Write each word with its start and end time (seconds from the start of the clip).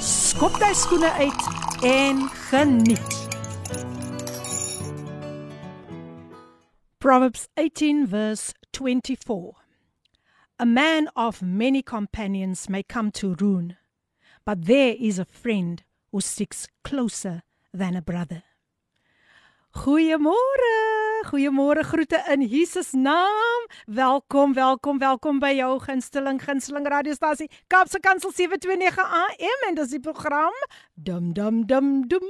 skop 0.00 0.56
jy 0.60 0.72
skoene 0.74 1.10
uit 1.20 1.42
en 1.84 2.22
geniet. 2.48 3.16
Proverbs 6.98 7.48
18 7.56 8.06
verse 8.06 8.54
24. 8.72 9.54
A 10.58 10.66
man 10.66 11.08
of 11.16 11.42
many 11.42 11.82
companions 11.82 12.68
may 12.68 12.82
come 12.82 13.10
to 13.10 13.34
ruin, 13.40 13.76
but 14.44 14.66
there 14.66 14.94
is 14.98 15.18
a 15.18 15.24
friend 15.24 15.82
who 16.12 16.20
sticks 16.20 16.66
closer 16.84 17.42
than 17.72 17.96
a 17.96 18.02
brother. 18.02 18.42
Goeiemôre. 19.74 20.99
Goeiemôre 21.25 21.83
groete 21.83 22.19
in 22.31 22.41
Jesus 22.41 22.91
naam. 22.91 23.61
Welkom, 23.85 24.53
welkom, 24.53 24.99
welkom 24.99 25.39
by 25.39 25.51
jou 25.57 25.79
gunsteling 25.81 26.37
gunsteling 26.41 26.85
radiostasie 26.87 27.49
Kapse 27.67 27.99
Kansel 27.99 28.31
729 28.31 29.01
AM 29.01 29.65
en 29.67 29.79
dis 29.79 29.95
die 29.95 29.99
program 29.99 30.53
Dum 30.93 31.33
dum 31.33 31.63
dum 31.65 32.07
dum. 32.07 32.27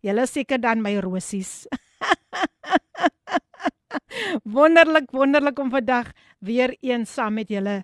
Julle 0.06 0.28
seker 0.30 0.62
dan 0.62 0.84
my 0.86 0.98
rosies. 1.02 1.66
wonderlik, 4.58 5.10
wonderlik 5.12 5.60
om 5.60 5.72
vandag 5.74 6.12
weer 6.40 6.78
eens 6.82 7.14
saam 7.14 7.40
met 7.40 7.50
julle 7.50 7.84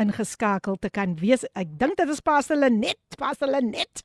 ingeskakel 0.00 0.76
te 0.80 0.90
kan 0.92 1.16
wees. 1.20 1.44
Ek 1.56 1.70
dink 1.80 1.96
dit 2.00 2.10
is 2.12 2.22
pas 2.24 2.46
hulle 2.52 2.70
net, 2.72 3.18
pas 3.18 3.38
hulle 3.42 3.60
net. 3.64 4.02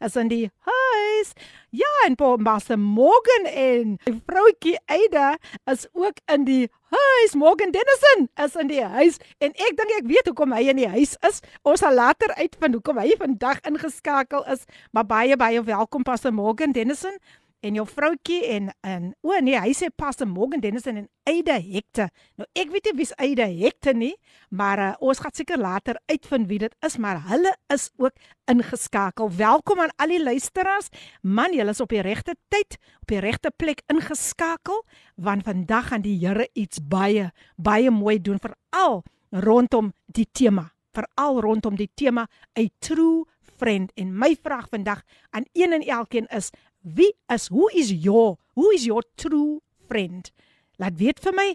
As 0.00 0.16
in 0.20 0.30
die 0.32 0.46
huis. 0.66 1.34
Ja, 1.74 1.90
en 2.06 2.16
pa 2.18 2.34
Master 2.38 2.78
Morgan 2.78 3.48
en 3.50 3.96
vroutjie 4.28 4.76
Aida 4.86 5.34
is 5.70 5.86
ook 5.92 6.20
in 6.30 6.46
die 6.48 6.64
huis. 6.94 7.34
Morgan 7.34 7.72
Dennison 7.74 8.28
is 8.44 8.58
in 8.60 8.70
die 8.70 8.82
huis 8.82 9.18
en 9.42 9.54
ek 9.54 9.78
dink 9.78 9.94
ek 9.98 10.10
weet 10.10 10.30
hoekom 10.30 10.54
hy 10.54 10.66
in 10.74 10.82
die 10.82 10.90
huis 10.90 11.16
is. 11.26 11.40
Ons 11.66 11.82
sal 11.82 11.96
later 11.98 12.34
uitvind 12.38 12.78
hoekom 12.78 13.00
hy 13.02 13.14
vandag 13.18 13.62
ingeskakel 13.66 14.46
is. 14.54 14.66
Maar 14.94 15.08
baie 15.10 15.38
baie 15.40 15.62
welkom 15.66 16.06
Pastor 16.06 16.34
Morgan 16.34 16.74
Dennison 16.76 17.18
en 17.64 17.78
jou 17.78 17.84
vroutjie 17.88 18.42
en 18.52 18.68
en 18.84 19.06
o 19.24 19.36
nee, 19.40 19.56
hy 19.60 19.72
sê 19.76 19.88
Pastor 19.96 20.28
Morgan 20.28 20.60
Dennison 20.60 20.98
en 21.00 21.06
Aida 21.28 21.56
Hector. 21.60 22.10
Nou 22.38 22.46
ek 22.52 22.72
weet 22.74 22.90
nie 22.90 22.96
wie's 23.00 23.14
Aida 23.16 23.46
Hector 23.48 23.96
nie, 23.96 24.12
maar 24.52 24.82
uh, 24.82 24.90
ons 25.00 25.22
gaan 25.24 25.34
seker 25.36 25.60
later 25.60 25.98
uitvind 26.10 26.48
wie 26.50 26.60
dit 26.66 26.76
is, 26.84 26.98
maar 27.00 27.22
hulle 27.30 27.54
is 27.72 27.88
ook 27.96 28.12
ingeskakel. 28.50 29.32
Welkom 29.38 29.80
aan 29.80 29.94
al 29.96 30.12
die 30.12 30.20
luisteraars. 30.22 30.90
Man, 31.22 31.56
julle 31.56 31.72
is 31.72 31.80
op 31.80 31.92
die 31.94 32.04
regte 32.04 32.36
tyd, 32.52 32.76
op 33.00 33.14
die 33.14 33.22
regte 33.24 33.52
plek 33.56 33.80
ingeskakel, 33.92 34.84
want 35.16 35.48
vandag 35.48 35.92
gaan 35.92 36.04
die 36.04 36.18
Here 36.20 36.48
iets 36.52 36.80
baie 36.80 37.30
baie 37.56 37.90
mooi 37.90 38.18
doen 38.20 38.40
veral 38.42 39.02
rondom 39.34 39.92
die 40.06 40.28
tema, 40.30 40.68
veral 40.94 41.40
rondom 41.42 41.76
die 41.80 41.90
tema 41.96 42.28
'n 42.54 42.70
true 42.78 43.24
friend 43.56 43.92
en 43.94 44.12
my 44.18 44.34
vraag 44.42 44.68
vandag 44.68 45.02
aan 45.30 45.46
een 45.52 45.72
en 45.72 45.82
elkeen 45.86 46.26
is 46.26 46.50
Wie 46.84 47.14
is 47.32 47.48
who 47.48 47.68
is 47.72 47.90
your 47.90 48.36
who 48.52 48.70
is 48.70 48.84
your 48.84 49.02
true 49.16 49.62
friend? 49.88 50.28
Laat 50.76 50.98
weet 51.00 51.20
vir 51.24 51.32
my. 51.32 51.46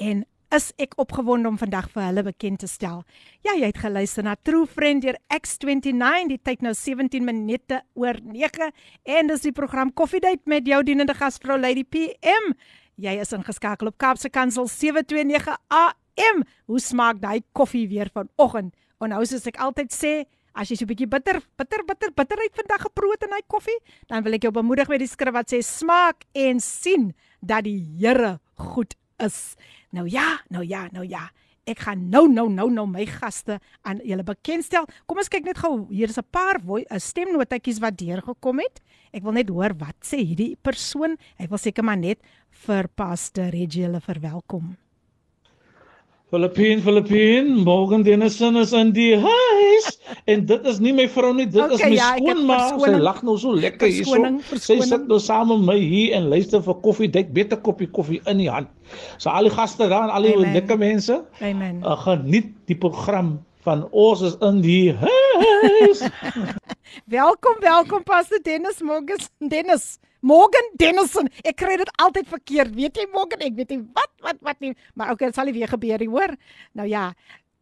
en 0.00 0.24
is 0.54 0.70
ek 0.80 0.96
opgewonde 0.96 1.50
om 1.50 1.58
vandag 1.60 1.90
vir 1.92 2.06
hulle 2.06 2.24
bekend 2.30 2.62
te 2.64 2.70
stel. 2.70 3.02
Ja, 3.44 3.52
jy 3.52 3.68
het 3.68 3.82
geluister 3.82 4.24
na 4.24 4.32
True 4.40 4.64
Friend 4.64 5.04
deur 5.04 5.18
X29. 5.28 6.32
Die 6.32 6.40
tyd 6.40 6.64
nou 6.64 6.72
17 6.72 7.20
minute 7.20 7.82
oor 7.92 8.16
9 8.24 8.72
en 9.12 9.32
dis 9.34 9.44
die 9.44 9.52
program 9.52 9.92
Coffee 9.92 10.24
Date 10.24 10.48
met 10.48 10.64
jou 10.66 10.80
dienende 10.88 11.12
gasvrou 11.12 11.60
Lady 11.60 11.84
PM. 11.84 12.54
Jy 12.96 13.20
is 13.20 13.36
ingeskakel 13.36 13.92
op 13.92 14.00
Kaapse 14.00 14.32
Kansel 14.32 14.72
729 14.72 15.52
AM 15.68 16.07
AM. 16.18 16.42
Hoe 16.66 16.80
smaak 16.80 17.22
daai 17.22 17.42
koffie 17.52 17.86
weer 17.88 18.10
vanoggend? 18.12 18.74
En 18.98 19.12
nou 19.14 19.22
soos 19.26 19.46
ek 19.46 19.60
altyd 19.62 19.94
sê, 19.94 20.12
as 20.58 20.70
jy 20.70 20.76
so 20.76 20.84
'n 20.84 20.90
bietjie 20.90 21.06
bitter, 21.06 21.40
bitter, 21.56 21.84
bitter, 21.86 22.10
bitterheid 22.10 22.54
vandag 22.54 22.82
geproot 22.82 23.22
in 23.22 23.30
daai 23.30 23.46
koffie, 23.46 23.78
dan 24.08 24.24
wil 24.24 24.34
ek 24.34 24.42
jou 24.42 24.52
bemoedig 24.52 24.88
met 24.88 24.98
die 24.98 25.06
skrif 25.06 25.32
wat 25.32 25.50
sê 25.52 25.62
smaak 25.62 26.24
en 26.34 26.60
sien 26.60 27.14
dat 27.40 27.64
die 27.64 27.78
Here 27.98 28.40
goed 28.56 28.94
is. 29.18 29.56
Nou 29.92 30.08
ja, 30.08 30.40
nou 30.50 30.64
ja, 30.64 30.88
nou 30.92 31.04
ja. 31.06 31.30
Ek 31.68 31.78
gaan 31.84 32.08
nou 32.08 32.26
nou 32.28 32.48
nou 32.48 32.70
nou 32.70 32.86
my 32.86 33.04
gaste 33.06 33.60
aan 33.84 34.00
julle 34.02 34.24
bekendstel. 34.24 34.86
Kom 35.06 35.18
ons 35.18 35.28
kyk 35.28 35.44
net 35.44 35.58
gou. 35.58 35.86
Hier 35.90 36.08
is 36.08 36.18
'n 36.18 36.24
paar 36.30 36.56
stemnotetjies 36.96 37.78
wat 37.78 37.98
deurgekom 37.98 38.58
het. 38.58 38.80
Ek 39.12 39.22
wil 39.22 39.32
net 39.32 39.48
hoor 39.48 39.74
wat 39.76 39.96
sê 40.02 40.24
hierdie 40.24 40.56
persoon. 40.56 41.16
Hy 41.38 41.46
wil 41.46 41.58
seker 41.58 41.84
maar 41.84 41.98
net 41.98 42.18
vir 42.50 42.88
Pastor 42.88 43.50
Reggie 43.50 43.84
hulle 43.84 44.00
verwelkom. 44.00 44.76
Filippin, 46.28 46.82
Filippin, 46.82 47.54
Morgan 47.64 48.02
Dennison 48.02 48.56
is 48.56 48.72
in 48.76 48.90
die 48.92 49.14
huis 49.16 49.86
en 50.28 50.42
dit 50.44 50.66
is 50.68 50.76
nie 50.84 50.90
my 50.92 51.06
vrou 51.08 51.30
nie, 51.32 51.46
dit 51.48 51.62
okay, 51.62 51.78
is 51.78 51.84
my 51.86 51.94
ja, 51.96 52.08
skoonma. 52.18 52.58
Sy 52.82 52.90
lag 53.00 53.22
nou 53.24 53.36
so 53.40 53.54
lekker 53.56 53.88
hierso. 53.88 54.18
Sy 54.60 54.76
sit 54.84 55.06
nou 55.08 55.16
saam 55.24 55.48
met 55.54 55.62
my 55.70 55.76
hier 55.80 56.18
en 56.18 56.28
luister 56.28 56.60
vir 56.66 56.76
koffie, 56.84 57.08
dik 57.14 57.32
beter 57.32 57.56
koppie 57.64 57.88
koffie 57.88 58.20
in 58.28 58.42
die 58.42 58.50
hand. 58.52 58.68
So 59.16 59.32
al 59.32 59.48
die 59.48 59.54
gaste 59.56 59.88
daar 59.88 60.10
en 60.10 60.12
al 60.18 60.28
die 60.28 60.52
lekker 60.58 60.76
mense. 60.76 61.16
Amen. 61.40 61.80
Uh, 61.80 61.96
geniet 62.04 62.52
die 62.68 62.76
program 62.76 63.38
van 63.64 63.86
ons 63.88 64.26
is 64.28 64.36
in 64.44 64.60
die 64.60 64.92
huis. 65.00 66.04
welkom, 67.18 67.56
welkom 67.64 68.04
Pastor 68.04 68.44
Dennis 68.44 68.84
Morgan 68.84 69.24
Dennis. 69.48 69.94
Morgan 70.20 70.70
Dennison. 70.80 71.28
Ek 71.44 71.58
kry 71.60 71.76
dit 71.78 71.90
altyd 72.02 72.28
verkeerd. 72.28 72.74
Weet 72.74 72.98
jy 72.98 73.06
Morgan, 73.12 73.42
ek 73.46 73.54
weet 73.58 73.74
nie 73.74 73.82
wat 73.94 74.12
wat 74.24 74.40
wat 74.42 74.60
nie, 74.60 74.74
maar 74.98 75.12
okay, 75.14 75.30
dit 75.30 75.38
sal 75.38 75.46
nie 75.46 75.54
weer 75.56 75.70
gebeur 75.70 76.02
nie, 76.02 76.10
hoor. 76.10 76.34
Nou 76.74 76.88
ja, 76.90 77.12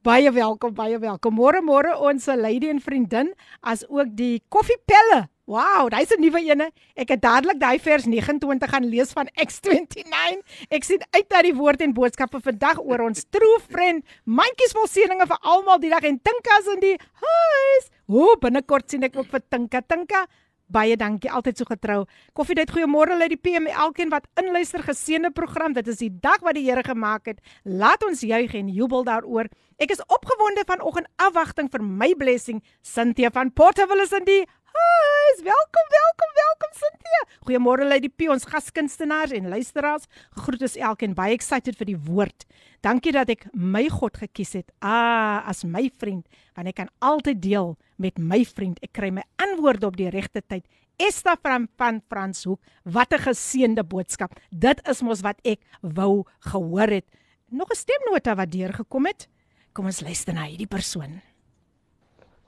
baie 0.07 0.31
welkom, 0.33 0.75
baie 0.75 0.99
welkom. 1.03 1.37
Môre 1.37 1.63
môre 1.65 1.97
ons 2.01 2.29
lady 2.39 2.71
en 2.73 2.81
vriendin 2.81 3.33
as 3.61 3.85
ook 3.89 4.15
die 4.17 4.41
koffiepelle. 4.49 5.27
Wow, 5.47 5.87
dis 5.91 6.11
'n 6.11 6.21
nuwe 6.21 6.41
ene. 6.43 6.73
Ek 6.97 7.09
het 7.09 7.21
dadelik 7.23 7.61
daai 7.61 7.79
vers 7.79 8.05
29 8.05 8.71
gaan 8.71 8.85
lees 8.85 9.13
van 9.13 9.29
X29. 9.39 10.43
Ek 10.71 10.83
sien 10.83 10.99
uit 11.11 11.29
na 11.31 11.43
die 11.43 11.55
woord 11.55 11.81
en 11.83 11.95
boodskappe 11.95 12.41
vandag 12.41 12.81
oor 12.83 13.01
ons 13.01 13.25
true 13.31 13.61
friend. 13.71 14.03
Mandjies 14.25 14.75
vol 14.75 14.89
seëninge 14.91 15.27
vir 15.27 15.39
almal 15.43 15.79
die 15.79 15.91
dag 15.91 16.03
en 16.03 16.19
Tinka's 16.19 16.67
in 16.75 16.81
die 16.81 16.99
huis. 16.99 17.91
Hoe 18.07 18.37
binnekort 18.39 18.91
sien 18.91 19.05
ek 19.05 19.17
ook 19.17 19.31
vir 19.31 19.43
Tinka. 19.49 19.81
Tinka, 19.87 20.27
Baie 20.72 20.96
dankie, 20.96 21.28
altyd 21.32 21.60
so 21.60 21.68
getrou. 21.68 22.06
Koffiedייט, 22.38 22.72
goeiemôre 22.72 23.18
uit 23.20 23.34
die 23.34 23.40
PM, 23.40 23.68
elkeen 23.68 24.12
wat 24.14 24.30
inluister, 24.40 24.80
geseënde 24.86 25.34
program. 25.36 25.74
Dit 25.76 25.90
is 25.92 26.00
die 26.00 26.12
dag 26.24 26.40
wat 26.46 26.56
die 26.56 26.64
Here 26.70 26.84
gemaak 26.84 27.28
het. 27.28 27.42
Laat 27.68 28.06
ons 28.08 28.24
juig 28.24 28.56
en 28.56 28.70
jubel 28.72 29.04
daaroor. 29.04 29.52
Ek 29.84 29.92
is 29.92 30.04
opgewonde 30.08 30.64
vanoggend 30.70 31.10
afwagting 31.20 31.68
vir 31.74 31.84
my 31.84 32.14
blessing. 32.16 32.64
Cynthia 32.88 33.34
van 33.36 33.52
Porterville 33.52 34.08
is 34.08 34.16
in 34.16 34.28
die 34.30 34.46
huis. 34.77 35.43
Welkom, 35.45 35.87
welkom, 35.95 36.33
welkom 36.35 36.73
Cynthia. 36.77 37.21
Goeiemôre 37.47 38.01
die 38.03 38.11
P, 38.11 38.29
ons 38.33 38.47
gaskunstenaars 38.49 39.35
en 39.37 39.49
luisteraars. 39.49 40.07
Groet 40.45 40.63
is 40.67 40.77
elkeen 40.77 41.15
baie 41.17 41.35
excited 41.37 41.77
vir 41.79 41.91
die 41.93 41.99
woord. 42.09 42.47
Dankie 42.85 43.13
dat 43.15 43.31
ek 43.33 43.47
my 43.53 43.87
God 43.93 44.19
gekies 44.21 44.55
het. 44.59 44.73
Ah, 44.81 45.47
as 45.49 45.65
my 45.65 45.87
vriend, 46.01 46.27
want 46.57 46.71
ek 46.71 46.79
kan 46.83 46.91
altyd 47.05 47.41
deel 47.43 47.77
met 48.03 48.19
my 48.19 48.43
vriend. 48.45 48.81
Ek 48.85 48.93
kry 48.97 49.11
my 49.15 49.25
antwoorde 49.43 49.89
op 49.89 49.97
die 49.99 50.11
regte 50.13 50.43
tyd. 50.43 50.67
Esta 50.97 51.37
van 51.43 51.69
van 51.77 52.01
Franshoek, 52.09 52.61
wat 52.85 53.13
'n 53.13 53.27
geseënde 53.29 53.85
boodskap. 53.85 54.33
Dit 54.51 54.81
is 54.89 55.03
mos 55.03 55.21
wat 55.21 55.41
ek 55.45 55.61
wou 55.83 56.25
gehoor 56.41 56.89
het. 56.89 57.07
Nog 57.51 57.69
'n 57.71 57.77
stemnota 57.77 58.35
wat 58.35 58.51
deurgekom 58.51 59.07
het. 59.07 59.29
Kom 59.73 59.87
ons 59.87 60.01
luister 60.01 60.35
na 60.35 60.45
hierdie 60.45 60.67
persoon. 60.67 61.21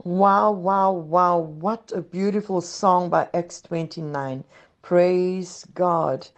Wow, 0.05 0.53
wow, 0.53 0.93
wow. 0.93 1.39
What 1.39 1.91
a 1.93 2.01
beautiful 2.01 2.61
song 2.61 3.11
by 3.11 3.29
X29. 3.35 4.45
Praise 4.81 5.67
God. 5.75 6.29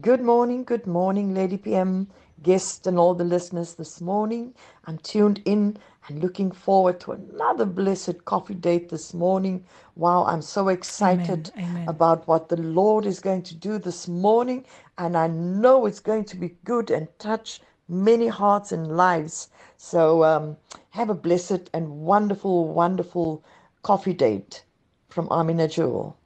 Good 0.00 0.22
morning, 0.22 0.64
good 0.64 0.86
morning, 0.86 1.34
Lady 1.34 1.58
PM, 1.58 2.08
guests, 2.42 2.86
and 2.86 2.98
all 2.98 3.14
the 3.14 3.24
listeners 3.24 3.74
this 3.74 4.00
morning. 4.00 4.54
I'm 4.86 4.96
tuned 4.96 5.42
in 5.44 5.76
and 6.08 6.22
looking 6.22 6.50
forward 6.50 6.98
to 7.00 7.12
another 7.12 7.66
blessed 7.66 8.24
coffee 8.24 8.54
date 8.54 8.88
this 8.88 9.12
morning. 9.12 9.66
Wow, 9.96 10.24
I'm 10.24 10.40
so 10.40 10.68
excited 10.68 11.52
Amen. 11.58 11.70
Amen. 11.70 11.88
about 11.88 12.26
what 12.26 12.48
the 12.48 12.56
Lord 12.56 13.04
is 13.04 13.20
going 13.20 13.42
to 13.42 13.54
do 13.54 13.76
this 13.76 14.08
morning, 14.08 14.64
and 14.96 15.14
I 15.14 15.26
know 15.26 15.84
it's 15.84 16.00
going 16.00 16.24
to 16.24 16.36
be 16.36 16.56
good 16.64 16.90
and 16.90 17.06
touch 17.18 17.60
many 17.89 18.27
hearts 18.27 18.71
and 18.71 18.95
lives. 18.97 19.49
So, 19.77 20.23
um, 20.23 20.57
have 20.91 21.09
a 21.09 21.13
blessed 21.13 21.69
and 21.73 21.89
wonderful, 21.89 22.67
wonderful 22.73 23.43
coffee 23.83 24.13
date 24.13 24.63
from 25.09 25.27
Amina 25.29 25.67
Jewel. 25.67 26.17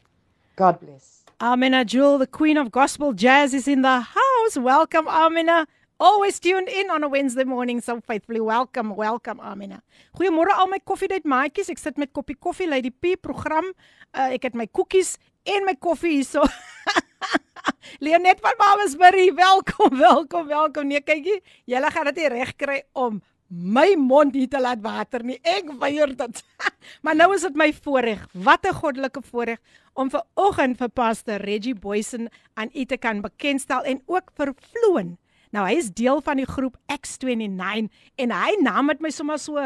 God 0.56 0.80
bless. 0.80 1.24
Amina 1.42 1.86
Jewel, 1.86 2.18
the 2.18 2.28
queen 2.28 2.58
of 2.58 2.72
gospel 2.72 3.14
jazz, 3.14 3.54
is 3.54 3.68
in 3.68 3.82
the 3.82 4.00
house. 4.02 4.58
Welcome, 4.58 5.08
Amina. 5.08 5.68
Always 6.00 6.40
tuned 6.40 6.70
in 6.70 6.90
on 6.90 7.04
a 7.04 7.10
Wednesday 7.10 7.44
morning 7.44 7.82
so 7.82 8.00
faithfully. 8.00 8.40
Welcome, 8.40 8.96
welcome 8.96 9.40
Amina. 9.42 9.82
Goeiemôre 10.16 10.54
al 10.56 10.68
my 10.68 10.80
koffiedייט 10.80 11.26
maatjies. 11.28 11.70
Ek 11.70 11.78
sit 11.78 11.98
met 11.98 12.14
koppie 12.16 12.38
koffie 12.40 12.70
Lady 12.70 12.90
P 12.90 13.18
program. 13.20 13.68
Uh, 14.14 14.30
ek 14.38 14.48
het 14.48 14.56
my 14.56 14.68
koekies 14.68 15.18
en 15.44 15.68
my 15.68 15.76
koffie 15.76 16.14
hierso. 16.22 16.46
Leonet 18.05 18.41
van 18.41 18.57
Babesbury, 18.59 19.35
welkom, 19.35 19.99
welkom, 20.09 20.47
welkom. 20.47 20.87
Nee, 20.91 21.01
kykie, 21.01 21.41
julle 21.65 21.91
gaan 21.91 22.11
dit 22.11 22.27
reg 22.33 22.53
kry 22.57 22.83
om 22.93 23.23
my 23.49 23.95
mond 24.01 24.35
hier 24.35 24.49
te 24.51 24.61
laat 24.61 24.81
water 24.83 25.23
nie. 25.25 25.39
Ek 25.43 25.69
weier 25.79 26.15
dit. 26.17 26.45
maar 27.05 27.17
nou 27.17 27.31
is 27.35 27.45
dit 27.47 27.59
my 27.59 27.71
voorreg. 27.85 28.25
Wat 28.33 28.67
'n 28.67 28.79
goddelike 28.81 29.23
voorreg 29.23 29.61
om 29.95 30.11
ver 30.11 30.25
oggend 30.35 30.79
vir 30.79 30.89
Pastor 30.89 31.39
Reggie 31.39 31.75
Boysen 31.75 32.29
aan 32.55 32.71
u 32.75 32.85
te 32.85 32.97
kan 32.97 33.21
bekendstel 33.21 33.85
en 33.85 34.03
ook 34.07 34.33
vir 34.35 34.55
Floon 34.59 35.19
Nou 35.55 35.63
hy 35.69 35.77
is 35.79 35.93
deel 35.95 36.19
van 36.27 36.41
die 36.41 36.49
groep 36.51 36.75
X29 36.91 37.87
en 38.19 38.33
hy 38.35 38.55
naam 38.65 38.91
het 38.91 39.03
my 39.05 39.13
sommer 39.15 39.39
so 39.39 39.63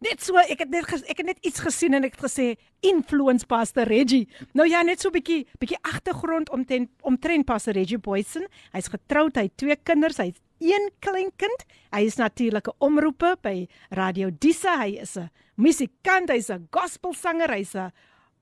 net 0.00 0.22
so 0.24 0.40
ek 0.40 0.64
het 0.64 0.70
net 0.72 0.88
ek 1.12 1.18
het 1.20 1.26
net 1.28 1.40
iets 1.46 1.60
gesien 1.60 1.94
en 1.96 2.06
ek 2.08 2.16
het 2.16 2.24
gesê 2.24 2.46
influence 2.86 3.46
pastor 3.46 3.88
Reggie. 3.88 4.26
Nou 4.56 4.66
ja, 4.68 4.82
net 4.82 5.00
so 5.00 5.08
'n 5.08 5.12
bietjie 5.12 5.46
bietjie 5.60 5.78
agtergrond 5.82 6.50
om 6.50 6.64
ten 6.64 6.88
omtrent 7.02 7.46
pastor 7.46 7.74
Reggie 7.74 7.98
Boysen. 7.98 8.46
Hy's 8.72 8.88
getroud, 8.88 9.36
hy 9.36 9.42
het 9.42 9.56
twee 9.56 9.76
kinders, 9.76 10.16
hy 10.16 10.32
het 10.32 10.40
een 10.60 10.90
kleinkind. 11.00 11.64
Hy 11.92 12.04
is 12.04 12.16
natuurlik 12.16 12.68
'n 12.68 12.76
omroeper 12.78 13.36
by 13.42 13.68
Radio 13.90 14.30
Disa. 14.30 14.78
Hy 14.78 15.00
is 15.00 15.16
'n 15.16 15.30
musikant, 15.56 16.30
hy's 16.30 16.50
'n 16.50 16.68
gospelsanger, 16.70 17.50
hy's 17.50 17.74
'n 17.74 17.92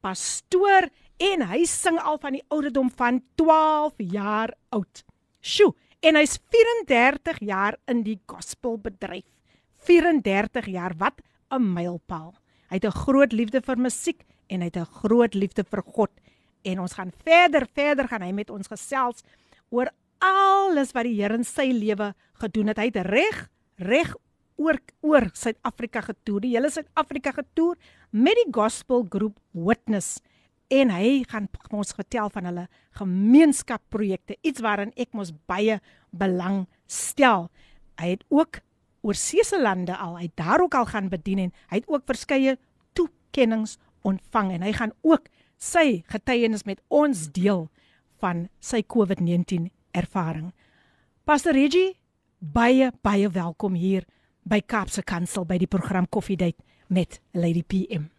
pastoor 0.00 0.88
en 1.18 1.42
hy 1.42 1.64
sing 1.64 1.98
al 1.98 2.18
van 2.18 2.32
die 2.32 2.44
ouderdom 2.48 2.90
van 2.90 3.22
12 3.34 3.94
jaar 3.98 4.54
oud. 4.70 5.04
Sjoe, 5.40 5.74
en 6.00 6.14
hy's 6.14 6.38
34 6.50 7.40
jaar 7.40 7.76
in 7.86 8.02
die 8.02 8.20
gospelbedryf. 8.26 9.24
34 9.86 10.66
jaar, 10.66 10.94
wat 10.98 11.20
'n 11.50 11.72
mylpaal. 11.74 12.34
Hy 12.68 12.76
het 12.76 12.84
'n 12.84 13.00
groot 13.04 13.32
liefde 13.32 13.60
vir 13.60 13.78
musiek 13.78 14.24
en 14.48 14.60
hy 14.60 14.66
het 14.66 14.76
'n 14.76 14.84
groot 14.84 15.34
liefde 15.34 15.64
vir 15.64 15.82
God. 15.82 16.10
En 16.62 16.80
ons 16.80 16.92
gaan 16.92 17.12
verder, 17.24 17.66
verder 17.72 18.08
gaan 18.08 18.22
hy 18.22 18.32
met 18.32 18.50
ons 18.50 18.66
gesels 18.66 19.22
oor 19.70 19.90
alles 20.18 20.92
wat 20.92 21.04
die 21.04 21.14
Here 21.20 21.34
in 21.34 21.44
sy 21.44 21.70
lewe 21.72 22.14
gedoen 22.32 22.66
het. 22.66 22.78
Hy 22.78 22.90
het 22.90 23.06
reg, 23.06 23.48
reg 23.76 24.14
oor 24.56 24.78
oor 25.00 25.30
Suid-Afrika 25.32 26.00
getoer. 26.00 26.40
Die 26.40 26.54
hele 26.56 26.70
Suid-Afrika 26.70 27.32
getoer 27.32 27.76
met 28.10 28.34
die 28.34 28.50
gospel 28.52 29.06
groep 29.08 29.38
Witness. 29.52 30.20
En 30.68 30.90
hy 30.92 31.24
gaan 31.28 31.48
ons 31.72 31.94
vertel 31.96 32.28
van 32.30 32.44
hulle 32.44 32.66
gemeenskapprojekte, 32.98 34.36
iets 34.42 34.60
waarin 34.60 34.92
ek 34.96 35.14
mos 35.16 35.32
baie 35.48 35.78
belang 36.10 36.66
stel. 36.86 37.48
Hy 37.98 38.10
het 38.16 38.24
ook 38.28 38.60
oor 39.08 39.16
seëse 39.16 39.56
lande 39.60 39.96
al, 39.96 40.18
hy 40.20 40.28
daar 40.36 40.60
ook 40.60 40.76
al 40.76 40.88
gaan 40.90 41.08
bedien 41.08 41.46
en 41.46 41.52
hy 41.72 41.80
het 41.80 41.88
ook 41.88 42.04
verskeie 42.08 42.58
toekennings 42.98 43.78
ontvang 44.06 44.52
en 44.58 44.66
hy 44.66 44.72
gaan 44.76 44.92
ook 45.00 45.30
sy 45.56 46.02
getuienis 46.12 46.66
met 46.68 46.82
ons 46.92 47.24
deel 47.32 47.66
van 48.20 48.46
sy 48.60 48.82
COVID-19 48.84 49.70
ervaring. 49.96 50.52
Pastor 51.24 51.56
Reggie, 51.56 51.96
baie 52.38 52.90
baie 53.02 53.30
welkom 53.32 53.78
hier 53.78 54.04
by 54.48 54.60
Kaapse 54.60 55.02
Kansel 55.02 55.48
by 55.48 55.58
die 55.60 55.70
program 55.70 56.06
Coffee 56.08 56.36
Date 56.36 56.60
met 56.88 57.20
Lady 57.32 57.64
PM. 57.64 58.10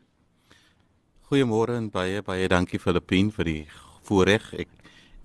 Goeiemôre 1.30 1.78
en 1.78 1.92
baie 1.94 2.24
baie 2.26 2.50
dankie 2.50 2.82
Filippin 2.82 3.30
vir 3.38 3.46
die 3.46 3.64
voorreg. 4.10 4.50
Ek 4.58 4.74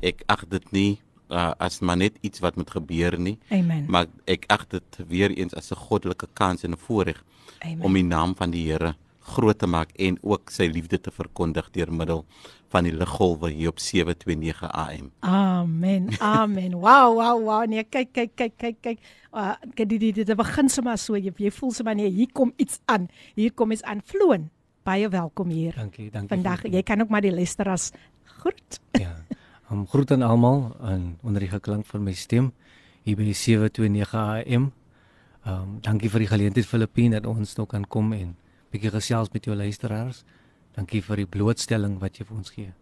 ek 0.04 0.24
ag 0.28 0.44
dit 0.52 0.72
nie 0.76 0.90
uh, 1.34 1.50
as 1.58 1.80
maar 1.80 1.98
net 1.98 2.18
iets 2.20 2.42
wat 2.44 2.56
moet 2.56 2.70
gebeur 2.70 3.18
nie. 3.18 3.38
Amen. 3.50 3.86
Maar 3.90 4.06
ek 4.30 4.46
ag 4.54 4.68
dit 4.70 5.00
weer 5.08 5.34
eens 5.34 5.54
as 5.54 5.72
'n 5.72 5.80
goddelike 5.88 6.28
kans 6.32 6.62
en 6.64 6.72
'n 6.72 6.84
voorreg 6.86 7.24
om 7.80 7.92
die 7.92 8.04
naam 8.04 8.34
van 8.36 8.50
die 8.50 8.70
Here 8.70 8.94
groot 9.24 9.58
te 9.58 9.66
maak 9.66 9.90
en 9.96 10.18
ook 10.22 10.50
sy 10.52 10.68
liefde 10.68 11.00
te 11.00 11.10
verkondig 11.10 11.70
deur 11.70 11.92
middel 11.92 12.24
van 12.68 12.84
die 12.84 12.92
liggolwe 12.92 13.50
hier 13.50 13.68
op 13.72 13.78
729 13.78 14.70
AM. 14.70 15.10
Amen. 15.20 16.08
Amen. 16.18 16.72
Wow, 16.72 17.14
wow, 17.14 17.38
wow. 17.44 17.62
Nee, 17.66 17.84
kyk, 17.84 18.12
kyk, 18.12 18.34
kyk, 18.34 18.56
kyk, 18.56 18.76
kyk. 18.80 18.98
Uh 19.32 19.54
dit 19.74 19.88
dit 20.00 20.26
dit 20.26 20.36
begin 20.36 20.68
sommer 20.68 20.98
so 20.98 21.16
jy, 21.16 21.32
jy 21.36 21.50
voel 21.50 21.72
sommer 21.72 21.94
nee, 21.94 22.10
hier 22.10 22.32
kom 22.32 22.52
iets 22.56 22.80
aan. 22.84 23.08
Hier 23.34 23.52
kom 23.52 23.72
iets 23.72 23.82
aan 23.82 24.02
vloon. 24.04 24.50
Baie 24.84 25.08
welkom 25.08 25.48
hier. 25.48 25.72
Dankie, 25.76 26.10
dankie. 26.10 26.28
Vandag 26.36 26.66
jy 26.68 26.82
kan 26.82 27.00
ook 27.00 27.08
maar 27.08 27.24
die 27.24 27.32
luisteraars 27.32 27.90
groet. 28.24 28.80
Ja. 29.00 29.16
Um 29.70 29.86
groet 29.88 30.10
aan 30.10 30.22
almal 30.22 30.76
en 30.82 31.18
onder 31.22 31.40
die 31.40 31.48
geklank 31.48 31.86
van 31.86 32.02
my 32.02 32.12
stem 32.12 32.52
hier 33.02 33.16
by 33.16 33.32
729 33.32 34.14
AM. 34.14 34.72
Um 35.44 35.78
dankie 35.80 36.10
vir 36.12 36.24
die 36.24 36.28
geleentheid 36.28 36.66
Filippine 36.66 37.20
dat 37.20 37.26
ons 37.26 37.54
nog 37.56 37.68
kan 37.72 37.86
kom 37.88 38.12
en 38.12 38.36
bietjie 38.72 38.92
gesels 38.92 39.32
met 39.32 39.44
jou 39.44 39.56
luisteraars. 39.56 40.24
Dankie 40.76 41.02
vir 41.02 41.22
die 41.22 41.26
blootstelling 41.26 41.98
wat 42.02 42.18
jy 42.18 42.26
vir 42.28 42.36
ons 42.36 42.50
gee. 42.50 42.72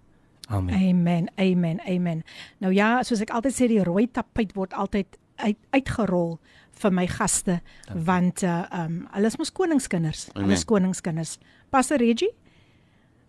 Amen. 0.48 0.74
Amen. 0.74 1.28
Amen. 1.38 1.80
Amen. 1.86 2.22
Nou 2.58 2.72
ja, 2.74 3.02
soos 3.06 3.22
ek 3.22 3.30
altyd 3.30 3.54
sê 3.54 3.68
die 3.70 3.82
rooi 3.84 4.08
tapuit 4.10 4.54
word 4.58 4.74
altyd 4.74 5.18
uit, 5.42 5.58
uitgerol 5.70 6.38
vir 6.82 6.94
my 6.94 7.06
gaste 7.06 7.60
dankie. 7.60 8.04
want 8.06 8.42
uh 8.42 8.64
um 8.82 9.02
hulle 9.14 9.30
is 9.30 9.38
mos 9.38 9.52
koningskinders. 9.52 10.30
Hulle 10.34 10.58
is 10.58 10.64
koningskinders. 10.64 11.38
Pastor 11.70 12.02
Reggie 12.02 12.32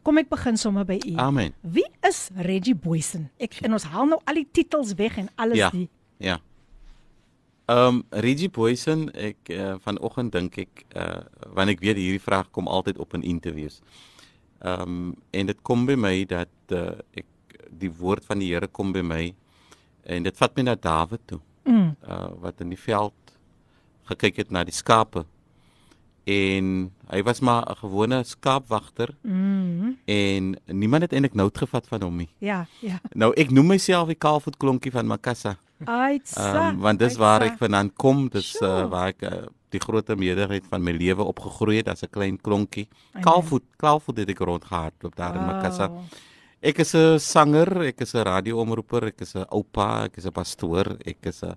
Kom 0.04 0.20
ek 0.20 0.28
begin 0.32 0.58
sommer 0.60 0.84
by 0.88 0.98
u. 1.00 1.14
Amen. 1.22 1.54
Wie 1.62 1.88
is 2.04 2.28
Reggie 2.36 2.76
Boysen? 2.76 3.30
Ek 3.40 3.62
en 3.64 3.78
ons 3.78 3.86
haal 3.88 4.10
nou 4.12 4.20
al 4.28 4.42
die 4.42 4.48
titels 4.52 4.92
weg 5.00 5.16
en 5.22 5.30
alles 5.40 5.62
ja, 5.62 5.70
die. 5.72 5.88
Ja. 6.20 6.40
Ehm 7.72 8.02
um, 8.02 8.02
Reggie 8.26 8.52
Boysen, 8.52 9.08
ek 9.16 9.54
uh, 9.56 9.76
vanoggend 9.86 10.36
dink 10.36 10.58
ek 10.66 10.84
uh 11.00 11.22
want 11.56 11.72
ek 11.72 11.80
weet 11.80 12.02
hierdie 12.02 12.20
vraag 12.20 12.52
kom 12.52 12.68
altyd 12.68 13.00
op 13.00 13.16
in 13.16 13.24
interviews. 13.24 13.80
Ehm 14.60 14.84
um, 14.84 15.16
en 15.32 15.52
dit 15.52 15.64
kom 15.64 15.88
by 15.88 15.96
my 15.96 16.16
dat 16.28 16.76
uh, 16.76 17.00
ek 17.16 17.58
die 17.72 17.92
woord 17.92 18.28
van 18.28 18.44
die 18.44 18.52
Here 18.52 18.68
kom 18.68 18.92
by 18.92 19.02
my 19.02 19.24
en 20.04 20.28
dit 20.28 20.38
vat 20.38 20.60
my 20.60 20.68
na 20.68 20.76
Dawid 20.76 21.24
toe. 21.32 21.40
Mm. 21.64 21.96
Uh 22.04 22.32
wat 22.44 22.60
in 22.60 22.76
die 22.76 22.84
veld 22.90 23.16
gekyk 24.12 24.44
het 24.44 24.52
na 24.52 24.66
die 24.68 24.76
skape 24.76 25.24
en 26.24 26.92
hy 27.12 27.22
was 27.24 27.40
maar 27.40 27.64
'n 27.70 27.76
gewone 27.76 28.24
skaapwagter. 28.24 29.16
Mm. 29.22 29.98
En 30.06 30.56
niemand 30.66 31.02
het 31.02 31.12
eintlik 31.12 31.34
nout 31.34 31.58
gevat 31.58 31.88
van 31.88 32.02
hom 32.02 32.16
nie. 32.16 32.30
Ja, 32.38 32.66
ja. 32.80 33.02
Nou 33.12 33.34
ek 33.34 33.52
noem 33.52 33.68
myself 33.68 34.08
die 34.08 34.16
kaalvoet 34.16 34.58
klonkie 34.58 34.92
van 34.92 35.08
Makassa. 35.08 35.58
Aitsa. 35.86 36.70
Um, 36.70 36.80
want 36.80 37.00
dis 37.00 37.16
waar 37.16 37.42
ek 37.42 37.58
vandaan 37.58 37.94
kom, 37.94 38.30
dis 38.30 38.56
uh, 38.62 38.86
waar 38.90 39.08
ek 39.08 39.22
uh, 39.22 39.46
die 39.74 39.82
groot 39.82 40.08
meerderheid 40.18 40.66
van 40.70 40.84
my 40.84 40.92
lewe 40.92 41.24
opgegroei 41.24 41.78
het 41.78 41.88
as 41.88 42.04
'n 42.04 42.10
klein 42.10 42.38
klonkie. 42.42 42.88
Kaalvoet, 43.22 43.64
kaalvoet 43.78 44.18
het 44.18 44.30
ek 44.30 44.40
rondgehardloop 44.40 45.16
daar 45.16 45.34
wow. 45.34 45.42
in 45.42 45.48
Makassa. 45.48 45.90
Ek 46.62 46.80
is 46.80 46.94
'n 46.96 47.20
sanger, 47.20 47.82
ek 47.82 48.02
is 48.02 48.14
'n 48.14 48.24
radioomroeper, 48.24 49.08
ek 49.08 49.22
is 49.22 49.36
'n 49.36 49.46
oupa, 49.50 50.06
ek 50.06 50.18
is 50.18 50.26
'n 50.26 50.32
pastoor, 50.32 50.98
ek 51.06 51.26
is 51.26 51.44
'n 51.44 51.56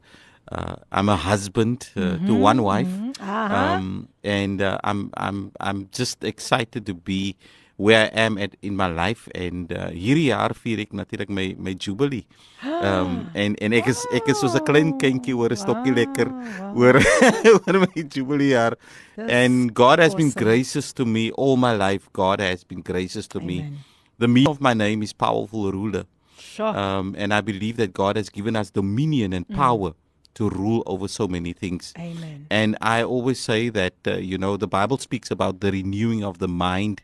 uh, 0.53 0.77
I'm 0.93 1.09
a 1.09 1.17
husband 1.17 1.91
uh, 1.97 2.01
mm-hmm, 2.01 2.27
to 2.27 2.35
one 2.35 2.63
wife, 2.63 2.87
mm-hmm. 2.87 3.23
uh-huh. 3.23 3.55
um, 3.55 4.09
and 4.23 4.63
uh, 4.63 4.79
I'm 4.85 5.11
I'm 5.17 5.53
I'm 5.61 5.89
just 5.91 6.23
excited 6.23 6.87
to 6.87 6.95
be 6.95 7.37
where 7.77 8.07
I 8.07 8.21
am 8.21 8.39
at 8.39 8.57
in 8.63 8.77
my 8.77 8.87
life. 8.87 9.29
And 9.35 9.73
uh, 9.73 9.91
hierdie 9.91 10.31
jaar 10.31 10.55
vier 10.55 10.85
ek 10.85 10.95
natuurlik 10.97 11.33
my 11.33 11.49
my 11.59 11.75
jubilee. 11.75 12.25
Um, 12.63 13.27
en 13.43 13.57
en 13.59 13.77
ek 13.77 13.91
is 13.93 14.05
ek 14.15 14.31
is 14.33 14.41
soos 14.41 14.55
'n 14.55 14.65
klein 14.71 14.95
kindjie 15.03 15.35
oor 15.35 15.51
'n 15.51 15.59
stokkie 15.59 15.95
lekker 15.99 16.31
oor 16.75 17.03
oor 17.57 17.83
my 17.83 18.07
jubilee 18.07 18.55
jaar. 18.55 18.79
And 19.19 19.75
God 19.75 19.99
has 19.99 20.15
awesome. 20.15 20.31
been 20.31 20.45
gracious 20.45 20.93
to 20.95 21.05
me 21.05 21.31
all 21.33 21.57
my 21.57 21.75
life. 21.75 22.09
God 22.13 22.41
has 22.41 22.65
been 22.65 22.83
gracious 22.83 23.27
to 23.35 23.39
Amen. 23.43 23.75
me. 23.75 23.85
The 24.19 24.29
meaning 24.29 24.49
of 24.49 24.61
my 24.61 24.73
name 24.73 25.03
is 25.03 25.13
powerful 25.13 25.71
ruler. 25.73 26.07
Sure. 26.39 26.73
Um, 26.73 27.15
and 27.19 27.35
I 27.35 27.43
believe 27.43 27.77
that 27.77 27.93
God 27.93 28.17
has 28.17 28.31
given 28.31 28.57
us 28.57 28.71
dominion 28.71 29.35
and 29.35 29.45
mm. 29.49 29.57
power. 29.57 29.91
Mm 29.91 30.06
to 30.37 30.49
rule 30.51 30.83
over 30.87 31.09
so 31.09 31.27
many 31.27 31.53
things. 31.53 31.93
Amen. 31.99 32.47
And 32.51 32.77
I 32.81 33.03
always 33.03 33.41
say 33.41 33.69
that, 33.71 33.95
uh, 34.07 34.17
you 34.17 34.39
know, 34.39 34.57
the 34.57 34.69
Bible 34.69 34.99
speaks 34.99 35.31
about 35.31 35.61
the 35.61 35.73
renewing 35.73 36.23
of 36.25 36.39
the 36.39 36.49
mind. 36.49 37.03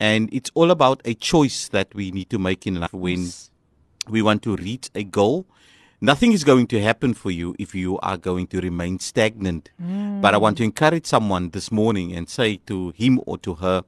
And 0.00 0.28
it's 0.32 0.50
all 0.54 0.70
about 0.70 1.02
a 1.04 1.14
choice 1.14 1.68
that 1.68 1.94
we 1.94 2.10
need 2.10 2.30
to 2.30 2.38
make 2.38 2.66
in 2.66 2.80
life 2.80 2.92
when 2.92 3.22
yes. 3.22 3.50
we 4.08 4.22
want 4.22 4.42
to 4.42 4.56
reach 4.56 4.90
a 4.94 5.04
goal. 5.04 5.46
Nothing 6.00 6.32
is 6.32 6.42
going 6.42 6.66
to 6.68 6.80
happen 6.80 7.14
for 7.14 7.30
you 7.30 7.54
if 7.58 7.74
you 7.74 7.98
are 8.00 8.16
going 8.16 8.48
to 8.48 8.60
remain 8.60 8.98
stagnant. 8.98 9.70
Mm. 9.80 10.20
But 10.20 10.34
I 10.34 10.38
want 10.38 10.56
to 10.58 10.64
encourage 10.64 11.06
someone 11.06 11.50
this 11.50 11.70
morning 11.70 12.16
and 12.16 12.28
say 12.28 12.56
to 12.66 12.92
him 12.96 13.20
or 13.26 13.38
to 13.38 13.54
her, 13.54 13.84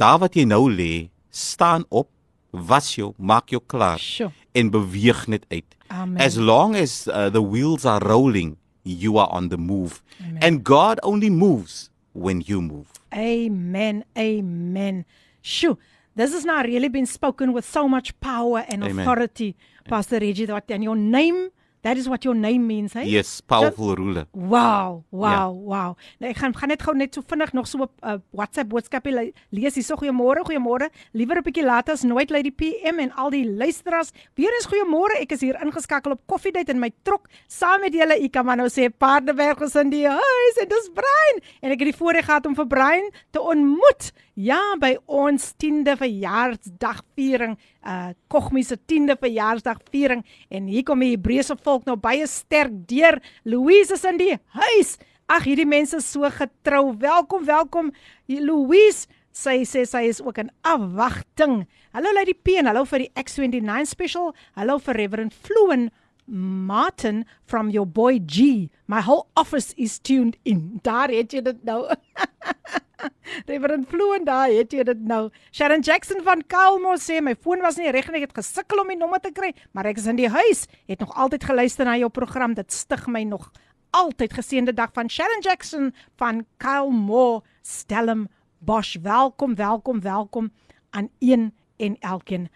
daar 0.00 0.16
wat 0.20 0.36
jy 0.36 0.46
nou 0.48 0.70
lê, 0.72 1.10
staan 1.28 1.84
op, 1.92 2.08
was 2.50 2.94
jou, 2.96 3.12
maak 3.18 3.52
jou 3.52 3.60
klaar 3.60 4.00
sure. 4.00 4.32
en 4.56 4.72
beweeg 4.72 5.26
net 5.28 5.44
uit. 5.52 5.76
Amen. 5.90 6.22
As 6.22 6.38
long 6.38 6.76
as 6.76 7.08
uh, 7.08 7.30
the 7.30 7.42
wheels 7.42 7.84
are 7.84 8.00
rolling, 8.00 8.56
you 8.84 9.18
are 9.18 9.28
on 9.30 9.48
the 9.48 9.58
move. 9.58 10.02
Amen. 10.20 10.38
And 10.42 10.64
God 10.64 11.00
only 11.02 11.30
moves 11.30 11.90
when 12.12 12.42
you 12.42 12.62
move. 12.62 12.86
Amen. 13.14 14.04
Amen. 14.16 15.04
Shoo. 15.42 15.78
This 16.16 16.32
has 16.32 16.44
now 16.44 16.62
really 16.62 16.88
been 16.88 17.06
spoken 17.06 17.52
with 17.52 17.64
so 17.64 17.88
much 17.88 18.18
power 18.20 18.64
and 18.68 18.84
Amen. 18.84 19.00
authority, 19.00 19.56
Pastor 19.88 20.18
Reggie, 20.18 20.44
that 20.46 20.70
in 20.70 20.82
your 20.82 20.96
name 20.96 21.50
That 21.85 21.97
is 21.97 22.07
what 22.09 22.25
your 22.25 22.33
name 22.33 22.65
means, 22.65 22.93
hey? 22.93 23.05
Yes, 23.05 23.41
powerful 23.41 23.89
so, 23.89 23.95
ruler. 23.95 24.25
Wow, 24.33 25.03
wow, 25.11 25.29
yeah. 25.29 25.49
wow. 25.69 25.89
Nou 26.17 26.31
ek 26.31 26.39
gaan 26.41 26.55
gaan 26.57 26.71
net 26.73 26.81
gou 26.81 26.95
net 26.97 27.13
so 27.13 27.21
vinnig 27.21 27.51
nog 27.53 27.67
so 27.69 27.77
'n 27.77 27.91
uh, 28.01 28.15
WhatsApp 28.33 28.71
boodskapie 28.71 29.13
lees 29.13 29.77
hier. 29.77 29.85
So 29.85 29.93
goeiemôre, 30.01 30.41
goeiemôre. 30.49 30.89
Liewer 31.13 31.37
'n 31.37 31.45
bietjie 31.45 31.63
later 31.63 31.93
as 31.93 32.01
nooit 32.01 32.33
lei 32.33 32.41
die 32.41 32.51
PM 32.51 32.97
en 33.05 33.13
al 33.13 33.29
die 33.29 33.45
luisteraars. 33.45 34.09
Weer 34.33 34.49
eens 34.57 34.65
goeiemôre. 34.65 35.21
Ek 35.21 35.37
is 35.37 35.41
hier 35.45 35.61
ingeskakel 35.61 36.17
op 36.17 36.25
Koffiedייט 36.25 36.69
in 36.73 36.79
my 36.79 36.89
trok 37.03 37.29
saam 37.47 37.81
met 37.81 37.93
julle. 37.93 38.17
Ek 38.17 38.31
kan 38.31 38.45
maar 38.45 38.57
nou 38.57 38.67
sê 38.67 38.89
Paardeberg 38.89 39.61
is 39.61 39.75
in 39.75 39.93
die 39.93 40.07
huis 40.09 40.57
en 40.57 40.67
dis 40.67 40.89
Brein 40.89 41.37
en 41.61 41.69
ek 41.69 41.85
het 41.85 41.93
die 41.93 41.99
voorreg 42.01 42.25
gehad 42.25 42.47
om 42.47 42.55
vir 42.55 42.65
Brein 42.65 43.11
te 43.29 43.39
ontmoet. 43.39 44.09
Ja, 44.40 44.60
by 44.80 44.94
ons 45.10 45.50
10de 45.60 45.98
verjaarsdagviering, 46.00 47.58
uh 47.84 48.12
Kogmi 48.32 48.62
se 48.64 48.78
10de 48.88 49.18
verjaarsdagviering 49.20 50.22
en 50.48 50.68
hier 50.70 50.84
kom 50.86 51.02
die 51.04 51.10
Hebreëse 51.12 51.58
volk 51.60 51.84
nou 51.84 51.98
baie 52.00 52.24
sterk 52.30 52.72
deur. 52.88 53.18
Louise 53.44 53.98
is 53.98 54.06
in 54.08 54.20
die 54.20 54.32
huis. 54.56 54.94
Ag, 55.28 55.44
hierdie 55.44 55.68
mense 55.68 55.98
is 56.00 56.08
so 56.08 56.30
getrou. 56.32 56.94
Welkom, 57.02 57.44
welkom. 57.44 57.92
Louise 58.32 59.10
Sy 59.30 59.60
sê 59.62 59.84
sy 59.86 60.08
is 60.10 60.18
ook 60.24 60.40
in 60.42 60.48
afwagting. 60.66 61.60
Hallo 61.94 62.10
Lady 62.16 62.34
P 62.34 62.56
en 62.58 62.66
hallo 62.66 62.82
vir 62.90 63.04
die 63.04 63.12
X29 63.14 63.86
special. 63.86 64.32
Hallo 64.58 64.80
vir 64.82 64.98
Reverend 64.98 65.36
Floen 65.46 65.86
Martin 66.26 67.24
from 67.44 67.70
your 67.70 67.86
boy 67.86 68.18
G. 68.26 68.70
My 68.86 69.00
whole 69.00 69.26
office 69.36 69.74
is 69.76 69.98
tuned 69.98 70.36
in. 70.42 70.80
Daar 70.82 71.08
het 71.08 71.32
jy 71.32 71.42
dit 71.42 71.64
nou. 71.64 71.86
Reverend 73.50 73.88
Floen 73.88 74.24
daar 74.24 74.50
het 74.52 74.72
jy 74.72 74.84
dit 74.84 75.00
nou. 75.06 75.30
Sharon 75.52 75.80
Jackson 75.80 76.22
van 76.26 76.42
Kalmo 76.46 76.96
sê 77.00 77.20
my 77.24 77.34
foon 77.34 77.62
was 77.64 77.78
nie 77.80 77.90
reg 77.92 78.10
en 78.10 78.18
ek 78.20 78.28
het 78.28 78.38
gesukkel 78.42 78.82
om 78.82 78.92
die 78.92 78.98
nommer 79.00 79.22
te 79.22 79.32
kry, 79.34 79.52
maar 79.72 79.88
ek 79.90 80.02
is 80.02 80.08
in 80.10 80.20
die 80.20 80.30
huis. 80.30 80.66
Het 80.90 81.02
nog 81.02 81.14
altyd 81.16 81.46
geluister 81.48 81.88
na 81.88 81.96
jou 82.00 82.10
program. 82.12 82.54
Dit 82.58 82.72
stig 82.74 83.06
my 83.08 83.24
nog 83.28 83.50
altyd 83.96 84.36
geseënde 84.38 84.74
dag 84.76 84.92
van 84.94 85.10
Sharon 85.10 85.42
Jackson 85.42 85.90
van 86.20 86.44
Kalmo 86.62 87.42
Stellum 87.62 88.28
Bosch. 88.58 88.96
Welkom, 89.02 89.54
welkom, 89.54 90.00
welkom 90.00 90.52
aan 90.90 91.10
een 91.18 91.50
en 91.76 91.96
elkeen. 92.00 92.48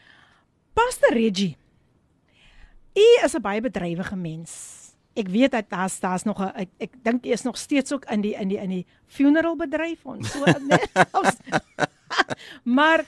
Pastor 0.74 1.12
Reggie. 1.12 1.56
U 2.94 3.06
is 3.24 3.34
'n 3.34 3.42
baie 3.42 3.60
bedrywige 3.60 4.16
mens 4.16 4.84
ek 5.14 5.30
weet 5.30 5.54
dat 5.54 5.70
daar's 5.70 6.00
daar's 6.00 6.22
nog 6.22 6.38
'n 6.42 6.50
ek, 6.54 6.70
ek 6.78 6.92
dink 7.02 7.24
jy 7.24 7.32
is 7.32 7.42
nog 7.42 7.56
steeds 7.56 7.92
ook 7.92 8.04
in 8.10 8.20
die 8.20 8.34
in 8.34 8.48
die 8.48 8.58
in 8.58 8.70
die 8.70 8.86
funeral 9.06 9.56
bedryf 9.56 10.06
ons 10.06 10.30
so 10.30 10.44
net 10.70 10.90
maar 12.76 13.04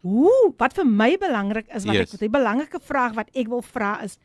hoe 0.00 0.54
wat 0.56 0.74
vir 0.74 0.86
my 0.86 1.16
belangrik 1.18 1.66
is 1.74 1.84
wat 1.84 1.94
yes. 1.94 2.14
ek 2.14 2.22
'n 2.22 2.30
belangrike 2.30 2.80
vraag 2.80 3.14
wat 3.14 3.28
ek 3.34 3.48
wil 3.48 3.62
vra 3.62 4.02
is 4.02 4.18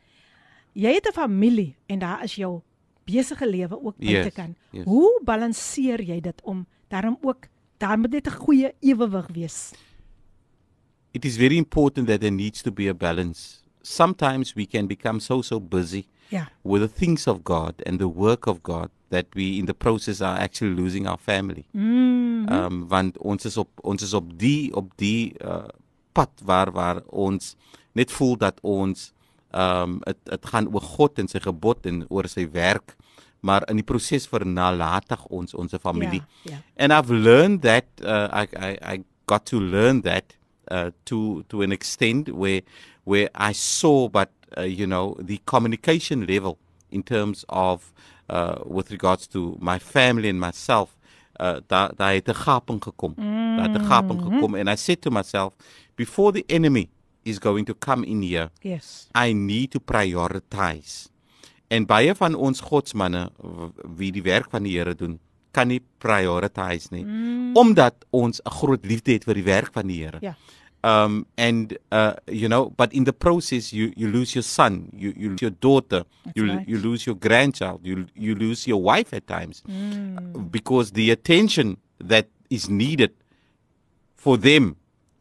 jy 0.72 0.94
het 0.94 1.06
'n 1.06 1.12
familie 1.12 1.76
en 1.86 1.98
daar 1.98 2.22
is 2.24 2.34
jou 2.34 2.62
besige 3.04 3.46
lewe 3.46 3.82
ook 3.82 3.96
by 3.98 4.22
te 4.22 4.30
kan 4.30 4.54
yes. 4.70 4.84
hoe 4.84 5.20
balanseer 5.24 6.00
jy 6.00 6.20
dit 6.20 6.40
om 6.42 6.66
daarom 6.88 7.18
ook 7.22 7.48
daar 7.78 7.98
moet 7.98 8.10
net 8.10 8.26
'n 8.26 8.38
goeie 8.38 8.74
ewewig 8.80 9.26
wees 9.34 9.72
it 11.12 11.24
is 11.24 11.36
very 11.36 11.56
important 11.56 12.06
that 12.06 12.20
there 12.20 12.34
needs 12.34 12.62
to 12.62 12.70
be 12.70 12.88
a 12.88 12.94
balance 12.94 13.67
sometimes 13.88 14.54
we 14.54 14.66
can 14.66 14.86
become 14.86 15.20
so 15.20 15.42
so 15.42 15.58
busy 15.58 16.06
yeah. 16.30 16.46
with 16.62 16.82
the 16.82 16.88
things 16.88 17.26
of 17.26 17.44
God 17.44 17.74
and 17.86 17.98
the 17.98 18.08
work 18.08 18.46
of 18.46 18.62
God 18.62 18.90
that 19.10 19.26
we 19.34 19.58
in 19.58 19.66
the 19.66 19.74
process 19.74 20.20
are 20.20 20.38
actually 20.38 20.74
losing 20.74 21.06
our 21.06 21.18
family. 21.18 21.66
Mm. 21.74 22.50
Um 22.50 22.88
want 22.88 23.18
ons 23.18 23.44
is 23.48 23.56
op 23.56 23.70
ons 23.82 24.02
is 24.02 24.14
op 24.14 24.32
die 24.38 24.72
op 24.76 24.92
die 25.00 25.34
uh 25.40 25.68
pad 26.12 26.30
waar 26.44 26.72
waar 26.72 27.02
ons 27.08 27.54
net 27.92 28.12
voel 28.12 28.36
dat 28.36 28.60
ons 28.62 29.12
um 29.56 30.00
dit 30.04 30.18
dit 30.28 30.50
gaan 30.52 30.68
oor 30.68 30.84
God 30.84 31.18
en 31.18 31.28
sy 31.28 31.40
gebod 31.40 31.86
en 31.88 32.04
oor 32.08 32.28
sy 32.28 32.48
werk 32.52 32.96
maar 33.40 33.64
in 33.70 33.78
die 33.78 33.86
proses 33.86 34.26
vernalatig 34.26 35.20
ons 35.30 35.54
ons 35.54 35.74
familie. 35.80 36.22
Yeah, 36.42 36.58
yeah. 36.58 36.60
And 36.76 36.92
I've 36.92 37.10
learned 37.10 37.62
that 37.62 37.86
uh 38.02 38.28
I 38.32 38.44
I 38.56 38.70
I 38.94 39.04
got 39.26 39.46
to 39.46 39.60
learn 39.60 40.02
that 40.02 40.36
uh 40.70 40.90
to 41.06 41.44
to 41.48 41.62
an 41.62 41.72
extent 41.72 42.28
where 42.28 42.62
where 43.08 43.30
I 43.34 43.52
saw 43.54 44.08
but 44.08 44.28
uh, 44.56 44.62
you 44.62 44.86
know, 44.86 45.16
the 45.18 45.40
communication 45.44 46.26
level 46.26 46.58
in 46.90 47.02
terms 47.02 47.44
of 47.48 47.92
uh, 48.28 48.56
with 48.64 48.90
regards 48.90 49.26
to 49.28 49.56
my 49.60 49.78
family 49.78 50.28
and 50.28 50.40
myself, 50.40 50.96
uh, 51.40 51.56
daar 51.66 51.92
daar 51.96 52.12
het 52.12 52.28
'n 52.28 52.34
gaping 52.34 52.82
gekom. 52.82 53.12
Mm. 53.16 53.56
Daar 53.56 53.68
het 53.68 53.82
'n 53.82 53.84
gaping 53.84 54.22
gekom 54.22 54.54
and 54.54 54.68
I 54.68 54.76
said 54.76 55.00
to 55.00 55.10
myself, 55.10 55.54
before 55.94 56.32
the 56.32 56.44
enemy 56.46 56.88
is 57.22 57.38
going 57.38 57.66
to 57.66 57.74
come 57.78 58.06
in 58.06 58.22
here, 58.22 58.50
yes. 58.60 59.08
I 59.26 59.32
need 59.32 59.70
to 59.70 59.78
prioritize. 59.78 61.08
En 61.68 61.86
baie 61.86 62.14
van 62.14 62.34
ons 62.34 62.60
godsmanne 62.60 63.30
wie 63.96 64.12
die 64.12 64.22
werk 64.22 64.50
van 64.50 64.62
die 64.62 64.76
Here 64.78 64.94
doen, 64.94 65.20
kan 65.50 65.66
nie 65.68 65.82
prioritize 65.98 66.88
nie 66.90 67.04
mm. 67.04 67.56
omdat 67.56 67.94
ons 68.10 68.40
'n 68.44 68.50
groot 68.50 68.84
liefde 68.84 69.12
het 69.12 69.24
vir 69.24 69.34
die 69.34 69.44
werk 69.44 69.72
van 69.72 69.86
die 69.86 70.04
Here. 70.04 70.16
Ja 70.20 70.36
um, 70.88 71.26
and 71.36 71.76
uh, 71.92 72.14
you 72.26 72.48
know, 72.48 72.72
but 72.76 72.92
in 72.92 73.04
the 73.04 73.12
process, 73.12 73.72
you 73.72 73.92
you 73.96 74.08
lose 74.08 74.34
your 74.34 74.46
son, 74.46 74.88
you 74.92 75.12
you 75.16 75.28
lose 75.30 75.42
your 75.42 75.56
daughter, 75.68 76.02
That's 76.24 76.36
you 76.36 76.44
right. 76.48 76.68
you 76.68 76.78
lose 76.78 77.06
your 77.06 77.16
grandchild, 77.16 77.80
you 77.84 78.06
you 78.14 78.34
lose 78.34 78.66
your 78.66 78.80
wife 78.80 79.12
at 79.12 79.26
times, 79.26 79.62
mm. 79.68 80.50
because 80.50 80.92
the 80.92 81.10
attention 81.10 81.76
that 82.00 82.28
is 82.48 82.68
needed 82.68 83.12
for 84.16 84.36
them 84.36 84.76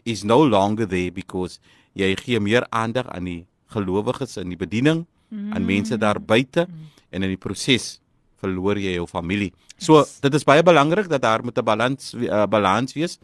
is 0.06 0.24
no 0.24 0.40
longer 0.40 0.86
there 0.86 1.12
because 1.12 1.60
jy 1.98 2.16
gee 2.16 2.40
meer 2.40 2.64
aandag 2.72 3.10
aan 3.12 3.28
die 3.28 3.44
gelowiges 3.74 4.38
in 4.40 4.54
die 4.54 4.60
bediening, 4.60 5.04
mm. 5.30 5.54
aan 5.54 5.66
mense 5.68 5.98
daar 6.00 6.22
buite 6.22 6.68
mm. 6.70 6.92
en 7.12 7.28
in 7.28 7.36
die 7.36 7.42
proses 7.42 7.98
verloor 8.38 8.80
jy 8.80 8.94
jou 8.96 9.08
familie. 9.10 9.52
So 9.82 10.00
yes. 10.00 10.20
dit 10.24 10.34
is 10.38 10.46
baie 10.48 10.64
belangrik 10.66 11.10
dat 11.10 11.26
daar 11.26 11.44
moet 11.44 11.58
'n 11.58 11.66
balans 11.66 12.14
uh, 12.14 12.46
balans 12.46 12.94
wees. 12.94 13.20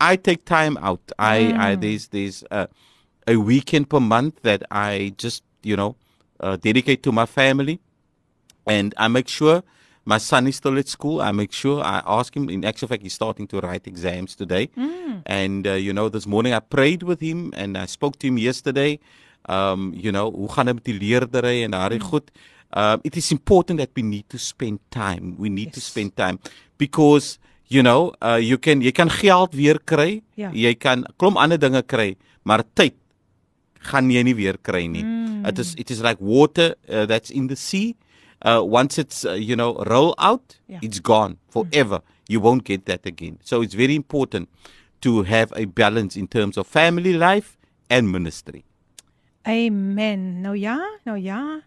I 0.00 0.16
take 0.16 0.44
time 0.44 0.76
out. 0.78 1.00
I, 1.18 1.38
mm. 1.38 1.58
I 1.58 1.74
there's 1.74 2.08
there's 2.08 2.44
a, 2.50 2.68
a 3.26 3.36
weekend 3.36 3.88
per 3.88 4.00
month 4.00 4.42
that 4.42 4.62
I 4.70 5.14
just 5.16 5.42
you 5.62 5.76
know 5.76 5.96
uh, 6.40 6.56
dedicate 6.56 7.02
to 7.04 7.12
my 7.12 7.26
family, 7.26 7.80
and 8.66 8.94
I 8.96 9.08
make 9.08 9.28
sure 9.28 9.62
my 10.04 10.18
son 10.18 10.46
is 10.46 10.56
still 10.56 10.78
at 10.78 10.88
school. 10.88 11.20
I 11.20 11.32
make 11.32 11.52
sure 11.52 11.82
I 11.82 12.02
ask 12.06 12.36
him. 12.36 12.48
In 12.48 12.64
actual 12.64 12.88
fact, 12.88 13.02
he's 13.02 13.14
starting 13.14 13.46
to 13.48 13.60
write 13.60 13.86
exams 13.86 14.34
today, 14.36 14.68
mm. 14.76 15.22
and 15.26 15.66
uh, 15.66 15.72
you 15.72 15.92
know 15.92 16.08
this 16.08 16.26
morning 16.26 16.52
I 16.52 16.60
prayed 16.60 17.02
with 17.02 17.20
him 17.20 17.52
and 17.56 17.76
I 17.76 17.86
spoke 17.86 18.18
to 18.20 18.26
him 18.26 18.38
yesterday. 18.38 18.98
Um, 19.48 19.94
you 19.94 20.10
know, 20.10 20.32
hoe 20.32 20.48
gaan 20.48 20.66
dit 20.66 20.74
met 20.74 20.84
die 20.84 20.98
leerdery 20.98 21.62
en 21.62 21.70
daardie 21.70 21.98
mm. 21.98 22.04
goed. 22.04 22.30
Uh, 22.76 22.96
it 23.02 23.16
is 23.16 23.30
important 23.30 23.78
that 23.78 23.90
we 23.94 24.02
need 24.02 24.28
to 24.28 24.38
spend 24.38 24.78
time. 24.90 25.36
We 25.38 25.48
need 25.48 25.70
yes. 25.70 25.74
to 25.74 25.80
spend 25.80 26.16
time 26.16 26.38
because 26.78 27.38
you 27.68 27.82
know, 27.82 28.12
uh 28.22 28.38
you 28.40 28.58
can 28.58 28.80
jy 28.80 28.92
kan 28.92 29.10
geld 29.10 29.54
weer 29.54 29.78
kry. 29.84 30.22
Ja. 30.34 30.50
Jy 30.54 30.74
kan 30.74 31.04
klomp 31.16 31.36
ander 31.36 31.58
dinge 31.58 31.82
kry, 31.82 32.16
maar 32.42 32.64
tyd 32.74 32.94
gaan 33.90 34.10
jy 34.10 34.22
nie 34.22 34.34
weer 34.34 34.58
kry 34.58 34.86
nie. 34.86 35.04
Mm. 35.04 35.46
It 35.46 35.58
is 35.58 35.74
it 35.74 35.90
is 35.90 36.02
like 36.02 36.22
water 36.22 36.74
uh, 36.88 37.06
that's 37.06 37.30
in 37.30 37.46
the 37.46 37.56
sea. 37.56 37.96
Uh 38.42 38.62
once 38.62 38.98
it's 38.98 39.24
uh, 39.24 39.34
you 39.34 39.56
know 39.56 39.82
roll 39.86 40.14
out, 40.18 40.60
ja. 40.66 40.78
it's 40.82 41.00
gone 41.02 41.36
forever. 41.48 42.00
Mm. 42.00 42.14
You 42.28 42.40
won't 42.40 42.64
get 42.64 42.86
that 42.86 43.06
again. 43.06 43.38
So 43.42 43.62
it's 43.62 43.74
very 43.74 43.94
important 43.94 44.48
to 45.00 45.22
have 45.22 45.52
a 45.54 45.66
balance 45.66 46.18
in 46.18 46.26
terms 46.26 46.56
of 46.58 46.66
family 46.66 47.14
life 47.14 47.56
and 47.88 48.10
ministry. 48.10 48.64
Amen. 49.46 50.40
Nou 50.40 50.56
ja, 50.58 50.98
nou 51.04 51.18
ja. 51.18 51.62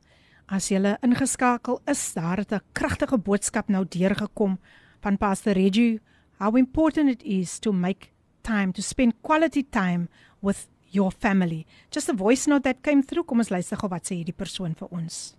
As 0.49 0.67
jy 0.67 0.81
ingeskakel 1.05 1.79
is, 1.85 2.13
daar 2.13 2.37
het 2.37 2.51
'n 2.51 2.61
kragtige 2.73 3.17
boodskap 3.17 3.69
nou 3.69 3.85
deurgekom 3.87 4.59
van 5.01 5.17
Pastor 5.17 5.53
Reggie 5.53 5.99
how 6.39 6.55
important 6.55 7.09
it 7.09 7.23
is 7.23 7.59
to 7.59 7.73
make 7.73 8.11
time 8.43 8.71
to 8.73 8.81
spend 8.81 9.13
quality 9.21 9.63
time 9.63 10.07
with 10.41 10.67
your 10.91 11.11
family. 11.11 11.65
Just 11.91 12.09
a 12.09 12.13
voice 12.13 12.47
note 12.47 12.63
that 12.63 12.81
came 12.81 13.03
through. 13.03 13.23
Kom 13.23 13.39
ons 13.43 13.51
luister 13.51 13.77
gou 13.77 13.89
wat 13.91 14.07
sê 14.07 14.15
hierdie 14.19 14.35
persoon 14.35 14.75
vir 14.79 14.87
ons. 14.95 15.19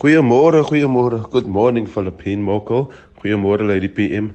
Goeiemôre, 0.00 0.62
goeiemôre. 0.64 1.18
Good 1.34 1.46
morning 1.46 1.86
Philippine 1.86 2.42
Moko. 2.42 2.88
Goeiemôre 3.20 3.66
Lady 3.68 3.88
PM. 3.92 4.30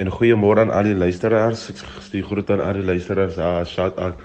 En 0.00 0.08
goeiemôre 0.10 0.64
aan 0.64 0.72
al 0.72 0.88
die 0.88 0.96
luisteraars. 0.96 1.68
Ek 1.74 1.82
stuur 2.06 2.24
groete 2.30 2.56
aan 2.56 2.64
al 2.64 2.80
die 2.80 2.86
luisteraars. 2.88 3.36
Ah, 3.36 3.60
shout 3.68 4.00
out 4.00 4.16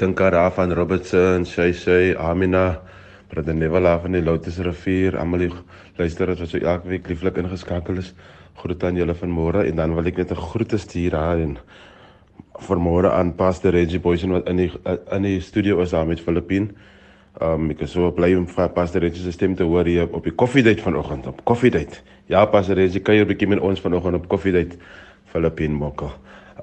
Tinkara 0.00 0.50
van 0.50 0.72
Robertson, 0.72 1.44
sy 1.44 1.72
sy 1.72 2.14
Amina, 2.16 2.80
Brother 3.28 3.54
Nevela 3.54 3.98
van 4.00 4.12
die 4.16 4.22
Lotus 4.24 4.58
rivier, 4.64 5.18
almal 5.20 5.44
die 5.44 5.50
luisteraars 5.98 6.40
wat 6.40 6.48
so 6.48 6.58
elke 6.58 6.88
week 6.88 7.08
lieflik 7.10 7.36
ingeskakel 7.36 8.00
is. 8.00 8.14
Groete 8.62 8.88
aan 8.88 8.96
julle 8.96 9.14
vanmôre 9.14 9.66
en 9.68 9.76
dan 9.76 9.94
wil 9.94 10.06
ek 10.06 10.16
net 10.16 10.32
'n 10.32 10.40
groete 10.50 10.78
stuur 10.78 11.14
aan 11.16 11.40
en 11.40 11.58
vanmôre 12.68 13.10
aan 13.12 13.34
Pastor 13.34 13.72
Reggie 13.72 14.00
Boysen 14.00 14.32
wat 14.32 14.48
in 14.48 14.56
die 14.56 14.70
in 15.12 15.22
die 15.22 15.40
studio 15.40 15.80
is 15.80 15.90
daar 15.90 16.06
met 16.06 16.20
Filippin. 16.20 16.70
Um 17.40 17.70
ek 17.70 17.80
is 17.80 17.92
so 17.92 18.10
bly 18.10 18.34
om 18.34 18.46
vir 18.46 18.68
Pastor 18.68 19.00
Reggie 19.00 19.22
se 19.22 19.32
stem 19.32 19.54
te 19.54 19.64
hoor 19.64 19.84
hier 19.84 20.08
op 20.12 20.24
die 20.24 20.34
koffiedייט 20.34 20.80
vanoggend 20.80 21.26
op 21.26 21.44
koffiedייט. 21.44 22.02
Ja, 22.26 22.44
Pastor 22.46 22.76
Reggie, 22.76 23.00
kan 23.00 23.14
jy 23.14 23.22
'n 23.22 23.28
bietjie 23.28 23.48
met 23.48 23.60
ons 23.60 23.80
vanoggend 23.80 24.14
op 24.14 24.28
koffiedייט 24.28 24.76
Filippin 25.26 25.72
mokka? 25.72 26.10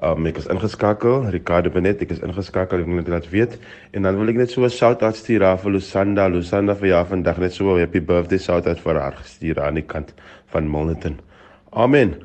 Um 0.01 0.25
ek 0.25 0.39
is 0.41 0.47
ingeskakel, 0.49 1.27
Ricardo 1.29 1.69
Benet, 1.69 2.01
ek 2.01 2.15
is 2.15 2.21
ingeskakel, 2.25 2.81
ek 2.81 2.87
wil 2.89 2.97
net 2.97 3.11
laat 3.13 3.27
weet. 3.29 3.59
En 3.93 4.07
dan 4.07 4.17
wil 4.17 4.31
ek 4.31 4.39
net 4.41 4.49
so 4.49 4.63
'n 4.65 4.69
shout-out 4.69 5.15
stuur 5.15 5.45
aan 5.45 5.59
Lusanda, 5.69 6.27
Lusanda 6.27 6.73
vir 6.73 6.87
jou 6.87 7.05
vandag 7.05 7.37
net 7.37 7.53
so 7.53 7.75
'n 7.75 7.79
happy 7.79 7.99
birthday 7.99 8.39
shout-out 8.39 8.79
vir 8.79 8.99
haar 8.99 9.13
gestuur 9.13 9.61
aan 9.61 9.75
die 9.75 9.85
kant 9.85 10.13
van 10.47 10.69
Milnerton. 10.69 11.19
Amen. 11.71 12.23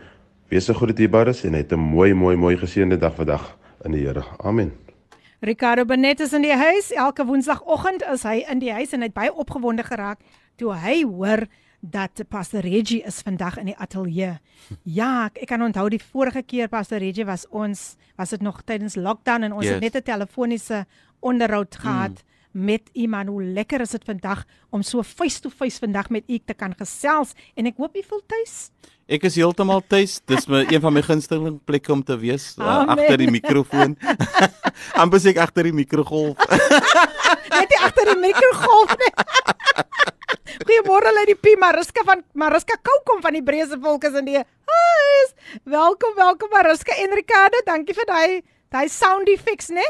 Wees 0.48 0.64
so 0.64 0.72
goed 0.72 0.96
dierbares 0.96 1.44
en 1.44 1.52
het 1.52 1.72
'n 1.72 1.78
mooi 1.78 2.14
mooi 2.14 2.36
mooi 2.36 2.56
geseënde 2.56 2.96
dag 2.96 3.14
vandag 3.14 3.56
in 3.84 3.92
die 3.92 4.06
Here. 4.06 4.24
Amen. 4.38 4.72
Ricardo 5.40 5.84
Benet 5.84 6.20
is 6.20 6.32
in 6.32 6.42
die 6.42 6.56
huis. 6.56 6.90
Elke 6.92 7.24
woensdagoggend 7.24 8.02
is 8.12 8.22
hy 8.22 8.44
in 8.48 8.58
die 8.58 8.72
huis 8.72 8.92
en 8.92 9.00
hy 9.00 9.06
het 9.06 9.14
baie 9.14 9.34
opgewonde 9.34 9.82
geraak 9.82 10.18
toe 10.56 10.74
hy 10.74 11.04
hoor 11.04 11.46
dat 11.80 12.22
Pastor 12.28 12.60
Reggie 12.60 13.02
is 13.02 13.20
vandag 13.22 13.58
in 13.58 13.70
die 13.70 13.76
ateljee. 13.76 14.38
Ja, 14.82 15.28
ek, 15.28 15.42
ek 15.44 15.50
kan 15.52 15.62
onthou 15.62 15.86
die 15.92 16.02
vorige 16.02 16.42
keer 16.42 16.68
Pastor 16.68 16.98
Reggie 16.98 17.26
was 17.28 17.46
ons 17.50 17.96
was 18.18 18.34
dit 18.34 18.42
nog 18.42 18.62
tydens 18.66 18.96
lockdown 18.98 19.46
en 19.46 19.54
ons 19.54 19.64
yes. 19.64 19.78
het 19.78 19.82
net 19.82 19.96
'n 19.96 20.02
telefoniese 20.02 20.86
onderhoud 21.20 21.76
gehad 21.76 22.10
mm. 22.10 22.64
met 22.64 22.90
iemand. 22.92 23.28
Hoe 23.28 23.42
lekker 23.42 23.80
is 23.80 23.90
dit 23.90 24.04
vandag 24.04 24.44
om 24.70 24.82
so 24.82 25.02
face 25.02 25.40
to 25.40 25.50
face 25.50 25.78
vandag 25.78 26.10
met 26.10 26.24
u 26.26 26.38
te 26.44 26.54
kan 26.54 26.74
gesels 26.74 27.32
en 27.54 27.66
ek 27.66 27.76
hoop 27.76 27.96
u 27.96 28.02
voel 28.02 28.22
tuis. 28.26 28.70
Ek 29.06 29.22
is 29.22 29.36
heeltemal 29.36 29.82
tuis. 29.86 30.20
Dis 30.26 30.46
my 30.46 30.66
een 30.68 30.80
van 30.80 30.92
my 30.92 31.02
gunsteling 31.02 31.60
plekke 31.64 31.92
om 31.92 32.02
te 32.04 32.18
wees 32.18 32.56
uh, 32.58 32.84
agter 32.88 33.16
die 33.16 33.30
mikrofoon. 33.30 33.96
Amper 35.00 35.20
seker 35.20 35.42
agter 35.42 35.62
die 35.62 35.72
mikrogolf. 35.72 36.36
net 37.52 37.74
agter 37.82 38.12
die 38.12 38.18
mikrogolf 38.20 38.94
nie. 39.00 39.12
Goeiemôre 40.68 41.12
Lady 41.14 41.34
P, 41.38 41.54
Mariska 41.60 42.04
van 42.04 42.22
Mariska 42.34 42.76
Koukom 42.82 43.22
van 43.24 43.36
die 43.36 43.44
Breese 43.44 43.78
volk 43.80 44.04
is 44.08 44.16
in 44.18 44.28
die 44.28 44.38
huis. 44.38 45.34
Welkom, 45.64 46.14
welkom 46.18 46.52
Mariska 46.52 46.96
en 47.04 47.14
Ricardo. 47.16 47.62
Dankie 47.66 47.96
vir 47.96 48.08
daai 48.08 48.42
daai 48.72 48.88
sound 48.92 49.28
effects, 49.32 49.70
né? 49.72 49.86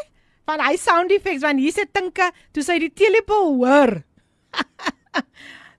Van 0.48 0.62
hy 0.64 0.76
sound 0.80 1.12
effects 1.12 1.44
want 1.44 1.60
hier 1.60 1.74
sit 1.74 1.92
Tinka 1.92 2.30
toe 2.54 2.64
sy 2.64 2.78
die 2.84 2.92
telepol 2.94 3.56
hoor. 3.58 3.98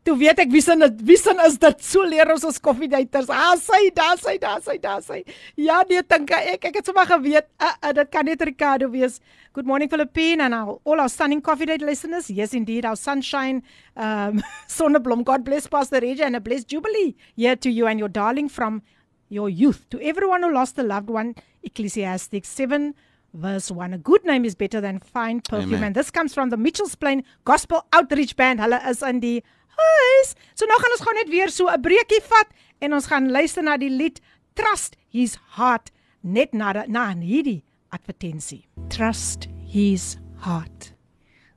Toe 0.08 0.16
weet 0.16 0.40
ek 0.40 0.52
wie 0.54 0.62
se 0.64 0.76
wie 1.04 1.18
se 1.20 1.34
is 1.46 1.58
dit 1.60 1.82
so 1.84 2.06
leer 2.08 2.30
ons 2.32 2.46
ons 2.48 2.60
koffiedaters. 2.64 3.28
Ah, 3.30 3.56
sy, 3.60 3.90
daar 3.96 4.18
sy, 4.22 4.38
daar 4.40 4.62
sy, 4.64 4.78
daar 4.80 5.02
sy. 5.04 5.20
Ja, 5.60 5.82
nee, 5.90 6.02
dink 6.08 6.32
ek 6.32 6.70
ek 6.70 6.80
het 6.80 6.88
sommer 6.88 7.06
geweet, 7.10 7.50
uh, 7.60 7.74
uh, 7.84 7.92
dit 7.98 8.12
kan 8.14 8.26
net 8.26 8.42
Ricardo 8.48 8.88
wees. 8.94 9.20
Good 9.54 9.68
morning 9.68 9.90
Philippine 9.92 10.42
and 10.46 10.56
all, 10.56 10.80
all 10.86 11.02
our 11.02 11.10
stunning 11.10 11.42
coffee 11.42 11.66
date 11.66 11.84
listeners. 11.84 12.30
Yes 12.30 12.54
indeed, 12.54 12.86
our 12.86 12.96
sunshine 12.96 13.62
um 13.98 14.42
Sonneblom. 14.70 15.26
God 15.26 15.44
bless 15.44 15.68
Pastor 15.68 16.00
Reggie 16.00 16.24
and 16.24 16.36
a 16.36 16.40
blessed 16.40 16.70
jubilee. 16.70 17.16
Yeah 17.36 17.56
to 17.56 17.70
you 17.70 17.88
and 17.88 18.00
your 18.00 18.10
darling 18.10 18.48
from 18.48 18.82
your 19.28 19.50
youth. 19.50 19.86
To 19.90 20.00
everyone 20.02 20.44
who 20.44 20.54
lost 20.54 20.80
a 20.80 20.84
loved 20.84 21.10
one, 21.10 21.36
Ecclesiastes 21.64 22.48
7 22.48 22.94
verse 23.34 23.70
1 23.70 23.94
a 23.94 23.98
good 24.00 24.26
name 24.26 24.44
is 24.44 24.56
better 24.56 24.82
than 24.82 25.00
fine 25.00 25.40
perfume 25.40 25.76
Amen. 25.76 25.84
and 25.84 25.96
this 25.96 26.10
comes 26.10 26.34
from 26.34 26.50
the 26.50 26.58
Mitchells 26.58 26.96
Plain 26.96 27.24
Gospel 27.46 27.86
Outreach 27.94 28.36
Band 28.36 28.60
hulle 28.60 28.80
is 28.90 29.04
in 29.04 29.20
die 29.20 29.44
huis. 29.80 30.36
So 30.56 30.68
nou 30.70 30.78
gaan 30.82 30.96
ons 30.96 31.06
gou 31.06 31.14
net 31.16 31.30
weer 31.30 31.52
so 31.52 31.68
'n 31.68 31.82
breekie 31.82 32.22
vat 32.28 32.50
en 32.82 32.94
ons 32.94 33.08
gaan 33.08 33.32
luister 33.32 33.64
na 33.64 33.78
die 33.78 33.90
lied 33.90 34.22
Trust 34.56 34.98
His 35.08 35.38
Heart 35.56 35.92
net 36.24 36.54
na 36.54 36.86
na 36.88 37.14
hierdie 37.16 37.64
advertensie. 37.92 38.68
Trust 38.90 39.48
His 39.66 40.18
Heart. 40.46 40.94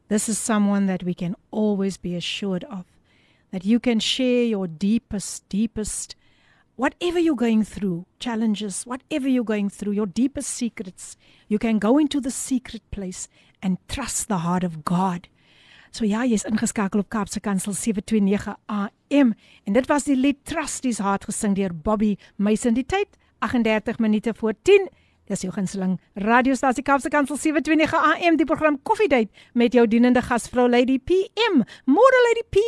This 0.08 0.28
is 0.28 0.38
someone 0.38 0.87
that 0.87 1.02
we 1.02 1.14
can 1.14 1.35
always 1.50 1.96
be 1.96 2.14
assured 2.16 2.64
of 2.64 2.85
that 3.50 3.64
you 3.64 3.80
can 3.80 4.00
share 4.00 4.44
your 4.44 4.66
deepest 4.66 5.48
deepest 5.48 6.16
whatever 6.76 7.18
you're 7.18 7.37
going 7.37 7.62
through, 7.62 8.06
challenges, 8.18 8.85
whatever 8.85 9.28
you're 9.28 9.44
going 9.44 9.68
through, 9.68 9.92
your 9.92 10.06
deepest 10.06 10.50
secrets, 10.50 11.16
you 11.48 11.58
can 11.58 11.78
go 11.78 11.98
into 11.98 12.20
the 12.20 12.30
secret 12.30 12.82
place 12.90 13.28
and 13.62 13.78
trust 13.88 14.28
the 14.28 14.38
heart 14.38 14.64
of 14.64 14.85
God. 14.85 15.28
So 15.92 16.07
ja, 16.09 16.22
jy's 16.24 16.46
ingeskakel 16.48 17.02
op 17.02 17.11
Kaapse 17.12 17.40
Kansel 17.44 17.74
729 17.76 18.55
AM 18.66 19.35
en 19.68 19.74
dit 19.76 19.88
was 19.90 20.07
die 20.09 20.16
lied 20.16 20.38
Trust 20.48 20.87
His 20.88 21.02
Heart 21.05 21.26
gesing 21.28 21.52
deur 21.59 21.74
Bobby 21.76 22.14
Meisen. 22.40 22.72
Die 22.72 22.87
tyd 22.88 23.18
38 23.44 23.98
minute 24.00 24.33
voor 24.35 24.55
10 24.64 24.88
Dis 25.33 25.47
jou 25.47 25.53
gunsteling 25.55 25.95
radiostasie 26.21 26.83
Kaapse 26.85 27.09
Kansel 27.09 27.38
729 27.40 27.95
AM 27.97 28.35
die 28.37 28.45
program 28.45 28.75
Coffee 28.85 29.09
Date 29.09 29.33
met 29.57 29.73
jou 29.73 29.87
dienende 29.88 30.21
gasvrou 30.21 30.66
Lady 30.68 30.99
PM. 31.01 31.62
Môre 31.88 32.21
Lady 32.27 32.42
P, 32.53 32.64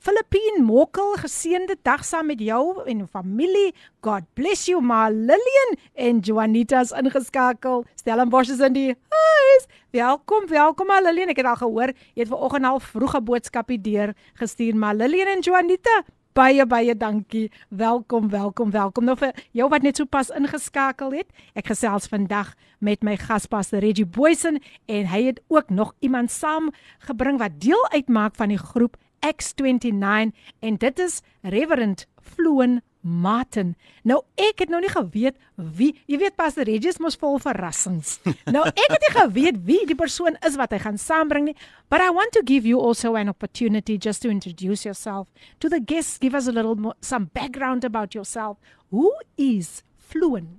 Filippine 0.00 0.64
Mokkel, 0.64 1.12
geseënde 1.20 1.76
dag 1.84 2.06
saam 2.08 2.30
met 2.32 2.40
jou 2.40 2.80
en 2.86 3.04
jou 3.04 3.10
familie. 3.12 3.74
God 4.00 4.24
bless 4.32 4.64
you, 4.64 4.80
Ma 4.80 5.10
Lillian 5.12 5.76
en 5.92 6.24
Juanita's 6.24 6.96
ingeskakel. 6.96 7.84
Stellenbosch 8.00 8.54
is 8.54 8.64
in 8.64 8.72
die 8.72 8.88
huis. 8.96 9.68
Welkom, 9.92 10.48
welkom 10.48 10.88
Ma 10.88 11.02
Lillian. 11.04 11.36
Ek 11.36 11.44
het 11.44 11.52
al 11.52 11.60
gehoor 11.60 11.92
jy 12.14 12.24
het 12.24 12.32
vanoggend 12.32 12.72
al 12.72 12.80
vroege 12.80 13.20
boodskapie 13.28 13.82
deur 13.82 14.16
gestuur 14.40 14.72
Ma 14.72 14.96
Lillian 14.96 15.36
en 15.36 15.44
Juanita 15.44 16.00
baie 16.36 16.66
baie 16.68 16.96
dankie. 16.96 17.50
Welkom, 17.68 18.28
welkom, 18.28 18.70
welkom. 18.70 19.06
Nou 19.08 19.16
vir 19.16 19.32
jou 19.56 19.68
wat 19.72 19.84
net 19.86 19.96
so 19.96 20.04
pas 20.04 20.28
ingeskakel 20.36 21.14
het. 21.16 21.30
Ek 21.56 21.70
gesels 21.72 22.08
vandag 22.12 22.52
met 22.84 23.04
my 23.06 23.16
gaspastor 23.20 23.80
Reggie 23.80 24.04
Boysen 24.04 24.60
en 24.84 25.08
hy 25.08 25.22
het 25.30 25.40
ook 25.48 25.72
nog 25.72 25.94
iemand 26.04 26.30
saamgebring 26.34 27.40
wat 27.40 27.56
deel 27.64 27.80
uitmaak 27.94 28.36
van 28.36 28.52
die 28.52 28.60
groep 28.60 28.98
X29 29.24 30.34
en 30.60 30.76
dit 30.76 31.00
is 31.00 31.22
Reverend 31.40 32.04
Floon 32.20 32.82
Martin. 33.06 33.74
Nou 34.02 34.18
ek 34.34 34.64
het 34.64 34.72
nou 34.72 34.80
nie 34.82 34.90
geweet 34.90 35.38
wie, 35.54 35.92
jy 36.10 36.18
weet 36.18 36.36
Pastor 36.36 36.66
Regis 36.66 36.98
mos 37.02 37.16
vol 37.20 37.38
verrassings. 37.42 38.16
nou 38.54 38.64
ek 38.66 38.82
het 38.92 39.06
nie 39.06 39.12
geweet 39.14 39.62
wie 39.68 39.80
die 39.86 39.96
persoon 39.98 40.36
is 40.46 40.58
wat 40.58 40.74
hy 40.74 40.80
gaan 40.82 40.98
saambring 40.98 41.46
nie, 41.52 41.56
but 41.88 42.02
I 42.02 42.10
want 42.10 42.34
to 42.34 42.42
give 42.42 42.66
you 42.68 42.80
also 42.82 43.14
an 43.14 43.30
opportunity 43.30 43.96
just 43.96 44.22
to 44.26 44.30
introduce 44.32 44.84
yourself 44.84 45.30
to 45.62 45.70
the 45.70 45.80
guests, 45.80 46.18
give 46.18 46.34
us 46.34 46.48
a 46.50 46.52
little 46.52 46.74
more, 46.74 46.96
some 47.00 47.30
background 47.32 47.84
about 47.86 48.14
yourself. 48.14 48.58
Who 48.90 49.12
is 49.38 49.82
Fluent? 49.96 50.58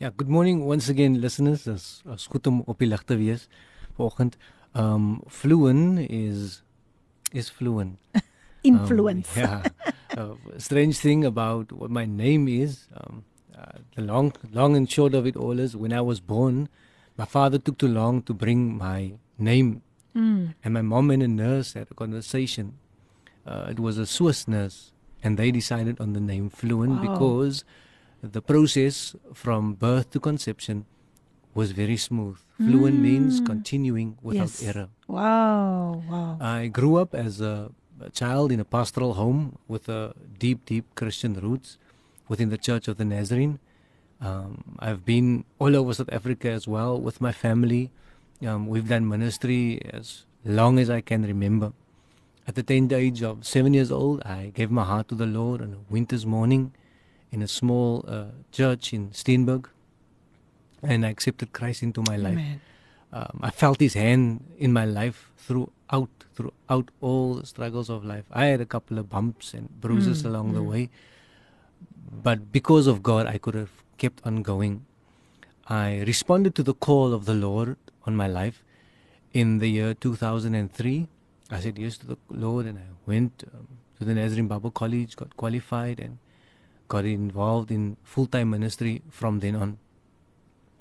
Ja, 0.00 0.10
good 0.16 0.28
morning 0.28 0.64
once 0.66 0.90
again 0.90 1.20
listeners. 1.20 1.62
Dis 1.64 2.02
is 2.12 2.26
goed 2.26 2.46
om 2.50 2.62
op 2.66 2.80
die 2.82 2.88
lig 2.88 3.04
te 3.06 3.16
wees 3.16 3.46
vanoggend. 3.96 4.36
Um 4.74 5.20
Fluent 5.28 6.00
is 6.10 6.62
is 7.34 7.50
fluent. 7.50 7.98
Influence. 8.64 9.36
Um, 9.36 9.42
yeah. 9.42 9.68
uh, 10.18 10.34
strange 10.58 10.98
thing 10.98 11.24
about 11.24 11.72
what 11.72 11.90
my 11.90 12.04
name 12.04 12.48
is, 12.48 12.88
um, 12.96 13.24
uh, 13.56 13.78
the 13.94 14.02
long, 14.02 14.32
long 14.52 14.76
and 14.76 14.90
short 14.90 15.14
of 15.14 15.26
it 15.26 15.36
all 15.36 15.58
is 15.60 15.76
when 15.76 15.92
I 15.92 16.00
was 16.00 16.20
born, 16.20 16.68
my 17.16 17.24
father 17.24 17.58
took 17.58 17.78
too 17.78 17.88
long 17.88 18.22
to 18.22 18.34
bring 18.34 18.76
my 18.76 19.12
name. 19.38 19.82
Mm. 20.16 20.54
And 20.64 20.74
my 20.74 20.82
mom 20.82 21.10
and 21.10 21.22
a 21.22 21.28
nurse 21.28 21.74
had 21.74 21.88
a 21.90 21.94
conversation. 21.94 22.78
Uh, 23.46 23.66
it 23.70 23.78
was 23.78 23.98
a 23.98 24.06
Swiss 24.06 24.48
nurse, 24.48 24.92
and 25.22 25.36
they 25.38 25.50
decided 25.50 26.00
on 26.00 26.12
the 26.12 26.20
name 26.20 26.48
Fluent 26.48 27.02
wow. 27.02 27.12
because 27.12 27.64
the 28.22 28.40
process 28.40 29.14
from 29.34 29.74
birth 29.74 30.10
to 30.12 30.20
conception 30.20 30.86
was 31.54 31.72
very 31.72 31.96
smooth. 31.96 32.38
Fluent 32.56 32.96
mm. 32.96 33.02
means 33.02 33.40
continuing 33.40 34.18
without 34.22 34.50
yes. 34.60 34.62
error. 34.62 34.88
Wow, 35.06 36.02
wow. 36.08 36.38
I 36.40 36.68
grew 36.68 36.96
up 36.96 37.14
as 37.14 37.40
a 37.40 37.70
a 38.04 38.10
child 38.10 38.52
in 38.52 38.60
a 38.60 38.64
pastoral 38.64 39.14
home 39.14 39.58
with 39.68 39.88
a 39.88 40.14
deep, 40.38 40.64
deep 40.66 40.84
Christian 40.94 41.34
roots 41.34 41.78
within 42.28 42.50
the 42.50 42.58
Church 42.58 42.88
of 42.88 42.96
the 42.96 43.04
Nazarene. 43.04 43.58
Um, 44.20 44.76
I've 44.78 45.04
been 45.04 45.44
all 45.58 45.74
over 45.76 45.92
South 45.94 46.12
Africa 46.12 46.50
as 46.50 46.68
well 46.68 47.00
with 47.00 47.20
my 47.20 47.32
family. 47.32 47.90
Um, 48.46 48.66
we've 48.66 48.88
done 48.88 49.08
ministry 49.08 49.80
as 49.92 50.24
long 50.44 50.78
as 50.78 50.90
I 50.90 51.00
can 51.00 51.22
remember. 51.22 51.72
At 52.46 52.54
the 52.54 52.62
tender 52.62 52.96
age 52.96 53.22
of 53.22 53.46
seven 53.46 53.72
years 53.72 53.90
old, 53.90 54.22
I 54.22 54.52
gave 54.54 54.70
my 54.70 54.84
heart 54.84 55.08
to 55.08 55.14
the 55.14 55.26
Lord 55.26 55.62
on 55.62 55.72
a 55.72 55.92
winter's 55.92 56.26
morning 56.26 56.72
in 57.32 57.42
a 57.42 57.48
small 57.48 58.04
uh, 58.06 58.26
church 58.52 58.92
in 58.92 59.10
Steenburg, 59.10 59.66
and 60.82 61.06
I 61.06 61.08
accepted 61.08 61.52
Christ 61.52 61.82
into 61.82 62.02
my 62.06 62.16
life. 62.16 62.38
Um, 63.12 63.40
I 63.42 63.50
felt 63.50 63.80
His 63.80 63.94
hand 63.94 64.44
in 64.58 64.72
my 64.72 64.84
life 64.84 65.30
throughout 65.38 66.23
throughout 66.34 66.90
all 67.00 67.34
the 67.34 67.46
struggles 67.46 67.88
of 67.88 68.04
life. 68.04 68.24
I 68.32 68.46
had 68.46 68.60
a 68.60 68.66
couple 68.66 68.98
of 68.98 69.08
bumps 69.08 69.54
and 69.54 69.68
bruises 69.80 70.22
mm, 70.22 70.26
along 70.26 70.50
mm. 70.50 70.54
the 70.54 70.62
way, 70.62 70.90
but 72.22 72.52
because 72.52 72.86
of 72.86 73.02
God, 73.02 73.26
I 73.26 73.38
could 73.38 73.54
have 73.54 73.70
kept 73.98 74.20
on 74.24 74.42
going. 74.42 74.84
I 75.66 76.02
responded 76.06 76.54
to 76.56 76.62
the 76.62 76.74
call 76.74 77.14
of 77.14 77.24
the 77.24 77.34
Lord 77.34 77.76
on 78.06 78.16
my 78.16 78.26
life 78.26 78.62
in 79.32 79.58
the 79.58 79.68
year 79.68 79.94
2003. 79.94 81.08
I 81.50 81.60
said 81.60 81.78
yes 81.78 81.98
to 81.98 82.06
the 82.06 82.18
Lord 82.30 82.66
and 82.66 82.78
I 82.78 82.88
went 83.06 83.44
um, 83.52 83.68
to 83.98 84.04
the 84.04 84.14
Nazarene 84.14 84.48
Bible 84.48 84.70
College, 84.70 85.16
got 85.16 85.36
qualified, 85.36 86.00
and 86.00 86.18
got 86.88 87.04
involved 87.04 87.70
in 87.70 87.96
full 88.02 88.26
time 88.26 88.50
ministry 88.50 89.02
from 89.10 89.40
then 89.40 89.56
on. 89.56 89.78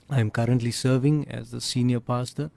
I 0.10 0.20
am 0.20 0.32
currently 0.32 0.72
serving 0.72 1.28
as 1.30 1.52
the 1.52 1.62
senior 1.62 2.00
pastor 2.00 2.52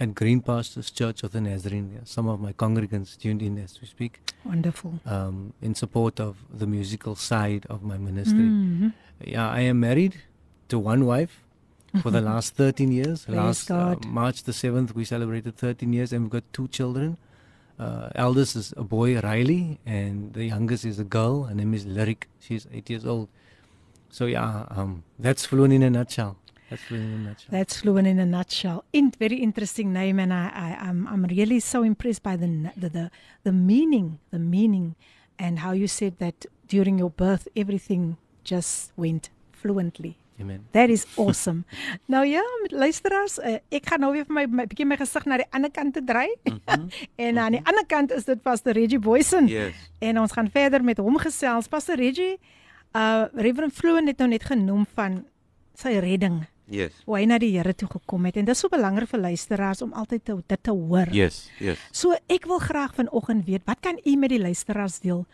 at 0.00 0.14
Green 0.14 0.40
Pastures 0.40 0.90
Church 0.90 1.22
of 1.22 1.32
the 1.32 1.40
Nazarene. 1.40 2.00
Some 2.04 2.28
of 2.28 2.40
my 2.40 2.52
congregants 2.52 3.16
tuned 3.16 3.42
in 3.42 3.58
as 3.58 3.80
we 3.80 3.86
speak. 3.86 4.20
Wonderful. 4.44 5.00
Um, 5.06 5.52
in 5.62 5.74
support 5.74 6.20
of 6.20 6.36
the 6.52 6.66
musical 6.66 7.14
side 7.14 7.66
of 7.70 7.82
my 7.82 7.96
ministry. 7.96 8.38
Mm-hmm. 8.38 8.88
Yeah, 9.24 9.48
I 9.48 9.60
am 9.60 9.80
married 9.80 10.16
to 10.68 10.78
one 10.78 11.06
wife 11.06 11.42
for 12.02 12.10
the 12.10 12.20
last 12.32 12.54
13 12.56 12.90
years. 12.90 13.28
last 13.28 13.70
uh, 13.70 13.94
March 14.06 14.42
the 14.42 14.52
7th, 14.52 14.94
we 14.94 15.04
celebrated 15.04 15.56
13 15.56 15.92
years 15.92 16.12
and 16.12 16.24
we've 16.24 16.30
got 16.30 16.44
two 16.52 16.68
children. 16.68 17.16
Uh, 17.78 18.08
eldest 18.14 18.54
is 18.54 18.72
a 18.76 18.84
boy, 18.84 19.18
Riley, 19.20 19.80
and 19.84 20.32
the 20.32 20.44
youngest 20.44 20.84
is 20.84 21.00
a 21.00 21.04
girl. 21.04 21.44
Her 21.44 21.54
name 21.54 21.74
is 21.74 21.84
Lyric. 21.84 22.28
She's 22.40 22.68
eight 22.72 22.88
years 22.88 23.04
old. 23.04 23.28
So, 24.10 24.26
yeah, 24.26 24.66
um, 24.70 25.02
that's 25.18 25.44
fluent 25.44 25.72
in 25.72 25.82
a 25.82 25.90
nutshell. 25.90 26.36
That's 26.70 26.82
fluent 26.82 27.04
in 27.04 27.12
a 27.12 27.28
nutshell. 27.28 27.50
That's 27.50 27.80
fluent 27.80 28.06
in 28.06 28.18
a 28.18 28.26
nutshell. 28.26 28.84
In, 28.92 29.12
very 29.18 29.36
interesting 29.36 29.92
name, 29.92 30.18
and 30.18 30.32
I, 30.32 30.50
I, 30.54 30.88
I'm, 30.88 31.06
I'm 31.06 31.24
really 31.24 31.60
so 31.60 31.82
impressed 31.82 32.22
by 32.22 32.36
the, 32.36 32.70
the, 32.76 32.88
the, 32.88 33.10
the 33.42 33.52
meaning, 33.52 34.18
the 34.30 34.38
meaning, 34.38 34.96
and 35.38 35.58
how 35.58 35.72
you 35.72 35.86
said 35.86 36.18
that 36.18 36.46
during 36.68 36.98
your 36.98 37.10
birth, 37.10 37.48
everything 37.54 38.16
just 38.44 38.92
went 38.96 39.30
fluently. 39.52 40.16
Amen. 40.40 40.66
That 40.72 40.90
is 40.90 41.06
awesome. 41.16 41.64
nou 42.06 42.26
ja, 42.26 42.42
luisteraars, 42.66 43.38
uh, 43.38 43.60
ek 43.70 43.86
gaan 43.86 44.02
nou 44.02 44.10
weer 44.16 44.24
vir 44.26 44.34
my, 44.34 44.44
my 44.50 44.64
bietjie 44.66 44.86
my 44.88 44.96
gesig 44.98 45.28
na 45.30 45.38
die 45.38 45.46
ander 45.54 45.70
kant 45.70 45.94
te 45.94 46.02
draai. 46.02 46.32
Mm 46.42 46.58
-hmm. 46.64 46.88
en 47.26 47.38
aan 47.38 47.52
die 47.52 47.60
mhm. 47.60 47.68
ander 47.68 47.86
kant 47.86 48.12
is 48.12 48.24
dit 48.24 48.42
Pastor 48.42 48.72
Reggie 48.72 48.98
Boysen. 48.98 49.46
Yes. 49.46 49.74
En 49.98 50.18
ons 50.20 50.32
gaan 50.32 50.50
verder 50.50 50.84
met 50.84 50.98
hom 50.98 51.18
gesels. 51.18 51.68
Pastor 51.68 51.96
Reggie, 51.96 52.40
uh 52.96 53.24
Reverend 53.34 53.72
Flo 53.72 53.94
het 53.94 54.18
nou 54.18 54.28
net 54.28 54.44
genoem 54.44 54.86
van 54.94 55.24
sy 55.74 55.98
redding 55.98 56.46
Yes. 56.70 56.92
Hoe 57.04 57.18
hy 57.18 57.24
na 57.28 57.38
die 57.38 57.52
Here 57.58 57.74
toe 57.76 57.88
gekom 57.90 58.24
het 58.24 58.38
en 58.40 58.46
dis 58.48 58.58
so 58.58 58.72
belangrik 58.72 59.10
vir 59.10 59.20
luisteraars 59.20 59.82
om 59.84 59.92
altyd 59.92 60.24
te, 60.24 60.36
dit 60.48 60.62
te 60.62 60.72
hoor. 60.72 61.10
Yes, 61.12 61.50
yes. 61.60 61.80
So 61.92 62.16
ek 62.32 62.48
wil 62.48 62.62
graag 62.62 62.94
vanoggend 62.96 63.44
weet, 63.46 63.66
wat 63.68 63.82
kan 63.84 64.00
u 64.04 64.16
met 64.16 64.32
die 64.32 64.40
luisteraars 64.40 65.00
deel 65.04 65.26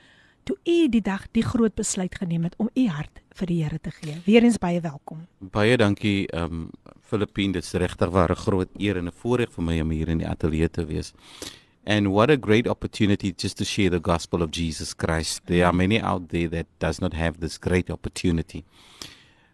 toe 0.49 0.57
u 0.65 0.89
die 0.89 1.03
dag 1.05 1.27
die 1.37 1.45
groot 1.45 1.75
besluit 1.77 2.15
geneem 2.17 2.49
het 2.49 2.57
om 2.59 2.71
u 2.75 2.87
hart 2.89 3.21
vir 3.39 3.47
die 3.47 3.61
Here 3.63 3.79
te 3.79 3.93
gee? 3.95 4.17
Weerens 4.27 4.59
baie 4.59 4.81
welkom. 4.81 5.27
Baie 5.39 5.77
dankie 5.77 6.27
ehm 6.33 6.67
um, 6.67 6.97
Filippine, 7.11 7.53
dit 7.53 7.65
is 7.65 7.73
regtig 7.75 8.11
waar 8.15 8.31
'n 8.31 8.39
groot 8.39 8.71
eer 8.79 8.97
en 8.97 9.07
'n 9.07 9.13
voorreg 9.23 9.51
vir 9.53 9.65
my 9.65 9.81
om 9.81 9.91
hier 9.91 10.09
in 10.09 10.19
die 10.19 10.29
ateljee 10.29 10.71
te 10.71 10.87
wees. 10.87 11.13
And 11.85 12.09
what 12.09 12.31
a 12.31 12.37
great 12.37 12.69
opportunity 12.69 13.33
just 13.37 13.57
to 13.57 13.65
share 13.65 13.91
the 13.91 14.01
gospel 14.03 14.43
of 14.43 14.51
Jesus 14.51 14.95
Christ. 14.95 15.47
There 15.47 15.65
are 15.65 15.73
many 15.73 16.01
out 16.01 16.29
there 16.29 16.49
that 16.49 16.67
does 16.79 17.01
not 17.01 17.15
have 17.15 17.41
this 17.41 17.59
great 17.59 17.91
opportunity. 17.91 18.65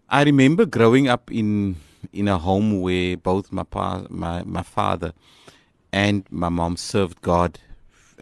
I 0.08 0.22
remember 0.22 0.66
growing 0.66 1.08
up 1.08 1.32
in 1.32 1.76
in 2.12 2.28
a 2.28 2.38
home 2.38 2.80
where 2.80 3.16
both 3.16 3.50
my 3.50 3.64
pa, 3.64 4.02
my 4.08 4.42
my 4.44 4.62
father 4.62 5.12
and 5.92 6.24
my 6.30 6.48
mom 6.48 6.76
served 6.76 7.20
God, 7.22 7.58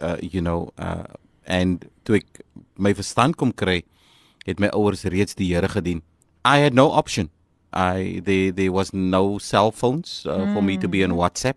uh, 0.01 0.17
you 0.21 0.41
know, 0.41 0.71
uh, 0.77 1.03
and 1.45 1.87
toe 2.03 2.17
ek 2.17 2.41
my 2.77 2.93
verstand 2.93 3.37
kom 3.37 3.51
kry, 3.51 3.83
het 4.47 4.59
my 4.59 4.69
ouers 4.73 5.05
reeds 5.05 5.35
die 5.35 5.53
Here 5.53 5.69
gedien. 5.69 6.01
I 6.43 6.57
had 6.59 6.73
no 6.73 6.89
option. 6.91 7.29
I 7.71 8.21
there 8.23 8.51
there 8.51 8.71
was 8.71 8.93
no 8.93 9.37
cell 9.37 9.71
phones 9.71 10.25
uh, 10.25 10.37
mm. 10.37 10.53
for 10.53 10.63
me 10.63 10.77
to 10.77 10.87
be 10.87 11.03
on 11.03 11.11
mm. 11.11 11.21
WhatsApp 11.21 11.55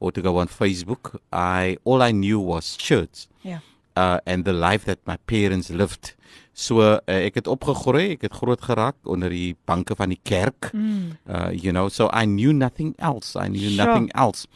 or 0.00 0.10
to 0.12 0.22
go 0.22 0.38
on 0.38 0.48
Facebook. 0.48 1.18
I 1.32 1.76
all 1.84 2.02
I 2.02 2.10
knew 2.10 2.40
was 2.40 2.76
church. 2.76 3.26
Yeah. 3.42 3.60
Uh, 3.94 4.20
and 4.26 4.44
the 4.44 4.52
life 4.52 4.84
that 4.86 4.98
my 5.06 5.16
parents 5.26 5.70
lived. 5.70 6.14
So 6.58 6.82
uh, 6.82 6.98
ek 7.06 7.36
het 7.38 7.46
opgegroei, 7.46 8.16
ek 8.16 8.24
het 8.26 8.34
groot 8.34 8.62
geraak 8.66 8.96
onder 9.06 9.30
die 9.30 9.54
banke 9.70 9.94
van 9.94 10.10
die 10.10 10.18
kerk. 10.26 10.72
Mm. 10.74 11.12
Uh 11.30 11.52
you 11.54 11.70
know, 11.70 11.86
so 11.86 12.08
I 12.10 12.26
knew 12.26 12.50
nothing 12.50 12.96
else. 12.98 13.38
I 13.38 13.46
knew 13.46 13.70
sure. 13.70 13.78
nothing 13.78 14.10
else. 14.18 14.48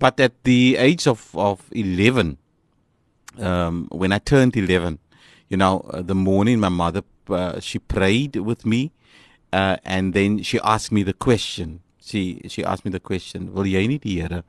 But 0.00 0.16
at 0.24 0.32
the 0.48 0.80
age 0.80 1.04
of 1.06 1.28
of 1.36 1.68
11 1.76 2.38
um 3.36 3.84
when 3.92 4.12
I 4.16 4.18
turned 4.24 4.56
11, 4.56 4.98
you 5.52 5.58
know, 5.60 5.84
uh, 5.92 6.00
the 6.00 6.16
morning 6.16 6.60
my 6.60 6.72
mother 6.72 7.02
uh, 7.28 7.60
she 7.60 7.78
prayed 7.78 8.40
with 8.40 8.64
me 8.64 8.92
uh 9.52 9.76
and 9.84 10.14
then 10.14 10.42
she 10.42 10.58
asked 10.64 10.90
me 10.90 11.04
the 11.04 11.12
question. 11.12 11.84
She 12.00 12.40
she 12.48 12.64
asked 12.64 12.86
me 12.86 12.90
the 12.90 13.04
question, 13.04 13.52
"Wil 13.52 13.68
jy 13.68 13.84
nie 13.86 14.00
die 14.00 14.16
Here 14.24 14.44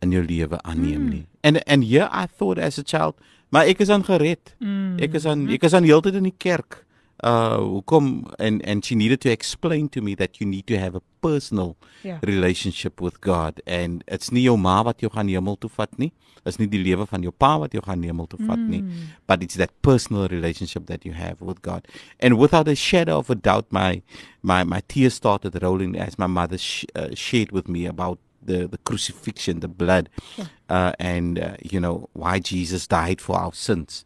in 0.00 0.16
jou 0.16 0.24
lewe 0.24 0.56
aanneem 0.64 1.04
mm. 1.04 1.10
nie?" 1.12 1.26
And 1.44 1.60
and 1.68 1.84
here 1.84 2.08
I 2.10 2.24
thought 2.24 2.56
as 2.56 2.78
a 2.78 2.82
child, 2.82 3.20
Maar 3.48 3.70
ek 3.70 3.84
is 3.84 3.88
aan 3.88 4.04
gered. 4.04 4.56
Mm. 4.58 4.98
Ek 5.02 5.14
is 5.18 5.26
aan 5.28 5.46
ek 5.52 5.66
is 5.68 5.76
aan 5.76 5.86
heeltyd 5.86 6.18
in 6.18 6.28
die 6.30 6.36
kerk. 6.38 6.82
Uh 7.24 7.56
hoekom 7.62 8.26
and 8.38 8.60
and 8.68 8.84
she 8.84 8.94
needed 8.94 9.22
to 9.24 9.30
explain 9.30 9.88
to 9.88 10.02
me 10.02 10.14
that 10.14 10.36
you 10.36 10.48
need 10.48 10.66
to 10.66 10.76
have 10.76 10.94
a 10.94 11.00
personal 11.24 11.76
yeah. 12.02 12.18
relationship 12.20 13.00
with 13.00 13.22
God 13.24 13.62
and 13.66 14.04
it's 14.06 14.28
nie 14.30 14.44
jou 14.44 14.56
ma 14.60 14.82
wat 14.84 15.00
jou 15.00 15.08
gaan 15.14 15.30
hemel 15.32 15.56
toe 15.56 15.70
vat 15.78 15.96
nie. 15.98 16.12
Is 16.46 16.60
nie 16.60 16.68
die 16.70 16.82
lewe 16.82 17.06
van 17.08 17.24
jou 17.24 17.32
pa 17.32 17.56
wat 17.58 17.72
jou 17.72 17.80
gaan 17.82 18.04
hemel 18.04 18.28
toe 18.28 18.42
vat 18.44 18.60
nie. 18.60 18.82
Mm. 18.82 19.16
But 19.26 19.42
it's 19.42 19.56
that 19.56 19.72
personal 19.82 20.28
relationship 20.28 20.86
that 20.86 21.06
you 21.08 21.16
have 21.16 21.40
with 21.40 21.62
God. 21.62 21.88
And 22.20 22.36
without 22.38 22.68
a 22.68 22.76
shadow 22.76 23.18
of 23.18 23.30
a 23.30 23.34
doubt 23.34 23.72
my 23.72 24.02
my 24.42 24.62
my 24.64 24.82
tears 24.86 25.14
started 25.14 25.56
rolling 25.62 25.96
as 25.96 26.18
my 26.18 26.28
mother 26.28 26.58
sh 26.58 26.84
uh, 26.94 27.14
shared 27.14 27.50
with 27.50 27.66
me 27.66 27.86
about 27.86 28.18
the 28.46 28.66
the 28.66 28.78
crucifixion, 28.78 29.60
the 29.60 29.68
blood, 29.68 30.08
yeah. 30.36 30.46
uh, 30.68 30.92
and 30.98 31.38
uh, 31.38 31.56
you 31.62 31.80
know 31.80 32.08
why 32.12 32.38
Jesus 32.38 32.86
died 32.86 33.20
for 33.20 33.36
our 33.36 33.52
sins. 33.52 34.04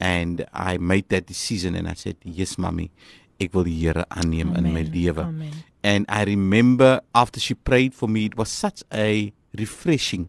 And 0.00 0.46
I 0.52 0.78
made 0.78 1.08
that 1.10 1.26
decision, 1.26 1.74
and 1.74 1.88
I 1.88 1.94
said, 1.94 2.16
"Yes, 2.24 2.58
mommy, 2.58 2.90
ek 3.38 3.54
wil 3.54 3.64
die 3.64 3.78
Here 3.78 4.04
aanneem 4.10 4.56
in 4.56 4.72
my 4.72 4.82
lewe." 4.82 5.52
And 5.84 6.06
I 6.08 6.24
remember 6.24 7.00
after 7.14 7.40
she 7.40 7.54
prayed 7.54 7.94
for 7.94 8.08
me, 8.08 8.26
it 8.26 8.36
was 8.36 8.48
such 8.48 8.84
a 8.92 9.32
refreshing 9.58 10.28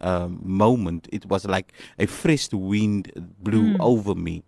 um, 0.00 0.40
moment. 0.42 1.08
It 1.10 1.26
was 1.26 1.46
like 1.46 1.72
a 1.98 2.06
fresh 2.06 2.52
wind 2.52 3.12
blew 3.40 3.74
mm. 3.74 3.80
over 3.80 4.14
me 4.14 4.42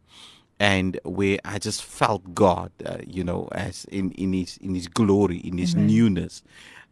and 0.63 1.01
where 1.05 1.39
I 1.45 1.59
just 1.59 1.83
felt 1.83 2.35
God, 2.35 2.71
uh, 2.87 2.99
you 3.05 3.25
know, 3.25 3.49
as 3.51 3.85
in, 3.87 4.13
in 4.13 4.33
his 4.33 4.59
in 4.59 4.77
his 4.77 4.87
glory, 4.87 5.39
in 5.39 5.59
his 5.59 5.75
Amen. 5.75 5.89
newness. 5.89 6.43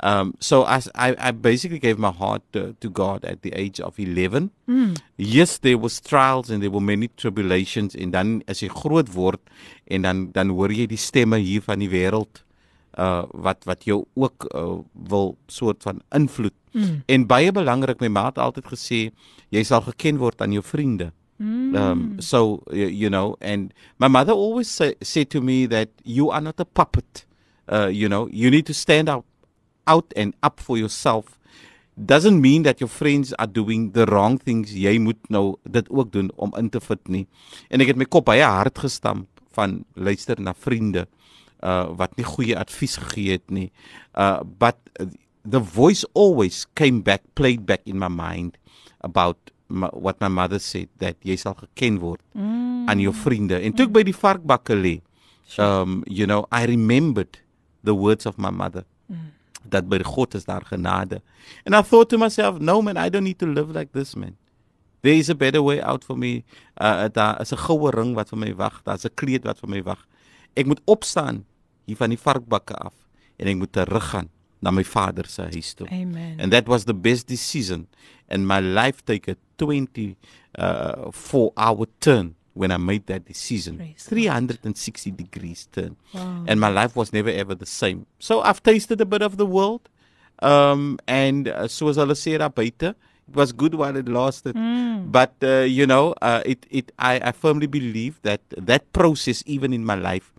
Um, 0.02 0.34
so 0.40 0.64
as 0.64 0.88
I, 0.94 1.14
I 1.18 1.30
basically 1.30 1.78
gave 1.78 1.98
my 1.98 2.10
heart 2.10 2.42
to, 2.52 2.74
to 2.80 2.88
God 2.88 3.24
at 3.24 3.42
the 3.42 3.52
age 3.52 3.80
of 3.80 3.98
11. 3.98 4.50
Mm. 4.68 4.98
Yes, 5.16 5.58
there 5.58 5.76
was 5.76 6.00
trials 6.00 6.48
and 6.48 6.62
there 6.62 6.70
were 6.70 6.80
many 6.80 7.08
tribulations 7.08 7.94
en 7.94 8.10
dan 8.10 8.42
as 8.48 8.62
jy 8.64 8.70
groot 8.72 9.12
word 9.12 9.40
en 9.86 10.08
dan 10.08 10.30
dan 10.32 10.54
hoor 10.56 10.72
jy 10.72 10.86
die 10.88 11.00
stemme 11.00 11.36
hier 11.42 11.60
van 11.60 11.84
die 11.84 11.90
wêreld 11.92 12.40
uh 12.98 13.28
wat 13.36 13.68
wat 13.68 13.84
jou 13.86 14.04
ook 14.16 14.48
uh, 14.54 14.80
wil 15.12 15.36
soort 15.46 15.82
van 15.82 16.00
invloed. 16.16 16.56
Mm. 16.72 17.02
En 17.06 17.26
baie 17.26 17.52
belangrik, 17.52 18.00
my 18.00 18.08
ma 18.08 18.24
het 18.30 18.40
altyd 18.40 18.72
gesê 18.72 19.00
jy 19.52 19.62
sal 19.66 19.84
geken 19.84 20.18
word 20.18 20.40
aan 20.40 20.56
jou 20.56 20.64
vriende. 20.64 21.12
Mm. 21.36 21.74
Um 21.76 22.04
so 22.24 22.62
you, 22.72 22.88
you 22.88 23.12
know 23.12 23.36
and 23.40 23.74
my 23.98 24.08
mother 24.08 24.32
always 24.32 24.72
say, 24.72 24.94
said 25.02 25.28
to 25.30 25.40
me 25.40 25.66
that 25.66 25.92
you 26.04 26.30
are 26.30 26.40
not 26.40 26.60
a 26.60 26.64
puppet. 26.64 27.26
Uh 27.68 27.92
you 27.92 28.08
know, 28.08 28.28
you 28.32 28.50
need 28.50 28.64
to 28.66 28.74
stand 28.74 29.08
out 29.08 29.24
out 29.90 30.14
and 30.16 30.38
up 30.46 30.62
for 30.62 30.78
yourself 30.78 31.40
doesn't 32.06 32.40
mean 32.40 32.62
that 32.62 32.80
your 32.80 32.88
friends 32.88 33.32
are 33.34 33.46
doing 33.46 33.92
the 33.92 34.06
wrong 34.06 34.38
things. 34.38 34.72
Jy 34.72 34.96
moet 35.02 35.20
nou 35.28 35.56
dit 35.68 35.88
ook 35.90 36.12
doen 36.12 36.30
om 36.36 36.54
in 36.56 36.70
te 36.70 36.80
fit 36.80 37.02
nie. 37.08 37.26
En 37.68 37.82
ek 37.82 37.92
het 37.92 38.00
my 38.00 38.08
kop 38.08 38.28
baie 38.30 38.46
hard 38.46 38.78
gestamp 38.80 39.28
van 39.56 39.82
luister 39.94 40.40
na 40.40 40.54
vriende 40.56 41.06
uh 41.60 41.90
wat 41.98 42.14
nie 42.16 42.24
goeie 42.24 42.56
advies 42.56 42.96
gegee 43.02 43.36
het 43.36 43.50
nie. 43.52 43.68
Uh 44.16 44.40
but 44.44 44.78
the 45.44 45.60
voice 45.60 46.06
always 46.14 46.64
came 46.78 47.02
back 47.04 47.24
played 47.34 47.66
back 47.68 47.84
in 47.84 47.98
my 48.00 48.08
mind 48.08 48.56
about 49.04 49.36
my, 49.68 49.90
what 49.92 50.20
my 50.20 50.28
mother 50.28 50.60
said 50.60 50.88
that 51.04 51.18
jy 51.26 51.36
sal 51.36 51.56
geken 51.58 52.00
word 52.00 52.22
mm. 52.32 52.88
aan 52.88 53.02
jou 53.02 53.12
vriende. 53.12 53.60
En 53.60 53.76
toe 53.76 53.90
ek 53.90 53.94
by 53.98 54.06
die 54.08 54.16
varkbakke 54.16 54.78
lê, 54.78 54.96
um 55.60 56.00
you 56.06 56.24
know, 56.24 56.46
I 56.48 56.64
remembered 56.70 57.42
the 57.84 57.96
words 57.96 58.24
of 58.24 58.40
my 58.40 58.54
mother. 58.54 58.86
Mm 59.10 59.36
dat 59.68 59.88
by 59.88 60.02
God 60.02 60.34
is 60.34 60.44
daar 60.44 60.64
genade. 60.64 61.22
And 61.64 61.74
I 61.74 61.82
thought 61.82 62.08
to 62.08 62.18
myself, 62.18 62.58
no 62.58 62.82
man, 62.82 62.96
I 62.96 63.10
don't 63.10 63.24
need 63.24 63.38
to 63.38 63.46
live 63.46 63.74
like 63.74 63.92
this 63.92 64.14
man. 64.14 64.36
There 65.00 65.14
is 65.14 65.28
a 65.28 65.34
better 65.34 65.62
way 65.62 65.80
out 65.80 66.04
for 66.04 66.18
me. 66.18 66.44
Uh 66.80 67.08
daar 67.12 67.40
is 67.40 67.52
'n 67.52 67.56
goue 67.56 67.90
ring 67.90 68.14
wat 68.14 68.28
vir 68.28 68.38
my 68.38 68.54
wag, 68.54 68.82
daar's 68.84 69.04
'n 69.04 69.14
kleed 69.14 69.44
wat 69.44 69.58
vir 69.58 69.68
my 69.68 69.82
wag. 69.82 70.06
Ek 70.54 70.66
moet 70.66 70.80
opstaan 70.84 71.44
hier 71.84 71.96
van 71.96 72.08
die 72.08 72.18
varkbakke 72.18 72.74
af 72.74 72.94
en 73.36 73.46
ek 73.46 73.56
moet 73.56 73.72
teruggaan 73.72 74.28
na 74.60 74.70
my 74.70 74.84
vader 74.84 75.26
se 75.26 75.42
huis 75.42 75.74
toe. 75.74 75.88
Amen. 75.88 76.40
And 76.40 76.52
that 76.52 76.66
was 76.66 76.84
the 76.84 76.94
best 76.94 77.26
decision 77.28 77.88
and 78.28 78.46
my 78.46 78.60
life 78.60 79.02
take 79.04 79.30
a 79.30 79.36
20 79.56 80.16
uh 80.58 81.10
4 81.10 81.52
hour 81.56 81.86
turn 81.98 82.34
when 82.60 82.70
I 82.70 82.76
made 82.76 83.06
that 83.06 83.24
decision. 83.24 83.78
Praise 83.78 84.04
360 84.04 85.10
God. 85.10 85.16
degrees 85.16 85.66
turn. 85.72 85.96
Wow. 86.12 86.44
And 86.46 86.60
my 86.60 86.68
life 86.68 86.94
was 86.94 87.12
never 87.12 87.30
ever 87.30 87.54
the 87.54 87.66
same. 87.66 88.04
So 88.18 88.42
I've 88.42 88.62
tasted 88.62 89.00
a 89.00 89.06
bit 89.06 89.22
of 89.22 89.38
the 89.38 89.46
world. 89.46 89.88
Um, 90.42 90.98
and 91.06 91.48
uh, 91.48 91.68
soos 91.68 91.98
hulle 92.00 92.16
sê 92.16 92.38
daar 92.40 92.52
buite, 92.58 92.92
it 92.92 93.36
was 93.40 93.52
good 93.52 93.74
while 93.80 93.96
it 94.02 94.08
lasted. 94.08 94.56
Mm. 94.56 95.12
But 95.16 95.34
uh, 95.42 95.64
you 95.78 95.86
know, 95.86 96.14
uh, 96.20 96.42
it 96.44 96.66
it 96.70 96.92
I, 96.98 97.20
I 97.30 97.32
firmly 97.32 97.66
believe 97.78 98.20
that 98.28 98.40
that 98.70 98.92
process 98.92 99.42
even 99.46 99.72
in 99.72 99.84
my 99.84 99.96
life 99.96 100.32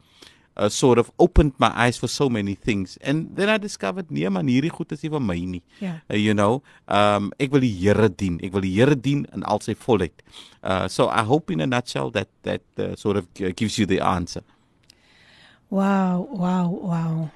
uh, 0.61 0.69
sort 0.69 0.99
of 0.99 1.11
opened 1.17 1.53
my 1.57 1.71
eyes 1.75 1.97
for 1.97 2.07
so 2.07 2.29
many 2.29 2.53
things. 2.55 2.97
And 3.01 3.35
then 3.35 3.49
i 3.49 3.57
discovered 3.57 4.11
nee 4.11 4.29
man 4.29 4.47
hierdie 4.47 4.71
goed 4.77 4.91
is 4.95 5.03
nie 5.03 5.11
van 5.15 5.25
my 5.25 5.39
nie. 5.55 5.63
Yeah. 5.79 5.99
uh, 6.09 6.17
you 6.17 6.33
know 6.37 6.61
um 6.87 7.31
ek 7.39 7.51
wil 7.55 7.65
die 7.65 7.73
Here 7.81 8.09
dien. 8.09 8.39
Ek 8.45 8.53
wil 8.53 8.65
die 8.67 8.73
Here 8.77 8.95
dien 8.95 9.25
in 9.33 9.43
al 9.43 9.63
sy 9.65 9.75
volheid. 9.87 10.23
Uh 10.61 10.87
so 10.87 11.09
i 11.09 11.23
hope 11.33 11.53
in 11.53 11.65
a 11.65 11.69
nutshell 11.73 12.13
that 12.17 12.29
that 12.47 12.65
uh, 12.77 12.93
sort 12.95 13.17
of 13.17 13.27
gives 13.33 13.79
you 13.81 13.89
the 13.89 13.99
answer. 13.99 14.43
Wow 15.69 16.27
wow 16.29 16.69
wow. 16.69 17.29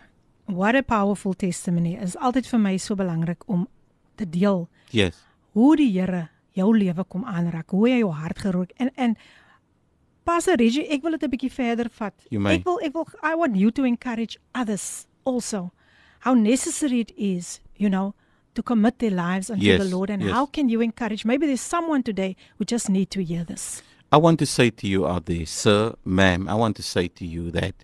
What 0.46 0.76
a 0.78 0.84
powerful 0.84 1.34
testimony. 1.34 1.96
Is 1.98 2.14
altyd 2.22 2.46
vir 2.52 2.62
my 2.62 2.78
so 2.78 2.96
belangrik 2.96 3.50
om 3.50 3.66
te 4.16 4.30
deel 4.30 4.68
yes. 4.94 5.18
hoe 5.58 5.74
die 5.80 5.90
Here 5.92 6.28
jou 6.56 6.70
lewe 6.78 7.04
kom 7.12 7.26
aanraak 7.28 7.74
hoe 7.76 7.90
hy 7.90 7.98
jou 8.00 8.14
hart 8.16 8.40
geroer 8.46 8.70
en 8.80 8.92
en 8.96 9.18
Pastor 10.26 10.56
Reggie, 10.58 10.88
ek 10.90 11.04
wil 11.06 11.14
dit 11.14 11.24
'n 11.24 11.30
bietjie 11.30 11.52
verder 11.54 11.90
vat. 12.00 12.14
Ek 12.34 12.66
wil 12.66 12.80
ek 12.82 12.94
wil 12.98 13.06
I 13.22 13.36
want 13.36 13.56
you 13.56 13.70
to 13.72 13.84
encourage 13.86 14.40
others 14.56 15.06
also 15.24 15.72
how 16.22 16.34
necessary 16.34 17.00
it 17.02 17.14
is, 17.16 17.60
you 17.78 17.90
know, 17.90 18.16
to 18.56 18.64
commit 18.64 18.98
their 18.98 19.12
lives 19.12 19.52
unto 19.52 19.64
yes, 19.64 19.78
the 19.80 19.96
Lord 19.96 20.10
and 20.10 20.24
yes. 20.24 20.32
how 20.32 20.48
can 20.48 20.68
you 20.70 20.82
encourage 20.82 21.26
maybe 21.26 21.46
there's 21.46 21.62
someone 21.62 22.02
today 22.02 22.36
who 22.58 22.66
just 22.66 22.90
need 22.90 23.12
to 23.12 23.24
hear 23.24 23.44
this. 23.44 23.84
I 24.12 24.18
want 24.18 24.40
to 24.40 24.46
say 24.46 24.72
to 24.72 24.88
you 24.88 25.06
out 25.06 25.26
there, 25.26 25.46
sir, 25.46 25.94
ma'am, 26.04 26.48
I 26.48 26.56
want 26.56 26.76
to 26.78 26.84
say 26.84 27.08
to 27.08 27.26
you 27.26 27.52
that 27.52 27.76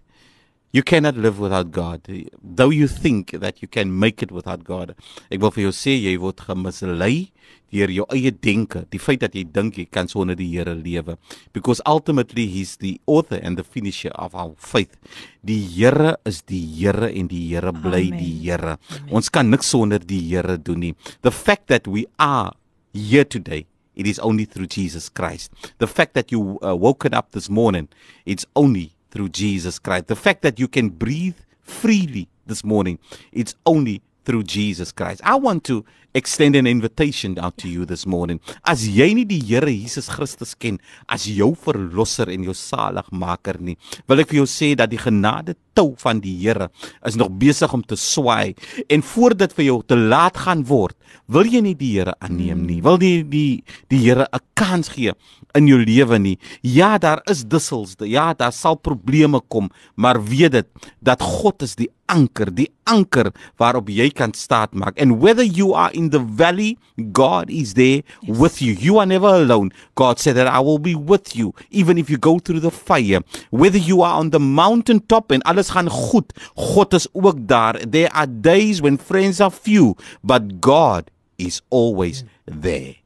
You 0.73 0.83
cannot 0.83 1.17
live 1.17 1.39
without 1.39 1.71
God. 1.71 2.07
Though 2.41 2.69
you 2.69 2.87
think 2.87 3.31
that 3.31 3.61
you 3.61 3.67
can 3.67 3.99
make 3.99 4.23
it 4.23 4.31
without 4.31 4.63
God. 4.63 4.95
Ek 5.27 5.41
wil 5.43 5.51
vir 5.51 5.65
jou 5.67 5.73
sê 5.75 5.97
jy 5.99 6.13
word 6.21 6.39
gemislei 6.47 7.31
deur 7.71 7.91
jou 7.91 8.05
eie 8.11 8.31
denke, 8.31 8.85
die 8.91 8.99
feit 8.99 9.21
dat 9.23 9.35
jy 9.35 9.43
dink 9.47 9.77
jy 9.79 9.85
kan 9.87 10.07
sonder 10.11 10.35
die 10.39 10.47
Here 10.51 10.75
lewe. 10.75 11.17
Because 11.51 11.83
ultimately 11.85 12.47
he's 12.47 12.77
the 12.77 12.99
author 13.05 13.39
and 13.43 13.59
the 13.59 13.63
finisher 13.67 14.11
of 14.15 14.35
our 14.35 14.55
faith. 14.57 14.95
Die 15.43 15.59
Here 15.59 16.15
is 16.25 16.41
die 16.47 16.63
Here 16.63 17.11
en 17.11 17.27
die 17.31 17.49
Here 17.51 17.71
bly 17.75 18.07
Amen. 18.07 18.19
die 18.19 18.31
Here. 18.45 18.77
Ons 19.11 19.31
kan 19.31 19.51
niks 19.51 19.71
sonder 19.75 19.99
die 19.99 20.23
Here 20.29 20.55
doen 20.57 20.87
nie. 20.87 20.95
The 21.21 21.35
fact 21.35 21.67
that 21.67 21.87
we 21.87 22.07
are 22.19 22.55
here 22.93 23.25
today 23.25 23.65
It 23.93 24.07
is 24.07 24.19
only 24.19 24.45
through 24.45 24.67
Jesus 24.67 25.09
Christ. 25.09 25.51
The 25.77 25.85
fact 25.85 26.13
that 26.13 26.31
you 26.31 26.57
uh, 26.63 26.75
woken 26.75 27.13
up 27.13 27.31
this 27.31 27.49
morning, 27.49 27.89
it's 28.25 28.45
only 28.55 28.95
through 29.11 29.29
Jesus 29.29 29.79
Christ. 29.79 30.07
The 30.07 30.15
fact 30.15 30.41
that 30.41 30.59
you 30.59 30.67
can 30.67 30.89
breathe 30.89 31.37
freely 31.61 32.27
this 32.47 32.63
morning, 32.63 32.97
it's 33.31 33.55
only 33.65 34.01
through 34.25 34.43
Jesus 34.43 34.91
Christ. 34.91 35.21
I 35.23 35.35
want 35.35 35.63
to 35.65 35.83
extend 36.13 36.55
an 36.55 36.67
invitation 36.67 37.39
out 37.39 37.57
to 37.57 37.69
you 37.69 37.85
this 37.85 38.05
morning. 38.05 38.39
As 38.67 38.83
jy 38.87 39.13
nie 39.15 39.25
die 39.27 39.39
Here 39.39 39.71
Jesus 39.71 40.09
Christus 40.11 40.53
ken 40.59 40.79
as 41.09 41.25
jou 41.29 41.53
verlosser 41.55 42.29
en 42.33 42.43
jou 42.43 42.55
saligmaker 42.57 43.61
nie, 43.63 43.77
wil 44.09 44.21
ek 44.23 44.31
vir 44.31 44.41
jou 44.41 44.49
sê 44.49 44.73
dat 44.77 44.91
die 44.91 44.99
genade 45.01 45.55
tou 45.77 45.93
van 46.01 46.19
die 46.23 46.35
Here 46.41 46.67
is 47.07 47.17
nog 47.19 47.31
besig 47.39 47.71
om 47.73 47.83
te 47.83 47.95
swaai 47.99 48.53
en 48.91 49.05
voordat 49.13 49.55
vir 49.55 49.69
jou 49.69 49.79
te 49.87 49.97
laat 49.97 50.39
gaan 50.43 50.65
word, 50.67 50.97
wil 51.31 51.47
jy 51.47 51.63
nie 51.63 51.77
die 51.79 51.93
Here 51.95 52.15
aanneem 52.19 52.65
nie. 52.67 52.81
Wil 52.83 52.99
jy 52.99 53.15
die 53.23 53.63
die 53.91 54.03
Here 54.03 54.27
'n 54.27 54.43
kans 54.55 54.91
gee 54.91 55.15
in 55.57 55.67
jou 55.69 55.79
lewe 55.83 56.19
nie. 56.19 56.37
Ja, 56.61 56.97
daar 56.97 57.21
is 57.31 57.43
dussels, 57.47 57.95
ja, 57.97 58.31
daar 58.33 58.53
sal 58.53 58.75
probleme 58.75 59.41
kom, 59.47 59.69
maar 59.95 60.23
weet 60.23 60.51
dit 60.51 60.67
dat 60.99 61.21
God 61.21 61.61
is 61.61 61.75
die 61.75 61.89
anker, 62.11 62.51
die 62.53 62.67
anker 62.89 63.31
waarop 63.61 63.89
jy 63.91 64.09
kan 64.15 64.33
staat 64.35 64.75
maak. 64.75 64.99
And 64.99 65.21
whether 65.23 65.43
you 65.43 65.73
are 65.73 65.91
in 65.95 66.09
the 66.11 66.19
valley, 66.19 66.77
God 67.13 67.49
is 67.49 67.73
there 67.73 68.03
yes. 68.21 68.37
with 68.37 68.61
you. 68.61 68.75
You 68.75 68.99
are 68.99 69.07
never 69.07 69.27
alone. 69.27 69.71
God 69.95 70.19
said 70.19 70.35
that 70.35 70.47
I 70.47 70.59
will 70.59 70.79
be 70.79 70.95
with 70.95 71.35
you 71.35 71.53
even 71.69 71.97
if 71.97 72.09
you 72.09 72.17
go 72.17 72.39
through 72.39 72.61
the 72.61 72.71
fire. 72.71 73.21
Whether 73.49 73.79
you 73.79 74.01
are 74.01 74.19
on 74.19 74.31
the 74.31 74.39
mountain 74.39 75.05
top 75.07 75.31
and 75.31 75.43
alles 75.43 75.71
gaan 75.71 75.89
goed, 75.89 76.33
God 76.55 76.93
is 76.93 77.07
ook 77.13 77.47
daar. 77.47 77.79
There 77.89 78.11
are 78.11 78.27
days 78.27 78.81
when 78.81 78.99
friends 78.99 79.39
are 79.39 79.51
few, 79.51 79.95
but 80.23 80.59
God 80.59 81.11
is 81.37 81.61
always 81.69 82.23
there. 82.45 83.00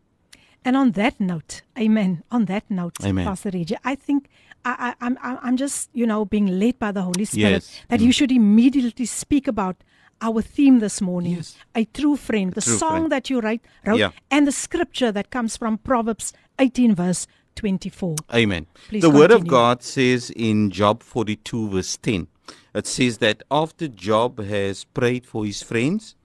And 0.65 0.75
on 0.75 0.91
that 0.93 1.19
note, 1.19 1.61
amen. 1.77 2.23
On 2.31 2.45
that 2.45 2.69
note, 2.69 2.97
amen. 3.03 3.25
Pastor 3.25 3.51
Reggie, 3.53 3.77
I 3.83 3.93
think 3.93 4.27
I, 4.65 4.95
I, 4.99 5.05
I'm 5.05 5.17
I'm 5.21 5.57
just 5.57 5.91
you 5.93 6.07
know 6.07 6.25
being 6.25 6.47
led 6.59 6.79
by 6.79 6.91
the 6.91 7.03
Holy 7.03 7.25
Spirit 7.25 7.63
yes. 7.63 7.81
that 7.89 7.99
mm. 7.99 8.05
you 8.07 8.11
should 8.11 8.31
immediately 8.31 9.05
speak 9.05 9.47
about 9.47 9.77
our 10.21 10.41
theme 10.41 10.79
this 10.79 11.01
morning, 11.01 11.35
yes. 11.35 11.55
a 11.75 11.85
true 11.85 12.15
friend, 12.15 12.53
the 12.53 12.61
true 12.61 12.77
song 12.77 12.91
friend. 12.91 13.11
that 13.11 13.29
you 13.29 13.41
write, 13.41 13.61
wrote, 13.85 13.99
yeah. 13.99 14.11
and 14.31 14.47
the 14.47 14.51
scripture 14.51 15.11
that 15.11 15.29
comes 15.29 15.55
from 15.55 15.77
Proverbs 15.77 16.33
18 16.57 16.95
verse 16.95 17.27
24. 17.55 18.15
Amen. 18.33 18.65
Please 18.87 19.01
the 19.01 19.07
continue. 19.07 19.21
word 19.21 19.31
of 19.31 19.47
God 19.47 19.83
says 19.83 20.31
in 20.31 20.71
Job 20.71 21.03
42 21.03 21.69
verse 21.69 21.97
10, 21.97 22.27
it 22.73 22.87
says 22.87 23.19
that 23.19 23.43
after 23.51 23.87
Job 23.87 24.39
has 24.43 24.83
prayed 24.83 25.25
for 25.25 25.45
his 25.45 25.61
friends, 25.61 26.15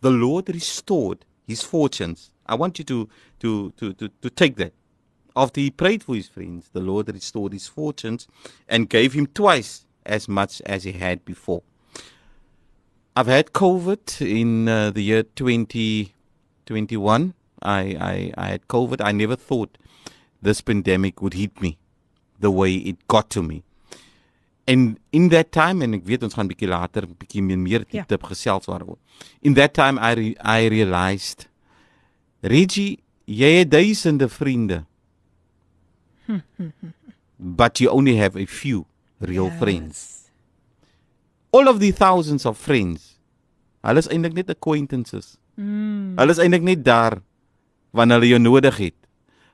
the 0.00 0.10
Lord 0.10 0.48
restored 0.48 1.24
his 1.46 1.62
fortunes. 1.62 2.30
I 2.46 2.54
want 2.54 2.78
you 2.78 2.84
to 2.86 3.08
to 3.40 3.72
to 3.72 3.92
to, 3.94 4.08
to 4.22 4.30
take 4.30 4.56
that. 4.56 4.72
After 5.36 5.60
he 5.60 5.70
prayed 5.70 6.02
for 6.02 6.14
his 6.14 6.28
friends, 6.28 6.70
the 6.72 6.80
Lord 6.80 7.08
restored 7.08 7.52
his 7.52 7.66
fortunes 7.66 8.26
and 8.68 8.88
gave 8.88 9.12
him 9.12 9.26
twice 9.26 9.86
as 10.04 10.28
much 10.28 10.60
as 10.66 10.84
he 10.84 10.92
had 10.92 11.24
before. 11.24 11.62
I've 13.16 13.26
had 13.26 13.52
COVID 13.52 14.26
in 14.26 14.68
uh, 14.68 14.90
the 14.90 15.02
year 15.02 15.22
2021. 15.22 17.34
I, 17.62 17.80
I, 17.80 18.32
I 18.36 18.46
had 18.48 18.68
COVID. 18.68 19.04
I 19.04 19.12
never 19.12 19.36
thought 19.36 19.76
this 20.40 20.60
pandemic 20.60 21.20
would 21.20 21.34
hit 21.34 21.60
me 21.60 21.78
the 22.38 22.50
way 22.50 22.74
it 22.74 23.06
got 23.08 23.30
to 23.30 23.42
me. 23.42 23.64
And 24.66 24.98
in 25.10 25.30
that 25.30 25.52
time 25.52 25.82
en 25.82 25.94
ek 25.98 26.04
weet 26.06 26.22
ons 26.22 26.36
gaan 26.38 26.48
bietjie 26.48 26.68
later 26.70 27.08
bietjie 27.10 27.42
meer 27.42 27.58
meer 27.58 27.84
ja. 27.90 28.04
diep 28.06 28.22
gesels 28.28 28.68
oor. 28.70 28.98
In 29.42 29.56
that 29.58 29.74
time 29.74 29.98
I 29.98 30.12
re, 30.14 30.36
I 30.38 30.68
realized 30.70 31.48
Reggie, 32.42 33.00
jy 33.30 33.50
het 33.60 33.70
duisende 33.70 34.28
vriende. 34.28 34.84
but 37.58 37.80
you 37.80 37.90
only 37.90 38.16
have 38.16 38.36
a 38.36 38.46
few 38.46 38.86
real 39.20 39.50
yes. 39.50 39.58
friends. 39.58 39.98
All 41.50 41.68
of 41.68 41.80
the 41.80 41.90
thousands 41.92 42.46
of 42.46 42.58
friends. 42.58 43.18
Hulle 43.82 44.02
is 44.02 44.08
eintlik 44.12 44.36
net 44.36 44.50
acquaintances. 44.52 45.36
Mm. 45.56 46.14
Hulle 46.20 46.34
is 46.36 46.40
eintlik 46.42 46.66
net 46.66 46.82
daar 46.84 47.18
wanneer 47.96 48.20
hulle 48.20 48.34
jou 48.34 48.42
nodig 48.42 48.76
het. 48.76 48.96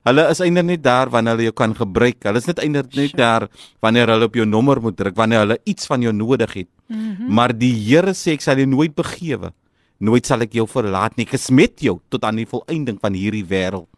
Hulle 0.07 0.27
is 0.31 0.43
eintlik 0.45 0.67
net 0.67 0.83
daar 0.85 1.11
wanneer 1.11 1.37
hulle 1.37 1.49
jou 1.49 1.57
kan 1.57 1.75
gebruik. 1.77 2.19
Hulle 2.27 2.43
is 2.43 2.49
net 2.51 2.61
eintlik 2.65 2.91
net 2.93 3.15
sure. 3.15 3.21
daar 3.23 3.47
wanneer 3.85 4.12
hulle 4.12 4.29
op 4.29 4.37
jou 4.37 4.47
nommer 4.49 4.83
moet 4.83 4.99
druk, 4.99 5.17
wanneer 5.17 5.47
hulle 5.47 5.61
iets 5.65 5.89
van 5.89 6.05
jou 6.05 6.12
nodig 6.12 6.53
het. 6.62 6.71
Mm 6.87 7.15
-hmm. 7.15 7.35
Maar 7.35 7.57
die 7.57 7.75
Here 7.87 8.15
sê 8.15 8.35
ek 8.35 8.45
sal 8.45 8.59
jou 8.59 8.69
nooit 8.69 8.95
begewe 8.95 9.53
nie 9.53 9.65
nooit 9.99 10.27
sal 10.29 10.45
ek 10.45 10.55
jou 10.59 10.67
verlaat 10.69 11.17
nie. 11.17 11.27
Ek 11.29 11.37
is 11.39 11.51
met 11.51 11.81
jou 11.83 11.99
tot 12.13 12.25
aan 12.27 12.41
die 12.41 12.49
volëinding 12.49 13.01
van 13.03 13.17
hierdie 13.17 13.47
wêreld. 13.49 13.89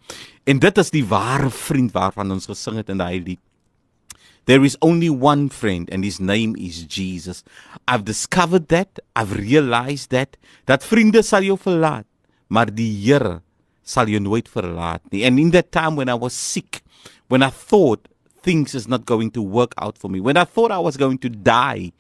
En 0.48 0.60
dit 0.62 0.80
is 0.80 0.90
die 0.94 1.04
ware 1.04 1.50
vriend 1.52 1.92
waarvan 1.92 2.32
ons 2.32 2.48
gesing 2.48 2.78
het 2.80 2.90
in 2.92 3.02
daai 3.02 3.20
lied. 3.20 3.42
There 4.48 4.64
is 4.64 4.78
only 4.80 5.10
one 5.10 5.50
friend 5.52 5.90
and 5.92 6.04
his 6.04 6.18
name 6.18 6.56
is 6.56 6.86
Jesus. 6.88 7.44
I've 7.86 8.06
discovered 8.08 8.68
that, 8.68 8.98
I've 9.14 9.36
realized 9.36 10.08
that 10.08 10.38
dat 10.64 10.86
vriende 10.88 11.20
sal 11.20 11.44
jou 11.44 11.58
verlaat, 11.60 12.06
maar 12.48 12.72
die 12.72 12.88
Here 12.88 13.42
sal 13.84 14.08
jou 14.08 14.20
nooit 14.24 14.48
verlaat 14.48 15.04
nie. 15.12 15.26
And 15.28 15.36
in 15.36 15.52
that 15.52 15.68
time 15.72 16.00
when 16.00 16.08
I 16.08 16.16
was 16.16 16.32
sick, 16.32 16.80
when 17.28 17.44
I 17.44 17.50
thought 17.50 18.08
things 18.40 18.74
is 18.74 18.88
not 18.88 19.04
going 19.04 19.32
to 19.36 19.42
work 19.44 19.76
out 19.76 19.98
for 19.98 20.08
me, 20.08 20.20
when 20.20 20.40
I 20.40 20.44
thought 20.48 20.72
I 20.72 20.80
was 20.80 20.96
going 20.96 21.18
to 21.18 21.28
die, 21.28 21.92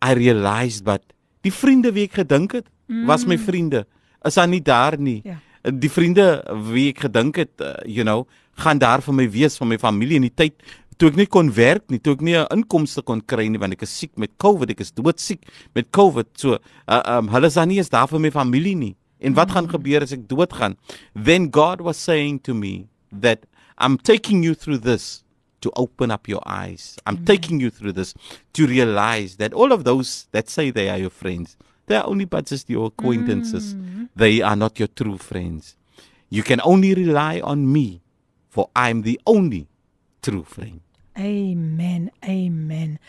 I 0.00 0.14
realized 0.14 0.84
but 0.86 1.02
die 1.42 1.50
vriende 1.50 1.90
wie 1.96 2.06
ek 2.06 2.20
gedink 2.22 2.54
het, 2.54 2.70
mm. 2.90 3.06
was 3.06 3.24
my 3.26 3.38
vriende. 3.38 3.86
Is 4.26 4.36
daar 4.36 4.50
nie 4.50 4.62
daar 4.62 4.98
nie. 4.98 5.20
Ja. 5.24 5.38
Die 5.70 5.90
vriende 5.92 6.42
wie 6.72 6.88
ek 6.90 7.04
gedink 7.06 7.40
het, 7.40 7.52
uh, 7.60 7.76
you 7.84 8.04
know, 8.04 8.26
gaan 8.60 8.80
daar 8.80 9.02
vir 9.04 9.14
my 9.14 9.26
wees 9.30 9.56
van 9.60 9.68
my 9.68 9.78
familie 9.80 10.18
in 10.20 10.28
die 10.28 10.34
tyd 10.34 10.56
toe 11.00 11.08
ek 11.08 11.16
nie 11.16 11.28
kon 11.32 11.48
werk 11.56 11.86
nie, 11.88 11.98
toe 11.98 12.12
ek 12.12 12.20
nie 12.20 12.36
'n 12.36 12.46
inkomste 12.52 13.02
kon 13.02 13.22
kry 13.24 13.48
nie 13.48 13.58
want 13.58 13.72
ek 13.72 13.82
is 13.82 13.98
siek 13.98 14.12
met 14.18 14.36
COVID, 14.36 14.70
ek 14.70 14.80
is 14.80 14.92
doodsiek 14.92 15.40
met 15.74 15.90
COVID. 15.90 16.28
So, 16.36 16.58
uh, 16.88 17.02
um 17.16 17.28
hulle 17.28 17.46
is 17.46 17.54
daar 17.54 17.66
nie 17.66 17.78
eens 17.78 17.88
daar 17.88 18.08
vir 18.08 18.20
my 18.20 18.30
familie 18.30 18.76
nie. 18.76 18.96
En 19.20 19.34
wat 19.34 19.48
mm. 19.48 19.54
gaan 19.54 19.68
gebeur 19.68 20.02
as 20.02 20.12
ek 20.12 20.28
doodgaan? 20.28 20.76
Then 21.14 21.50
God 21.50 21.80
was 21.80 21.96
saying 21.96 22.42
to 22.42 22.54
me 22.54 22.88
that 23.12 23.46
I'm 23.78 23.96
taking 23.96 24.44
you 24.44 24.54
through 24.54 24.80
this 24.84 25.24
to 25.60 25.70
open 25.76 26.10
up 26.10 26.28
your 26.28 26.42
eyes. 26.46 26.96
I'm 27.06 27.16
Amen. 27.16 27.24
taking 27.24 27.60
you 27.60 27.70
through 27.70 27.92
this 27.92 28.14
to 28.52 28.66
realize 28.66 29.36
that 29.36 29.54
all 29.54 29.72
of 29.72 29.84
those 29.84 30.28
that 30.32 30.48
say 30.48 30.70
they 30.70 30.88
are 30.88 30.98
your 30.98 31.10
friends, 31.10 31.56
They 31.90 31.96
are 31.96 32.06
only 32.06 32.24
but 32.24 32.46
just 32.46 32.70
your 32.70 32.86
acquaintances. 32.86 33.74
Mm. 33.74 34.08
They 34.14 34.42
are 34.42 34.54
not 34.54 34.78
your 34.78 34.86
true 34.86 35.18
friends. 35.18 35.74
You 36.28 36.44
can 36.44 36.60
only 36.62 36.94
rely 36.94 37.40
on 37.42 37.72
me, 37.72 38.00
for 38.48 38.70
I'm 38.76 39.02
the 39.02 39.18
only 39.26 39.66
true 40.22 40.44
friend. 40.44 40.80
Amen. 41.18 42.12
Amen. 42.22 43.00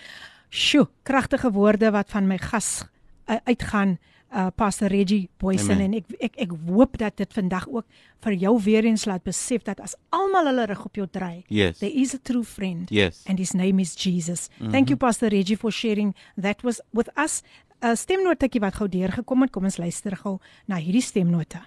Sjoe, 0.49 0.89
kragtige 1.03 1.51
woorde 1.51 1.91
wat 1.93 2.09
van 2.09 2.25
my 2.27 2.39
gas 2.41 2.81
uh, 3.29 3.37
uitgaan 3.43 3.99
uh 4.33 4.47
Pastor 4.55 4.87
Reggie 4.87 5.29
Boysen 5.37 5.81
en 5.83 5.93
ek 5.99 6.13
ek 6.23 6.37
ek 6.45 6.51
hoop 6.65 6.97
dat 6.97 7.17
dit 7.19 7.33
vandag 7.35 7.65
ook 7.67 7.85
vir 8.23 8.33
jou 8.39 8.53
weer 8.63 8.87
eens 8.87 9.03
laat 9.05 9.25
besef 9.27 9.65
dat 9.67 9.81
as 9.83 9.93
almal 10.09 10.47
hulle 10.47 10.69
rug 10.71 10.85
op 10.87 10.95
jou 10.95 11.05
draai, 11.05 11.43
yes. 11.51 11.81
there 11.83 11.91
is 11.91 12.15
a 12.15 12.19
true 12.23 12.43
friend 12.47 12.89
yes. 12.89 13.25
and 13.27 13.43
his 13.43 13.51
name 13.51 13.81
is 13.81 13.91
Jesus. 13.93 14.47
Mm 14.47 14.65
-hmm. 14.65 14.71
Thank 14.71 14.87
you 14.87 14.97
Pastor 14.97 15.29
Reggie 15.29 15.57
for 15.57 15.71
sharing 15.71 16.15
that 16.39 16.63
was 16.63 16.81
with 16.95 17.11
us. 17.19 17.43
'n 17.81 17.87
uh, 17.89 17.95
stemnotetjie 17.97 18.61
wat 18.61 18.75
gou 18.77 18.85
deurgekom 18.89 19.41
het. 19.41 19.51
Kom 19.51 19.65
ons 19.65 19.79
luister 19.81 20.13
gou 20.13 20.37
na 20.69 20.77
hierdie 20.77 21.01
stemnote. 21.01 21.57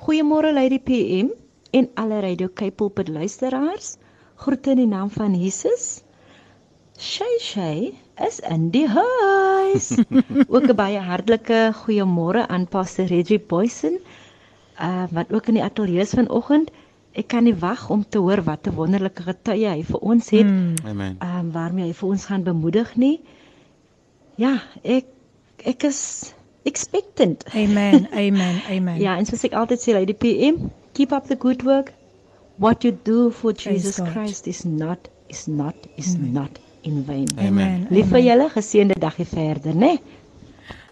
Goeiemôre 0.00 0.52
Lady 0.56 0.78
PM 0.80 1.28
en 1.76 1.88
alle 1.94 2.20
Radio 2.24 2.48
Kaapel 2.48 2.88
pad 2.88 3.08
luisteraars. 3.12 3.96
Groete 4.40 4.70
in 4.70 4.80
die 4.80 4.86
naam 4.88 5.10
van 5.10 5.34
Jesus. 5.36 6.00
Shay 6.96 7.36
Shay 7.40 7.92
is 8.26 8.40
in 8.40 8.70
die 8.70 8.86
huis. 8.88 9.92
ook 10.54 10.68
'n 10.72 10.76
baie 10.76 11.00
hartlike 11.04 11.60
goeiemôre 11.84 12.48
aan 12.48 12.64
Pastor 12.66 13.04
Reggie 13.04 13.40
Boysen. 13.40 14.00
Uh 14.80 15.04
wat 15.10 15.32
ook 15.32 15.52
in 15.52 15.60
die 15.60 15.64
ateljee 15.64 16.00
is 16.00 16.16
vanoggend. 16.16 16.70
Ek 17.12 17.28
kan 17.28 17.44
nie 17.44 17.54
wag 17.54 17.90
om 17.90 18.08
te 18.08 18.18
hoor 18.18 18.42
wat 18.42 18.66
'n 18.66 18.74
wonderlike 18.74 19.22
getuie 19.22 19.68
hy 19.68 19.82
vir 19.84 20.00
ons 20.00 20.30
het. 20.30 20.46
Mm. 20.46 20.74
Amen. 20.84 21.16
Ehm 21.18 21.38
um, 21.38 21.52
waarmee 21.52 21.84
hy 21.84 21.92
vir 21.92 22.08
ons 22.08 22.24
gaan 22.24 22.42
bemoedig 22.42 22.96
nie 22.96 23.20
ja, 24.38 24.58
ek 24.82 25.08
ek 25.66 25.84
is 25.88 26.32
expectant. 26.68 27.44
Amen. 27.54 28.06
Amen. 28.24 28.62
Amen. 28.70 29.00
ja, 29.02 29.16
en 29.18 29.26
soos 29.26 29.44
ek 29.48 29.56
altyd 29.58 29.82
sê, 29.82 29.96
Lady 29.96 30.14
PM, 30.14 30.70
keep 30.94 31.12
up 31.12 31.26
the 31.30 31.36
good 31.36 31.64
work. 31.66 31.92
What 32.58 32.82
you 32.82 32.92
do 33.06 33.30
for 33.30 33.52
Jesus 33.54 34.00
Christ 34.12 34.48
is 34.50 34.64
not 34.64 35.10
is 35.30 35.46
not 35.46 35.76
is 35.96 36.16
mm. 36.16 36.32
not 36.34 36.58
en 36.82 37.04
wyn. 37.06 37.28
Amen. 37.38 37.86
Lief 37.94 38.08
vir 38.10 38.24
julle, 38.24 38.48
geseënde 38.50 38.96
dagie 38.98 39.26
verder, 39.28 39.76
né? 39.76 39.98
Nee? 39.98 40.26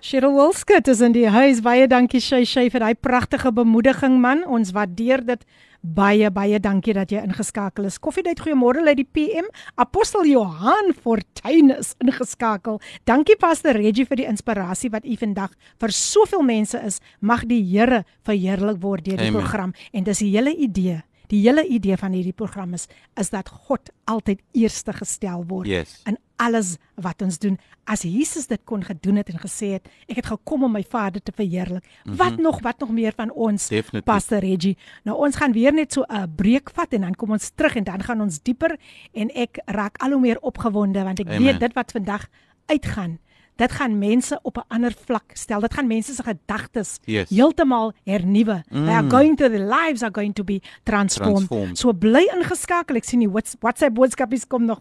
Cheryl 0.07 0.37
Wilskut 0.37 0.87
is 0.89 1.01
in 1.03 1.17
die 1.17 1.27
huis. 1.27 1.59
Baie 1.65 1.89
dankie 1.91 2.21
Shay 2.23 2.45
Shay 2.47 2.71
vir 2.71 2.85
daai 2.85 2.95
pragtige 2.95 3.51
bemoediging 3.51 4.21
man. 4.23 4.45
Ons 4.47 4.71
waardeer 4.77 5.25
dit 5.27 5.43
baie 5.86 6.30
baie 6.32 6.60
dankie 6.62 6.94
dat 6.94 7.12
jy 7.12 7.22
ingeskakel 7.26 7.88
is. 7.90 8.00
Koffiedייט 8.00 8.42
goeiemôre 8.46 8.86
uit 8.88 8.98
die 9.02 9.08
PM. 9.08 9.50
Apostel 9.82 10.26
Johan 10.30 10.94
Fortuin 10.94 11.74
is 11.78 11.96
ingeskakel. 12.04 12.80
Dankie 13.10 13.38
Pastor 13.40 13.78
Reggie 13.78 14.06
vir 14.06 14.22
die 14.22 14.28
inspirasie 14.30 14.92
wat 14.94 15.06
u 15.06 15.16
vandag 15.18 15.56
vir 15.82 15.96
soveel 15.96 16.46
mense 16.46 16.82
is. 16.86 17.00
Mag 17.20 17.48
die 17.50 17.62
Here 17.72 18.04
verheerlik 18.26 18.82
word 18.82 19.06
deur 19.06 19.18
die 19.18 19.30
Amen. 19.30 19.42
program 19.42 19.74
en 19.94 20.04
dis 20.04 20.20
die 20.20 20.34
hele 20.36 20.54
idee 20.56 21.02
Die 21.32 21.40
hele 21.46 21.64
idee 21.64 21.96
van 21.96 22.12
hierdie 22.12 22.36
program 22.36 22.74
is 22.76 22.90
is 23.20 23.30
dat 23.32 23.50
God 23.50 23.90
altyd 24.12 24.42
eerste 24.52 24.94
gestel 24.94 25.46
word 25.48 25.70
yes. 25.70 26.02
in 26.10 26.18
alles 26.37 26.77
wat 26.95 27.23
ons 27.23 27.39
doen. 27.39 27.59
As 27.85 28.03
Jesus 28.03 28.47
dit 28.47 28.61
kon 28.65 28.85
gedoen 28.85 29.17
het 29.17 29.29
en 29.29 29.39
gesê 29.39 29.73
het, 29.77 29.89
ek 30.09 30.17
het 30.17 30.27
gekom 30.27 30.65
om 30.65 30.73
my 30.73 30.85
Vader 30.89 31.23
te 31.23 31.33
verheerlik. 31.35 31.85
Mm 31.85 32.13
-hmm. 32.13 32.17
Wat 32.17 32.37
nog, 32.37 32.61
wat 32.61 32.79
nog 32.79 32.91
meer 32.91 33.13
van 33.17 33.33
ons? 33.33 33.69
Definitely. 33.69 34.03
Pastor 34.03 34.39
Reggie. 34.39 34.77
Nou 35.03 35.19
ons 35.19 35.37
gaan 35.37 35.53
weer 35.53 35.73
net 35.73 35.93
so 35.93 36.05
'n 36.09 36.33
breek 36.37 36.71
vat 36.71 36.93
en 36.93 37.01
dan 37.01 37.15
kom 37.15 37.31
ons 37.31 37.51
terug 37.55 37.77
en 37.77 37.85
dan 37.85 38.03
gaan 38.03 38.21
ons 38.21 38.43
dieper 38.43 38.79
en 39.13 39.31
ek 39.35 39.61
raak 39.65 39.97
al 39.97 40.11
hoe 40.11 40.21
meer 40.21 40.41
opgewonde 40.41 41.03
want 41.03 41.21
ek 41.21 41.27
Amen. 41.27 41.43
weet 41.43 41.61
dit 41.61 41.73
wat 41.73 41.93
vandag 41.93 42.29
uitgaan 42.67 43.19
dit 43.57 43.73
gaan 43.73 43.99
mense 43.99 44.39
op 44.43 44.57
'n 44.57 44.65
ander 44.69 44.95
vlak 45.05 45.31
stel. 45.33 45.61
Dit 45.61 45.75
gaan 45.75 45.87
mense 45.87 46.15
se 46.15 46.23
gedagtes 46.23 46.99
yes. 47.05 47.31
heeltemal 47.31 47.93
hernuwe. 48.05 48.63
Mm. 48.69 48.85
They 48.85 48.95
are 48.95 49.09
going 49.09 49.37
to 49.37 49.49
the 49.49 49.59
lives 49.59 50.03
are 50.03 50.13
going 50.13 50.35
to 50.35 50.45
be 50.45 50.61
transformed. 50.83 51.37
transformed. 51.37 51.79
So 51.79 51.93
bly 51.93 52.31
ingeskakel. 52.35 52.97
Ek 52.97 53.05
sien 53.05 53.21
die 53.21 53.31
WhatsApp 53.61 53.95
boodskapies 53.95 54.47
kom 54.47 54.65
nog 54.65 54.81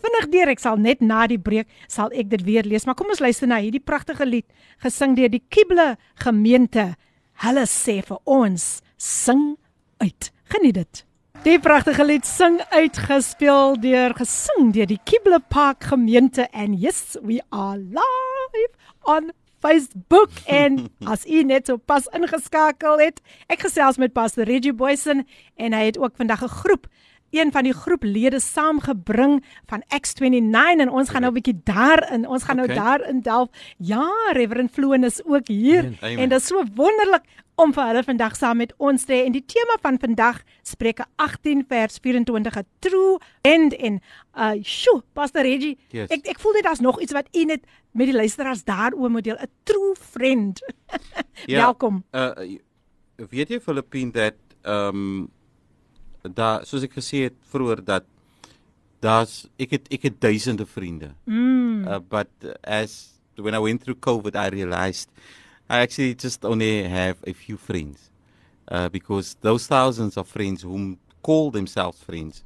vinnig 0.00 0.28
deur. 0.28 0.48
Ek 0.48 0.58
sal 0.58 0.76
net 0.76 1.00
na 1.00 1.26
die 1.26 1.38
breek 1.38 1.68
sal 1.86 2.10
ek 2.12 2.30
dit 2.30 2.42
weer 2.42 2.64
lees. 2.64 2.84
Maar 2.84 2.94
kom 2.94 3.08
ons 3.08 3.20
luister 3.20 3.48
na 3.48 3.60
hierdie 3.60 3.84
pragtige 3.84 4.26
lied 4.26 4.46
gesing 4.78 5.16
deur 5.16 5.28
die 5.28 5.44
Kible 5.48 5.96
gemeente. 6.14 6.94
Hulle 7.40 7.64
sê 7.66 8.00
vir 8.04 8.18
ons, 8.24 8.82
sing 8.96 9.56
uit. 9.98 10.32
Geniet 10.44 10.74
dit. 10.74 11.04
Die 11.40 11.56
pragtige 11.56 12.04
lied 12.04 12.26
sing 12.28 12.58
uitgespeel 12.68 13.78
deur 13.80 14.12
gesing 14.18 14.74
deur 14.76 14.88
die 14.90 14.98
Kible 15.08 15.38
Park 15.48 15.86
gemeente. 15.88 16.44
And 16.52 16.76
yes 16.76 17.16
we 17.24 17.40
are 17.48 17.78
live 17.78 18.74
on 19.08 19.30
Facebook. 19.64 20.28
En 20.60 20.90
as 21.08 21.24
u 21.24 21.40
net 21.48 21.66
so 21.72 21.80
pas 21.80 22.10
ingeskakel 22.12 23.00
het 23.00 23.22
ek 23.48 23.64
gesels 23.64 23.96
met 23.96 24.12
Pastor 24.12 24.44
Reggie 24.44 24.76
Boysen 24.76 25.24
en 25.56 25.72
hy 25.72 25.86
het 25.88 25.96
ook 25.96 26.20
vandag 26.20 26.44
'n 26.44 26.52
groep 26.60 26.86
een 27.30 27.52
van 27.52 27.64
die 27.64 27.72
groeplede 27.72 28.40
saamgebring 28.40 29.40
van 29.66 29.82
X29 29.96 30.80
en 30.84 30.90
ons 30.90 31.08
gaan 31.08 31.22
nou 31.24 31.32
'n 31.32 31.40
bietjie 31.40 31.60
daarin 31.64 32.28
ons 32.28 32.42
gaan 32.42 32.56
nou 32.56 32.68
okay. 32.68 32.76
nou 32.76 32.88
daarin 32.88 33.20
delf. 33.20 33.48
Ja 33.78 34.12
Reverend 34.32 34.70
Floon 34.70 35.04
is 35.04 35.24
ook 35.24 35.48
hier. 35.48 35.84
Amen. 36.00 36.18
en 36.18 36.28
dit 36.28 36.40
is 36.40 36.46
so 36.46 36.62
wonderlik 36.74 37.24
om 37.60 37.74
vir 37.76 37.90
hulle 37.90 38.02
vandag 38.06 38.36
saam 38.38 38.60
met 38.62 38.72
ons 38.78 39.04
te 39.04 39.12
hê 39.12 39.26
en 39.28 39.34
die 39.34 39.44
tema 39.44 39.76
van 39.82 39.98
vandag 40.00 40.40
Spreuke 40.66 41.04
18 41.20 41.64
vers 41.68 41.98
24 42.02 42.56
'n 42.58 42.66
true 42.80 43.18
end 43.42 43.76
en 43.76 44.00
uh 44.34 44.54
sjo 44.62 45.02
Pastor 45.12 45.42
Reggie 45.42 45.76
yes. 45.90 46.08
ek 46.10 46.26
ek 46.34 46.40
voel 46.40 46.52
dit 46.58 46.64
daar's 46.64 46.80
nog 46.80 47.00
iets 47.00 47.12
wat 47.12 47.28
u 47.36 47.44
net 47.44 47.66
met 47.92 48.06
die 48.06 48.16
luisteraars 48.16 48.64
daaroor 48.64 49.10
moet 49.10 49.24
deel 49.24 49.36
'n 49.36 49.52
true 49.64 49.94
friend 49.94 50.60
ja, 51.46 51.60
welkom 51.66 52.04
uh 52.12 52.32
weet 53.30 53.48
jy 53.48 53.60
Filippine 53.60 54.12
dat 54.12 54.36
um 54.64 55.28
daar 56.22 56.64
soos 56.66 56.82
ek 56.82 56.96
gesê 56.96 57.28
het 57.28 57.36
vroeër 57.52 57.84
dat 57.84 58.04
daar's 59.00 59.48
ek 59.56 59.70
het 59.76 59.88
ek 59.92 60.02
het 60.02 60.20
duisende 60.20 60.66
vriende. 60.66 61.14
Mm. 61.24 61.88
Uh, 61.88 61.98
but 61.98 62.28
as 62.62 63.20
when 63.36 63.54
I 63.54 63.60
went 63.60 63.80
through 63.80 64.00
COVID 64.00 64.36
I 64.36 64.48
realized 64.52 65.08
I 65.70 65.80
actually 65.82 66.14
just 66.16 66.44
only 66.44 66.82
have 66.82 67.16
a 67.26 67.32
few 67.32 67.56
friends. 67.56 68.10
Uh, 68.70 68.88
because 68.88 69.36
those 69.40 69.66
thousands 69.66 70.16
of 70.16 70.28
friends 70.28 70.62
whom 70.62 70.98
call 71.22 71.50
themselves 71.50 72.00
friends 72.02 72.44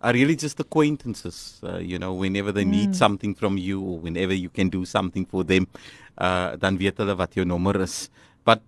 are 0.00 0.12
really 0.12 0.36
just 0.36 0.58
acquaintances. 0.60 1.60
Uh, 1.62 1.78
you 1.78 1.98
know, 1.98 2.14
whenever 2.14 2.52
they 2.52 2.64
mm. 2.64 2.70
need 2.70 2.96
something 2.96 3.34
from 3.34 3.58
you 3.58 3.80
or 3.80 3.98
whenever 3.98 4.32
you 4.32 4.48
can 4.48 4.68
do 4.68 4.84
something 4.84 5.26
for 5.26 5.44
them, 5.44 5.66
uh, 6.18 6.56
dan 6.56 6.78
weet 6.80 6.96
hulle 6.96 7.16
wat 7.16 7.36
jou 7.36 7.44
nommer 7.44 7.76
is. 7.84 8.08
But 8.44 8.62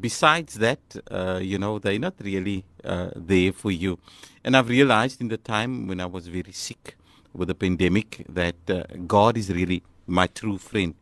besides 0.00 0.54
that, 0.64 0.80
uh, 1.10 1.40
you 1.42 1.58
know, 1.58 1.78
they're 1.78 1.98
not 1.98 2.14
really 2.20 2.64
uh, 2.84 3.10
there 3.14 3.52
for 3.52 3.70
you. 3.70 3.98
And 4.44 4.56
I've 4.56 4.68
realized 4.68 5.20
in 5.20 5.28
the 5.28 5.36
time 5.38 5.86
when 5.86 6.00
I 6.00 6.06
was 6.06 6.28
very 6.28 6.52
sick 6.52 6.96
with 7.34 7.48
the 7.48 7.54
pandemic 7.54 8.24
that 8.28 8.56
uh, 8.70 8.84
God 9.06 9.36
is 9.36 9.50
really 9.50 9.82
my 10.06 10.28
true 10.28 10.58
friend. 10.58 10.94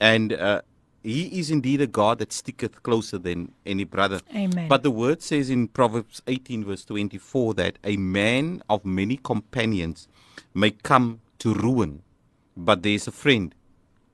And 0.00 0.32
uh, 0.34 0.60
he 1.06 1.38
is 1.38 1.52
indeed 1.52 1.80
a 1.80 1.86
God 1.86 2.18
that 2.18 2.32
sticketh 2.32 2.82
closer 2.82 3.16
than 3.16 3.52
any 3.64 3.84
brother. 3.84 4.20
Amen. 4.34 4.66
But 4.66 4.82
the 4.82 4.90
word 4.90 5.22
says 5.22 5.50
in 5.50 5.68
Proverbs 5.68 6.20
18, 6.26 6.64
verse 6.64 6.84
24, 6.84 7.54
that 7.54 7.78
a 7.84 7.96
man 7.96 8.60
of 8.68 8.84
many 8.84 9.16
companions 9.16 10.08
may 10.52 10.72
come 10.72 11.20
to 11.38 11.54
ruin, 11.54 12.02
but 12.56 12.82
there 12.82 12.94
is 12.94 13.06
a 13.06 13.12
friend 13.12 13.54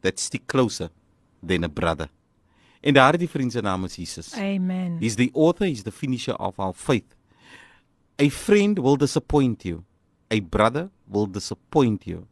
that 0.02 0.18
stick 0.18 0.46
closer 0.46 0.90
than 1.42 1.64
a 1.64 1.68
brother. 1.68 2.10
En 2.82 2.94
daardie 2.94 3.28
vriend 3.28 3.52
se 3.52 3.60
naam 3.60 3.84
is 3.84 3.96
Jesus. 3.96 4.36
Amen. 4.36 4.98
He's 5.00 5.16
the 5.16 5.30
author, 5.32 5.64
he's 5.64 5.84
the 5.84 5.92
finisher 5.92 6.34
of 6.34 6.60
our 6.60 6.74
faith. 6.74 7.14
A 8.18 8.28
friend 8.28 8.78
will 8.78 8.96
disappoint 8.96 9.64
you. 9.64 9.84
A 10.30 10.40
brother 10.40 10.90
will 11.08 11.30
disappoint 11.30 12.04
you. 12.04 12.26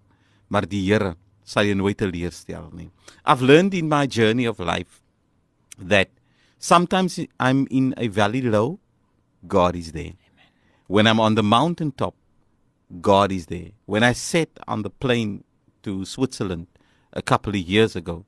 Maar 0.48 0.68
die 0.68 0.82
Here 0.82 1.16
sal 1.50 1.66
jou 1.66 1.76
nooit 1.78 1.98
teleurstel 1.98 2.68
nie. 2.78 2.88
I've 3.24 3.42
learned 3.42 3.74
in 3.74 3.88
my 3.88 4.06
journey 4.06 4.46
of 4.46 4.60
life 4.60 5.02
that 5.92 6.10
sometimes 6.58 7.18
I'm 7.38 7.66
in 7.70 7.94
a 7.96 8.08
valley 8.08 8.42
low, 8.42 8.78
God 9.46 9.74
is 9.76 9.92
there. 9.92 10.14
Amen. 10.14 10.50
When 10.86 11.06
I'm 11.06 11.20
on 11.20 11.34
the 11.34 11.42
mountain 11.42 11.92
top, 11.92 12.14
God 13.00 13.32
is 13.32 13.46
there. 13.46 13.70
When 13.86 14.02
I 14.02 14.12
sat 14.12 14.48
on 14.66 14.82
the 14.82 14.90
plane 14.90 15.44
to 15.82 16.04
Switzerland 16.04 16.66
a 17.12 17.22
couple 17.22 17.50
of 17.50 17.62
years 17.74 17.96
ago, 17.96 18.24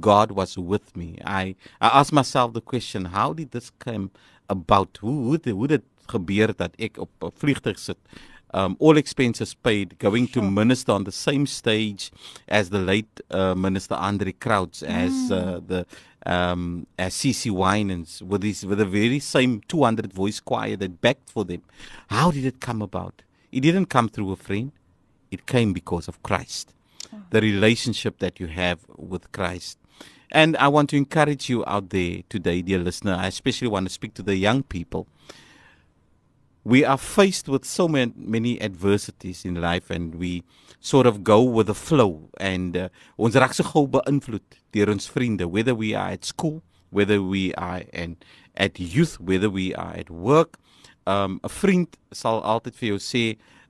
God 0.00 0.32
was 0.32 0.56
with 0.56 0.96
me. 0.96 1.18
I 1.24 1.54
I 1.80 1.88
asked 2.00 2.12
myself 2.12 2.52
the 2.52 2.60
question, 2.60 3.06
how 3.06 3.32
did 3.32 3.50
this 3.50 3.70
come 3.78 4.10
about? 4.48 4.98
Hoe 5.00 5.38
hoe 5.52 5.66
dit 5.68 5.84
gebeur 6.08 6.54
dat 6.56 6.72
ek 6.78 6.98
op 6.98 7.10
'n 7.20 7.32
vliegtuig 7.42 7.78
sit? 7.78 7.98
Um 8.52 8.76
all 8.78 8.96
expenses 8.96 9.54
paid 9.54 9.98
going 9.98 10.26
sure. 10.26 10.42
to 10.42 10.50
minister 10.50 10.92
on 10.92 11.04
the 11.04 11.12
same 11.12 11.46
stage 11.46 12.10
as 12.48 12.70
the 12.70 12.78
late 12.78 13.20
uh, 13.30 13.54
minister 13.54 13.94
Andre 13.94 14.32
Krauts 14.32 14.82
as 14.82 15.12
uh, 15.30 15.60
mm. 15.60 15.68
the 15.68 15.86
um 16.24 16.86
as 16.98 17.14
CC 17.14 17.50
Winans 17.50 18.22
with 18.22 18.42
this 18.42 18.64
with 18.64 18.80
a 18.80 18.84
very 18.84 19.18
same 19.18 19.62
200 19.68 20.12
voice 20.12 20.40
choir 20.40 20.76
that 20.76 21.00
backed 21.00 21.30
for 21.30 21.44
them. 21.44 21.62
How 22.08 22.30
did 22.30 22.44
it 22.44 22.60
come 22.60 22.82
about? 22.82 23.22
It 23.50 23.60
didn't 23.60 23.86
come 23.86 24.08
through 24.08 24.32
a 24.32 24.36
friend. 24.36 24.72
It 25.30 25.46
came 25.46 25.72
because 25.72 26.08
of 26.08 26.22
Christ. 26.22 26.74
The 27.30 27.40
relationship 27.40 28.18
that 28.20 28.40
you 28.40 28.46
have 28.46 28.78
with 28.96 29.30
Christ. 29.32 29.78
And 30.30 30.56
I 30.56 30.68
want 30.68 30.88
to 30.90 30.96
encourage 30.96 31.50
you 31.50 31.62
out 31.66 31.90
there 31.90 32.22
today, 32.30 32.62
dear 32.62 32.78
listener. 32.78 33.12
I 33.12 33.26
especially 33.26 33.68
want 33.68 33.86
to 33.86 33.92
speak 33.92 34.14
to 34.14 34.22
the 34.22 34.34
young 34.34 34.62
people. 34.62 35.06
We 36.64 36.84
are 36.84 36.98
faced 36.98 37.48
with 37.48 37.64
so 37.64 37.88
many, 37.88 38.12
many 38.16 38.60
adversities 38.62 39.44
in 39.44 39.60
life, 39.60 39.90
and 39.90 40.14
we 40.14 40.44
sort 40.80 41.06
of 41.06 41.24
go 41.24 41.42
with 41.42 41.66
the 41.66 41.74
flow. 41.74 42.30
And 42.38 42.76
uh, 42.76 42.88
ons 43.18 43.34
raak 43.34 43.54
so 43.54 43.66
gou 43.66 43.88
beïnvloed 43.90 44.60
deur 44.74 44.92
ons 44.92 45.08
vriende, 45.10 45.48
whether 45.50 45.74
we 45.74 45.94
are 45.94 46.14
at 46.14 46.24
school, 46.24 46.62
whether 46.90 47.22
we 47.22 47.52
are 47.54 47.82
in, 47.92 48.16
at 48.54 48.78
youth, 48.78 49.18
whether 49.20 49.50
we 49.50 49.74
are 49.74 49.94
at 49.96 50.10
work. 50.10 50.58
Um 51.04 51.40
'n 51.42 51.50
vriend 51.50 51.96
sal 52.14 52.42
altyd 52.46 52.76
vir 52.78 52.88
jou 52.94 52.98
sê, 53.02 53.24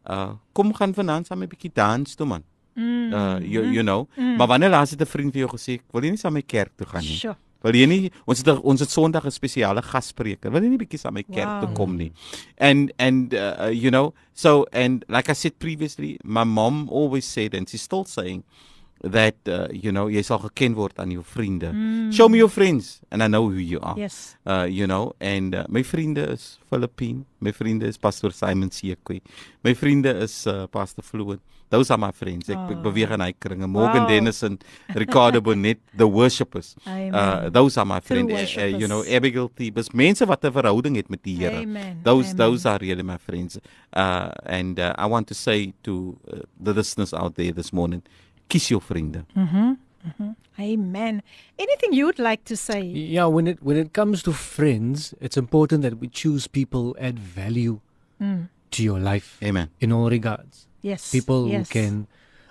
uh 0.05 0.37
kom 0.53 0.75
gaan 0.77 0.93
vanaand 0.93 1.27
saam 1.27 1.43
'n 1.43 1.49
bietjie 1.49 1.73
dans 1.73 2.15
toe 2.15 2.27
man. 2.27 2.45
Mm. 2.77 3.13
Uh 3.13 3.39
you 3.41 3.63
you 3.65 3.83
know. 3.83 4.09
Mm. 4.17 4.37
Maar 4.37 4.49
wanneer 4.49 4.71
laas 4.71 4.91
het 4.91 5.01
'n 5.01 5.07
vriend 5.07 5.33
vir 5.33 5.47
jou 5.47 5.53
gesê, 5.57 5.81
"Wil 5.93 6.05
jy 6.05 6.11
nie 6.11 6.19
saam 6.19 6.33
met 6.33 6.47
kerk 6.47 6.77
toe 6.77 6.87
gaan 6.87 7.01
nie?" 7.01 7.17
Sure. 7.17 7.37
Wil 7.63 7.79
jy 7.79 7.87
nie 7.87 8.11
ons 8.27 8.43
het 8.43 8.49
ons 8.61 8.81
het 8.81 8.91
Sondag 8.91 9.27
'n 9.27 9.31
spesiale 9.31 9.83
gasspreker. 9.83 10.51
Wil 10.51 10.63
jy 10.63 10.69
nie 10.69 10.79
bietjie 10.79 10.99
saam 10.99 11.15
my 11.15 11.23
kerk 11.23 11.47
wow. 11.47 11.61
toe 11.61 11.73
kom 11.75 11.97
nie? 11.97 12.13
And 12.59 12.93
and 12.99 13.35
uh, 13.35 13.71
you 13.73 13.91
know, 13.91 14.15
so 14.35 14.67
and 14.73 15.05
like 15.09 15.29
I 15.29 15.35
said 15.35 15.59
previously, 15.59 16.19
my 16.25 16.45
mom 16.45 16.89
always 16.89 17.25
said 17.25 17.55
and 17.55 17.69
she's 17.69 17.83
still 17.83 18.05
saying 18.05 18.45
that 19.03 19.35
uh, 19.49 19.67
you 19.73 19.91
know 19.91 20.07
jy 20.07 20.23
sal 20.23 20.39
geken 20.39 20.75
word 20.79 20.99
aan 21.03 21.11
jou 21.11 21.23
vriende. 21.27 21.73
Mm. 21.75 22.13
Show 22.15 22.29
me 22.29 22.39
your 22.39 22.49
friends 22.51 23.01
and 23.11 23.23
I 23.23 23.27
know 23.27 23.49
who 23.51 23.59
you 23.59 23.81
are. 23.81 23.99
Yes. 23.99 24.37
Uh 24.47 24.67
you 24.71 24.87
know 24.87 25.13
and 25.21 25.55
uh, 25.55 25.67
my 25.69 25.83
vriende 25.83 26.23
is 26.31 26.59
Philippine, 26.71 27.27
my 27.41 27.53
vriende 27.53 27.83
is 27.85 27.99
Pastor 27.99 28.31
Simon 28.31 28.71
Sekwe. 28.71 29.21
My 29.65 29.75
vriende 29.75 30.15
is 30.23 30.47
uh, 30.47 30.67
Pastor 30.69 31.03
Fluid. 31.03 31.41
Those 31.73 31.91
are 31.91 31.97
my 31.99 32.13
friends. 32.13 32.51
Ek 32.53 32.59
oh. 32.59 32.77
beweeg 32.85 33.15
in 33.17 33.23
hy 33.25 33.33
kringe. 33.33 33.67
Morgan 33.67 34.05
wow. 34.05 34.09
Dennison, 34.09 34.59
Ricardo 34.95 35.41
Bonnet, 35.47 35.81
the 35.97 36.07
worshipers. 36.07 36.77
Amen. 36.87 37.15
Uh 37.15 37.51
those 37.51 37.79
are 37.79 37.89
my 37.89 38.01
friends. 38.01 38.31
Uh, 38.31 38.61
uh, 38.61 38.67
you 38.67 38.87
know 38.87 39.03
Abigail 39.03 39.49
Thebes, 39.49 39.91
mense 39.93 40.27
wat 40.29 40.45
'n 40.45 40.53
verhouding 40.53 40.97
het 40.97 41.09
met 41.09 41.25
die 41.25 41.37
Here. 41.43 41.65
Those 42.05 42.31
Amen. 42.31 42.37
those 42.37 42.67
are 42.67 42.79
really 42.79 43.03
my 43.03 43.19
friends. 43.19 43.59
Uh 43.91 44.31
and 44.47 44.79
uh, 44.79 44.95
I 44.99 45.07
want 45.07 45.27
to 45.29 45.35
say 45.35 45.73
to 45.83 46.19
uh, 46.31 46.45
the 46.61 46.73
listeners 46.73 47.13
out 47.15 47.35
there 47.35 47.53
this 47.53 47.73
morning 47.73 48.03
kies 48.47 48.67
jou 48.67 48.81
vriende. 48.81 49.25
Mhm. 49.35 49.79
Mm 50.19 50.35
Amen. 50.59 51.23
Anything 51.59 51.93
you 51.93 52.07
would 52.07 52.19
like 52.19 52.45
to 52.45 52.57
say? 52.57 52.83
Yeah, 52.83 53.27
when 53.27 53.47
it 53.47 53.63
when 53.63 53.77
it 53.77 53.93
comes 53.93 54.23
to 54.25 54.33
friends, 54.33 55.15
it's 55.21 55.37
important 55.37 55.83
that 55.83 55.99
we 55.99 56.09
choose 56.09 56.47
people 56.47 56.83
who 56.83 56.97
add 56.99 57.19
value 57.19 57.81
mm. 58.21 58.49
to 58.71 58.83
your 58.83 59.01
life. 59.01 59.39
Amen. 59.43 59.71
In 59.81 59.93
all 59.93 60.11
regards. 60.11 60.67
Yes. 60.83 61.11
People 61.11 61.49
yes. 61.49 61.69
who 61.69 61.73
can 61.73 62.07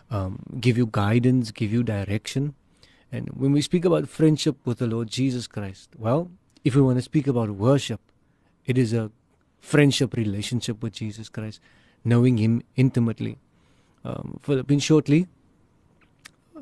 um, 0.09 0.39
give 0.59 0.77
you 0.77 0.87
guidance, 0.87 1.51
give 1.51 1.71
you 1.71 1.83
direction. 1.83 2.55
And 3.11 3.29
when 3.29 3.51
we 3.51 3.61
speak 3.61 3.85
about 3.85 4.07
friendship 4.07 4.55
with 4.65 4.79
the 4.79 4.87
Lord 4.87 5.09
Jesus 5.09 5.45
Christ, 5.45 5.89
well, 5.97 6.31
if 6.63 6.75
we 6.75 6.81
want 6.81 6.97
to 6.97 7.01
speak 7.01 7.27
about 7.27 7.51
worship, 7.51 7.99
it 8.65 8.77
is 8.77 8.93
a 8.93 9.11
friendship 9.59 10.15
relationship 10.15 10.81
with 10.81 10.93
Jesus 10.93 11.29
Christ, 11.29 11.59
knowing 12.03 12.37
Him 12.37 12.63
intimately. 12.75 13.37
Um, 14.03 14.39
Philippine 14.41 14.79
shortly, 14.79 15.27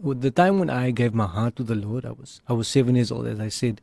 with 0.01 0.21
the 0.21 0.31
time 0.31 0.59
when 0.59 0.69
I 0.69 0.91
gave 0.91 1.13
my 1.13 1.27
heart 1.27 1.55
to 1.57 1.63
the 1.63 1.75
Lord, 1.75 2.05
I 2.05 2.11
was 2.11 2.41
I 2.47 2.53
was 2.53 2.67
seven 2.67 2.95
years 2.95 3.11
old. 3.11 3.27
As 3.27 3.39
I 3.39 3.49
said, 3.49 3.81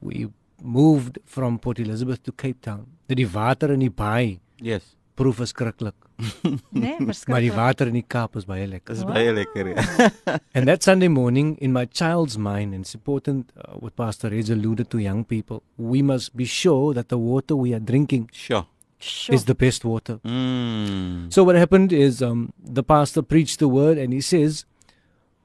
we 0.00 0.28
moved 0.62 1.18
from 1.24 1.58
Port 1.58 1.78
Elizabeth 1.78 2.22
to 2.24 2.32
Cape 2.32 2.60
Town. 2.62 2.86
Die 3.08 3.24
water 3.34 3.72
in 3.72 3.80
die 3.80 3.88
baai. 3.88 4.40
Yes. 4.60 4.94
Proef 5.16 5.36
verskriklik. 5.36 5.94
nee, 6.72 6.96
verskriklik. 6.96 7.28
Maar 7.28 7.40
die 7.40 7.52
water 7.52 7.86
in 7.88 7.94
die 7.94 8.04
Kaap 8.06 8.36
is 8.36 8.46
baie 8.48 8.66
lekker. 8.66 8.94
Is 8.94 9.02
wow. 9.04 9.14
baie 9.14 9.32
lekker. 9.32 9.68
Ja. 9.74 10.38
and 10.54 10.66
that 10.68 10.82
Sunday 10.82 11.08
morning 11.08 11.56
in 11.58 11.72
my 11.72 11.84
child's 11.86 12.38
mind 12.38 12.74
and 12.74 12.84
it's 12.84 12.94
important 12.94 13.52
uh, 13.56 13.74
what 13.78 13.96
Pastor 13.96 14.30
Rez 14.30 14.50
alluded 14.50 14.90
to 14.90 14.98
young 14.98 15.24
people, 15.24 15.62
we 15.76 16.02
must 16.02 16.36
be 16.36 16.44
sure 16.44 16.94
that 16.94 17.08
the 17.08 17.18
water 17.18 17.56
we 17.56 17.74
are 17.74 17.80
drinking 17.80 18.28
sure 18.32 18.66
Sure. 19.02 19.34
is 19.34 19.46
the 19.46 19.54
best 19.54 19.82
water. 19.82 20.20
Mm. 20.26 21.32
So 21.32 21.42
what 21.42 21.56
happened 21.56 21.90
is 21.90 22.20
um, 22.20 22.52
the 22.62 22.82
pastor 22.82 23.22
preached 23.22 23.58
the 23.58 23.66
word 23.68 23.96
and 23.96 24.12
he 24.12 24.20
says 24.20 24.66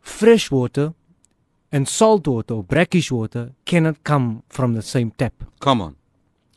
fresh 0.06 0.52
water 0.52 0.94
and 1.72 1.88
salt 1.90 2.28
water 2.28 2.54
or 2.54 2.64
brackish 2.64 3.12
water 3.12 3.52
cannot 3.66 4.04
come 4.04 4.44
from 4.50 4.74
the 4.76 4.82
same 4.82 5.12
tap. 5.12 5.34
Come 5.60 5.82
on. 5.82 5.96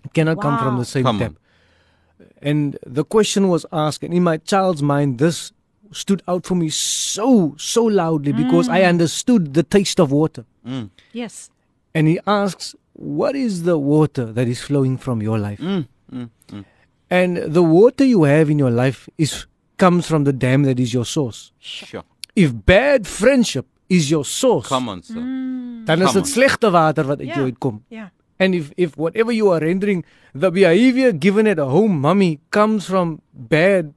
It 0.05 0.13
cannot 0.13 0.37
wow. 0.37 0.43
come 0.43 0.59
from 0.59 0.79
the 0.79 0.85
same 0.85 1.05
come 1.05 1.19
tap. 1.19 1.31
On. 1.31 2.27
And 2.43 2.79
the 2.87 3.05
question 3.05 3.49
was 3.49 3.67
asked, 3.73 4.03
and 4.05 4.15
in 4.15 4.23
my 4.23 4.37
child's 4.37 4.83
mind, 4.83 5.19
this 5.19 5.53
stood 5.93 6.23
out 6.29 6.45
for 6.47 6.55
me 6.55 6.69
so, 6.69 7.55
so 7.59 7.85
loudly 7.85 8.33
because 8.33 8.69
mm. 8.69 8.73
I 8.73 8.85
understood 8.85 9.55
the 9.55 9.63
taste 9.63 9.99
of 9.99 10.13
water. 10.13 10.45
Mm. 10.67 10.91
Yes. 11.13 11.51
And 11.95 12.07
he 12.07 12.21
asks, 12.27 12.75
What 12.93 13.35
is 13.35 13.63
the 13.63 13.79
water 13.79 14.27
that 14.27 14.47
is 14.47 14.61
flowing 14.61 14.99
from 14.99 15.23
your 15.23 15.39
life? 15.39 15.59
Mm. 15.59 15.89
mm, 16.13 16.31
mm. 16.49 16.65
And 17.11 17.39
the 17.39 17.63
water 17.63 18.05
you 18.05 18.25
have 18.25 18.51
in 18.51 18.59
your 18.59 18.71
life 18.71 19.09
is 19.17 19.47
comes 19.79 20.07
from 20.07 20.25
the 20.25 20.33
dam 20.33 20.65
that 20.65 20.79
is 20.79 20.93
your 20.93 21.07
source. 21.07 21.53
Sure. 21.59 22.05
If 22.39 22.55
bad 22.65 23.09
friendship 23.11 23.67
is 23.91 24.11
your 24.13 24.25
source, 24.25 24.69
come 24.71 24.89
on, 24.93 25.03
sir. 25.03 25.19
Mm. 25.19 25.85
dan 25.89 26.03
is 26.07 26.15
dit 26.15 26.29
slegte 26.29 26.71
water 26.71 27.09
wat 27.09 27.19
uit 27.19 27.27
yeah. 27.27 27.37
jou 27.41 27.47
uitkom. 27.51 27.83
Yeah. 27.91 28.11
And 28.39 28.55
if 28.55 28.71
if 28.77 28.95
whatever 28.95 29.35
you 29.35 29.51
are 29.51 29.59
rendering, 29.59 30.05
the 30.33 30.51
behavior 30.55 31.13
given 31.13 31.51
at 31.51 31.59
a 31.59 31.67
home 31.67 31.99
mummy 31.99 32.39
comes 32.55 32.87
from 32.87 33.19
bad 33.33 33.91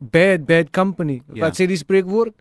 bad 0.00 0.46
bad 0.46 0.72
company. 0.72 1.20
Yeah. 1.28 1.44
Wat 1.44 1.58
sê 1.60 1.68
die 1.68 1.76
spreekwoord? 1.76 2.32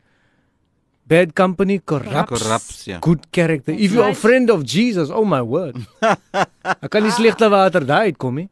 Bad 1.10 1.34
company 1.34 1.80
corrupts, 1.82 2.44
corrupts 2.44 2.86
yeah. 2.88 3.02
good 3.02 3.32
character. 3.34 3.74
If 3.74 3.92
you 3.92 4.04
are 4.06 4.14
a 4.14 4.16
friend 4.16 4.52
of 4.54 4.64
Jesus, 4.64 5.10
oh 5.10 5.26
my 5.26 5.42
word. 5.42 5.76
Ek 6.86 6.90
kan 6.94 7.04
nie 7.04 7.12
slegte 7.12 7.50
water 7.50 7.84
daai 7.84 8.14
uitkom 8.14 8.40
nie. 8.44 8.50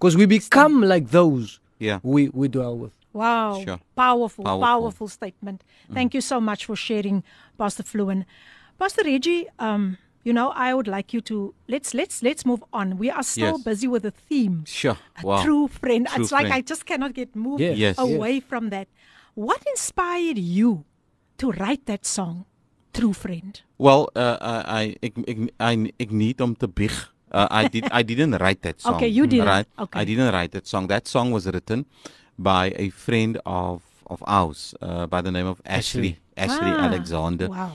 Because 0.00 0.16
we 0.18 0.26
become 0.26 0.82
like 0.82 1.12
those 1.14 1.60
yeah. 1.78 2.00
we 2.02 2.26
we 2.32 2.48
dwell 2.48 2.74
with. 2.80 2.96
Wow. 3.12 3.62
Sure. 3.64 3.80
Powerful, 3.94 4.44
powerful, 4.44 4.66
powerful 4.66 5.08
statement. 5.08 5.64
Mm. 5.90 5.94
Thank 5.94 6.14
you 6.14 6.20
so 6.20 6.40
much 6.40 6.66
for 6.66 6.76
sharing, 6.76 7.22
Pastor 7.58 7.82
Fluin. 7.82 8.24
Pastor 8.78 9.02
Reggie, 9.04 9.46
um, 9.58 9.98
you 10.24 10.32
know, 10.32 10.50
I 10.50 10.72
would 10.74 10.88
like 10.88 11.12
you 11.12 11.20
to 11.22 11.54
let's 11.68 11.94
let's 11.94 12.22
let's 12.22 12.46
move 12.46 12.62
on. 12.72 12.98
We 12.98 13.10
are 13.10 13.22
still 13.22 13.56
yes. 13.58 13.62
busy 13.62 13.88
with 13.88 14.02
the 14.02 14.12
theme. 14.12 14.64
Sure. 14.66 14.96
A 15.22 15.26
wow. 15.26 15.42
true 15.42 15.68
friend. 15.68 16.06
True 16.06 16.22
it's 16.22 16.30
friend. 16.30 16.48
like 16.48 16.52
I 16.52 16.60
just 16.62 16.86
cannot 16.86 17.14
get 17.14 17.34
moved 17.34 17.60
yes. 17.60 17.76
Yes. 17.76 17.98
away 17.98 18.34
yes. 18.34 18.44
from 18.46 18.70
that. 18.70 18.88
What 19.34 19.62
inspired 19.66 20.38
you 20.38 20.84
to 21.38 21.52
write 21.52 21.86
that 21.86 22.04
song, 22.04 22.44
True 22.92 23.14
Friend? 23.14 23.60
Well, 23.78 24.10
uh, 24.14 24.36
I 24.40 24.96
ek 25.02 25.14
ek 25.26 25.38
I 25.58 25.90
ek 25.98 26.10
need 26.12 26.40
om 26.40 26.54
te 26.54 26.66
bieg. 26.66 26.92
Uh, 27.32 27.48
I 27.50 27.66
did 27.66 27.88
I 27.90 28.02
didn't 28.02 28.36
write 28.38 28.62
that 28.62 28.80
song. 28.84 28.94
Okay, 28.96 29.08
you 29.08 29.26
didn't. 29.26 29.48
Right? 29.48 29.66
Okay. 29.78 30.00
I 30.00 30.04
didn't 30.04 30.32
write 30.32 30.52
that 30.52 30.68
song. 30.68 30.86
That 30.86 31.08
song 31.08 31.32
was 31.32 31.46
written 31.46 31.86
by 32.38 32.72
a 32.76 32.90
friend 32.90 33.38
of 33.46 33.82
of 34.06 34.22
ours 34.26 34.74
uh, 34.82 35.06
by 35.06 35.20
the 35.22 35.30
name 35.30 35.46
of 35.46 35.60
Ashley 35.64 36.18
Ashley, 36.36 36.72
ah, 36.72 36.84
Alexander. 36.86 37.48
Wow. 37.48 37.72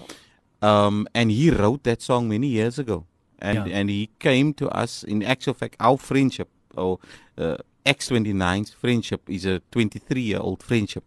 Um, 0.61 1.07
and 1.13 1.31
he 1.31 1.49
wrote 1.51 1.83
that 1.83 2.01
song 2.01 2.27
many 2.29 2.47
years 2.47 2.79
ago, 2.79 3.05
and 3.39 3.67
Yeah. 3.67 3.77
and 3.79 3.89
he 3.89 4.09
came 4.19 4.53
to 4.55 4.67
us. 4.69 5.03
In 5.03 5.23
actual 5.23 5.53
fact, 5.53 5.75
our 5.79 5.97
friendship 5.97 6.49
or 6.75 6.99
uh, 7.37 7.57
X29's 7.85 8.71
friendship 8.73 9.29
is 9.29 9.45
a 9.45 9.61
23 9.71 10.21
year 10.21 10.39
old 10.39 10.63
friendship, 10.63 11.05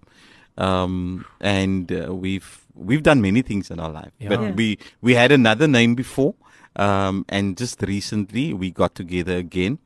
um, 0.57 1.24
and 1.40 1.90
uh, 1.92 2.14
we've 2.14 2.62
we've 2.74 3.03
done 3.03 3.20
many 3.20 3.42
things 3.42 3.70
in 3.70 3.80
our 3.80 3.90
life. 3.90 4.12
Yeah. 4.18 4.28
But 4.28 4.40
Yeah. 4.42 4.53
we 4.53 4.78
we 5.03 5.14
had 5.14 5.32
another 5.32 5.66
name 5.68 5.94
before, 5.94 6.34
um, 6.76 7.24
and 7.28 7.57
just 7.59 7.82
recently 7.82 8.55
we 8.55 8.70
got 8.70 8.94
together 8.94 9.36
again 9.36 9.78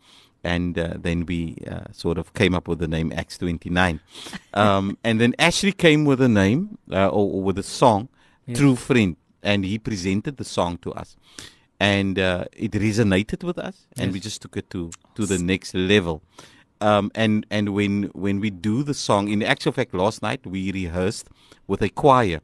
and 0.45 0.79
uh, 0.79 0.95
then 0.97 1.27
we 1.27 1.57
uh, 1.71 1.91
sort 1.93 2.19
of 2.19 2.33
came 2.35 2.55
up 2.55 2.69
with 2.69 2.79
the 2.79 2.89
name 2.89 3.11
X29. 3.11 4.01
Um, 4.53 4.99
and 5.05 5.21
then 5.21 5.35
Ashley 5.39 5.73
came 5.73 6.05
with 6.05 6.21
a 6.21 6.29
name 6.29 6.79
uh, 6.93 7.09
or, 7.09 7.35
or, 7.35 7.43
with 7.43 7.59
a 7.59 7.63
song, 7.63 8.09
Yes. 8.47 8.59
True 8.59 8.77
Friend, 8.77 9.17
and 9.43 9.65
he 9.65 9.79
presented 9.79 10.37
the 10.37 10.45
song 10.45 10.77
to 10.79 10.93
us. 10.93 11.17
And 11.81 12.19
uh, 12.19 12.45
it 12.53 12.73
resonated 12.73 13.43
with 13.43 13.59
us, 13.59 13.87
and 13.99 14.13
we 14.13 14.21
just 14.21 14.43
took 14.43 14.57
it 14.57 14.71
to, 14.71 14.91
to 15.15 15.27
the 15.27 15.39
next 15.39 15.75
level. 15.75 16.23
Um, 16.81 17.11
and 17.15 17.47
and 17.51 17.71
when 17.71 18.05
when 18.15 18.41
we 18.41 18.51
do 18.51 18.83
the 18.83 18.95
song, 18.95 19.29
in 19.29 19.43
actual 19.43 19.73
fact, 19.73 19.95
last 19.95 20.23
night 20.23 20.47
we 20.47 20.71
rehearsed 20.73 21.29
with 21.67 21.83
a 21.83 21.89
choir 21.89 22.41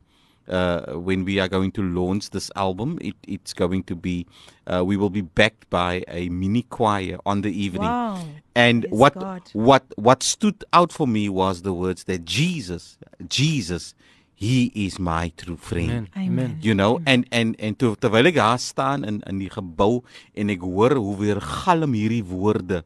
uh, 0.50 0.92
when 0.98 1.24
we 1.24 1.38
are 1.40 1.48
going 1.48 1.70
to 1.72 1.82
launch 1.82 2.30
this 2.30 2.50
album. 2.56 2.98
It, 3.00 3.14
it's 3.26 3.52
going 3.54 3.84
to 3.84 3.94
be, 3.96 4.26
uh, 4.66 4.84
we 4.84 4.96
will 4.96 5.10
be 5.10 5.22
backed 5.22 5.70
by 5.70 6.04
a 6.08 6.28
mini 6.28 6.62
choir 6.62 7.18
on 7.24 7.42
the 7.42 7.52
evening. 7.52 7.88
Wow. 7.88 8.18
And 8.54 8.84
Yes, 8.84 8.92
what 8.92 9.14
God. 9.14 9.42
what 9.52 9.84
what 9.96 10.22
stood 10.22 10.64
out 10.72 10.92
for 10.92 11.06
me 11.06 11.28
was 11.28 11.62
the 11.62 11.72
words 11.72 12.04
that 12.04 12.24
Jesus, 12.24 12.98
Jesus, 13.28 13.94
He 14.34 14.72
is 14.74 14.98
my 14.98 15.32
true 15.36 15.56
friend. 15.56 16.08
Amen. 16.16 16.28
Amen. 16.28 16.58
You 16.60 16.74
know, 16.74 17.00
en 17.06 17.24
en 17.30 17.54
en 17.58 17.76
toe 17.76 17.94
terwyl 17.96 18.26
ek 18.26 18.34
daar 18.40 18.58
staan 18.58 19.04
in 19.04 19.20
in 19.28 19.38
die 19.38 19.50
gebou 19.52 20.02
en 20.34 20.50
ek 20.50 20.60
hoor 20.64 20.96
hoe 20.96 21.16
weer 21.20 21.40
galm 21.40 21.92
hierdie 21.92 22.24
woorde. 22.24 22.82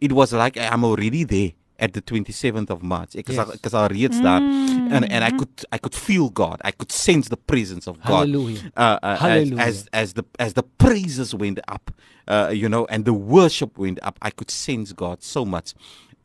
It 0.00 0.12
was 0.12 0.32
like 0.32 0.56
I'm 0.58 0.84
already 0.84 1.24
there 1.24 1.52
at 1.78 1.92
the 1.92 2.00
27th 2.02 2.70
of 2.70 2.82
March. 2.82 3.16
Ek 3.16 3.28
is 3.28 3.36
Yes. 3.36 3.46
al, 3.46 3.52
ek 3.54 3.66
is 3.66 3.74
al 3.74 3.88
reeds 3.88 4.20
daar 4.20 4.40
and 4.40 5.04
and 5.10 5.24
I 5.24 5.30
could 5.30 5.64
I 5.72 5.78
could 5.78 5.94
feel 5.94 6.30
God. 6.30 6.60
I 6.64 6.70
could 6.70 6.92
sense 6.92 7.28
the 7.28 7.36
presence 7.36 7.86
of 7.88 7.96
God. 8.02 8.28
Hallelujah. 8.28 8.72
Uh, 8.76 8.98
uh, 9.02 9.16
Hallelujah. 9.16 9.58
As, 9.62 9.88
as 9.92 10.02
as 10.02 10.12
the 10.14 10.24
as 10.38 10.52
the 10.54 10.62
praises 10.62 11.34
went 11.34 11.58
up, 11.68 11.90
uh, 12.28 12.50
you 12.52 12.68
know, 12.68 12.86
and 12.86 13.04
the 13.04 13.12
worship 13.12 13.76
went 13.78 13.98
up, 14.02 14.18
I 14.22 14.30
could 14.30 14.50
sense 14.50 14.92
God 14.92 15.22
so 15.22 15.44
much. 15.44 15.74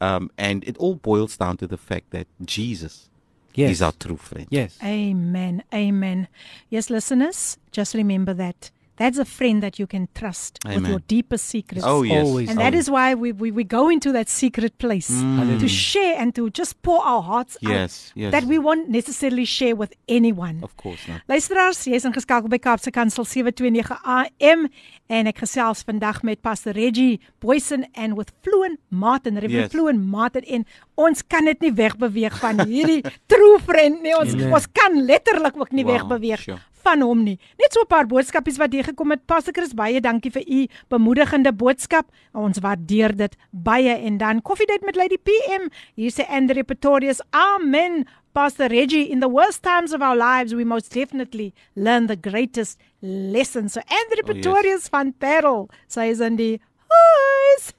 Um, 0.01 0.29
and 0.37 0.63
it 0.65 0.77
all 0.77 0.95
boils 0.95 1.35
down 1.37 1.57
to 1.57 1.67
the 1.67 1.77
fact 1.77 2.11
that 2.11 2.27
Jesus 2.45 3.09
Yes. 3.55 3.71
is 3.71 3.81
our 3.81 3.91
true 3.91 4.15
friend. 4.17 4.47
Yes. 4.49 4.77
Amen. 4.83 5.63
Amen. 5.73 6.27
Yes, 6.69 6.89
listeners, 6.89 7.57
just 7.71 7.93
remember 7.95 8.33
that 8.35 8.71
that's 8.99 9.17
a 9.17 9.23
friend 9.23 9.63
that 9.63 9.79
you 9.79 9.87
can 9.87 10.09
trust 10.13 10.59
Amen. 10.65 10.81
with 10.81 10.89
your 10.89 10.99
deepest 11.07 11.45
secrets. 11.45 11.85
Oh, 11.87 12.03
yes. 12.03 12.27
Always, 12.27 12.49
and 12.49 12.59
always. 12.59 12.71
that 12.71 12.77
is 12.77 12.89
why 12.89 13.15
we, 13.15 13.31
we, 13.31 13.49
we 13.49 13.63
go 13.63 13.89
into 13.89 14.11
that 14.11 14.27
secret 14.27 14.77
place 14.77 15.09
mm. 15.09 15.57
to 15.57 15.67
share 15.69 16.19
and 16.19 16.35
to 16.35 16.49
just 16.49 16.81
pour 16.83 17.01
our 17.05 17.21
hearts 17.21 17.57
yes, 17.61 18.11
out 18.11 18.17
yes. 18.17 18.31
that 18.33 18.43
we 18.43 18.59
won't 18.59 18.89
necessarily 18.89 19.45
share 19.45 19.73
with 19.73 19.93
anyone. 20.09 20.59
Of 20.61 20.75
course 20.75 20.99
not. 21.07 21.21
Luisteraars, 21.29 21.87
jy 21.87 21.95
is 21.95 22.05
ingeskakel 22.05 22.51
by 22.51 22.59
Kaapse 22.59 22.91
Kansel 22.91 23.23
729 23.23 24.03
AM 24.03 24.67
en 25.09 25.29
ek 25.31 25.39
gesels 25.41 25.81
vandag 25.87 26.19
met 26.27 26.43
Pastor 26.45 26.75
Reggie 26.75 27.21
Boysen 27.41 27.87
and 27.95 28.19
with 28.19 28.33
Fluent 28.43 28.81
Martin, 28.91 29.39
Reverend 29.39 29.71
yes. 29.71 29.73
Fluent 29.73 30.03
Martin 30.11 30.43
en 30.43 30.67
ons 30.99 31.23
kan 31.31 31.47
dit 31.47 31.63
nie 31.63 31.71
wegbeweeg 31.73 32.35
van 32.43 32.59
hierdie 32.67 32.99
true 33.31 33.57
friend 33.63 34.03
nie. 34.03 34.13
Ons 34.19 34.35
nee. 34.35 34.51
ons 34.51 34.67
kan 34.75 34.99
letterlik 35.07 35.55
ook 35.55 35.71
nie 35.71 35.87
wow, 35.87 35.95
wegbeweeg 35.95 36.43
sure 36.43 36.59
van 36.88 37.00
hom 37.00 37.22
nie. 37.24 37.38
Net 37.58 37.72
so 37.72 37.80
'n 37.80 37.86
paar 37.86 38.06
boodskapies 38.06 38.58
wat 38.58 38.72
hier 38.72 38.84
gekom 38.84 39.10
het. 39.10 39.26
Pastor 39.26 39.52
Chris, 39.52 39.74
baie 39.74 40.00
dankie 40.00 40.30
vir 40.30 40.44
u 40.46 40.66
bemoedigende 40.88 41.52
boodskap. 41.52 42.06
Ons 42.32 42.58
waardeer 42.58 43.16
dit 43.16 43.36
baie 43.50 43.94
en 43.96 44.18
dan 44.18 44.42
koffiedייט 44.42 44.84
met 44.84 44.96
Lady 44.96 45.18
PM. 45.18 45.68
Hier 45.94 46.10
sê 46.10 46.28
Andre 46.28 46.64
Pretorius. 46.64 47.20
Amen. 47.30 48.06
Pastor 48.32 48.66
Reggie, 48.66 49.10
in 49.10 49.20
the 49.20 49.28
worst 49.28 49.62
times 49.62 49.92
of 49.92 50.02
our 50.02 50.16
lives, 50.16 50.54
we 50.54 50.64
most 50.64 50.92
definitely 50.92 51.52
learn 51.74 52.06
the 52.06 52.16
greatest 52.16 52.80
lessons. 53.00 53.72
So 53.72 53.80
Andre 53.80 54.22
Pretorius 54.24 54.64
oh, 54.64 54.82
yes. 54.82 54.88
van 54.88 55.12
Parel, 55.12 55.68
says 55.86 56.20
in 56.20 56.36
die 56.36 56.52
Huis. 56.52 56.67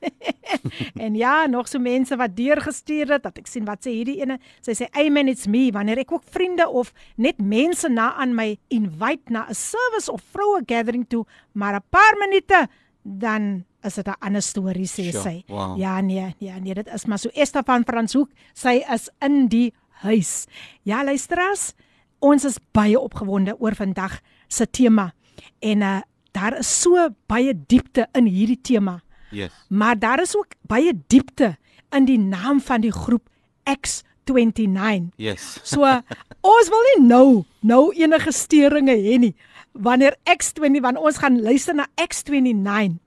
en 1.05 1.15
ja, 1.15 1.47
nog 1.47 1.69
so 1.69 1.79
mense 1.79 2.17
wat 2.17 2.37
deurgestuur 2.37 3.13
het 3.17 3.23
dat 3.23 3.39
ek 3.41 3.49
sien 3.51 3.67
wat 3.69 3.85
sê 3.87 3.95
hierdie 3.95 4.21
ene. 4.23 4.39
Sy 4.65 4.77
sê 4.77 4.89
amen 4.99 5.31
it's 5.33 5.49
me 5.51 5.69
wanneer 5.75 6.03
ek 6.03 6.13
ook 6.13 6.27
vriende 6.31 6.69
of 6.69 6.93
net 7.17 7.41
mense 7.43 7.89
na 7.89 8.13
aan 8.21 8.35
my 8.37 8.55
invite 8.69 9.33
na 9.33 9.47
'n 9.49 9.55
service 9.55 10.11
of 10.13 10.23
vroue 10.33 10.63
gathering 10.67 11.07
toe, 11.09 11.25
maar 11.53 11.75
'n 11.75 11.87
paar 11.91 12.17
minute 12.19 12.69
dan 13.03 13.65
is 13.83 13.95
dit 13.95 14.07
'n 14.07 14.21
ander 14.21 14.43
storie 14.43 14.87
sê 14.87 15.11
sure. 15.11 15.23
sy. 15.23 15.45
Wow. 15.49 15.79
Ja 15.79 16.01
nee, 16.01 16.35
ja 16.39 16.59
nee, 16.59 16.75
dit 16.75 16.89
is 16.95 17.07
maar 17.07 17.19
so 17.19 17.29
Esther 17.33 17.63
van 17.65 17.85
Franshoek, 17.85 18.31
sy 18.55 18.85
is 18.93 19.11
in 19.21 19.49
die 19.49 19.73
huis. 20.03 20.47
Ja, 20.83 21.05
luisteras, 21.05 21.75
ons 22.19 22.45
is 22.45 22.59
baie 22.73 23.01
opgewonde 23.01 23.57
oor 23.61 23.75
vandag 23.75 24.21
se 24.49 24.67
tema. 24.71 25.13
En 25.61 25.81
uh 25.81 26.01
daar 26.33 26.59
is 26.59 26.81
so 26.81 27.09
baie 27.27 27.55
diepte 27.67 28.09
in 28.13 28.27
hierdie 28.27 28.61
tema. 28.63 29.01
Yes. 29.31 29.53
Maar 29.69 29.99
daar 29.99 30.21
is 30.23 30.37
ook 30.37 30.55
baie 30.67 30.93
diepte 31.07 31.57
in 31.91 32.05
die 32.05 32.19
naam 32.19 32.61
van 32.61 32.81
die 32.81 32.93
groep 32.93 33.29
X29. 33.71 35.11
Yes. 35.17 35.59
so 35.63 35.85
ons 36.41 36.69
wil 36.73 36.85
nie 36.89 37.07
nou 37.07 37.45
nou 37.61 37.93
enige 37.95 38.33
steringe 38.33 38.97
hê 38.97 39.19
nie. 39.19 39.35
Wanneer 39.73 40.17
X20 40.25 40.81
want 40.81 40.99
ons 40.99 41.19
gaan 41.23 41.41
luister 41.43 41.75
na 41.75 41.87
X29. 42.01 42.99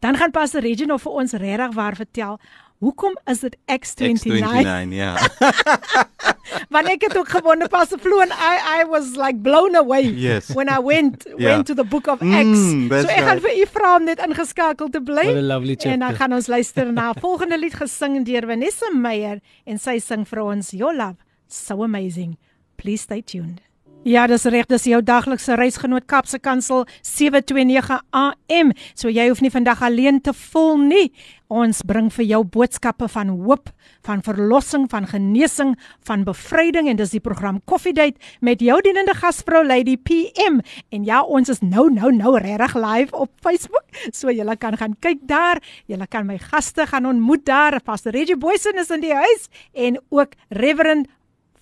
Dan 0.00 0.16
gaan 0.16 0.30
Pastor 0.34 0.60
Reginald 0.60 1.02
vir 1.02 1.12
ons 1.12 1.32
regtig 1.32 1.74
waar 1.74 1.96
vertel 1.96 2.38
Hoekom 2.84 3.16
is 3.30 3.40
dit 3.40 3.56
X29? 3.64 4.20
X29, 4.20 4.92
ja. 4.92 5.16
Want 6.74 6.88
ek 6.92 7.06
het 7.08 7.16
ook 7.16 7.30
gewonder 7.32 7.68
pas 7.72 7.88
Flo 8.00 8.20
and 8.20 8.32
I 8.32 8.80
I 8.80 8.84
was 8.88 9.14
like 9.16 9.40
blown 9.40 9.76
away 9.76 10.04
yes. 10.04 10.52
when 10.52 10.68
I 10.68 10.78
went 10.84 11.24
yeah. 11.24 11.48
went 11.54 11.66
to 11.66 11.74
the 11.74 11.84
book 11.84 12.06
of 12.12 12.20
X. 12.20 12.44
Mm, 12.44 12.92
so 12.92 13.08
ek 13.08 13.24
gaan 13.24 13.42
vir 13.44 13.56
u 13.56 13.66
vra 13.72 13.96
om 13.96 14.08
net 14.08 14.20
ingeskakel 14.26 14.92
te 14.92 15.00
bly. 15.00 15.26
What 15.32 15.42
a 15.42 15.48
lovely 15.48 15.78
chapter. 15.78 15.96
En 15.96 16.04
dan 16.04 16.16
gaan 16.20 16.36
ons 16.36 16.48
luister 16.52 16.92
na 16.92 17.12
volgende 17.26 17.58
lied 17.58 17.76
gesing 17.80 18.20
deur 18.28 18.48
Vanessa 18.52 18.92
Meyer 18.92 19.40
en 19.64 19.80
sy 19.80 19.96
sing 20.04 20.28
vir 20.28 20.44
ons 20.44 20.74
Your 20.76 20.92
Love 20.96 21.16
so 21.48 21.82
amazing. 21.82 22.36
Please 22.76 23.08
stay 23.08 23.22
tuned. 23.22 23.64
Ja, 24.04 24.26
dis 24.28 24.42
reg, 24.52 24.66
dis 24.68 24.84
jou 24.84 24.98
daglikse 25.00 25.54
reisgenoot 25.56 26.04
Kapse 26.04 26.36
Kansel 26.44 26.82
729 27.08 28.02
AM. 28.12 28.72
So 28.92 29.08
jy 29.08 29.30
hoef 29.30 29.40
nie 29.40 29.48
vandag 29.48 29.80
alleen 29.80 30.18
te 30.20 30.34
voel 30.36 30.76
nie. 30.82 31.06
Ons 31.48 31.80
bring 31.88 32.10
vir 32.12 32.26
jou 32.26 32.40
boodskappe 32.44 33.08
van 33.14 33.30
hoop, 33.32 33.70
van 34.04 34.20
verlossing, 34.26 34.84
van 34.92 35.06
genesing, 35.08 35.72
van 36.04 36.26
bevryding 36.26 36.90
en 36.90 37.00
dis 37.00 37.14
die 37.16 37.22
program 37.24 37.62
Coffee 37.64 37.96
Date 37.96 38.20
met 38.44 38.60
jou 38.64 38.76
dienende 38.84 39.14
gasvrou 39.16 39.62
Lady 39.64 39.96
PM. 39.96 40.60
En 40.92 41.08
ja, 41.08 41.22
ons 41.22 41.48
is 41.48 41.64
nou 41.64 41.86
nou 41.92 42.12
nou 42.12 42.36
regtig 42.36 42.76
live 42.76 43.16
op 43.16 43.32
Facebook. 43.40 43.88
So 44.12 44.28
julle 44.28 44.58
kan 44.60 44.76
gaan 44.76 44.98
kyk 45.00 45.24
daar. 45.30 45.62
Julle 45.88 46.08
kan 46.12 46.28
my 46.28 46.36
gaste 46.44 46.84
gaan 46.92 47.08
ontmoet 47.08 47.46
daar. 47.48 47.80
Pastor 47.80 48.12
Reggie 48.12 48.36
Boysen 48.36 48.76
is 48.84 48.92
in 48.92 49.00
die 49.00 49.16
huis 49.16 49.48
en 49.72 50.00
ook 50.12 50.36
Reverend 50.52 51.08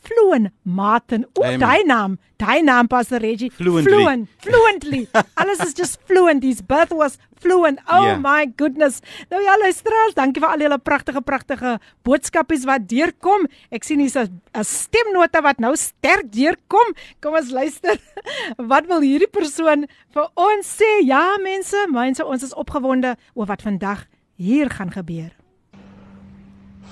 Fluent 0.02 0.50
Martin. 0.64 1.24
O, 1.38 1.44
daai 1.62 1.82
naam, 1.86 2.16
daai 2.40 2.62
naam 2.66 2.88
Pastor 2.90 3.22
Reggie. 3.22 3.50
Fluently. 3.54 3.92
Fluent, 3.92 4.28
fluently. 4.42 5.02
Alles 5.40 5.60
is 5.62 5.74
just 5.78 6.00
fluent. 6.08 6.42
His 6.42 6.62
birth 6.62 6.90
was 6.90 7.18
fluent. 7.38 7.78
Oh 7.86 8.06
yeah. 8.06 8.18
my 8.18 8.46
goodness. 8.46 9.00
Nou 9.30 9.42
ja, 9.42 9.54
luisteraars, 9.62 10.16
dankie 10.18 10.42
vir 10.42 10.50
al 10.50 10.64
julle 10.66 10.78
pragtige 10.82 11.22
pragtige 11.26 11.76
boodskapies 12.06 12.66
wat 12.70 12.88
deurkom. 12.90 13.46
Ek 13.70 13.86
sien 13.86 14.02
hier's 14.02 14.18
'n 14.18 14.66
stemnota 14.66 15.42
wat 15.42 15.62
nou 15.62 15.74
sterk 15.78 16.30
deurkom. 16.34 16.94
Kom 17.22 17.38
ons 17.38 17.50
luister. 17.50 17.98
Wat 18.72 18.86
wil 18.86 19.02
hierdie 19.02 19.30
persoon 19.30 19.86
vir 20.14 20.26
ons 20.38 20.66
sê? 20.78 20.90
Ja, 21.02 21.36
mense, 21.42 21.86
mense, 21.90 22.24
ons 22.24 22.42
is 22.42 22.54
opgewonde 22.54 23.16
oor 23.34 23.46
wat 23.46 23.62
vandag 23.62 24.06
hier 24.36 24.70
gaan 24.70 24.92
gebeur. 24.94 25.32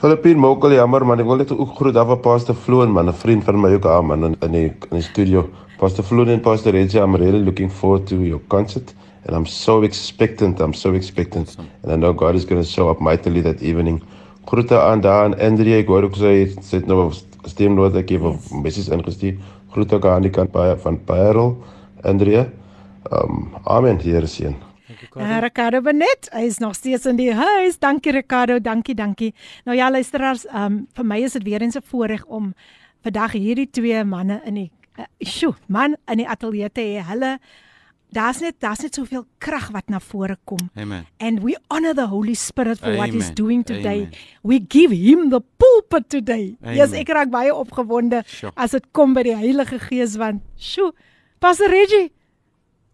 Filippin 0.01 0.39
Mokkel 0.41 0.73
jammer 0.73 1.05
man, 1.05 1.21
ek 1.21 1.27
wil 1.29 1.37
net 1.43 1.51
ook 1.53 1.75
groet 1.77 1.97
af 2.01 2.09
aan 2.09 2.21
Pastor 2.25 2.57
Floon 2.57 2.89
man, 2.89 3.11
'n 3.11 3.13
vriend 3.13 3.45
van 3.45 3.61
my 3.61 3.75
ook 3.77 3.85
aan 3.85 4.07
man 4.07 4.25
in 4.25 4.37
in 4.41 4.53
die 4.53 4.69
in 4.91 4.97
die 4.97 5.03
studio. 5.03 5.43
Pastor 5.77 6.05
Floon 6.05 6.29
en 6.29 6.41
Pastor 6.41 6.73
Reggie, 6.73 7.01
I'm 7.01 7.17
really 7.17 7.45
looking 7.45 7.71
forward 7.71 8.07
to 8.07 8.17
your 8.17 8.41
concert 8.49 8.95
and 9.27 9.37
I'm 9.37 9.45
so 9.45 9.83
expectant. 9.83 10.59
I'm 10.59 10.73
so 10.73 10.95
expectant. 10.95 11.55
And 11.83 11.93
I 11.93 11.97
know 11.97 12.15
God 12.15 12.35
is 12.35 12.47
going 12.47 12.63
to 12.63 12.67
show 12.67 12.89
up 12.89 13.01
mightily 13.01 13.43
that 13.43 13.61
evening. 13.61 14.01
Groete 14.47 14.81
aan 14.81 15.01
daar 15.01 15.25
aan 15.25 15.39
Andrea, 15.39 15.77
ek 15.77 15.93
hoor 15.93 16.09
ook 16.09 16.17
sy 16.17 16.49
sit 16.63 16.87
nou 16.87 17.13
stem 17.45 17.75
nood 17.75 17.95
ek 17.95 18.09
het 18.09 18.23
'n 18.23 18.63
message 18.63 18.91
ingestuur. 18.91 19.37
Groete 19.71 19.97
ook 19.97 20.07
aan 20.07 20.23
die 20.23 20.31
kant 20.31 20.51
van 20.81 20.99
Parel, 21.05 21.59
Andrea. 22.03 22.49
Um 23.13 23.53
amen, 23.65 24.01
Here 24.01 24.27
seën. 24.27 24.70
Ricardo. 25.11 25.35
Uh, 25.35 25.41
Ricardo 25.43 25.81
Benet, 25.81 26.29
hy 26.33 26.45
is 26.47 26.59
nog 26.59 26.75
steeds 26.75 27.07
in 27.07 27.17
die 27.19 27.33
huis. 27.35 27.79
Dankie 27.79 28.13
Ricardo, 28.13 28.61
dankie, 28.63 28.95
dankie. 28.95 29.33
Nou 29.65 29.77
ja, 29.77 29.91
luisteraars, 29.91 30.47
um 30.55 30.85
vir 30.95 31.05
my 31.07 31.19
is 31.25 31.33
dit 31.33 31.43
weer 31.43 31.63
eens 31.63 31.77
'n 31.77 31.83
voorreg 31.83 32.25
om 32.27 32.55
vandag 33.03 33.33
hierdie 33.33 33.71
twee 33.71 34.05
manne 34.05 34.41
in 34.45 34.55
die 34.55 34.71
uh, 34.99 35.05
sjoe, 35.19 35.55
man 35.67 35.97
in 36.07 36.23
die 36.23 36.29
ateljee 36.29 36.71
te 36.73 36.81
hê. 36.81 37.03
Hulle 37.03 37.39
daar's 38.11 38.41
net 38.41 38.55
daar's 38.61 38.83
net 38.83 38.95
soveel 38.95 39.27
krag 39.39 39.71
wat 39.71 39.89
na 39.89 40.01
vore 40.01 40.37
kom. 40.45 40.71
Amen. 40.77 41.07
And 41.19 41.43
we 41.43 41.57
honor 41.69 41.95
the 41.95 42.07
Holy 42.07 42.35
Spirit 42.35 42.79
for 42.79 42.87
Amen. 42.87 42.99
what 42.99 43.11
he's 43.11 43.31
doing 43.31 43.65
today. 43.65 44.07
Amen. 44.07 44.15
We 44.43 44.61
give 44.69 44.93
him 44.93 45.31
the 45.31 45.41
pulpit 45.57 46.09
today. 46.09 46.57
Amen. 46.63 46.77
Yes, 46.77 46.93
ek 46.93 47.09
raak 47.09 47.31
baie 47.31 47.55
opgewonde 47.55 48.23
sure. 48.27 48.53
as 48.57 48.71
dit 48.71 48.87
kom 48.93 49.15
by 49.15 49.23
die 49.23 49.37
Heilige 49.37 49.79
Gees 49.79 50.17
want 50.17 50.43
sjoe, 50.57 50.93
Pastor 51.41 51.71
Reggie 51.71 52.11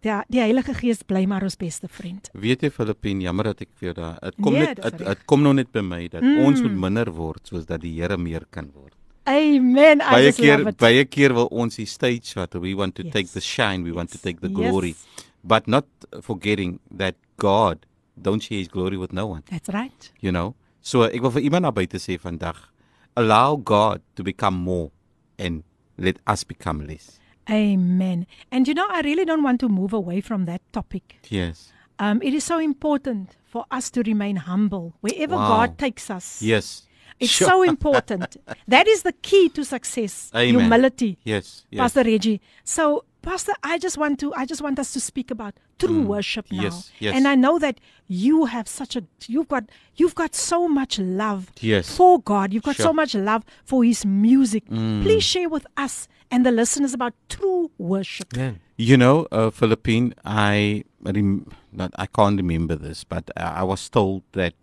Ja, 0.07 0.21
die 0.31 0.39
Heilige 0.39 0.75
Gees 0.77 1.01
bly 1.03 1.25
maar 1.27 1.43
ons 1.43 1.57
beste 1.59 1.89
vriend. 1.91 2.29
Weet 2.39 2.63
jy 2.63 2.69
Filippin, 2.71 3.25
jammer 3.25 3.49
dat 3.51 3.65
ek 3.65 3.73
vir 3.75 3.89
jou 3.89 3.95
daar. 3.97 4.21
Dit 4.23 4.37
kom 4.45 4.55
nee, 4.55 4.69
net 4.69 5.01
dit 5.01 5.25
kom 5.27 5.43
nog 5.43 5.57
net 5.59 5.73
by 5.75 5.83
my 5.83 6.05
dat 6.13 6.23
mm. 6.23 6.45
ons 6.47 6.63
moet 6.63 6.77
minder 6.85 7.11
word 7.17 7.51
soos 7.51 7.67
dat 7.67 7.83
die 7.83 7.97
Here 7.97 8.19
meer 8.21 8.47
kan 8.55 8.69
word. 8.71 8.95
Amen. 9.27 10.05
Baie 10.05 10.31
keer 10.37 10.63
baie 10.79 11.03
keer 11.11 11.35
wil 11.35 11.51
ons 11.51 11.81
die 11.81 11.89
stage 11.91 12.37
wat 12.39 12.55
we 12.55 12.77
want 12.79 12.95
to 13.01 13.03
yes. 13.09 13.17
take 13.17 13.33
the 13.35 13.43
shine, 13.43 13.83
we 13.83 13.91
yes. 13.91 13.99
want 13.99 14.15
to 14.15 14.23
take 14.23 14.39
the 14.45 14.53
glory. 14.53 14.95
Yes. 14.95 15.27
But 15.43 15.67
not 15.67 15.91
forgetting 16.23 16.79
that 16.95 17.19
God 17.43 17.83
don't 18.15 18.43
share 18.43 18.63
his 18.63 18.71
glory 18.71 18.97
with 18.97 19.13
no 19.13 19.27
one. 19.27 19.43
That's 19.51 19.75
right. 19.75 20.11
You 20.23 20.31
know. 20.31 20.55
So 20.87 21.03
ek 21.11 21.19
wil 21.19 21.35
vir 21.35 21.51
iemand 21.51 21.67
naby 21.67 21.89
te 21.91 21.99
sê 21.99 22.15
vandag, 22.23 22.63
allow 23.19 23.59
God 23.59 24.07
to 24.15 24.23
become 24.23 24.55
more 24.55 24.93
and 25.35 25.67
let 25.99 26.23
us 26.31 26.47
become 26.47 26.87
less. 26.87 27.19
Amen. 27.51 28.27
And 28.51 28.67
you 28.67 28.75
know, 28.75 28.87
I 28.91 29.01
really 29.03 29.25
don't 29.25 29.43
want 29.43 29.61
to 29.61 29.69
move 29.69 29.93
away 29.93 30.21
from 30.21 30.45
that 30.47 30.63
topic. 30.73 31.19
Yes. 31.29 31.73
Um, 31.99 32.21
it 32.23 32.35
is 32.35 32.45
so 32.45 32.59
important 32.59 33.37
for 33.47 33.65
us 33.71 33.91
to 33.91 34.03
remain 34.03 34.37
humble 34.37 34.95
wherever 35.01 35.37
wow. 35.37 35.49
God 35.49 35.79
takes 35.79 36.11
us. 36.11 36.43
Yes. 36.43 36.87
It's 37.19 37.33
sure. 37.33 37.49
so 37.49 37.63
important. 37.75 38.37
that 38.69 38.87
is 38.87 39.03
the 39.03 39.13
key 39.13 39.49
to 39.51 39.65
success. 39.65 40.31
Amen. 40.35 40.61
Humility. 40.61 41.19
Yes, 41.25 41.65
yes. 41.71 41.81
Pastor 41.81 42.03
Reggie. 42.03 42.41
So, 42.65 43.05
Pastor, 43.23 43.53
I 43.63 43.79
just 43.79 43.97
want 43.97 44.21
to 44.21 44.35
I 44.35 44.45
just 44.45 44.61
want 44.61 44.79
us 44.79 44.93
to 44.93 45.01
speak 45.01 45.31
about 45.31 45.55
true 45.79 46.03
mm. 46.03 46.07
worship 46.07 46.47
now. 46.53 46.65
Yes, 46.65 46.93
yes. 46.99 47.15
And 47.17 47.27
I 47.27 47.35
know 47.35 47.59
that 47.59 47.81
you 48.07 48.45
have 48.45 48.69
such 48.69 48.97
a 48.97 49.05
you've 49.27 49.49
got 49.49 49.65
you've 49.97 50.15
got 50.15 50.35
so 50.35 50.69
much 50.69 50.99
love 50.99 51.51
yes. 51.61 51.97
for 51.97 52.21
God. 52.21 52.53
You've 52.53 52.63
got 52.63 52.77
sure. 52.77 52.87
so 52.87 52.93
much 52.93 53.15
love 53.15 53.45
for 53.65 53.83
his 53.83 54.05
music. 54.05 54.69
Mm. 54.69 55.03
Please 55.03 55.25
share 55.25 55.49
with 55.49 55.67
us 55.77 56.09
and 56.31 56.45
the 56.45 56.53
listeners 56.53 56.95
about 56.95 57.15
true 57.29 57.71
worship. 57.79 58.37
Yeah. 58.37 58.53
You 58.77 58.97
know, 58.97 59.27
uh, 59.33 59.51
Philippine, 59.51 60.15
I 60.25 60.85
rem- 61.03 61.47
not, 61.73 61.93
I 61.97 62.07
can't 62.07 62.37
remember 62.37 62.77
this, 62.77 63.05
but 63.05 63.31
I 63.37 63.63
was 63.63 63.89
told 63.89 64.23
that 64.33 64.55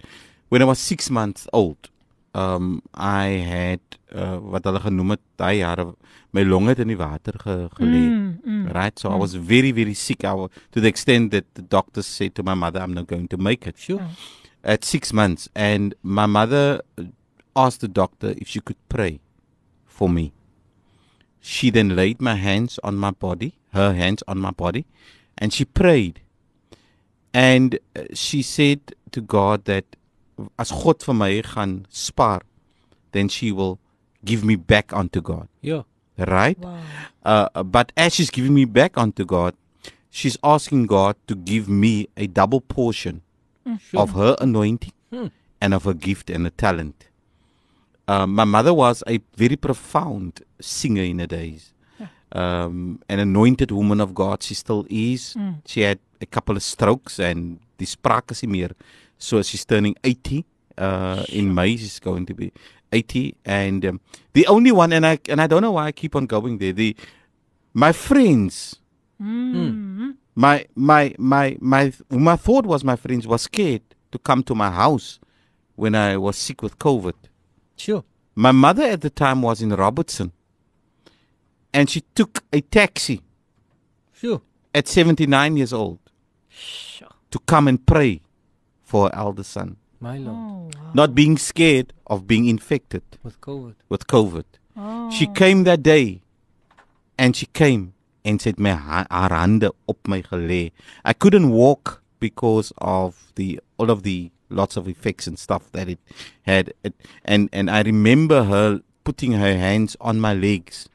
when 0.50 0.62
I 0.62 0.66
was 0.66 0.80
six 0.80 1.10
months 1.10 1.48
old, 1.52 1.90
um 2.36 2.82
I 2.94 3.28
had 3.46 3.80
uh, 4.12 4.40
wat 4.42 4.66
hulle 4.66 4.80
genoem 4.82 5.14
het 5.14 5.22
daai 5.38 5.60
jare 5.60 5.86
my 6.34 6.44
longe 6.44 6.74
het 6.74 6.80
in 6.82 6.90
die 6.90 6.98
water 6.98 7.36
ge, 7.38 7.58
gelê. 7.78 8.04
Mm, 8.10 8.40
mm, 8.44 8.64
right? 8.74 8.98
So 9.00 9.10
mm. 9.10 9.14
I 9.14 9.18
was 9.18 9.36
very 9.36 9.72
very 9.72 9.94
sick 9.94 10.24
I, 10.26 10.34
was, 10.34 10.50
to 10.72 10.82
the 10.82 10.88
extent 10.88 11.32
that 11.32 11.46
the 11.54 11.62
doctors 11.62 12.08
said 12.08 12.34
to 12.36 12.44
my 12.44 12.56
mother 12.56 12.82
I'm 12.82 12.94
not 12.94 13.08
going 13.08 13.28
to 13.28 13.38
make 13.38 13.68
it. 13.68 13.78
Sure. 13.78 14.02
At 14.64 14.84
6 14.84 15.14
months 15.14 15.50
and 15.54 15.94
my 16.02 16.26
mother 16.26 16.82
asked 17.56 17.82
the 17.82 17.88
doctor 17.88 18.34
if 18.38 18.48
she 18.48 18.62
could 18.62 18.82
pray 18.90 19.20
for 19.86 20.10
me. 20.10 20.34
She 21.46 21.70
then 21.70 21.94
laid 21.94 22.22
my 22.22 22.36
hands 22.36 22.80
on 22.86 22.96
my 22.96 23.12
body, 23.12 23.56
her 23.74 23.94
hands 23.94 24.24
on 24.30 24.40
my 24.40 24.52
body, 24.52 24.86
and 25.38 25.52
she 25.52 25.66
prayed. 25.66 26.22
And 27.34 27.80
uh, 27.98 28.04
she 28.14 28.42
said 28.42 28.80
to 29.12 29.20
God 29.20 29.66
that 29.66 29.98
as 30.58 30.72
God 30.72 31.04
vir 31.04 31.14
my 31.14 31.42
gaan 31.42 31.86
spaar, 31.92 32.42
then 33.12 33.28
she 33.28 33.52
will 33.52 33.78
give 34.24 34.46
me 34.46 34.56
back 34.56 34.94
unto 34.94 35.20
God. 35.20 35.50
Yeah. 35.60 35.82
Right? 36.18 36.58
Wow. 36.58 36.80
Uh, 37.26 37.64
but 37.64 37.92
as 37.98 38.16
she's 38.16 38.30
giving 38.30 38.54
me 38.54 38.64
back 38.64 38.98
unto 38.98 39.26
God, 39.26 39.54
she's 40.10 40.38
asking 40.46 40.86
God 40.86 41.18
to 41.28 41.36
give 41.36 41.68
me 41.68 42.08
a 42.16 42.28
double 42.28 42.62
portion 42.62 43.22
mm, 43.68 43.82
sure. 43.82 44.00
of 44.00 44.12
her 44.12 44.38
anointing 44.40 44.94
hmm. 45.12 45.28
and 45.60 45.74
of 45.74 45.84
her 45.84 45.94
gift 45.94 46.30
and 46.30 46.48
a 46.48 46.52
talent. 46.52 47.10
Uh, 48.08 48.28
my 48.28 48.44
mother 48.44 48.74
was 48.74 49.04
a 49.08 49.20
very 49.36 49.56
profound 49.56 50.42
singer 50.60 51.04
in 51.04 51.20
her 51.20 51.28
days. 51.28 51.74
Um, 52.34 53.00
an 53.10 53.20
anointed 53.20 53.70
woman 53.72 54.02
of 54.02 54.16
God. 54.16 54.42
She 54.42 54.56
still 54.56 54.88
is. 54.90 55.36
Mm. 55.36 55.62
She 55.68 55.82
had 55.82 56.00
a 56.20 56.26
couple 56.26 56.58
of 56.58 56.64
strokes 56.64 57.20
and 57.20 57.60
die 57.78 57.86
spraak 57.86 58.32
is 58.32 58.44
meer. 58.44 58.72
So 59.18 59.42
she's 59.44 59.64
turning 59.66 59.96
80 60.04 60.44
uh, 60.78 61.24
in 61.30 61.54
May. 61.54 61.78
She's 61.78 62.00
going 62.00 62.26
to 62.26 62.34
be 62.34 62.52
80. 62.92 63.36
And 63.46 63.86
um, 63.86 64.02
the 64.34 64.48
only 64.48 64.72
one, 64.72 64.92
and 64.94 65.06
I 65.06 65.20
and 65.30 65.40
I 65.40 65.48
don't 65.48 65.62
know 65.62 65.74
why 65.74 65.86
I 65.86 65.92
keep 65.92 66.16
on 66.16 66.26
going 66.26 66.58
there. 66.58 66.74
The 66.74 66.96
my 67.74 67.92
friends, 67.92 68.78
mm. 69.22 70.16
my 70.36 70.66
my 70.76 71.16
my 71.20 71.58
my 71.60 71.94
my 72.10 72.36
thought 72.36 72.66
was 72.66 72.84
my 72.84 72.96
friends 72.96 73.28
were 73.28 73.38
scared 73.38 73.84
to 74.12 74.18
come 74.18 74.44
to 74.44 74.56
my 74.56 74.72
house 74.72 75.20
when 75.76 75.94
I 75.96 76.18
was 76.18 76.36
sick 76.38 76.62
with 76.62 76.80
COVID. 76.80 77.14
Sure. 77.76 78.04
My 78.36 78.52
mother 78.52 78.84
at 78.84 79.02
the 79.02 79.10
time 79.10 79.42
was 79.42 79.62
in 79.62 79.70
Robertson. 79.70 80.32
And 81.74 81.90
she 81.90 82.02
took 82.16 82.44
a 82.52 82.62
taxi. 82.62 83.22
Sure. 84.14 84.42
At 84.74 84.88
79 84.88 85.58
years 85.58 85.74
old. 85.74 86.00
Sure. 86.50 87.10
To 87.32 87.40
come 87.40 87.68
and 87.68 87.84
pray 87.86 88.22
for 88.84 89.08
her 89.10 89.16
elder 89.16 89.44
son. 89.44 89.78
My 90.00 90.18
lord. 90.18 90.38
Oh, 90.38 90.70
wow. 90.82 90.92
Not 90.94 91.16
being 91.16 91.38
scared 91.38 91.94
of 92.08 92.28
being 92.28 92.46
infected. 92.46 93.04
With 93.24 93.40
COVID. 93.42 93.76
With 93.90 94.08
COVID. 94.08 94.46
Oh. 94.78 95.10
She 95.12 95.28
came 95.28 95.64
that 95.64 95.82
day. 95.84 96.22
And 97.18 97.36
she 97.36 97.46
came 97.48 97.94
and 98.26 98.42
said 98.42 98.60
my 98.60 98.72
haar 98.74 99.08
hande 99.10 99.70
op 99.88 100.08
my 100.08 100.22
gelê. 100.22 100.72
I 101.06 101.14
couldn't 101.14 101.52
walk 101.52 102.02
because 102.20 102.72
of 102.78 103.32
the 103.36 103.60
all 103.78 103.92
of 103.92 104.04
the 104.04 104.32
lots 104.54 104.78
of 104.78 104.88
effects 104.88 105.28
and 105.28 105.38
stuff 105.38 105.72
that 105.72 105.90
it 105.90 106.00
had. 106.44 106.74
And 107.26 107.50
and 107.52 107.70
I 107.70 107.82
remember 107.82 108.44
her 108.44 108.82
putting 109.04 109.34
her 109.34 109.58
hands 109.58 109.96
on 110.00 110.20
my 110.20 110.34
legs. 110.34 110.90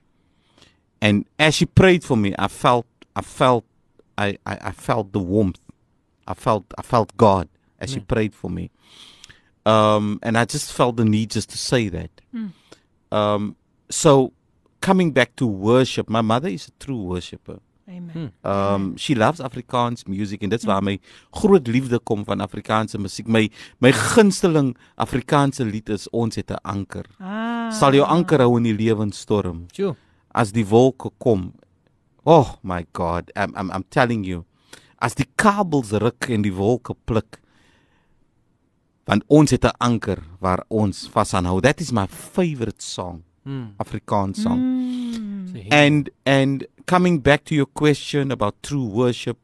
And 1.00 1.26
as 1.38 1.54
she 1.54 1.66
prayed 1.66 2.02
for 2.02 2.16
me, 2.16 2.34
I 2.38 2.48
felt 2.48 2.86
I 3.14 3.22
felt 3.22 3.64
I, 4.16 4.38
I, 4.46 4.58
I 4.62 4.72
felt 4.72 5.12
the 5.12 5.20
warmth. 5.20 5.60
I 6.26 6.34
felt 6.34 6.64
I 6.76 6.82
felt 6.82 7.16
God 7.16 7.48
as 7.78 7.90
mm. 7.90 7.94
she 7.94 8.00
prayed 8.00 8.34
for 8.34 8.50
me. 8.50 8.70
Um, 9.64 10.18
and 10.22 10.38
I 10.38 10.44
just 10.44 10.72
felt 10.72 10.96
the 10.96 11.04
need 11.04 11.30
just 11.30 11.50
to 11.50 11.58
say 11.58 11.88
that. 11.88 12.10
Mm. 12.34 12.52
Um, 13.12 13.56
so 13.90 14.32
coming 14.80 15.12
back 15.12 15.36
to 15.36 15.46
worship, 15.46 16.08
my 16.08 16.20
mother 16.20 16.48
is 16.48 16.68
a 16.68 16.84
true 16.84 17.02
worshipper. 17.02 17.60
Amen. 17.88 18.32
Hmm. 18.42 18.50
Um 18.50 18.96
she 18.98 19.14
loves 19.14 19.40
Afrikaans 19.40 20.04
music 20.04 20.42
en 20.42 20.52
dit 20.52 20.60
is 20.60 20.66
waar 20.68 20.82
my 20.84 20.98
groot 21.30 21.66
liefde 21.66 21.98
kom 21.98 22.24
van 22.24 22.40
Afrikaanse 22.44 22.98
musiek. 23.00 23.26
My 23.26 23.48
my 23.80 23.92
gunsteling 23.92 24.74
Afrikaanse 24.96 25.64
lied 25.64 25.88
is 25.88 26.08
Ons 26.10 26.36
het 26.36 26.50
'n 26.50 26.60
anker. 26.62 27.06
Ah. 27.18 27.72
Sal 27.72 27.94
jou 27.94 28.04
anker 28.04 28.40
hou 28.40 28.56
in 28.56 28.62
die 28.62 28.76
lewenstorm. 28.76 29.66
Sjoe. 29.72 29.96
As 30.32 30.52
die 30.52 30.66
wolke 30.66 31.10
kom. 31.18 31.54
Oh 32.24 32.56
my 32.62 32.84
god, 32.92 33.30
I'm 33.34 33.54
I'm 33.56 33.70
I'm 33.70 33.84
telling 33.88 34.24
you. 34.24 34.44
As 34.98 35.14
die 35.14 35.28
kabels 35.36 35.90
ruk 35.90 36.28
en 36.28 36.42
die 36.42 36.54
wolke 36.54 36.94
pluk. 37.04 37.40
Want 39.06 39.24
ons 39.28 39.50
het 39.50 39.64
'n 39.64 39.76
anker 39.78 40.22
waar 40.40 40.64
ons 40.68 41.08
vashou. 41.08 41.60
That 41.60 41.80
is 41.80 41.90
my 41.92 42.06
favorite 42.06 42.82
song. 42.82 43.22
Hmm. 43.44 43.72
Afrikaans 43.78 44.42
song. 44.42 44.60
Mm. 44.60 45.72
And 45.72 46.10
and 46.26 46.66
coming 46.88 47.20
back 47.20 47.44
to 47.44 47.54
your 47.54 47.66
question 47.66 48.32
about 48.32 48.62
true 48.62 48.84
worship, 48.84 49.36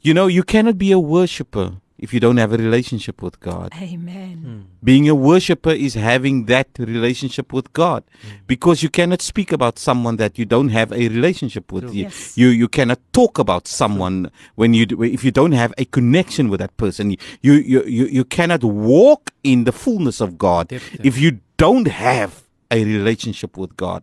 you 0.00 0.14
know, 0.14 0.26
you 0.26 0.42
cannot 0.42 0.78
be 0.78 0.90
a 0.92 0.98
worshiper 0.98 1.74
if 1.98 2.14
you 2.14 2.20
don't 2.20 2.38
have 2.38 2.54
a 2.54 2.56
relationship 2.56 3.20
with 3.20 3.38
God. 3.40 3.70
Amen. 3.76 4.36
Mm. 4.46 4.64
Being 4.82 5.06
a 5.06 5.14
worshiper 5.14 5.72
is 5.72 5.92
having 5.92 6.46
that 6.46 6.68
relationship 6.78 7.52
with 7.52 7.70
God 7.74 8.02
mm. 8.24 8.38
because 8.46 8.82
you 8.82 8.88
cannot 8.88 9.20
speak 9.20 9.52
about 9.52 9.78
someone 9.78 10.16
that 10.16 10.38
you 10.38 10.46
don't 10.46 10.70
have 10.70 10.90
a 10.90 11.08
relationship 11.08 11.70
with. 11.70 11.94
You, 11.94 12.04
yes. 12.04 12.38
you 12.38 12.48
you 12.48 12.68
cannot 12.68 13.00
talk 13.12 13.38
about 13.38 13.68
someone 13.68 14.30
when 14.54 14.72
you 14.72 14.86
if 15.02 15.22
you 15.22 15.30
don't 15.30 15.52
have 15.52 15.74
a 15.76 15.84
connection 15.84 16.48
with 16.48 16.60
that 16.60 16.74
person. 16.78 17.10
You 17.10 17.18
you 17.42 17.82
you, 17.84 18.06
you 18.06 18.24
cannot 18.24 18.64
walk 18.64 19.32
in 19.44 19.64
the 19.64 19.72
fullness 19.72 20.22
of 20.22 20.38
God 20.38 20.68
Definitely. 20.68 21.06
if 21.06 21.18
you 21.18 21.40
don't 21.58 21.88
have 21.88 22.42
a 22.70 22.84
relationship 22.84 23.56
with 23.56 23.76
God. 23.76 24.02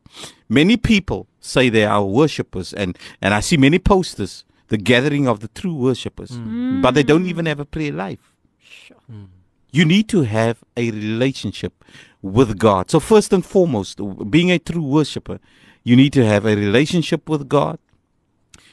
Many 0.49 0.78
people 0.78 1.28
say 1.39 1.70
they 1.70 1.86
are 1.86 2.03
worshippers, 2.03 2.74
and, 2.74 2.97
and 3.22 3.34
I 3.34 3.39
see 3.39 3.57
many 3.57 3.80
posters, 3.80 4.43
the 4.68 4.78
gathering 4.78 5.28
of 5.28 5.39
the 5.39 5.47
true 5.49 5.74
worshippers, 5.74 6.32
mm. 6.32 6.82
but 6.82 6.93
they 6.93 7.03
don't 7.03 7.26
even 7.26 7.45
have 7.45 7.59
a 7.59 7.65
prayer 7.65 7.91
life. 7.91 8.34
Sure. 8.59 8.97
Mm. 9.11 9.28
You 9.72 9.86
need 9.86 10.09
to 10.09 10.22
have 10.24 10.63
a 10.76 10.91
relationship 10.91 11.84
with 12.22 12.57
God. 12.57 12.89
So, 12.89 12.99
first 12.99 13.32
and 13.34 13.45
foremost, 13.45 13.99
being 14.30 14.51
a 14.51 14.59
true 14.59 14.82
worshipper, 14.84 15.39
you 15.84 15.95
need 15.95 16.13
to 16.13 16.26
have 16.26 16.45
a 16.45 16.55
relationship 16.55 17.30
with 17.30 17.47
God. 17.47 17.80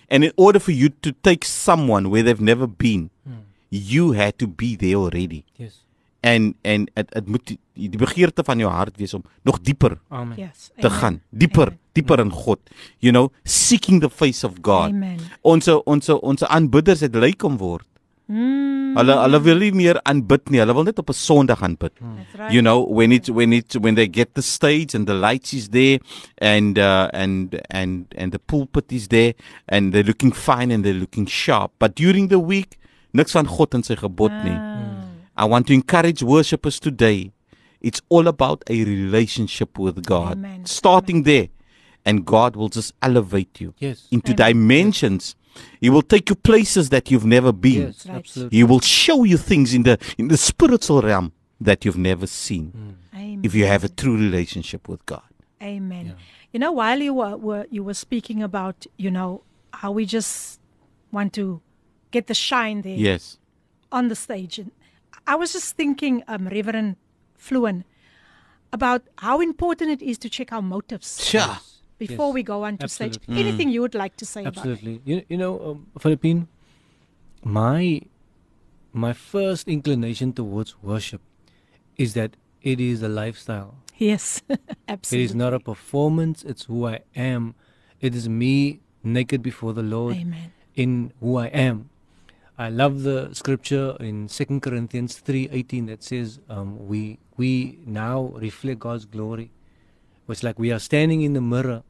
And 0.09 0.25
in 0.25 0.33
order 0.37 0.59
for 0.59 0.73
you 0.73 0.89
to 0.91 1.13
take 1.13 1.45
someone 1.45 2.11
where 2.11 2.23
they've 2.23 2.41
never 2.41 2.67
been, 2.67 3.11
mm. 3.29 3.43
you 3.71 4.13
had 4.13 4.39
to 4.39 4.47
be 4.47 4.77
there 4.77 4.95
already. 4.97 5.45
Yes. 5.57 5.84
En 6.25 6.55
en 6.63 6.87
dit 6.95 7.27
moet 7.29 7.47
die, 7.47 7.59
die 7.91 8.01
begeerte 8.01 8.45
van 8.47 8.61
jou 8.63 8.71
hart 8.73 8.97
wees 9.01 9.15
om 9.17 9.25
nog 9.45 9.61
dieper 9.61 9.99
Amen. 10.09 10.37
Yes, 10.41 10.71
te 10.81 10.91
gaan 10.91 11.21
dieper 11.29 11.75
amen. 11.75 11.81
dieper 11.93 12.23
in 12.23 12.31
God 12.33 12.61
you 13.05 13.13
know 13.13 13.31
seeking 13.45 14.01
the 14.01 14.11
face 14.11 14.47
of 14.47 14.61
God 14.63 14.95
amen. 14.95 15.19
ons 15.43 15.69
ons 15.69 16.15
ons 16.15 16.47
aanbidders 16.49 17.05
het 17.05 17.19
lyk 17.19 17.45
om 17.45 17.59
word 17.61 17.87
mm. 18.27 18.95
hulle 18.97 19.19
hulle 19.21 19.41
wil 19.49 19.61
nie 19.67 19.73
meer 19.83 20.01
aanbid 20.09 20.49
nie 20.55 20.63
hulle 20.63 20.77
wil 20.79 20.89
net 20.89 21.03
op 21.03 21.13
'n 21.13 21.19
sonderdag 21.19 21.67
aanbid 21.69 21.93
mm. 22.01 22.17
right. 22.39 22.53
you 22.57 22.63
know 22.65 22.81
when 22.89 23.13
it 23.13 23.29
when 23.29 23.53
it 23.53 23.77
when 23.85 24.01
they 24.01 24.09
get 24.09 24.33
the 24.35 24.43
stage 24.43 24.97
and 24.97 25.07
the 25.07 25.19
lights 25.27 25.53
is 25.53 25.69
there 25.77 26.01
and 26.41 26.79
uh, 26.79 27.09
and 27.13 27.61
and 27.69 28.15
and 28.17 28.33
the 28.33 28.41
pulpit 28.41 28.93
is 28.93 29.09
there 29.09 29.35
and 29.69 29.93
they're 29.93 30.09
looking 30.09 30.33
fine 30.33 30.73
and 30.73 30.85
they're 30.85 31.01
looking 31.05 31.29
sharp 31.29 31.73
but 31.79 31.95
during 31.95 32.29
the 32.33 32.41
week 32.41 32.79
niks 33.13 33.37
van 33.37 33.47
God 33.47 33.75
en 33.75 33.85
sy 33.85 33.95
gebod 34.01 34.33
nie 34.43 34.57
ah. 34.57 34.94
I 35.37 35.45
want 35.47 35.67
to 35.69 35.75
encourage 35.75 36.23
worshippers 36.23 36.79
today. 36.79 37.33
It's 37.81 38.01
all 38.09 38.29
about 38.29 38.63
a 38.69 38.85
relationship 38.85 39.79
with 39.79 40.05
God. 40.05 40.33
Amen. 40.33 40.65
Starting 40.65 41.17
Amen. 41.17 41.25
there. 41.25 41.49
And 42.07 42.25
God 42.25 42.55
will 42.55 42.69
just 42.69 42.93
elevate 43.01 43.61
you 43.61 43.75
yes. 43.79 44.09
into 44.11 44.33
Amen. 44.33 44.37
dimensions. 44.37 45.37
He 45.81 45.89
will 45.89 46.03
take 46.03 46.29
you 46.29 46.35
places 46.35 46.91
that 46.91 47.11
you've 47.11 47.25
never 47.25 47.53
been. 47.53 47.87
Yes, 47.87 48.07
absolutely. 48.09 48.59
He 48.59 48.65
will 48.65 48.81
show 48.81 49.25
you 49.25 49.39
things 49.39 49.73
in 49.73 49.85
the 49.85 49.99
in 50.19 50.29
the 50.29 50.37
spiritual 50.37 51.01
realm 51.01 51.33
that 51.61 51.85
you've 51.85 51.97
never 51.97 52.27
seen. 52.27 52.99
Mm. 53.15 53.45
If 53.45 53.55
you 53.55 53.67
have 53.67 53.85
a 53.85 53.89
true 53.89 54.17
relationship 54.17 54.89
with 54.89 55.05
God. 55.07 55.23
Amen. 55.63 56.07
Yeah. 56.07 56.13
You 56.53 56.61
know, 56.61 56.73
while 56.73 57.01
you 57.01 57.15
were, 57.15 57.37
were 57.37 57.67
you 57.71 57.83
were 57.83 57.95
speaking 57.95 58.43
about, 58.43 58.87
you 58.97 59.11
know, 59.11 59.43
how 59.73 59.91
we 59.93 60.05
just 60.05 60.61
want 61.11 61.33
to 61.35 61.61
get 62.11 62.27
the 62.27 62.35
shine 62.35 62.83
there. 62.83 62.97
Yes. 62.97 63.39
On 63.91 64.09
the 64.09 64.17
stage 64.17 64.59
and 64.59 64.71
I 65.27 65.35
was 65.37 65.53
just 65.53 65.77
thinking, 65.77 66.23
um, 66.29 66.49
Reverend 66.49 66.97
Fluin, 67.37 67.85
about 68.73 69.03
how 69.19 69.41
important 69.41 69.91
it 69.91 70.03
is 70.03 70.19
to 70.19 70.29
check 70.29 70.53
our 70.53 70.63
motives. 70.63 71.25
Sure. 71.25 71.59
Before 71.99 72.29
yes. 72.29 72.35
we 72.35 72.43
go 72.43 72.65
on 72.65 72.79
to 72.79 72.85
Absolutely. 72.85 73.21
stage. 73.23 73.37
Mm. 73.37 73.39
Anything 73.39 73.69
you 73.71 73.81
would 73.81 73.95
like 73.95 74.17
to 74.17 74.27
say 74.27 74.45
Absolutely. 74.45 74.97
about 74.97 75.07
it? 75.07 75.11
You, 75.11 75.23
you 75.29 75.37
know, 75.37 75.61
um, 75.71 75.87
Philippine, 75.99 76.49
my 77.45 78.03
my 78.93 79.13
first 79.13 79.69
inclination 79.69 80.33
towards 80.33 80.81
worship 80.83 81.21
is 81.97 82.15
that 82.15 82.37
it 82.63 82.81
is 82.81 83.03
a 83.03 83.09
lifestyle. 83.09 83.77
Yes, 83.97 84.43
absolutely. 84.89 85.23
It 85.23 85.25
is 85.31 85.35
not 85.35 85.55
a 85.55 85.61
performance, 85.61 86.43
it's 86.43 86.65
who 86.65 86.87
I 86.87 87.01
am. 87.15 87.55
It 88.01 88.15
is 88.15 88.29
me 88.29 88.81
naked 89.03 89.43
before 89.43 89.73
the 89.73 89.83
Lord 89.83 90.17
Amen. 90.17 90.53
in 90.75 91.13
who 91.21 91.37
I 91.37 91.47
am. 91.47 91.91
I 92.57 92.69
love 92.69 93.03
the 93.03 93.31
scripture 93.33 93.97
in 93.99 94.29
2 94.29 94.61
Corinthians 94.61 95.21
3:18 95.21 95.87
that 95.87 96.03
says 96.03 96.39
um, 96.49 96.87
we 96.87 97.19
we 97.37 97.79
now 97.85 98.33
reflect 98.37 98.79
God's 98.79 99.05
glory. 99.05 99.51
It's 100.29 100.43
like 100.43 100.59
we 100.59 100.73
are 100.73 100.79
standing 100.79 101.23
in 101.23 101.33
the 101.35 101.41
mirror 101.41 101.83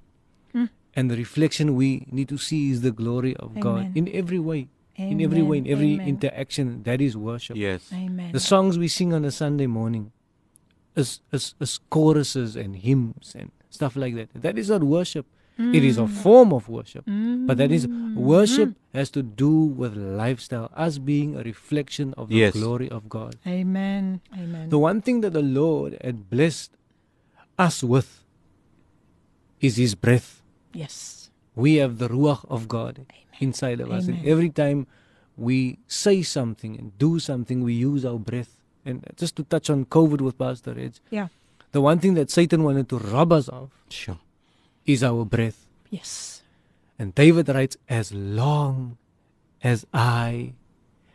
mm. 0.55 0.69
and 0.95 1.11
the 1.11 1.17
reflection 1.17 1.77
we 1.77 2.07
need 2.11 2.29
to 2.31 2.39
see 2.39 2.71
is 2.71 2.81
the 2.81 2.91
glory 2.91 3.37
of 3.37 3.51
Amen. 3.51 3.61
God 3.61 3.97
in 3.97 4.09
every 4.13 4.39
way. 4.39 4.69
Amen. 4.99 5.13
In 5.13 5.21
every 5.23 5.43
way, 5.43 5.59
in 5.59 5.67
every 5.67 5.95
Amen. 5.95 6.09
interaction, 6.09 6.83
that 6.85 7.01
is 7.01 7.17
worship. 7.17 7.57
Yes. 7.57 7.91
Amen. 7.93 8.33
The 8.33 8.41
songs 8.41 8.79
we 8.79 8.89
sing 8.89 9.13
on 9.13 9.25
a 9.25 9.31
Sunday 9.31 9.67
morning, 9.67 10.13
as, 10.95 11.21
as, 11.33 11.55
as 11.61 11.81
choruses 11.91 12.55
and 12.55 12.77
hymns 12.77 13.35
and 13.37 13.51
stuff 13.71 13.97
like 13.97 14.15
that, 14.15 14.29
that 14.35 14.57
is 14.57 14.71
not 14.71 14.85
worship. 14.85 15.27
Mm. 15.59 15.75
It 15.75 15.85
is 15.85 15.99
a 15.99 16.03
mm. 16.03 16.11
form 16.11 16.53
of 16.53 16.69
worship. 16.69 17.07
Mm. 17.07 17.47
But 17.47 17.59
that 17.59 17.71
is 17.71 17.87
worship 17.87 18.71
mm. 18.71 18.75
has 18.93 19.11
to 19.11 19.23
do 19.23 19.51
with 19.51 19.97
lifestyle, 19.97 20.71
us 20.75 20.99
being 20.99 21.37
a 21.37 21.43
reflection 21.43 22.13
of 22.17 22.29
the 22.29 22.37
yes. 22.37 22.55
glory 22.55 22.91
of 22.91 23.09
God. 23.09 23.37
Amen. 23.47 24.21
Amen. 24.35 24.69
The 24.69 24.79
one 24.79 25.01
thing 25.01 25.21
that 25.21 25.33
the 25.33 25.43
Lord 25.43 25.97
had 26.03 26.29
blessed 26.29 26.73
us 27.59 27.83
with 27.85 28.25
is 29.61 29.77
his 29.77 29.95
breath. 29.95 30.43
Yes. 30.73 31.31
We 31.55 31.77
have 31.77 31.99
the 31.99 32.09
ruach 32.09 32.45
of 32.51 32.67
God 32.67 32.99
Amen. 32.99 33.23
inside 33.39 33.81
of 33.81 33.89
Amen. 33.89 33.99
us. 33.99 34.09
And 34.09 34.27
every 34.27 34.51
time 34.51 34.89
we 35.37 35.79
say 35.87 36.23
something 36.23 36.77
and 36.77 36.99
do 36.99 37.21
something, 37.21 37.63
we 37.63 37.75
use 37.75 38.05
our 38.05 38.19
breath. 38.19 38.57
And 38.85 39.07
just 39.17 39.37
to 39.37 39.45
touch 39.45 39.71
on 39.71 39.85
COVID 39.87 40.21
with 40.21 40.37
Pastor 40.37 40.75
Edge. 40.79 41.01
Yeah. 41.11 41.29
The 41.73 41.81
one 41.81 41.99
thing 42.01 42.15
that 42.15 42.31
Satan 42.31 42.65
wanted 42.65 42.89
to 42.91 42.99
rob 42.99 43.33
us 43.33 43.49
of 43.49 43.71
sure. 43.89 44.19
Is 44.87 45.03
our 45.03 45.25
breath. 45.25 45.67
Yes. 45.91 46.43
And 46.99 47.15
David 47.15 47.49
writes, 47.49 47.77
As 47.89 48.13
long 48.13 48.97
as 49.63 49.87
I 49.93 50.53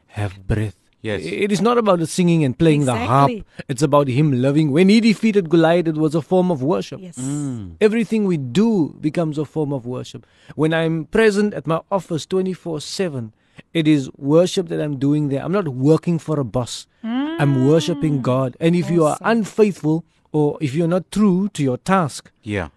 have 0.07 0.47
breath. 0.47 0.75
Yes. 1.01 1.21
It 1.23 1.51
is 1.51 1.61
not 1.61 1.77
about 1.77 1.99
the 1.99 2.07
singing 2.07 2.43
and 2.43 2.57
playing 2.57 2.81
exactly. 2.81 3.05
the 3.05 3.07
harp. 3.07 3.65
It's 3.69 3.81
about 3.81 4.09
him 4.09 4.41
loving. 4.41 4.71
When 4.71 4.89
he 4.89 4.99
defeated 4.99 5.49
Goliath, 5.49 5.87
it 5.87 5.95
was 5.95 6.13
a 6.13 6.21
form 6.21 6.51
of 6.51 6.61
worship. 6.61 6.99
Yes. 6.99 7.17
Mm. 7.17 7.77
Everything 7.79 8.25
we 8.25 8.35
do 8.35 8.97
becomes 8.99 9.37
a 9.37 9.45
form 9.45 9.71
of 9.71 9.85
worship. 9.85 10.25
When 10.55 10.73
I'm 10.73 11.05
present 11.05 11.53
at 11.53 11.65
my 11.65 11.79
office 11.89 12.25
24 12.25 12.81
7, 12.81 13.31
it 13.73 13.87
is 13.87 14.09
worship 14.17 14.67
that 14.67 14.81
I'm 14.81 14.97
doing 14.97 15.29
there. 15.29 15.41
I'm 15.41 15.53
not 15.53 15.69
working 15.69 16.19
for 16.19 16.37
a 16.37 16.43
boss. 16.43 16.85
Mm. 17.03 17.37
I'm 17.39 17.67
worshiping 17.67 18.21
God. 18.21 18.57
And 18.59 18.75
if 18.75 18.85
awesome. 18.85 18.95
you 18.95 19.05
are 19.05 19.17
unfaithful 19.21 20.03
or 20.33 20.57
if 20.59 20.75
you're 20.75 20.87
not 20.87 21.09
true 21.11 21.47
to 21.49 21.63
your 21.63 21.77
task, 21.77 22.29
yeah, 22.43 22.69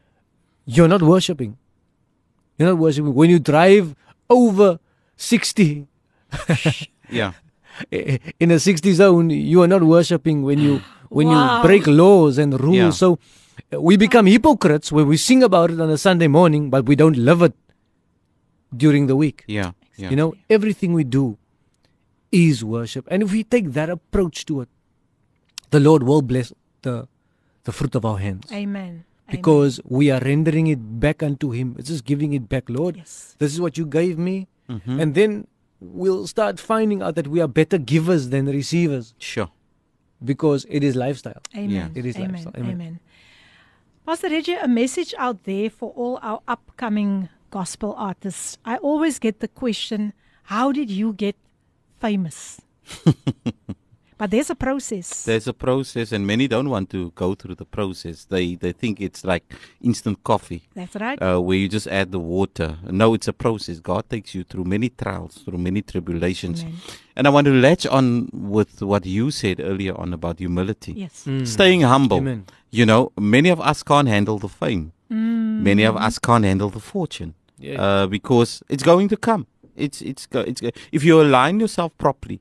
you're 0.65 0.89
not 0.89 1.03
worshiping. 1.03 1.57
You're 2.59 2.69
not 2.71 2.79
worshiping. 2.79 3.15
When 3.15 3.31
you 3.31 3.39
drive 3.39 3.95
over 4.29 4.79
60, 5.17 5.87
yeah 7.11 7.33
in 7.91 8.51
a 8.51 8.59
60 8.59 8.93
zone 8.93 9.31
you 9.31 9.63
are 9.63 9.69
not 9.69 9.83
worshiping 9.83 10.43
when 10.43 10.59
you 10.59 10.83
when 11.09 11.29
wow. 11.29 11.57
you 11.57 11.63
break 11.63 11.87
laws 11.87 12.39
and 12.39 12.59
rules 12.61 12.77
yeah. 12.77 12.91
so 12.91 13.19
uh, 13.73 13.81
we 13.81 13.97
become 13.97 14.27
hypocrites 14.27 14.93
when 14.93 15.07
we 15.07 15.17
sing 15.17 15.43
about 15.43 15.71
it 15.71 15.81
on 15.81 15.91
a 15.91 15.99
sunday 15.99 16.29
morning 16.29 16.71
but 16.71 16.87
we 16.87 16.97
don't 16.97 17.17
live 17.17 17.43
it 17.43 17.55
during 18.77 19.07
the 19.07 19.17
week 19.17 19.45
yeah, 19.47 19.73
yeah. 19.97 20.11
you 20.11 20.17
know 20.17 20.35
everything 20.51 20.93
we 20.93 21.05
do 21.05 21.39
is 22.31 22.65
worship 22.65 23.07
and 23.11 23.23
if 23.23 23.33
we 23.33 23.45
take 23.45 23.73
that 23.73 23.91
approach 23.91 24.45
to 24.45 24.61
it 24.61 24.69
the 25.71 25.81
lord 25.81 26.03
will 26.03 26.23
bless 26.23 26.53
the 26.83 27.07
the 27.65 27.73
fruit 27.73 27.95
of 27.95 28.05
our 28.05 28.19
hands 28.19 28.51
amen 28.53 29.05
because 29.31 29.79
Amen. 29.81 29.99
we 29.99 30.11
are 30.11 30.20
rendering 30.20 30.66
it 30.66 31.01
back 31.01 31.23
unto 31.23 31.51
him 31.51 31.75
it's 31.79 31.89
just 31.89 32.05
giving 32.05 32.33
it 32.33 32.49
back 32.49 32.68
lord 32.68 32.97
yes. 32.97 33.37
this 33.39 33.53
is 33.53 33.61
what 33.61 33.79
you 33.79 33.87
gave 33.87 34.18
me 34.18 34.49
mm-hmm. 34.68 35.01
and 35.01 35.14
then 35.14 35.47
we'll 35.83 36.27
start 36.27 36.61
finding 36.61 37.03
out 37.03 37.16
that 37.16 37.27
we 37.27 37.41
are 37.41 37.49
better 37.49 37.79
givers 37.79 38.29
than 38.29 38.47
receivers. 38.47 39.14
Sure. 39.18 39.51
Because 40.25 40.64
it 40.68 40.85
is 40.85 40.95
lifestyle. 40.95 41.43
Amen. 41.55 41.70
Yeah. 41.70 41.89
It 41.95 42.07
is 42.07 42.16
Amen. 42.16 42.33
lifestyle. 42.33 42.53
Amen. 42.57 42.70
Amen. 42.70 43.01
Pastor 44.07 44.29
Reggie, 44.29 44.55
a 44.55 44.68
message 44.68 45.14
out 45.18 45.45
there 45.45 45.70
for 45.70 45.91
all 45.91 46.18
our 46.23 46.41
upcoming 46.47 47.29
gospel 47.51 47.95
artists. 47.97 48.59
I 48.64 48.77
always 48.79 49.18
get 49.18 49.41
the 49.41 49.49
question, 49.49 50.12
how 50.45 50.73
did 50.73 50.91
you 50.91 51.12
get 51.12 51.37
famous? 52.01 52.61
But 54.23 54.31
there's 54.31 54.51
a 54.51 54.55
process. 54.55 55.25
There's 55.25 55.49
a 55.49 55.53
process, 55.53 56.12
and 56.12 56.25
many 56.25 56.47
don't 56.47 56.70
want 56.70 56.91
to 56.91 57.11
go 57.16 57.35
through 57.35 57.57
the 57.57 57.64
process. 57.64 58.25
They 58.25 58.55
they 58.55 58.70
think 58.70 59.01
it's 59.01 59.25
like 59.25 59.43
instant 59.81 60.23
coffee. 60.23 60.62
That's 60.77 60.95
right. 60.95 61.20
Uh, 61.20 61.41
where 61.41 61.59
you 61.59 61.68
just 61.68 61.89
add 61.89 62.12
the 62.12 62.20
water. 62.20 62.79
No, 62.89 63.14
it's 63.14 63.27
a 63.27 63.33
process. 63.33 63.81
God 63.81 64.09
takes 64.09 64.33
you 64.33 64.45
through 64.45 64.62
many 64.62 64.91
trials, 64.91 65.39
through 65.45 65.59
many 65.59 65.83
tribulations. 65.83 66.62
Amen. 66.62 66.77
And 67.16 67.27
I 67.27 67.31
want 67.31 67.47
to 67.47 67.53
latch 67.53 67.85
on 67.85 68.31
with 68.33 68.81
what 68.81 69.05
you 69.05 69.33
said 69.33 69.59
earlier 69.59 69.99
on 69.99 70.12
about 70.12 70.39
humility. 70.39 70.93
Yes. 70.93 71.25
Mm. 71.27 71.45
Staying 71.45 71.81
humble. 71.81 72.18
Amen. 72.18 72.47
You 72.70 72.87
know, 72.87 73.11
many 73.18 73.49
of 73.49 73.61
us 73.61 73.83
can't 73.83 74.07
handle 74.07 74.39
the 74.39 74.49
fame. 74.49 74.93
Mm. 75.11 75.62
Many 75.62 75.83
of 75.83 75.97
us 75.97 76.20
can't 76.20 76.45
handle 76.45 76.70
the 76.70 76.79
fortune. 76.79 77.35
Yeah. 77.59 77.83
Uh, 77.83 78.07
because 78.07 78.62
it's 78.68 78.85
going 78.85 79.09
to 79.09 79.16
come. 79.16 79.49
It's 79.75 80.01
it's 80.01 80.29
it's 80.33 80.62
if 80.93 81.03
you 81.03 81.20
align 81.20 81.59
yourself 81.59 81.91
properly, 81.99 82.41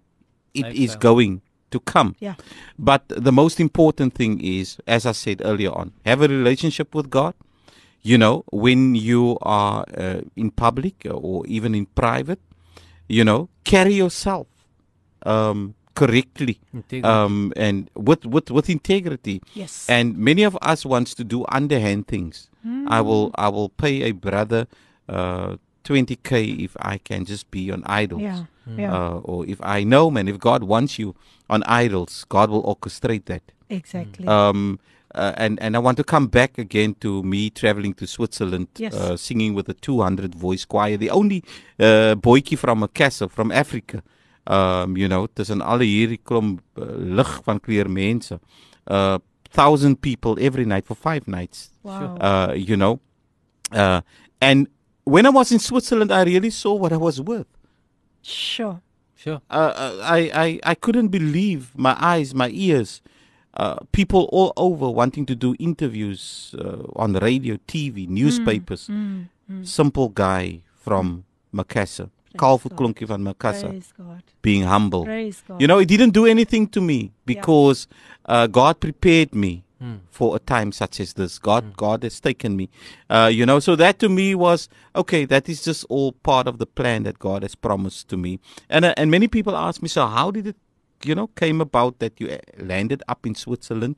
it 0.53 0.61
Lifestyle. 0.61 0.83
is 0.83 0.95
going 0.95 1.41
to 1.71 1.79
come. 1.79 2.15
Yeah. 2.19 2.35
But 2.77 3.03
the 3.07 3.31
most 3.31 3.59
important 3.59 4.13
thing 4.13 4.39
is, 4.41 4.77
as 4.87 5.05
I 5.05 5.13
said 5.13 5.41
earlier 5.43 5.71
on, 5.71 5.93
have 6.05 6.21
a 6.21 6.27
relationship 6.27 6.93
with 6.93 7.09
God. 7.09 7.33
You 8.03 8.17
know, 8.17 8.43
when 8.51 8.95
you 8.95 9.37
are 9.41 9.85
uh, 9.95 10.21
in 10.35 10.51
public 10.51 11.05
or 11.09 11.45
even 11.47 11.75
in 11.75 11.85
private, 11.85 12.39
you 13.07 13.23
know, 13.23 13.49
carry 13.63 13.93
yourself 13.93 14.47
um, 15.23 15.75
correctly 15.93 16.59
um, 17.03 17.53
and 17.55 17.89
with, 17.95 18.25
with, 18.25 18.49
with 18.49 18.69
integrity. 18.69 19.41
Yes. 19.53 19.85
And 19.87 20.17
many 20.17 20.41
of 20.43 20.57
us 20.61 20.83
wants 20.85 21.13
to 21.15 21.23
do 21.23 21.45
underhand 21.49 22.07
things. 22.07 22.49
Mm. 22.65 22.85
I 22.89 23.01
will 23.01 23.31
I 23.35 23.49
will 23.49 23.69
pay 23.69 24.03
a 24.03 24.11
brother 24.11 24.67
uh, 25.09 25.57
20k 25.83 26.63
if 26.63 26.75
I 26.79 26.97
can 26.97 27.25
just 27.25 27.49
be 27.51 27.71
on 27.71 27.83
idols. 27.85 28.21
Yeah. 28.21 28.43
Yeah. 28.77 28.93
Uh, 28.93 29.19
or 29.23 29.45
if 29.45 29.59
I 29.61 29.83
know, 29.83 30.11
man, 30.11 30.27
if 30.27 30.39
God 30.39 30.63
wants 30.63 30.99
you 30.99 31.15
on 31.49 31.63
idols, 31.63 32.25
God 32.29 32.49
will 32.49 32.63
orchestrate 32.63 33.25
that. 33.25 33.43
Exactly. 33.69 34.27
Um, 34.27 34.79
uh, 35.13 35.33
and 35.35 35.59
and 35.61 35.75
I 35.75 35.79
want 35.79 35.97
to 35.97 36.03
come 36.03 36.27
back 36.27 36.57
again 36.57 36.95
to 37.01 37.21
me 37.23 37.49
traveling 37.49 37.93
to 37.95 38.07
Switzerland, 38.07 38.67
yes. 38.77 38.93
uh, 38.93 39.17
singing 39.17 39.53
with 39.53 39.67
a 39.67 39.73
200 39.73 40.35
voice 40.35 40.63
choir, 40.63 40.95
the 40.97 41.09
only 41.09 41.43
uh, 41.79 42.15
boykie 42.15 42.57
from 42.57 42.83
a 42.83 42.87
castle 42.87 43.27
from 43.27 43.51
Africa. 43.51 44.03
Um, 44.47 44.97
you 44.97 45.07
know, 45.07 45.27
tussen 45.27 45.61
alle 45.61 45.85
hierdie 45.85 46.17
klomp 46.23 46.61
uh, 46.77 46.85
lig 46.97 47.43
van 47.45 47.59
kleur 47.59 47.89
mense. 47.89 48.39
Uh, 48.87 49.19
thousand 49.51 50.01
people 50.01 50.37
every 50.39 50.65
night 50.65 50.85
for 50.85 50.95
five 50.95 51.27
nights. 51.27 51.71
Wow. 51.83 52.17
Uh, 52.17 52.53
you 52.53 52.77
know, 52.77 52.99
uh, 53.71 54.01
and 54.41 54.67
when 55.03 55.25
I 55.25 55.29
was 55.29 55.51
in 55.51 55.59
Switzerland, 55.59 56.11
I 56.11 56.23
really 56.23 56.49
saw 56.49 56.73
what 56.73 56.93
I 56.93 56.97
was 56.97 57.19
worth. 57.21 57.47
Sure. 58.21 58.81
Sure. 59.15 59.41
Uh, 59.49 59.73
uh, 59.75 59.99
I, 60.03 60.31
I, 60.33 60.59
I 60.63 60.75
couldn't 60.75 61.09
believe 61.09 61.71
my 61.77 61.95
eyes, 61.99 62.33
my 62.33 62.49
ears. 62.51 63.01
Uh, 63.53 63.75
people 63.91 64.29
all 64.31 64.53
over 64.55 64.89
wanting 64.89 65.25
to 65.25 65.35
do 65.35 65.55
interviews 65.59 66.55
uh, 66.57 66.77
on 66.95 67.13
the 67.13 67.19
radio, 67.19 67.57
TV, 67.67 68.07
newspapers. 68.07 68.87
Mm, 68.87 69.27
mm, 69.51 69.59
mm. 69.59 69.67
Simple 69.67 70.09
guy 70.09 70.61
from 70.73 71.25
Macassar. 71.53 72.09
Kalfu 72.37 72.69
Klunky 72.69 73.05
van 73.05 73.21
Macassar. 73.23 73.83
Being 74.41 74.63
humble. 74.63 75.07
You 75.59 75.67
know, 75.67 75.79
he 75.79 75.85
didn't 75.85 76.11
do 76.11 76.25
anything 76.25 76.67
to 76.69 76.81
me 76.81 77.11
because 77.25 77.87
yeah. 77.91 77.97
Uh, 78.23 78.47
God 78.47 78.79
prepared 78.79 79.33
me 79.33 79.63
mm. 79.81 79.99
for 80.09 80.35
a 80.35 80.39
time 80.39 80.71
such 80.71 80.99
as 80.99 81.13
this. 81.13 81.39
God, 81.39 81.65
mm. 81.65 81.77
God 81.77 82.03
has 82.03 82.19
taken 82.19 82.55
me. 82.55 82.69
Uh, 83.09 83.29
you 83.31 83.45
know, 83.45 83.59
so 83.59 83.75
that 83.75 83.99
to 83.99 84.09
me 84.09 84.35
was 84.35 84.69
okay. 84.95 85.25
That 85.25 85.49
is 85.49 85.63
just 85.63 85.85
all 85.89 86.11
part 86.11 86.47
of 86.47 86.59
the 86.59 86.65
plan 86.65 87.03
that 87.03 87.19
God 87.19 87.43
has 87.43 87.55
promised 87.55 88.07
to 88.09 88.17
me. 88.17 88.39
And 88.69 88.85
uh, 88.85 88.93
and 88.97 89.11
many 89.11 89.27
people 89.27 89.55
ask 89.55 89.81
me, 89.81 89.89
so 89.89 90.05
how 90.05 90.31
did 90.31 90.47
it? 90.47 90.55
You 91.03 91.15
know, 91.15 91.27
came 91.33 91.61
about 91.61 91.97
that 91.97 92.21
you 92.21 92.29
uh, 92.29 92.37
landed 92.59 93.01
up 93.07 93.25
in 93.25 93.33
Switzerland, 93.33 93.95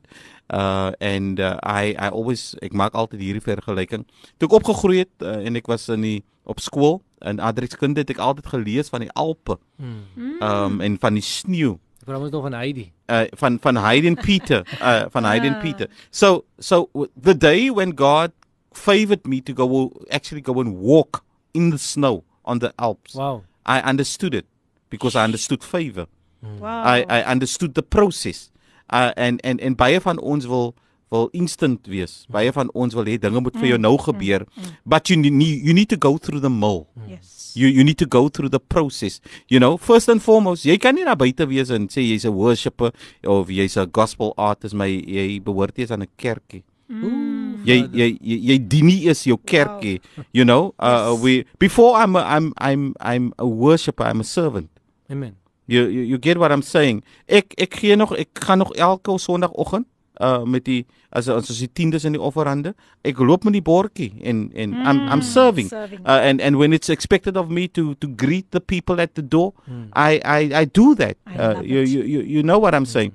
uh, 0.48 0.92
and 1.02 1.38
uh, 1.38 1.60
I 1.62 1.94
I 1.98 2.08
always 2.08 2.54
ek 2.64 2.72
maak 2.72 2.96
altyd 2.96 3.20
hierdie 3.20 3.44
vergelyking. 3.44 4.06
Toe 4.40 4.48
ek 4.48 4.56
opgegroei 4.56 5.02
het 5.04 5.12
uh, 5.20 5.36
en 5.44 5.60
ek 5.60 5.68
was 5.68 5.84
in 5.92 6.00
die 6.00 6.22
op 6.48 6.64
skool 6.64 7.02
in 7.24 7.40
Adrikskunde 7.40 8.04
het 8.04 8.12
ek 8.12 8.20
altyd 8.20 8.48
gelees 8.52 8.90
van 8.92 9.04
die 9.04 9.12
Alpe. 9.12 9.58
Mm. 9.76 10.40
Um 10.44 10.80
en 10.84 10.98
van 11.00 11.16
die 11.18 11.24
sneeu. 11.24 11.78
Ek 12.04 12.10
praat 12.10 12.20
mos 12.20 12.32
nog 12.34 12.42
van 12.44 12.52
Heidi. 12.52 12.92
Uh 13.08 13.24
van 13.40 13.56
van 13.64 13.76
Heidi 13.80 14.06
en 14.06 14.14
Peter, 14.20 14.60
uh 14.92 15.04
van 15.08 15.24
Heidi 15.24 15.46
en 15.48 15.58
Peter. 15.58 15.88
So 16.10 16.44
so 16.58 16.90
the 17.16 17.36
day 17.36 17.70
when 17.70 17.96
God 17.96 18.32
favored 18.72 19.26
me 19.26 19.40
to 19.40 19.54
go 19.54 19.90
actually 20.10 20.42
go 20.42 20.60
and 20.60 20.76
walk 20.76 21.24
in 21.52 21.70
the 21.70 21.78
snow 21.78 22.24
on 22.42 22.58
the 22.58 22.72
Alps. 22.76 23.14
Wow. 23.14 23.44
I 23.64 23.80
understood 23.80 24.34
it 24.34 24.44
because 24.90 25.16
I 25.16 25.24
understood 25.24 25.64
favor. 25.64 26.06
Mm. 26.44 26.58
Wow. 26.58 26.82
I 26.84 27.06
I 27.08 27.22
understood 27.24 27.74
the 27.74 27.82
process. 27.82 28.50
Uh 28.92 29.12
and 29.16 29.40
and 29.40 29.60
en 29.60 29.74
baie 29.74 30.00
van 30.00 30.20
ons 30.20 30.44
wil 30.44 30.74
wil 31.08 31.28
instant 31.32 31.86
wees. 31.86 32.26
Baie 32.28 32.52
van 32.52 32.68
ons 32.74 32.94
wil 32.94 33.08
hê 33.08 33.16
dinge 33.18 33.40
moet 33.40 33.56
vir 33.56 33.70
jou 33.72 33.80
mm. 33.80 33.86
nou 33.88 33.96
gebeur. 33.96 34.44
Mm. 34.44 34.62
Mm. 34.62 34.76
But 34.84 35.08
you 35.08 35.16
need 35.16 35.64
you 35.64 35.72
need 35.72 35.88
to 35.88 35.96
go 35.96 36.18
through 36.18 36.44
the 36.44 36.52
mill. 36.52 36.84
Yes 37.08 37.33
You 37.56 37.68
you 37.68 37.84
need 37.84 37.98
to 37.98 38.06
go 38.06 38.28
through 38.28 38.50
the 38.50 38.60
process. 38.60 39.20
You 39.48 39.60
know, 39.60 39.76
first 39.76 40.08
and 40.08 40.22
foremost, 40.22 40.64
jy 40.64 40.76
kan 40.78 40.94
nie 40.94 41.04
na 41.04 41.14
buite 41.14 41.46
wees 41.46 41.70
en 41.70 41.88
sê 41.88 42.02
jy's 42.02 42.24
'n 42.26 42.34
worshipper 42.34 42.90
of 43.24 43.48
jy's 43.48 43.76
'n 43.76 43.90
gospel 43.90 44.34
artist, 44.36 44.74
maar 44.74 44.88
jy 44.88 45.40
behoort 45.40 45.76
nie 45.76 45.90
aan 45.90 46.02
'n 46.02 46.08
kerkie. 46.16 46.64
Mm. 46.88 47.64
Jy 47.64 47.88
jy 47.92 48.18
jy, 48.20 48.36
jy 48.50 48.58
dien 48.58 48.86
nie 48.86 49.08
is 49.08 49.24
jou 49.24 49.38
kerkie. 49.46 50.00
Wow. 50.16 50.24
You 50.32 50.44
know, 50.44 50.74
uh 50.78 51.16
we 51.16 51.44
before 51.58 51.96
I'm 51.96 52.16
a, 52.16 52.20
I'm 52.20 52.52
I'm 52.58 52.94
I'm 53.00 53.32
a 53.38 53.46
worshipper, 53.46 54.04
I'm 54.04 54.20
a 54.20 54.24
servant. 54.24 54.68
Amen. 55.10 55.36
You 55.66 55.88
you 55.88 56.02
you 56.02 56.18
get 56.18 56.36
what 56.36 56.52
I'm 56.52 56.62
saying? 56.62 57.02
Ek 57.26 57.54
ek 57.56 57.80
gee 57.80 57.96
nog 57.96 58.12
ek 58.12 58.28
gaan 58.34 58.58
nog 58.58 58.74
elke 58.76 59.16
Sondagoggend 59.18 59.86
uh 60.20 60.44
met 60.44 60.64
die 60.64 60.84
as 61.10 61.28
as 61.28 61.50
as 61.50 61.58
die 61.58 61.70
tiendes 61.72 62.04
in 62.04 62.14
die 62.14 62.22
offerande 62.22 62.74
ek 63.02 63.18
loop 63.18 63.44
met 63.44 63.56
die 63.56 63.64
bordjie 63.64 64.12
en 64.22 64.50
en 64.54 64.70
mm, 64.70 64.86
I'm 64.86 65.00
I'm 65.08 65.22
serving, 65.22 65.68
serving. 65.68 66.00
Uh, 66.06 66.20
and 66.22 66.40
and 66.40 66.58
when 66.58 66.72
it's 66.72 66.88
expected 66.88 67.36
of 67.36 67.50
me 67.50 67.66
to 67.68 67.94
to 67.96 68.08
greet 68.08 68.50
the 68.50 68.60
people 68.60 69.00
at 69.00 69.14
the 69.14 69.22
door 69.22 69.52
mm. 69.68 69.88
I 69.94 70.20
I 70.24 70.40
I 70.62 70.64
do 70.64 70.94
that. 70.94 71.16
I 71.26 71.38
uh, 71.38 71.60
you, 71.62 71.80
you 71.80 72.02
you 72.02 72.20
you 72.22 72.42
know 72.42 72.58
what 72.58 72.74
I'm 72.74 72.86
saying. 72.86 73.12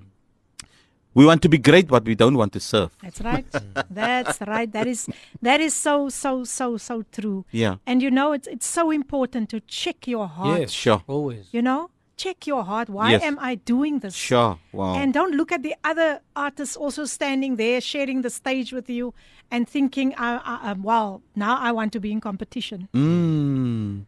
We 1.16 1.26
want 1.26 1.42
to 1.42 1.50
be 1.50 1.58
great 1.58 1.88
but 1.88 2.06
we 2.06 2.16
don't 2.16 2.38
want 2.38 2.54
to 2.54 2.60
serve. 2.60 2.92
That's 3.02 3.22
right. 3.22 3.46
That's 3.90 4.40
right. 4.42 4.72
That 4.72 4.88
is 4.88 5.10
that 5.42 5.60
is 5.60 5.74
so 5.74 6.10
so 6.10 6.44
so 6.44 6.78
so 6.78 7.04
true. 7.12 7.46
Yeah. 7.52 7.76
And 7.86 8.02
you 8.02 8.12
know 8.12 8.32
it's 8.32 8.48
it's 8.48 8.68
so 8.68 8.92
important 8.92 9.50
to 9.50 9.60
check 9.62 10.08
your 10.08 10.28
heart. 10.28 10.60
Yes 10.60 10.72
sure. 10.72 11.04
always. 11.08 11.48
You 11.52 11.62
know 11.62 11.90
check 12.20 12.46
your 12.46 12.64
heart. 12.64 12.90
Why 12.90 13.12
yes. 13.12 13.24
am 13.24 13.40
I 13.40 13.56
doing 13.56 14.00
this? 14.00 14.14
Sure. 14.14 14.60
Wow. 14.74 14.96
And 14.96 15.14
don't 15.14 15.34
look 15.40 15.52
at 15.52 15.64
the 15.64 15.76
other 15.84 16.20
artists 16.36 16.76
also 16.76 17.06
standing 17.06 17.56
there, 17.56 17.80
sharing 17.82 18.22
the 18.22 18.30
stage 18.30 18.74
with 18.74 18.90
you, 18.90 19.14
and 19.50 19.68
thinking, 19.68 20.14
uh, 20.16 20.76
well, 20.90 21.22
now 21.36 21.58
I 21.58 21.72
want 21.72 21.94
to 21.94 22.00
be 22.00 22.12
in 22.12 22.22
competition. 22.22 22.90
Mm. 22.94 24.06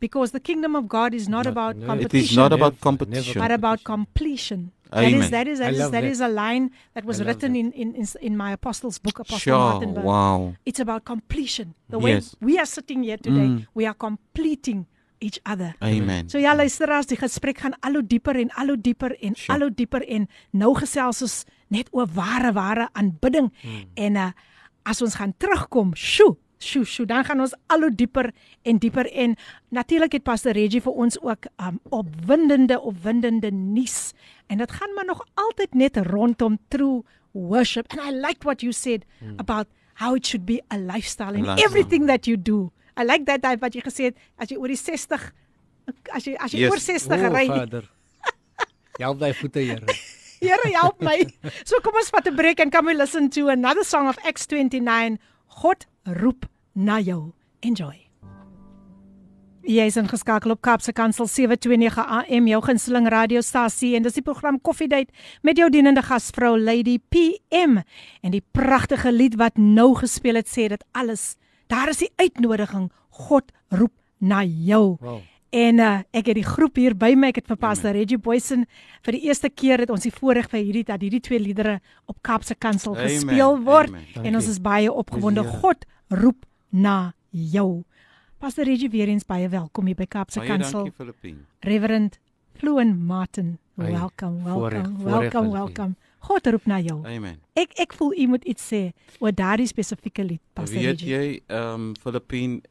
Because 0.00 0.32
the 0.32 0.40
kingdom 0.40 0.74
of 0.74 0.88
God 0.88 1.14
is 1.14 1.28
not, 1.28 1.44
not 1.44 1.46
about 1.46 1.76
no, 1.76 1.86
competition. 1.86 2.24
It 2.24 2.30
is 2.30 2.36
not 2.36 2.52
about 2.52 2.80
competition. 2.80 3.40
But 3.40 3.50
about 3.50 3.84
completion. 3.84 4.72
Amen. 4.92 5.12
That 5.12 5.22
is 5.22 5.30
that 5.30 5.48
is 5.48 5.58
that, 5.58 5.72
is, 5.72 5.78
that, 5.78 5.90
that 5.92 6.04
is 6.04 6.20
a 6.20 6.28
line 6.28 6.70
that 6.94 7.04
was 7.04 7.22
written 7.22 7.56
in, 7.56 7.72
in, 7.72 7.94
in 7.96 8.06
in 8.20 8.36
my 8.36 8.52
apostles 8.52 8.98
book 8.98 9.18
Apostle 9.18 9.38
sure. 9.38 9.58
Martin 9.58 9.94
Wow. 9.94 10.54
It's 10.64 10.78
about 10.78 11.04
completion. 11.04 11.74
The 11.88 11.98
way 11.98 12.12
yes. 12.14 12.36
we 12.40 12.58
are 12.58 12.66
sitting 12.66 13.02
here 13.02 13.16
today, 13.16 13.48
mm. 13.48 13.66
we 13.74 13.86
are 13.86 13.94
completing 13.94 14.86
each 15.24 15.40
other. 15.48 15.74
Amen. 15.80 16.28
So 16.28 16.38
ja, 16.38 16.54
luisteraars, 16.56 17.08
die 17.08 17.18
gesprek 17.18 17.62
gaan 17.64 17.74
al 17.80 17.98
hoe 17.98 18.06
dieper 18.06 18.36
en 18.36 18.52
al 18.60 18.74
hoe 18.74 18.80
dieper 18.80 19.16
en 19.20 19.34
sure. 19.34 19.56
al 19.56 19.66
hoe 19.66 19.74
dieper 19.74 20.04
en 20.04 20.28
nou 20.52 20.74
gesels 20.78 21.22
ons 21.24 21.36
net 21.72 21.88
oor 21.96 22.08
ware 22.14 22.52
ware 22.52 22.88
aanbidding 22.92 23.50
hmm. 23.62 23.84
en 24.06 24.20
uh, 24.20 24.30
as 24.84 25.00
ons 25.02 25.16
gaan 25.16 25.32
terugkom, 25.40 25.94
sjo, 25.96 26.34
sjo, 26.60 26.84
sjo, 26.84 27.06
dan 27.08 27.24
gaan 27.24 27.40
ons 27.40 27.54
al 27.72 27.86
hoe 27.86 27.92
dieper 27.94 28.30
en 28.68 28.80
dieper 28.82 29.08
en 29.12 29.36
natuurlik 29.74 30.18
het 30.18 30.26
Pastor 30.28 30.56
Reggie 30.56 30.82
vir 30.84 31.00
ons 31.06 31.16
ook 31.22 31.48
um, 31.56 31.80
opwindende 31.94 32.78
opwindende 32.80 33.50
nuus 33.54 34.12
en 34.52 34.60
dit 34.60 34.76
gaan 34.76 34.92
maar 34.94 35.08
nog 35.08 35.24
altyd 35.40 35.74
net 35.74 35.96
rondom 36.10 36.58
true 36.68 37.02
worship 37.32 37.88
and 37.90 38.04
I 38.04 38.12
liked 38.12 38.44
what 38.44 38.62
you 38.62 38.72
said 38.72 39.08
hmm. 39.18 39.38
about 39.40 39.72
how 39.94 40.14
it 40.14 40.26
should 40.26 40.44
be 40.44 40.60
a 40.70 40.78
lifestyle 40.78 41.34
in 41.34 41.46
everything 41.46 42.06
that 42.06 42.26
you 42.26 42.36
do. 42.36 42.72
I 42.96 43.04
like 43.04 43.24
that 43.26 43.42
type 43.42 43.60
wat 43.60 43.74
jy 43.74 43.82
gesê 43.82 44.10
het 44.10 44.16
as 44.38 44.50
jy 44.50 44.58
oor 44.58 44.70
die 44.70 44.80
60 44.80 45.32
as 46.12 46.26
jy 46.26 46.36
as 46.38 46.52
jy 46.54 46.64
yes. 46.64 46.70
oor 46.70 46.80
60 46.80 47.28
ry. 47.34 47.46
Help 49.02 49.18
daai 49.18 49.32
voete, 49.34 49.60
Here. 49.60 49.86
Here 50.44 50.70
help 50.76 51.00
my. 51.00 51.24
So 51.64 51.80
kom 51.80 51.96
ons 51.96 52.10
vat 52.12 52.26
'n 52.28 52.36
breek 52.36 52.60
en 52.60 52.70
come 52.70 52.92
we 52.92 52.94
listen 52.94 53.30
to 53.30 53.48
another 53.48 53.84
song 53.84 54.08
of 54.08 54.18
X29 54.22 55.16
God 55.62 55.86
roep 56.04 56.46
na 56.74 57.00
jou. 57.00 57.32
Enjoy. 57.62 58.04
Jy 59.64 59.86
is 59.88 59.96
ingeskakel 59.96 60.52
op 60.52 60.60
Kapse 60.60 60.92
Kansel 60.92 61.26
729 61.26 61.96
AM 61.96 62.46
jou 62.46 62.60
gunsteling 62.60 63.08
radiostasie 63.08 63.94
en 63.96 64.04
dis 64.04 64.18
die 64.18 64.22
program 64.22 64.58
Coffee 64.60 64.88
Date 64.88 65.12
met 65.40 65.56
jou 65.56 65.70
dienende 65.72 66.02
gasvrou 66.04 66.58
Lady 66.60 66.98
PM 67.08 67.80
en 68.20 68.34
die 68.34 68.44
pragtige 68.52 69.12
lied 69.12 69.38
wat 69.40 69.56
nou 69.56 69.94
gespeel 69.96 70.36
het 70.36 70.50
sê 70.52 70.68
dit 70.68 70.84
alles 70.92 71.38
Daar 71.66 71.88
is 71.92 72.02
die 72.02 72.10
uitnodiging. 72.16 72.90
God 73.08 73.52
roep 73.68 73.92
na 74.18 74.42
jou. 74.44 74.96
Wow. 75.00 75.20
En 75.54 75.78
uh, 75.78 76.00
ek 76.10 76.32
het 76.32 76.38
die 76.40 76.46
groep 76.46 76.80
hier 76.80 76.96
by 76.98 77.12
my. 77.14 77.30
Ek 77.30 77.38
het 77.42 77.50
vir 77.52 77.58
Pastor 77.62 77.94
Reggie 77.94 78.18
Boysen 78.18 78.64
vir 79.06 79.14
die 79.14 79.28
eerste 79.28 79.50
keer 79.52 79.84
het 79.84 79.92
ons 79.94 80.02
die 80.02 80.12
voorreg 80.14 80.48
vir 80.50 80.64
hierdie 80.64 80.86
dat 80.88 81.04
hierdie 81.04 81.22
twee 81.22 81.38
liedere 81.38 81.76
op 82.10 82.18
Kaapse 82.26 82.56
Kansel 82.58 82.96
gespeel 82.98 83.60
word 83.62 83.92
Amen. 83.92 84.26
en 84.26 84.40
ons 84.40 84.48
is 84.50 84.58
baie 84.62 84.90
opgewonde. 84.90 85.44
God 85.62 85.86
roep 86.10 86.42
na 86.74 87.14
jou. 87.30 87.84
Pastor 88.42 88.66
Reggie 88.66 88.90
weer 88.90 89.12
eens 89.12 89.26
baie 89.26 89.46
welkom 89.48 89.86
hier 89.86 89.98
by 89.98 90.08
Kaapse 90.10 90.42
Kansel. 90.42 90.90
Reverend 91.62 92.18
Fluan 92.58 92.96
Martin. 92.98 93.58
Welcome, 93.76 94.42
welcome, 94.44 95.04
welcome, 95.04 95.50
welcome. 95.50 95.96
God 96.24 96.46
roep 96.54 96.68
na 96.70 96.80
jou. 96.80 97.00
Amen. 97.06 97.40
Ek 97.58 97.74
ek 97.84 97.96
voel 97.98 98.14
u 98.16 98.28
moet 98.34 98.44
iets 98.48 98.70
sê 98.72 98.84
oor 99.20 99.34
daardie 99.34 99.68
spesifieke 99.68 100.24
lied, 100.24 100.42
Pastor 100.56 100.80
Weet 100.80 101.04
jy, 101.04 101.24
ehm 101.48 101.90
um, 101.90 101.90
Filippine 102.00 102.62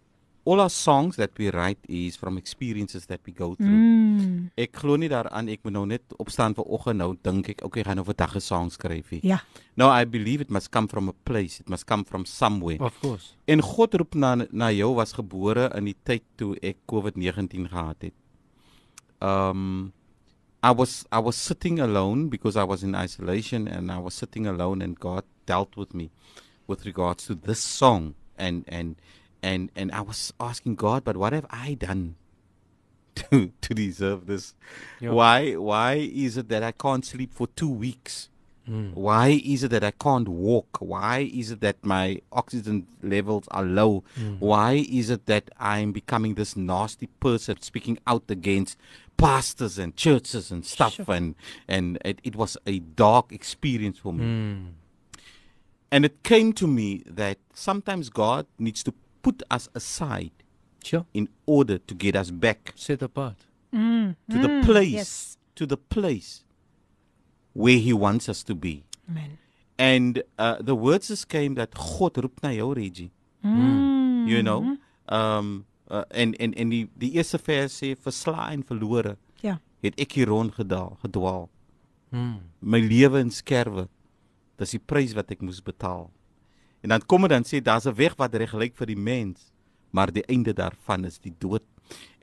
All 0.46 0.60
our 0.60 0.70
songs 0.70 1.16
that 1.16 1.32
we 1.38 1.50
write 1.52 1.80
is 1.88 2.18
from 2.18 2.38
experiences 2.38 3.06
that 3.06 3.22
we 3.26 3.32
go 3.32 3.56
through. 3.56 3.80
Mm. 3.80 4.50
Ek 4.60 4.76
glo 4.76 4.98
nie 5.00 5.08
daaraan 5.08 5.48
ek 5.48 5.64
moet 5.64 5.72
nou 5.72 5.86
net 5.88 6.16
opstaan 6.20 6.52
vir 6.58 6.68
oggend 6.68 7.00
nou 7.00 7.14
dink 7.24 7.48
ek 7.54 7.64
okay 7.64 7.86
gaan 7.88 7.96
nou 7.96 8.04
'n 8.04 8.18
dag 8.18 8.36
'n 8.36 8.44
song 8.44 8.68
skryf 8.70 9.08
hier. 9.10 9.24
Ja. 9.24 9.40
No, 9.78 9.88
I 9.88 10.04
believe 10.04 10.42
it 10.42 10.52
must 10.52 10.70
come 10.70 10.90
from 10.90 11.08
a 11.08 11.16
place. 11.24 11.62
It 11.62 11.70
must 11.70 11.88
come 11.88 12.04
from 12.04 12.26
somewhere. 12.26 12.84
Of 12.84 13.00
course. 13.00 13.36
En 13.48 13.62
God 13.62 13.94
roep 13.94 14.16
na 14.16 14.36
na 14.52 14.70
jou 14.72 14.96
was 14.96 15.14
gebore 15.14 15.72
in 15.76 15.86
die 15.86 15.96
tyd 16.04 16.24
toe 16.36 16.58
ek 16.62 16.78
COVID-19 16.92 17.70
gehad 17.70 18.02
het. 18.02 18.14
Um 19.22 19.94
I 20.64 20.72
was 20.72 21.06
I 21.12 21.20
was 21.20 21.36
sitting 21.36 21.78
alone 21.78 22.30
because 22.30 22.56
I 22.56 22.64
was 22.64 22.84
in 22.84 22.96
isolation 22.96 23.68
and 23.68 23.92
I 23.92 24.00
was 24.00 24.14
sitting 24.14 24.48
alone 24.48 24.82
and 24.82 24.98
God 24.98 25.26
dealt 25.46 25.76
with 25.76 25.94
me 25.94 26.10
with 26.68 26.86
regards 26.86 27.28
to 27.28 27.36
this 27.36 27.60
song 27.60 28.16
and 28.38 28.64
and 28.70 28.96
and 29.44 29.72
and 29.76 29.92
I 29.92 30.00
was 30.00 30.32
asking 30.40 30.76
God 30.76 31.04
but 31.04 31.18
what 31.18 31.34
have 31.34 31.46
I 31.50 31.74
done 31.74 32.16
to 33.16 33.52
to 33.60 33.74
deserve 33.74 34.26
this 34.26 34.56
yep. 35.02 35.12
why 35.12 35.56
why 35.56 35.96
is 35.96 36.38
it 36.38 36.48
that 36.48 36.64
I 36.64 36.72
can't 36.72 37.06
sleep 37.06 37.34
for 37.34 37.48
2 37.48 37.70
weeks 37.70 38.30
Mm. 38.70 38.94
Why 38.94 39.42
is 39.44 39.64
it 39.64 39.72
that 39.72 39.84
I 39.84 39.92
can't 39.92 40.28
walk? 40.28 40.78
Why 40.80 41.30
is 41.34 41.52
it 41.52 41.60
that 41.62 41.84
my 41.84 42.22
oxygen 42.32 42.88
levels 43.02 43.46
are 43.52 43.64
low? 43.64 44.04
Mm. 44.18 44.40
Why 44.40 44.86
is 44.90 45.10
it 45.10 45.26
that 45.26 45.52
I'm 45.60 45.92
becoming 45.92 46.36
this 46.36 46.56
nasty 46.56 47.08
person 47.08 47.62
speaking 47.62 48.00
out 48.08 48.24
against 48.30 48.78
pastors 49.18 49.78
and 49.78 49.96
churches 49.96 50.52
and 50.52 50.66
stuff? 50.66 50.94
Sure. 50.94 51.06
And 51.10 51.36
and 51.68 51.98
it, 52.04 52.20
it, 52.24 52.36
was 52.36 52.58
a 52.66 52.80
dark 52.80 53.32
experience 53.32 53.98
for 54.00 54.14
me. 54.14 54.26
Mm. 54.26 54.72
And 55.92 56.06
it 56.06 56.24
came 56.24 56.54
to 56.54 56.68
me 56.68 57.04
that 57.06 57.38
sometimes 57.54 58.10
God 58.10 58.48
needs 58.58 58.84
to 58.84 58.94
put 59.22 59.44
us 59.52 59.70
aside 59.76 60.32
sure. 60.84 61.06
in 61.14 61.30
order 61.46 61.78
to 61.78 61.94
get 61.94 62.16
us 62.16 62.32
back 62.32 62.74
set 62.76 63.02
apart 63.02 63.38
mm. 63.74 64.16
to 64.30 64.38
the 64.38 64.48
mm. 64.48 64.66
place 64.66 64.92
yes. 64.92 65.38
to 65.56 65.66
the 65.66 65.78
place 65.78 66.44
where 67.54 67.78
he 67.78 67.94
wants 67.94 68.28
us 68.28 68.44
to 68.44 68.56
be. 68.56 68.84
Amen. 69.10 69.38
And 69.78 70.24
uh, 70.38 70.58
the 70.60 70.76
words 70.76 71.08
just 71.08 71.30
came 71.30 71.56
that 71.56 71.74
God 71.74 72.14
roep 72.14 72.42
na 72.42 72.50
jou 72.50 72.74
Reggie. 72.74 73.12
Mm. 73.44 74.28
You 74.28 74.44
know? 74.44 74.78
Um 75.10 75.66
uh, 75.94 76.04
en 76.10 76.34
en 76.34 76.54
en 76.54 76.74
die 76.74 76.86
die 77.00 77.12
eerste 77.18 77.40
vers 77.40 77.76
sê 77.82 77.94
versla 77.96 78.50
en 78.52 78.64
verlore. 78.66 79.18
Ja. 79.42 79.60
Het 79.86 80.00
ek 80.00 80.18
hier 80.18 80.32
rond 80.32 80.54
gedaal, 80.56 80.98
gedwaal. 81.04 81.50
Mm. 82.14 82.40
My 82.60 82.80
lewe 82.80 83.22
in 83.24 83.32
skerwe. 83.34 83.88
Dis 84.62 84.76
die 84.76 84.82
prys 84.82 85.16
wat 85.18 85.32
ek 85.34 85.42
moes 85.42 85.62
betaal. 85.64 86.08
En 86.84 86.94
dan 86.94 87.06
kom 87.08 87.26
dit 87.26 87.34
dan 87.34 87.46
sê 87.48 87.62
daar's 87.62 87.88
'n 87.88 87.96
weg 87.96 88.16
wat 88.18 88.36
reg 88.36 88.54
lyk 88.54 88.76
vir 88.76 88.88
die 88.88 89.00
mens, 89.00 89.52
maar 89.92 90.12
die 90.12 90.26
einde 90.28 90.54
daarvan 90.54 91.06
is 91.06 91.20
die 91.20 91.34
dood. 91.40 91.64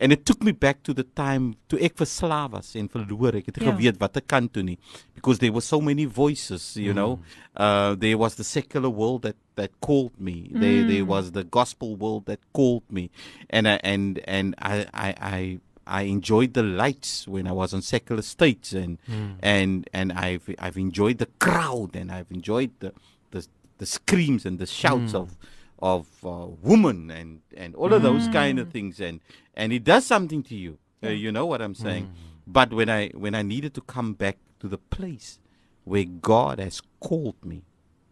And 0.00 0.12
it 0.12 0.24
took 0.24 0.42
me 0.42 0.52
back 0.52 0.82
to 0.84 0.94
the 0.94 1.04
time 1.04 1.56
to 1.68 1.76
ek 1.76 1.98
verslaaf 2.00 2.52
was 2.52 2.74
en 2.74 2.88
verloor. 2.88 3.36
Ek 3.36 3.50
het 3.50 3.60
yeah. 3.60 3.68
Geweet 3.68 4.00
wat 4.00 4.16
ek 4.16 4.26
kan 4.32 4.48
doen 4.52 4.72
nie 4.72 4.78
because 5.14 5.38
there 5.38 5.52
were 5.52 5.60
so 5.60 5.80
many 5.80 6.06
voices, 6.06 6.76
you 6.76 6.92
mm. 6.92 6.96
know. 6.96 7.18
Uh 7.54 7.94
there 7.94 8.16
was 8.16 8.36
the 8.36 8.44
secular 8.44 8.88
world 8.88 9.22
that 9.22 9.36
that 9.56 9.70
called 9.80 10.18
me. 10.18 10.48
Mm. 10.48 10.60
There 10.60 10.84
there 10.88 11.04
was 11.04 11.32
the 11.32 11.44
gospel 11.44 11.96
world 11.96 12.24
that 12.26 12.40
called 12.52 12.88
me. 12.90 13.10
And 13.50 13.66
uh, 13.66 13.78
and 13.84 14.20
and 14.24 14.54
I 14.58 14.86
I 14.94 15.14
I 15.20 15.60
I 15.86 16.02
enjoyed 16.02 16.54
the 16.54 16.62
lights 16.62 17.26
when 17.26 17.46
I 17.46 17.52
was 17.52 17.74
on 17.74 17.82
secular 17.82 18.22
states 18.22 18.72
and 18.72 18.98
mm. 19.10 19.34
and 19.42 19.88
and 19.92 20.12
I've 20.12 20.48
I've 20.58 20.78
enjoyed 20.78 21.18
the 21.18 21.28
crowd 21.38 21.96
and 21.96 22.10
I've 22.12 22.30
enjoyed 22.30 22.70
the 22.78 22.94
the 23.32 23.46
the 23.78 23.86
screams 23.86 24.46
and 24.46 24.58
the 24.58 24.66
shouts 24.66 25.12
mm. 25.12 25.20
of 25.22 25.36
of 25.80 26.06
uh, 26.24 26.46
woman 26.62 27.10
and 27.10 27.40
and 27.56 27.74
all 27.74 27.92
of 27.92 28.02
those 28.02 28.28
mm. 28.28 28.32
kind 28.32 28.58
of 28.58 28.70
things 28.70 29.00
and 29.00 29.20
and 29.54 29.72
it 29.72 29.84
does 29.84 30.06
something 30.06 30.42
to 30.42 30.54
you 30.54 30.78
uh, 31.04 31.08
you 31.08 31.32
know 31.32 31.46
what 31.46 31.62
i'm 31.62 31.74
saying 31.74 32.04
mm. 32.04 32.14
but 32.46 32.72
when 32.72 32.88
i 32.88 33.08
when 33.14 33.34
i 33.34 33.42
needed 33.42 33.72
to 33.74 33.80
come 33.80 34.12
back 34.12 34.36
to 34.58 34.68
the 34.68 34.78
place 34.78 35.38
where 35.84 36.04
god 36.04 36.60
has 36.60 36.82
called 37.00 37.42
me 37.44 37.62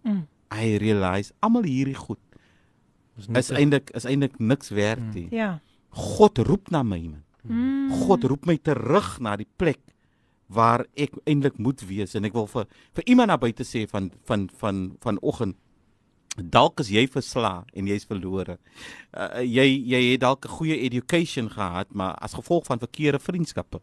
mm. 0.05 0.27
i 0.51 0.77
realized 0.77 1.33
almal 1.43 1.63
hierdie 1.63 1.97
goed 1.97 2.21
is 3.37 3.51
eintlik 3.51 3.91
is 3.95 4.07
eintlik 4.09 4.39
niks 4.39 4.71
werd 4.71 5.05
nie 5.15 5.29
ja 5.31 5.59
God 5.91 6.39
roep 6.39 6.71
na 6.71 6.83
my 6.83 7.01
man. 7.01 7.25
Mm. 7.49 7.91
God 8.07 8.25
roep 8.25 8.47
my 8.47 8.59
terug 8.61 9.17
na 9.25 9.37
die 9.41 9.49
plek 9.59 9.81
waar 10.49 10.85
ek 10.97 11.17
eintlik 11.29 11.59
moet 11.61 11.81
wees 11.89 12.15
en 12.17 12.25
ek 12.29 12.37
wil 12.37 12.49
vir 12.49 12.69
vir 12.97 13.05
iemand 13.13 13.33
naby 13.33 13.53
te 13.57 13.67
sê 13.69 13.85
van 13.89 14.11
van 14.29 14.49
van 14.61 14.79
vanoggend 15.05 15.57
dalk 16.43 16.81
is 16.81 16.91
jy 16.91 17.07
versla 17.11 17.65
en 17.75 17.87
jy's 17.87 18.07
verlore. 18.09 18.59
Uh, 19.13 19.43
jy 19.43 19.67
jy 19.67 20.03
het 20.13 20.21
dalk 20.21 20.45
'n 20.45 20.57
goeie 20.59 20.79
education 20.87 21.51
gehad, 21.51 21.89
maar 21.95 22.15
as 22.21 22.35
gevolg 22.35 22.67
van 22.67 22.79
verkeerde 22.79 23.19
vriendskappe 23.19 23.81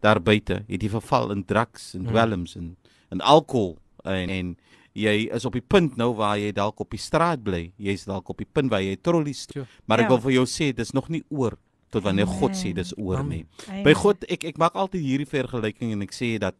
daar 0.00 0.22
buite 0.22 0.62
het 0.68 0.82
jy 0.82 0.90
verval 0.90 1.32
in 1.34 1.44
drugs 1.44 1.94
en 1.94 2.00
hmm. 2.00 2.10
dwelms 2.12 2.56
en 2.56 2.76
en 3.08 3.20
alkohol 3.20 3.78
en 4.04 4.28
en 4.30 4.56
jy 4.98 5.28
is 5.34 5.44
op 5.44 5.54
die 5.54 5.64
punt 5.64 5.96
nou 5.96 6.12
waar 6.18 6.38
jy 6.38 6.50
dalk 6.52 6.80
op 6.80 6.90
die 6.90 7.00
straat 7.00 7.42
bly. 7.44 7.68
Jy's 7.76 8.04
dalk 8.08 8.28
op 8.32 8.40
die 8.40 8.48
punt 8.52 8.70
waar 8.72 8.82
jy 8.82 8.96
trollies. 8.96 9.46
Maar 9.86 10.02
ek 10.02 10.08
ja. 10.08 10.10
wil 10.14 10.22
vir 10.24 10.32
jou 10.32 10.46
sê 10.50 10.72
dis 10.74 10.90
nog 10.96 11.08
nie 11.12 11.22
oor 11.28 11.54
tot 11.94 12.02
wanneer 12.04 12.26
God 12.26 12.56
sê 12.58 12.72
dis 12.74 12.90
oor 12.98 13.22
nie. 13.24 13.44
By 13.84 13.94
God 13.96 14.26
ek 14.28 14.44
ek 14.50 14.58
maak 14.60 14.74
altyd 14.74 15.04
hierdie 15.04 15.28
vergelyking 15.28 15.94
en 15.94 16.02
ek 16.04 16.16
sê 16.16 16.34
dat 16.42 16.56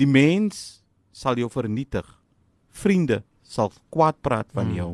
die 0.00 0.08
mens 0.08 0.80
sal 1.12 1.36
jou 1.38 1.50
vernietig. 1.52 2.06
Vriende 2.70 3.20
sal 3.50 3.72
kwaad 3.90 4.20
praat 4.22 4.50
van 4.54 4.70
mm. 4.70 4.78
jou. 4.78 4.90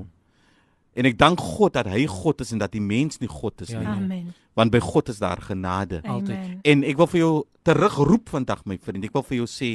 En 0.97 1.09
ek 1.11 1.19
dank 1.21 1.43
God 1.45 1.75
dat 1.77 1.91
hy 1.93 2.07
God 2.09 2.41
is 2.41 2.55
en 2.57 2.63
dat 2.63 2.73
die 2.73 2.81
mens 2.81 3.21
nie 3.21 3.29
God 3.29 3.61
is 3.67 3.75
ja, 3.75 3.83
nie. 3.83 3.93
Amen. 3.93 4.33
Want 4.57 4.73
by 4.73 4.81
God 4.81 5.13
is 5.13 5.21
daar 5.21 5.43
genade 5.45 6.01
altyd. 6.09 6.57
En 6.65 6.85
ek 6.89 6.97
wil 6.97 7.11
vir 7.13 7.21
jou 7.21 7.35
terugroep 7.69 8.33
vandag 8.33 8.65
my 8.65 8.79
vriend. 8.81 9.05
Ek 9.05 9.13
wil 9.19 9.27
vir 9.29 9.43
jou 9.43 9.49
sê 9.51 9.71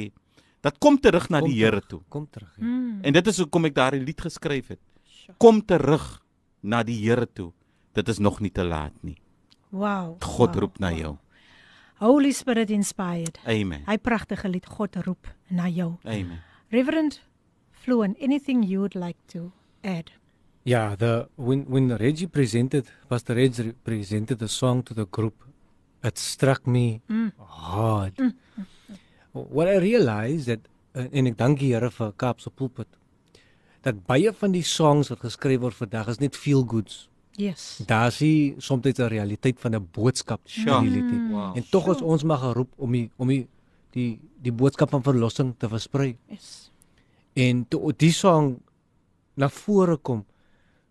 dat 0.62 0.78
kom 0.82 0.98
terug 1.02 1.28
na 1.30 1.38
kom 1.42 1.50
die 1.50 1.60
Here 1.60 1.82
toe. 1.86 2.00
Kom 2.10 2.26
terug. 2.26 2.50
Ja. 2.56 2.66
Mm. 2.66 2.98
En 3.06 3.14
dit 3.14 3.30
is 3.30 3.38
hoekom 3.42 3.70
ek 3.70 3.78
daardie 3.78 4.02
lied 4.02 4.26
geskryf 4.26 4.74
het. 4.74 4.82
Kom 5.38 5.62
terug 5.62 6.16
na 6.62 6.82
die 6.86 6.98
Here 6.98 7.28
toe. 7.30 7.52
Dit 7.94 8.10
is 8.10 8.18
nog 8.18 8.40
nie 8.42 8.50
te 8.50 8.66
laat 8.66 8.94
nie. 9.06 9.18
Wow. 9.70 10.18
God 10.18 10.56
wow, 10.56 10.62
roep 10.64 10.82
na 10.82 10.90
jou. 10.94 11.16
Holy 12.02 12.32
Spirit 12.34 12.70
inspired. 12.74 13.38
Amen. 13.46 13.84
Hy 13.86 13.98
pragtige 14.02 14.50
lied 14.50 14.66
God 14.66 14.98
roep 15.06 15.30
na 15.54 15.70
jou. 15.70 15.94
Amen. 16.02 16.42
Reverend 16.74 17.20
Fluent, 17.82 18.16
anything 18.20 18.62
you 18.62 18.80
would 18.80 18.94
like 18.94 19.18
to 19.28 19.52
add? 19.82 20.12
Yeah, 20.64 20.94
the 20.94 21.28
when 21.36 21.64
when 21.68 21.96
Reggie 21.96 22.28
presented, 22.28 22.86
Pastor 23.08 23.34
Reggie 23.34 23.72
presented 23.84 24.38
the 24.38 24.48
song 24.48 24.82
to 24.84 24.94
the 24.94 25.06
group, 25.06 25.34
it 26.04 26.18
struck 26.18 26.66
me 26.66 27.02
mm. 27.10 27.32
hard. 27.38 28.14
Mm. 28.16 28.34
What 29.32 29.66
I 29.66 29.78
realized 29.78 30.46
that 30.46 30.60
uh, 30.94 31.08
en 31.10 31.26
ek 31.26 31.38
dank 31.40 31.58
die 31.58 31.72
Here 31.72 31.90
vir 31.90 32.12
Kaapse 32.20 32.52
pulpit 32.54 32.88
dat 33.82 34.04
baie 34.06 34.30
van 34.38 34.52
die 34.54 34.62
songs 34.62 35.10
wat 35.10 35.24
geskryf 35.24 35.64
word 35.64 35.74
vandag 35.74 36.12
is 36.12 36.20
net 36.22 36.38
feel 36.38 36.62
goods. 36.62 37.08
Yes. 37.40 37.80
Daar 37.88 38.12
is 38.12 38.54
soms 38.62 38.86
'n 38.86 39.08
realiteit 39.08 39.58
van 39.58 39.74
'n 39.74 39.88
boodskap 39.90 40.40
sure. 40.44 40.80
die 40.82 41.02
mm. 41.02 41.30
wow. 41.32 41.56
En 41.56 41.64
tog 41.70 41.88
is 41.88 42.02
ons 42.02 42.22
maar 42.22 42.38
geroep 42.38 42.70
om 42.76 42.92
die 42.92 43.10
om 43.16 43.28
die 43.28 43.48
die 43.90 44.20
die 44.42 44.52
boodskap 44.52 44.90
van 44.90 45.02
verlossing 45.02 45.54
te 45.58 45.68
versprei. 45.68 46.16
Yes. 46.28 46.71
En 47.32 47.64
toe 47.68 47.92
die 47.96 48.12
song 48.12 48.56
na 49.34 49.48
vore 49.48 49.96
kom, 49.96 50.24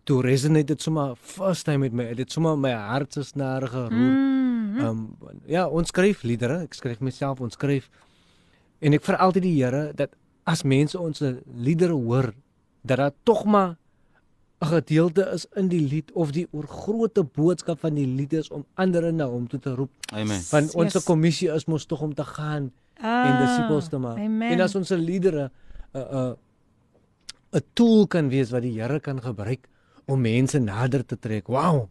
toe 0.04 0.22
resonate 0.22 0.72
dit 0.74 0.82
sommer 0.82 1.14
first 1.16 1.64
time 1.64 1.86
met 1.86 1.92
my. 1.92 2.08
Dit 2.18 2.32
sommer 2.32 2.56
my 2.58 2.72
hart 2.72 3.12
se 3.12 3.22
snare 3.22 3.66
geroer. 3.66 3.90
Mm 3.92 4.76
-hmm. 4.76 4.86
Um 4.86 5.16
ja, 5.46 5.68
ons 5.68 5.88
skryf 5.88 6.22
liedere. 6.22 6.62
Ek 6.62 6.74
skryf 6.74 7.00
myself, 7.00 7.40
ons 7.40 7.52
skryf. 7.52 7.88
En 8.78 8.92
ek 8.92 9.04
vra 9.04 9.16
altyd 9.16 9.42
die 9.42 9.64
Here 9.64 9.92
dat 9.94 10.16
as 10.44 10.62
mense 10.62 10.98
ons 10.98 11.22
liedere 11.54 11.92
hoor, 11.92 12.32
dat 12.82 12.96
daar 12.96 13.12
tog 13.22 13.44
maar 13.44 13.76
'n 14.62 14.66
gedeelte 14.66 15.30
is 15.34 15.46
in 15.54 15.68
die 15.68 15.80
lied 15.80 16.12
of 16.12 16.30
die 16.30 16.46
oorgrootte 16.50 17.24
boodskap 17.24 17.80
van 17.80 17.94
die 17.94 18.06
lied 18.06 18.32
is 18.32 18.50
om 18.50 18.66
ander 18.74 19.12
na 19.12 19.26
hom 19.26 19.48
toe 19.48 19.58
te 19.60 19.74
roep. 19.74 19.90
Amen. 20.14 20.40
Want 20.50 20.74
ons 20.74 20.92
yes. 20.92 21.04
kommissie 21.04 21.50
is 21.50 21.64
mos 21.64 21.86
tog 21.86 22.00
om 22.00 22.14
te 22.14 22.24
gaan 22.24 22.70
ah, 23.00 23.26
en 23.26 23.46
disippels 23.46 23.88
te 23.88 23.98
maak. 23.98 24.18
Amen. 24.18 24.50
En 24.50 24.60
as 24.60 24.74
ons 24.74 24.88
liedere 24.88 25.50
'n 25.94 26.00
'n 26.00 26.36
'n 27.52 27.62
tool 27.74 28.06
kan 28.06 28.28
wees 28.28 28.50
wat 28.50 28.62
die 28.62 28.80
Here 28.80 29.00
kan 29.00 29.20
gebruik 29.20 29.68
om 30.06 30.20
mense 30.20 30.58
nader 30.58 31.04
te 31.06 31.18
trek. 31.18 31.48
Wow. 31.48 31.88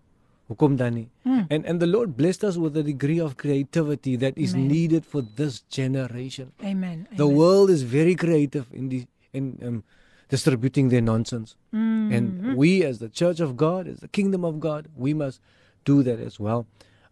Hoekom 0.49 0.75
dan 0.75 0.93
nie? 0.93 1.09
Hmm. 1.23 1.45
And 1.49 1.65
and 1.65 1.79
the 1.79 1.87
Lord 1.87 2.17
blessed 2.17 2.43
us 2.43 2.57
with 2.57 2.75
a 2.77 2.83
degree 2.83 3.19
of 3.21 3.37
creativity 3.37 4.17
that 4.17 4.37
is 4.37 4.53
Amen. 4.53 4.67
needed 4.67 5.05
for 5.05 5.23
this 5.35 5.63
generation. 5.69 6.51
Amen. 6.63 7.07
The 7.15 7.23
Amen. 7.23 7.35
world 7.35 7.69
is 7.69 7.83
very 7.83 8.15
creative 8.15 8.65
in 8.71 8.89
the 8.89 9.05
in 9.31 9.57
um 9.63 9.83
distributing 10.27 10.89
their 10.89 11.01
nonsense. 11.01 11.55
Mm. 11.73 12.15
And 12.15 12.55
we 12.55 12.83
as 12.83 12.99
the 12.99 13.09
church 13.09 13.39
of 13.39 13.55
God, 13.55 13.87
as 13.87 13.99
the 13.99 14.07
kingdom 14.07 14.43
of 14.45 14.59
God, 14.59 14.87
we 14.95 15.13
must 15.13 15.41
do 15.83 16.03
that 16.03 16.19
as 16.19 16.39
well. 16.39 16.65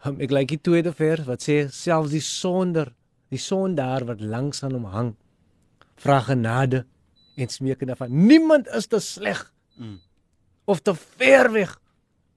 Um, 0.04 0.20
ek 0.24 0.32
like 0.32 0.48
die 0.48 0.62
tweede 0.64 0.94
vers 0.96 1.26
wat 1.28 1.44
sê 1.44 1.66
selfs 1.76 2.14
die 2.16 2.24
sonder 2.24 2.94
die 3.30 3.40
sondaar 3.40 4.06
wat 4.08 4.22
langs 4.24 4.64
aan 4.64 4.78
hom 4.78 4.86
hang 4.94 5.10
vra 6.00 6.20
genade 6.26 6.86
en 7.40 7.52
smeek 7.52 7.84
en 7.86 7.96
van 7.98 8.26
niemand 8.26 8.68
is 8.76 8.88
te 8.88 9.00
sleg 9.00 9.42
mm. 9.78 10.00
of 10.66 10.82
te 10.82 10.96
ver 10.96 11.52
weg 11.52 11.78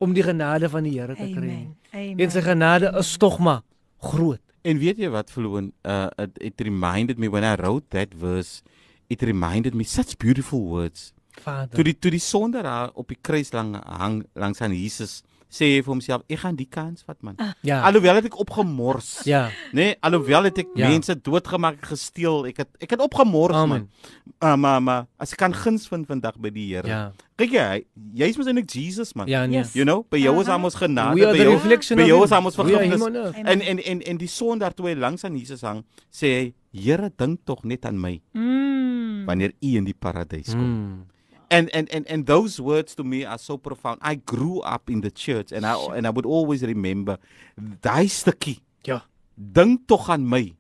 om 0.03 0.15
die 0.15 0.25
genade 0.27 0.69
van 0.69 0.87
die 0.87 0.97
Here 0.99 1.15
te 1.15 1.29
kry. 1.31 1.59
En 1.93 2.31
sy 2.31 2.43
genade 2.43 2.91
Amen. 2.91 3.01
is 3.01 3.17
tog 3.23 3.39
maar 3.39 3.63
groot. 4.03 4.41
En 4.67 4.79
weet 4.79 4.99
jy 5.03 5.11
wat 5.11 5.31
verloon 5.31 5.73
uh 5.87 6.09
it, 6.19 6.39
it 6.53 6.63
reminded 6.63 7.19
me 7.19 7.31
when 7.31 7.47
I 7.47 7.55
wrote 7.59 7.91
that 7.95 8.15
verse 8.19 8.63
it 9.07 9.23
reminded 9.23 9.75
me 9.75 9.85
such 9.85 10.17
beautiful 10.19 10.63
words. 10.71 11.13
Vader. 11.43 11.75
Toe 11.75 11.85
die 11.85 11.99
toe 11.99 12.11
die 12.15 12.23
sonde 12.23 12.63
daar 12.63 12.91
op 12.99 13.09
die 13.09 13.19
kruis 13.21 13.53
lang 13.53 13.77
hang 13.87 14.23
langs 14.35 14.61
aan 14.61 14.75
Jesus 14.75 15.23
sê 15.53 15.69
hy 15.75 15.81
vir 15.85 15.93
homself 15.93 16.23
ek 16.33 16.41
gaan 16.43 16.57
die 16.57 16.69
kans 16.71 17.05
vat 17.05 17.19
man. 17.21 17.37
Ah. 17.43 17.53
Ja. 17.67 17.83
Alhoewel 17.89 18.21
het 18.21 18.31
ek 18.31 18.39
opgemors. 18.41 19.11
Ja. 19.29 19.45
Nê, 19.73 19.93
nee, 19.93 19.97
alhoewel 20.01 20.49
het 20.49 20.63
ek 20.65 20.71
ja. 20.79 20.89
mense 20.89 21.17
doodgemaak, 21.21 21.83
gesteel, 21.91 22.47
ek 22.49 22.63
het 22.65 22.71
ek 22.87 22.97
het 22.97 23.05
opgemors 23.05 23.57
Amen. 23.59 23.85
man. 23.85 24.33
Uh, 24.41 24.57
maar 24.57 24.81
maar 24.83 25.05
as 25.21 25.37
ek 25.37 25.43
kan 25.45 25.57
guns 25.57 25.85
vind 25.93 26.09
vandag 26.09 26.41
by 26.41 26.53
die 26.55 26.71
Here. 26.73 26.89
Ja. 26.89 27.03
Kyk 27.37 27.53
jy, 27.57 27.85
jy's 28.23 28.39
mos 28.39 28.49
eintlik 28.49 28.71
Jesus 28.73 29.13
man. 29.19 29.29
Ja, 29.29 29.45
nee. 29.45 29.61
yes. 29.61 29.77
You 29.77 29.85
know, 29.85 30.07
by 30.09 30.23
jou 30.23 30.35
is 30.41 30.49
ons 30.49 30.79
genade 30.79 31.19
by 31.19 31.21
jou. 31.21 31.61
By 32.01 32.09
jou 32.09 32.25
is 32.25 32.37
ons 32.41 32.61
vergifnis. 32.63 33.07
En 33.45 33.61
en 33.61 33.85
en 33.85 34.05
en 34.15 34.25
die 34.25 34.31
son 34.31 34.63
daar 34.63 34.73
toe 34.77 34.89
hy 34.93 34.97
langs 34.97 35.27
aan 35.29 35.37
Jesus 35.37 35.65
hang, 35.69 35.85
sê 36.09 36.35
hy, 36.39 36.51
Here, 36.73 37.11
dink 37.21 37.43
tog 37.45 37.67
net 37.69 37.85
aan 37.85 37.99
my. 38.01 38.15
Mm. 38.33 39.27
Wanneer 39.29 39.53
u 39.61 39.73
in 39.77 39.85
die 39.85 39.93
paradys 39.93 40.55
kom. 40.57 40.65
Mm 40.65 41.12
and 41.53 41.69
and 41.77 41.93
and 41.93 42.09
and 42.09 42.25
those 42.27 42.57
words 42.57 42.97
to 42.97 43.05
me 43.05 43.25
are 43.29 43.39
so 43.39 43.61
profound. 43.61 44.01
I 44.01 44.17
grew 44.17 44.65
up 44.65 44.89
in 44.89 45.05
the 45.05 45.13
church 45.13 45.53
and 45.53 45.69
I 45.69 45.77
and 45.93 46.09
I 46.09 46.11
would 46.11 46.27
always 46.27 46.65
remember 46.65 47.21
daai 47.57 48.09
stukkie. 48.09 48.63
Ja. 48.89 49.05
Dink 49.37 49.85
tog 49.87 50.09
aan 50.09 50.25
my 50.25 50.57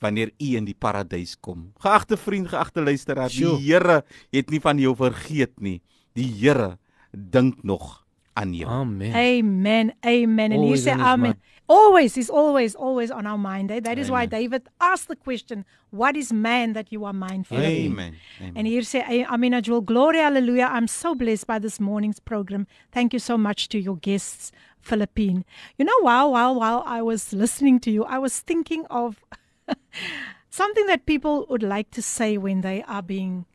wanneer 0.00 0.30
u 0.38 0.54
in 0.56 0.64
die 0.64 0.76
paradys 0.78 1.34
kom. 1.40 1.72
Geagte 1.82 2.16
vriend, 2.16 2.48
geagte 2.48 2.80
luisteraar, 2.82 3.28
die 3.28 3.50
Here 3.66 4.00
het 4.32 4.50
nie 4.50 4.60
van 4.62 4.78
jou 4.80 4.94
vergeet 4.96 5.58
nie. 5.60 5.80
Die 6.16 6.30
Here 6.40 6.78
dink 7.10 7.62
nog 7.66 8.00
aan 8.38 8.54
jou. 8.54 8.70
Amen. 8.70 9.12
Amen. 9.12 9.92
Amen. 10.00 10.52
En 10.52 10.62
hier 10.62 10.80
sê 10.80 10.94
amen. 10.96 11.36
Always 11.70 12.16
is 12.16 12.28
always 12.28 12.74
always 12.74 13.12
on 13.12 13.28
our 13.28 13.38
mind. 13.38 13.70
Eh? 13.70 13.78
That 13.78 13.96
is 13.96 14.08
amen. 14.08 14.12
why 14.12 14.26
David 14.26 14.68
asked 14.80 15.06
the 15.06 15.14
question, 15.14 15.64
what 15.90 16.16
is 16.16 16.32
man 16.32 16.72
that 16.72 16.90
you 16.90 17.04
are 17.04 17.12
mindful 17.12 17.58
of? 17.58 17.62
Amen. 17.62 18.16
amen. 18.40 18.52
And 18.56 18.66
here 18.66 18.82
say 18.82 19.24
Amina 19.24 19.62
Jewel, 19.62 19.80
glory 19.80 20.18
hallelujah. 20.18 20.68
I'm 20.68 20.88
so 20.88 21.14
blessed 21.14 21.46
by 21.46 21.60
this 21.60 21.78
morning's 21.78 22.18
program. 22.18 22.66
Thank 22.90 23.12
you 23.12 23.20
so 23.20 23.38
much 23.38 23.68
to 23.68 23.78
your 23.78 23.96
guests, 23.98 24.50
Philippine. 24.80 25.44
You 25.78 25.84
know, 25.84 25.98
while 26.00 26.32
while 26.32 26.56
while 26.56 26.82
I 26.86 27.02
was 27.02 27.32
listening 27.32 27.78
to 27.86 27.90
you, 27.92 28.02
I 28.04 28.18
was 28.18 28.40
thinking 28.40 28.84
of 28.90 29.24
something 30.50 30.86
that 30.86 31.06
people 31.06 31.46
would 31.50 31.62
like 31.62 31.92
to 31.92 32.02
say 32.02 32.36
when 32.36 32.62
they 32.62 32.82
are 32.88 33.02
being 33.02 33.46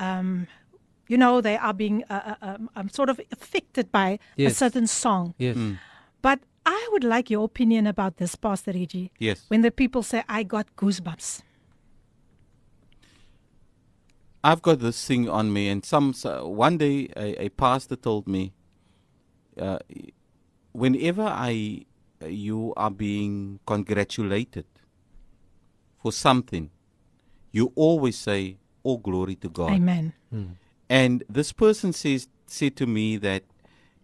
um 0.00 0.48
you 1.06 1.16
know 1.16 1.40
they 1.40 1.56
are 1.56 1.74
being 1.74 2.02
uh, 2.10 2.34
uh, 2.34 2.34
um, 2.42 2.70
um, 2.74 2.88
sort 2.88 3.08
of 3.08 3.20
affected 3.30 3.92
by 3.92 4.18
yes. 4.34 4.50
a 4.50 4.54
certain 4.56 4.88
song. 4.88 5.34
Yes. 5.38 5.56
Mm. 5.56 5.78
But 6.22 6.40
I 6.64 6.88
would 6.92 7.04
like 7.04 7.30
your 7.30 7.44
opinion 7.44 7.86
about 7.86 8.18
this, 8.18 8.34
Pastor 8.36 8.72
Reggie. 8.72 9.10
Yes. 9.18 9.44
When 9.48 9.62
the 9.62 9.70
people 9.70 10.02
say, 10.02 10.22
I 10.28 10.42
got 10.42 10.74
goosebumps. 10.76 11.42
I've 14.44 14.62
got 14.62 14.80
this 14.80 15.06
thing 15.06 15.28
on 15.28 15.52
me, 15.52 15.68
and 15.68 15.84
some 15.84 16.12
one 16.12 16.76
day 16.76 17.08
a, 17.16 17.44
a, 17.44 17.48
pastor 17.50 17.94
told 17.94 18.26
me, 18.26 18.52
uh, 19.56 19.78
whenever 20.72 21.22
I 21.22 21.86
uh, 22.20 22.26
you 22.26 22.72
are 22.76 22.90
being 22.90 23.60
congratulated 23.66 24.64
for 26.00 26.10
something, 26.10 26.70
you 27.52 27.72
always 27.76 28.18
say, 28.18 28.56
"All 28.82 28.98
glory 28.98 29.36
to 29.36 29.48
God." 29.48 29.70
Amen. 29.70 30.12
Hmm. 30.30 30.44
And 30.90 31.22
this 31.28 31.52
person 31.52 31.92
says 31.92 32.26
said 32.46 32.74
to 32.76 32.86
me 32.86 33.18
that, 33.18 33.44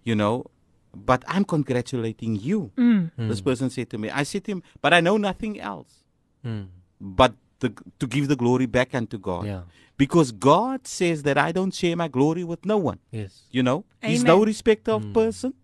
you 0.04 0.14
know, 0.14 0.46
but 0.94 1.24
I'm 1.26 1.44
congratulating 1.44 2.36
you. 2.36 2.72
Mm. 2.76 3.10
This 3.16 3.40
person 3.40 3.70
said 3.70 3.90
to 3.90 3.98
me. 3.98 4.10
I 4.10 4.22
said 4.22 4.44
to 4.44 4.52
him, 4.52 4.62
but 4.80 4.92
I 4.92 5.00
know 5.00 5.16
nothing 5.16 5.60
else. 5.60 6.04
Mm. 6.44 6.68
But 7.00 7.34
the, 7.60 7.72
to 7.98 8.06
give 8.06 8.28
the 8.28 8.36
glory 8.36 8.66
back 8.66 8.94
unto 8.94 9.18
God. 9.18 9.46
Yeah. 9.46 9.62
Because 9.96 10.30
God 10.30 10.86
says 10.86 11.24
that 11.24 11.36
I 11.36 11.50
don't 11.52 11.74
share 11.74 11.96
my 11.96 12.08
glory 12.08 12.44
with 12.44 12.64
no 12.64 12.78
one. 12.78 13.00
Yes. 13.10 13.42
You 13.50 13.62
know, 13.62 13.84
Amen. 14.02 14.12
He's 14.12 14.24
no 14.24 14.44
respecter 14.44 14.92
of 14.92 15.02
mm. 15.04 15.14
person. 15.14 15.54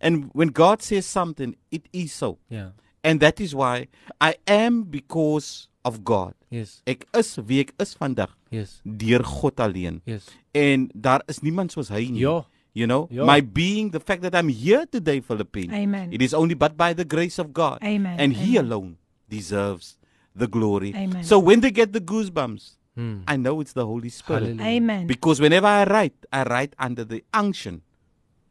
And 0.00 0.30
when 0.32 0.48
God 0.48 0.82
says 0.82 1.06
something, 1.06 1.56
it 1.70 1.88
is 1.92 2.12
so. 2.12 2.38
Yeah. 2.48 2.70
And 3.02 3.20
that 3.20 3.40
is 3.40 3.54
why 3.54 3.88
I 4.20 4.36
am 4.46 4.82
because 4.82 5.68
of 5.84 6.04
God. 6.04 6.34
Yes. 6.50 6.82
Ek 6.86 7.06
is 7.14 7.36
wie 7.36 7.60
ek 7.60 7.74
is 7.78 7.94
vandag. 7.94 8.32
Yes. 8.50 8.80
Deur 8.84 9.22
God 9.22 9.60
alleen. 9.60 10.00
Yes. 10.06 10.30
En 10.54 10.88
daar 10.94 11.22
is 11.28 11.42
niemand 11.44 11.72
soos 11.72 11.90
hy 11.92 12.08
nie. 12.08 12.24
Ja. 12.24 12.42
You 12.74 12.86
know, 12.88 13.06
Ja. 13.10 13.24
my 13.24 13.40
being, 13.40 13.90
the 13.94 14.00
fact 14.02 14.22
that 14.22 14.34
I'm 14.34 14.48
here 14.50 14.84
today, 14.84 15.20
Philippine, 15.22 15.70
Amen. 15.72 16.10
it 16.12 16.20
is 16.20 16.34
only 16.34 16.54
but 16.54 16.76
by 16.76 16.92
the 16.92 17.04
grace 17.06 17.38
of 17.38 17.52
God. 17.54 17.78
Amen. 17.82 18.18
And 18.18 18.34
He 18.34 18.56
alone 18.58 18.96
deserves 19.30 19.96
the 20.34 20.46
glory. 20.48 20.90
Amen. 20.94 21.22
So 21.22 21.38
when 21.38 21.60
they 21.60 21.70
get 21.70 21.92
the 21.92 22.00
goosebumps, 22.02 22.76
Hmm. 22.94 23.26
I 23.26 23.34
know 23.36 23.58
it's 23.58 23.72
the 23.74 23.82
Holy 23.86 24.08
Spirit. 24.08 24.54
Hallelujah. 24.54 24.70
Amen. 24.78 25.06
Because 25.10 25.40
whenever 25.42 25.66
I 25.66 25.82
write, 25.82 26.14
I 26.30 26.44
write 26.46 26.74
under 26.78 27.02
the 27.02 27.24
unction 27.34 27.82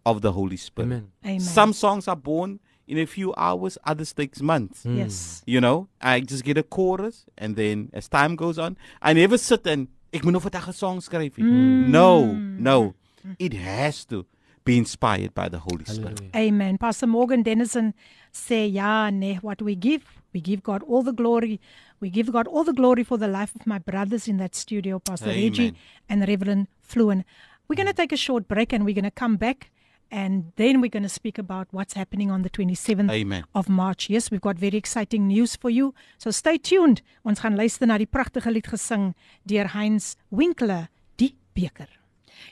of 0.06 0.20
the 0.20 0.34
Holy 0.34 0.58
Spirit. 0.60 0.88
Amen. 0.88 1.08
Amen. 1.24 1.40
Some 1.40 1.72
songs 1.72 2.10
are 2.12 2.20
born 2.20 2.60
in 2.86 2.98
a 3.00 3.06
few 3.08 3.32
hours, 3.40 3.78
others 3.88 4.12
takes 4.12 4.42
months. 4.42 4.84
Hmm. 4.84 4.98
Yes. 5.00 5.44
You 5.48 5.62
know, 5.62 5.88
I 6.02 6.20
just 6.20 6.44
get 6.44 6.58
a 6.58 6.64
chorus 6.64 7.24
and 7.38 7.56
then 7.56 7.88
as 7.96 8.10
time 8.12 8.36
goes 8.36 8.60
on, 8.60 8.76
I 9.02 9.14
never 9.14 9.38
sit 9.40 9.64
and 9.66 9.88
ek 10.12 10.26
moet 10.28 10.34
nou 10.36 10.44
vandag 10.44 10.68
'n 10.68 10.74
song 10.76 11.00
skryf. 11.00 11.38
nie. 11.40 11.48
Mm. 11.48 11.88
No, 11.88 12.36
no. 12.36 12.96
It 13.40 13.54
has 13.54 14.06
to 14.06 14.26
be 14.66 14.78
inspired 14.78 15.34
by 15.34 15.50
the 15.50 15.60
Holy 15.60 15.86
Spirit. 15.86 16.20
Hallelujah. 16.20 16.48
Amen. 16.54 16.78
Pastor 16.78 17.08
Morgan 17.08 17.44
Dennison 17.44 17.94
say, 18.32 18.66
yeah, 18.68 19.10
nee, 19.10 19.36
what 19.42 19.62
we 19.62 19.76
give, 19.76 20.04
we 20.34 20.42
give 20.42 20.64
God 20.64 20.84
all 20.84 21.04
the 21.04 21.12
glory. 21.12 21.60
We 22.00 22.10
give 22.10 22.32
God 22.32 22.48
all 22.48 22.64
the 22.64 22.74
glory 22.74 23.04
for 23.04 23.18
the 23.18 23.28
life 23.28 23.56
of 23.56 23.66
my 23.68 23.80
brothers 23.80 24.28
in 24.28 24.38
that 24.38 24.56
studio, 24.56 25.00
Pastor 25.00 25.30
Amen. 25.30 25.44
Reggie 25.44 25.74
and 26.10 26.28
Reverend 26.28 26.68
Fluen. 26.82 27.24
We're 27.68 27.76
going 27.76 27.88
to 27.88 27.94
take 27.94 28.12
a 28.12 28.18
short 28.18 28.48
break 28.48 28.74
and 28.74 28.86
we're 28.86 28.96
going 28.96 29.04
to 29.04 29.12
come 29.12 29.36
back 29.38 29.72
and 30.12 30.52
then 30.58 30.80
we're 30.80 30.90
going 30.90 31.04
to 31.04 31.10
speak 31.10 31.38
about 31.38 31.68
what's 31.72 31.94
happening 31.94 32.30
on 32.30 32.44
the 32.44 32.50
27th 32.50 33.12
Amen. 33.12 33.44
of 33.56 33.68
March. 33.68 34.10
Yes, 34.10 34.30
we've 34.30 34.42
got 34.42 34.58
very 34.58 34.78
exciting 34.78 35.28
news 35.28 35.56
for 35.56 35.70
you. 35.70 35.94
So 36.20 36.30
stay 36.30 36.58
tuned. 36.58 37.02
Ons 37.26 37.40
gaan 37.40 37.56
luister 37.56 37.88
na 37.88 37.98
die 37.98 38.06
pragtige 38.06 38.52
lied 38.52 38.68
gesing 38.70 39.14
deur 39.48 39.74
Heinz 39.74 40.16
Winkler, 40.30 40.90
Die 41.18 41.34
Beker. 41.56 41.90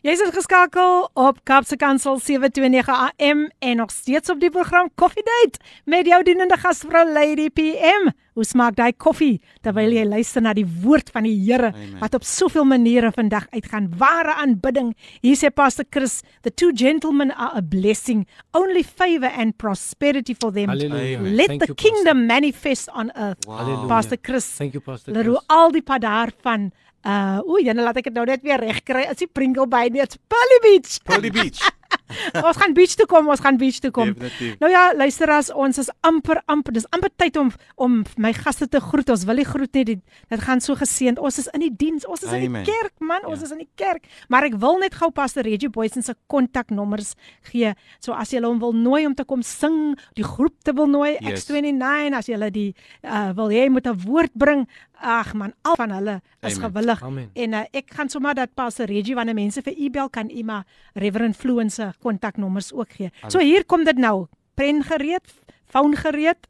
Jy 0.02 0.16
is 0.16 0.22
geskakel 0.34 1.10
op 1.20 1.42
Kapse 1.46 1.76
Kansel 1.78 2.16
729 2.24 2.88
AM 2.90 3.44
en 3.60 3.78
nog 3.78 3.92
steeds 3.92 4.32
op 4.34 4.40
die 4.42 4.50
program 4.50 4.90
Coffee 4.96 5.24
Date 5.28 5.60
met 5.86 6.08
jou 6.10 6.24
dienende 6.26 6.58
gasvrou 6.58 7.04
Lady 7.12 7.50
PM. 7.54 8.10
Hoe 8.34 8.46
smaak 8.48 8.78
daai 8.80 8.94
koffie 8.96 9.42
terwyl 9.62 9.92
jy 9.92 10.06
luister 10.08 10.42
na 10.42 10.54
die 10.56 10.66
woord 10.66 11.12
van 11.12 11.28
die 11.28 11.36
Here 11.44 11.74
wat 12.00 12.16
op 12.16 12.24
soveel 12.26 12.64
maniere 12.66 13.12
vandag 13.14 13.46
uitgaan. 13.52 13.90
Ware 14.00 14.34
aanbidding. 14.42 14.94
Hier 15.22 15.36
sê 15.36 15.52
Pastor 15.54 15.86
Chris, 15.92 16.22
the 16.42 16.50
two 16.50 16.72
gentlemen 16.74 17.32
are 17.36 17.60
a 17.60 17.62
blessing, 17.62 18.26
only 18.58 18.84
favor 18.84 19.30
and 19.30 19.58
prosperity 19.58 20.34
for 20.34 20.52
them. 20.52 20.70
Hallelujah. 20.72 21.20
Let 21.22 21.48
Thank 21.48 21.62
the 21.62 21.68
you, 21.68 21.76
Pastor. 21.76 21.92
kingdom 21.92 22.26
manifest 22.26 22.90
on 22.96 23.12
earth. 23.16 23.46
Hallelujah. 23.46 23.88
Pastor 23.88 24.18
Chris. 24.18 24.48
Thank 24.58 24.74
you 24.74 24.82
Pastor. 24.82 25.14
Chris. 25.14 25.44
al 25.48 25.72
die 25.72 25.84
pad 25.84 26.02
daarvan. 26.02 26.72
Uh 27.02 27.42
oei, 27.50 27.64
dan 27.66 27.82
laat 27.82 27.98
ek 27.98 28.12
dit 28.12 28.18
nou 28.18 28.26
net 28.30 28.44
weer 28.46 28.62
reg 28.62 28.84
kry. 28.86 29.08
Is 29.10 29.24
die 29.24 29.30
Pringle 29.30 29.66
by 29.70 29.88
net 29.94 30.18
Pearly 30.30 30.60
Beach. 30.66 31.00
Pearly 31.08 31.32
Beach. 31.34 31.62
ons 32.44 32.58
gaan 32.58 32.74
beach 32.74 32.96
toe 32.96 33.06
kom, 33.06 33.28
ons 33.28 33.40
gaan 33.40 33.58
beach 33.58 33.80
toe 33.80 33.92
kom. 33.92 34.14
Definitief. 34.14 34.60
Nou 34.60 34.72
ja, 34.72 34.94
luisteraars, 34.96 35.52
ons 35.54 35.78
is 35.78 35.90
amper 36.02 36.42
amper 36.46 36.74
dis 36.74 36.86
amper 36.92 37.10
tyd 37.16 37.38
om 37.38 37.52
om 37.76 38.04
my 38.18 38.34
gaste 38.34 38.68
te 38.68 38.80
groet. 38.80 39.10
Ons 39.10 39.24
wil 39.26 39.36
nie 39.36 39.46
groet 39.46 39.74
nie. 39.74 39.84
Dit 39.86 40.00
dit 40.30 40.40
gaan 40.42 40.62
so 40.62 40.76
geseënd. 40.76 41.20
Ons 41.20 41.38
is 41.40 41.48
in 41.54 41.60
die 41.60 41.72
diens. 41.76 42.06
Ons 42.06 42.24
is 42.24 42.32
in 42.32 42.46
Amen. 42.46 42.64
die 42.64 42.72
kerk, 42.74 42.94
man. 43.00 43.26
Ons 43.26 43.40
Ja. 43.40 43.46
is 43.46 43.52
in 43.52 43.58
die 43.58 43.70
kerk. 43.76 44.06
Maar 44.30 44.44
ek 44.44 44.56
wil 44.60 44.78
net 44.80 44.94
gou 44.96 45.10
Pastor 45.12 45.44
Reggie 45.44 45.70
Boysen 45.70 46.04
se 46.04 46.14
kontaknommers 46.28 47.14
gee. 47.52 47.74
So 48.00 48.14
as 48.14 48.32
jy 48.34 48.42
hom 48.44 48.60
wil 48.60 48.74
nooi 48.74 49.06
om 49.08 49.16
te 49.16 49.24
kom 49.26 49.42
sing, 49.44 49.96
die 50.18 50.24
groep 50.26 50.56
te 50.64 50.74
wil 50.74 50.88
nooi, 50.88 51.18
Yes. 51.22 51.46
X29, 51.46 52.14
as 52.18 52.28
jy 52.28 52.34
hulle 52.38 52.52
die 52.52 52.74
uh 53.04 53.32
wil 53.36 53.50
hê 53.50 53.70
moet 53.70 53.86
'n 53.88 53.98
woord 54.06 54.32
bring. 54.34 54.68
Ag 55.04 55.34
man, 55.34 55.54
al 55.66 55.76
van 55.76 55.90
hulle 55.92 56.22
is 56.44 56.58
Amen. 56.58 56.72
gewillig. 56.72 57.02
Amen. 57.04 57.30
En 57.34 57.54
uh, 57.54 57.64
ek 57.74 57.90
gaan 57.94 58.10
sommer 58.10 58.36
dat 58.36 58.54
Pastor 58.54 58.86
Reggie 58.86 59.16
wanneer 59.16 59.34
mense 59.36 59.62
vir 59.62 59.74
e-bel 59.76 60.10
kan 60.10 60.30
u 60.30 60.44
maar 60.44 60.64
Reverend 60.94 61.36
Floen 61.36 61.70
se 61.70 61.92
kontaknommers 62.02 62.72
ook 62.74 62.98
gee. 62.98 63.12
So 63.28 63.40
hier 63.40 63.66
kom 63.66 63.86
dit 63.88 63.98
nou. 63.98 64.28
Pen 64.60 64.84
gereed, 64.84 65.26
foon 65.72 65.96
gereed. 65.96 66.50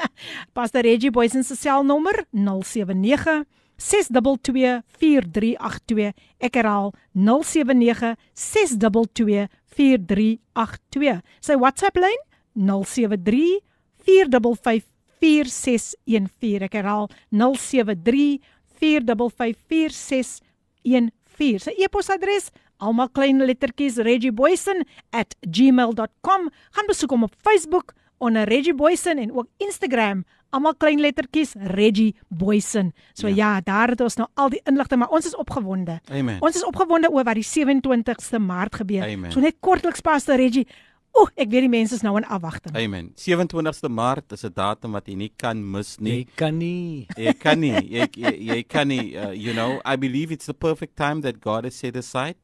Pastor 0.56 0.86
Reggie 0.86 1.12
Boysen 1.12 1.44
se 1.44 1.56
selnommer 1.56 2.24
079 2.32 3.42
622 3.82 4.82
4382. 4.98 6.12
Ek 6.38 6.56
herhaal 6.60 6.92
079 7.14 8.14
622 8.34 9.48
4382. 9.76 11.20
Sy 11.42 11.58
WhatsApp 11.60 11.98
lyn 12.00 12.22
073 12.54 13.60
455 14.06 14.88
4614. 15.22 16.66
Ek 16.68 16.78
herhaal 16.80 17.08
073 17.30 18.40
455 18.82 19.56
4614. 19.70 21.62
Sy 21.66 21.76
e-posadres 21.86 22.50
almal 22.82 23.08
klein 23.14 23.38
lettertjies 23.46 23.96
reggieboysen@gmail.com. 24.02 26.50
Gaan 26.70 26.86
besoek 26.86 27.10
hom 27.10 27.22
op 27.22 27.34
Facebook 27.42 27.92
onder 28.18 28.44
Reggie 28.48 28.74
Boysen 28.74 29.18
en 29.18 29.32
ook 29.34 29.46
Instagram 29.58 30.24
almal 30.52 30.74
klein 30.76 31.00
lettertjies 31.00 31.54
Reggie 31.58 32.14
Boysen. 32.28 32.92
So 33.12 33.28
ja. 33.28 33.34
Ja. 33.34 33.60
daar 33.60 33.88
het 33.88 34.00
ons 34.00 34.16
nou 34.16 34.28
al 34.34 34.48
die 34.52 34.60
inligting, 34.68 35.00
maar 35.00 35.08
ons 35.10 35.26
is 35.26 35.36
opgewonde. 35.36 36.00
Amen. 36.10 36.40
Ons 36.40 36.56
is 36.56 36.64
opgewonde 36.64 37.10
oor 37.10 37.24
wat 37.24 37.34
die 37.34 37.44
27ste 37.48 38.38
Maart 38.38 38.74
gebeur. 38.82 39.02
Amen. 39.08 39.32
So 39.32 39.40
net 39.40 39.54
kortliks 39.60 40.00
Pastor 40.00 40.36
Reggie. 40.36 40.66
Oeh, 41.12 41.28
ek 41.36 41.50
weet 41.52 41.60
die 41.66 41.72
mense 41.72 41.94
is 41.94 42.00
nou 42.04 42.16
in 42.16 42.24
afwagting. 42.24 42.76
Amen. 42.76 43.10
27ste 43.20 43.88
Maart 43.92 44.32
is 44.32 44.44
'n 44.44 44.52
datum 44.54 44.92
wat 44.92 45.06
jy 45.08 45.14
nie 45.14 45.32
kan 45.36 45.70
mis 45.70 45.96
Jy 45.98 46.02
nie. 46.04 46.26
kan 46.36 46.58
nie. 46.58 47.06
Jy 47.16 47.32
kan 47.32 47.60
nie. 47.60 47.72
Jy 47.90 48.06
jy, 48.16 48.30
jy 48.48 48.62
kan 48.62 48.88
nie. 48.88 49.16
Uh, 49.16 49.32
you 49.32 49.52
know, 49.52 49.80
I 49.84 49.96
believe 49.96 50.32
it's 50.32 50.46
the 50.46 50.54
perfect 50.54 50.96
time 50.96 51.20
that 51.22 51.40
God 51.40 51.64
has 51.64 51.74
set 51.78 51.96
aside. 51.96 52.36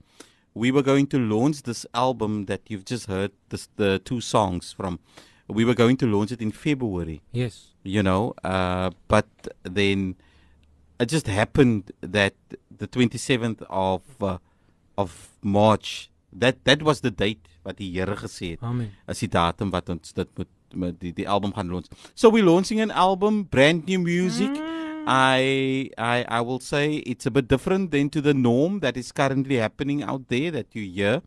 We 0.59 0.69
were 0.77 0.83
going 0.93 1.07
to 1.15 1.19
launch 1.35 1.63
this 1.63 1.87
album 1.95 2.33
that 2.51 2.63
you've 2.71 2.85
just 2.93 3.07
heard, 3.07 3.31
this, 3.51 3.69
the 3.77 3.91
two 4.11 4.21
songs 4.21 4.73
from. 4.79 4.99
We 5.59 5.65
were 5.65 5.79
going 5.83 5.97
to 6.03 6.07
launch 6.07 6.31
it 6.33 6.43
in 6.43 6.53
February. 6.53 7.19
Yes. 7.33 7.55
you 7.89 8.03
know 8.03 8.35
uh, 8.45 8.91
but 9.09 9.27
then 9.63 10.17
it 11.01 11.09
just 11.09 11.27
happened 11.27 11.93
that 12.01 12.35
the 12.77 12.89
27th 12.89 13.63
of 13.71 14.03
uh, 14.21 14.39
of 14.97 15.31
March 15.43 16.11
that 16.33 16.65
that 16.65 16.83
was 16.83 17.01
the 17.01 17.11
date 17.11 17.47
wat 17.65 17.79
die 17.79 17.91
Here 17.95 18.17
gesê 18.17 18.51
het 18.55 18.63
Amen. 18.63 18.91
as 19.07 19.23
die 19.25 19.31
datum 19.31 19.71
wat 19.71 19.89
ons 19.95 20.13
dit 20.13 20.29
moet 20.39 20.51
met 20.75 20.99
die 21.01 21.13
die 21.17 21.29
album 21.29 21.55
gaan 21.57 21.71
launch 21.73 21.89
so 22.15 22.29
we're 22.31 22.45
launching 22.45 22.81
an 22.81 22.91
album 22.91 23.45
brand 23.45 23.87
new 23.89 23.99
music 24.03 24.53
I 25.09 25.91
I 25.97 26.25
I 26.29 26.41
will 26.43 26.61
say 26.61 26.97
it's 27.13 27.27
a 27.27 27.31
bit 27.31 27.49
different 27.49 27.91
than 27.93 28.11
to 28.11 28.21
the 28.21 28.35
norm 28.35 28.81
that 28.81 28.97
is 28.97 29.11
currently 29.13 29.57
happening 29.57 30.03
out 30.03 30.29
there 30.29 30.51
that 30.51 30.67
you 30.75 30.85
hear 30.99 31.23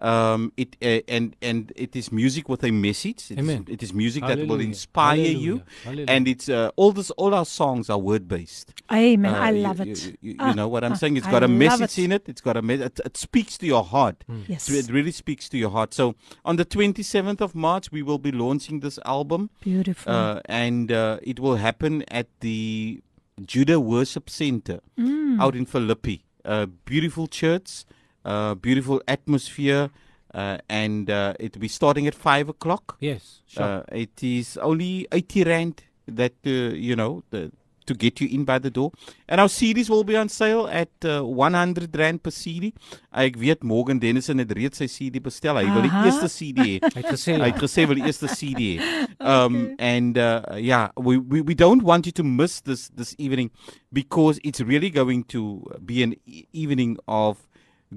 um 0.00 0.52
it 0.56 0.76
uh, 0.80 1.00
and 1.08 1.34
and 1.42 1.72
it 1.84 1.96
is 2.00 2.12
music 2.12 2.48
with 2.48 2.62
a 2.62 2.70
message 2.70 3.32
it, 3.32 3.38
Amen. 3.40 3.64
it 3.68 3.82
is 3.82 3.92
music 3.92 4.22
that 4.22 4.38
will 4.38 4.46
Hallelujah. 4.46 4.68
inspire 4.68 5.16
you 5.16 5.54
Hallelujah. 5.56 5.64
Hallelujah. 5.84 6.06
and 6.14 6.28
it's 6.28 6.48
uh, 6.48 6.70
all 6.76 6.92
this 6.92 7.10
all 7.22 7.34
our 7.34 7.44
songs 7.44 7.90
are 7.90 7.98
word 7.98 8.28
based 8.28 8.68
Amen. 8.92 9.34
Uh, 9.34 9.38
I 9.46 9.50
you- 9.50 9.62
love 9.64 9.80
you, 9.84 9.92
it. 9.94 10.04
you, 10.06 10.14
you, 10.22 10.34
Ah, 10.38 10.52
know 10.52 10.68
what 10.68 10.84
i'm 10.84 10.92
ah, 10.92 11.00
saying 11.02 11.16
It's 11.16 11.26
I 11.26 11.32
got 11.32 11.42
a 11.42 11.48
message 11.48 11.98
it. 11.98 12.04
in 12.04 12.12
it 12.12 12.28
it's 12.28 12.40
got 12.40 12.56
a 12.56 12.62
me- 12.62 12.74
it, 12.90 13.00
it 13.04 13.16
speaks 13.16 13.58
to 13.58 13.66
your 13.66 13.82
heart 13.82 14.22
Yes. 14.46 14.70
It 14.70 14.88
really 14.98 15.10
speaks 15.10 15.48
to 15.48 15.58
your 15.58 15.70
heart 15.70 15.92
so 16.00 16.14
on 16.44 16.54
the 16.62 16.64
27th 16.76 17.40
of 17.40 17.56
march 17.56 17.90
we 17.90 18.02
will 18.04 18.20
be 18.28 18.30
launching 18.30 18.78
this 18.86 19.00
album 19.04 19.50
Beautiful. 19.64 20.12
uh, 20.12 20.40
and 20.64 20.92
uh, 20.92 21.18
it 21.24 21.40
will 21.40 21.56
happen 21.56 22.04
at 22.22 22.28
the 22.38 23.00
Judah 23.46 23.80
Worship 23.80 24.28
Center 24.30 24.80
Mm. 24.98 25.40
out 25.40 25.54
in 25.56 25.64
Philippi. 25.66 26.24
Uh, 26.44 26.66
beautiful 26.84 27.26
church, 27.26 27.84
uh, 28.24 28.54
beautiful 28.54 29.00
atmosphere, 29.06 29.90
uh, 30.34 30.58
and 30.68 31.10
uh, 31.10 31.34
it 31.38 31.54
will 31.54 31.60
be 31.60 31.68
starting 31.68 32.06
at 32.06 32.14
five 32.14 32.48
o'clock. 32.48 32.96
Yes. 33.00 33.42
Sure. 33.46 33.64
Uh, 33.64 33.82
it 33.92 34.22
is 34.22 34.56
only 34.58 35.06
80 35.12 35.44
rand 35.44 35.82
that 36.06 36.34
uh, 36.46 36.50
you 36.74 36.96
know 36.96 37.22
the, 37.30 37.50
to 37.88 37.94
get 37.94 38.20
you 38.22 38.28
in 38.30 38.44
by 38.48 38.58
the 38.58 38.70
door. 38.70 38.92
And 39.28 39.40
our 39.40 39.48
CDs 39.48 39.90
will 39.90 40.04
be 40.04 40.16
on 40.16 40.28
sale 40.28 40.68
at 40.68 40.92
uh, 41.04 41.22
100 41.24 41.96
rand 41.98 42.22
per 42.22 42.30
CD. 42.30 42.72
I 43.12 43.26
ek 43.28 43.38
weet 43.40 43.64
Morgan 43.64 43.98
Dennison 44.02 44.38
het 44.42 44.52
reeds 44.56 44.80
sy 44.82 44.88
CD 44.92 45.22
bestel. 45.24 45.58
Hy 45.58 45.66
wil 45.74 45.88
die 45.88 45.94
eerste 46.04 46.28
CD 46.32 46.68
hê. 46.74 46.76
Hy 46.94 47.02
het 47.02 47.10
gesê 47.16 47.36
Hy 47.40 47.50
het 47.50 47.60
gesê 47.64 47.86
wil 47.88 48.00
die 48.00 48.06
eerste 48.08 48.30
CD 48.34 48.74
hê. 48.76 48.88
Um 49.18 49.74
and 49.82 50.16
uh, 50.16 50.54
yeah, 50.56 50.88
we, 50.96 51.18
we 51.18 51.40
we 51.42 51.54
don't 51.54 51.82
want 51.82 52.06
you 52.06 52.12
to 52.12 52.24
miss 52.24 52.60
this 52.60 52.88
this 52.94 53.14
evening 53.18 53.50
because 53.92 54.38
it's 54.44 54.60
really 54.60 54.90
going 54.90 55.24
to 55.34 55.42
be 55.84 56.02
an 56.02 56.14
e- 56.24 56.46
evening 56.52 56.96
of 57.08 57.48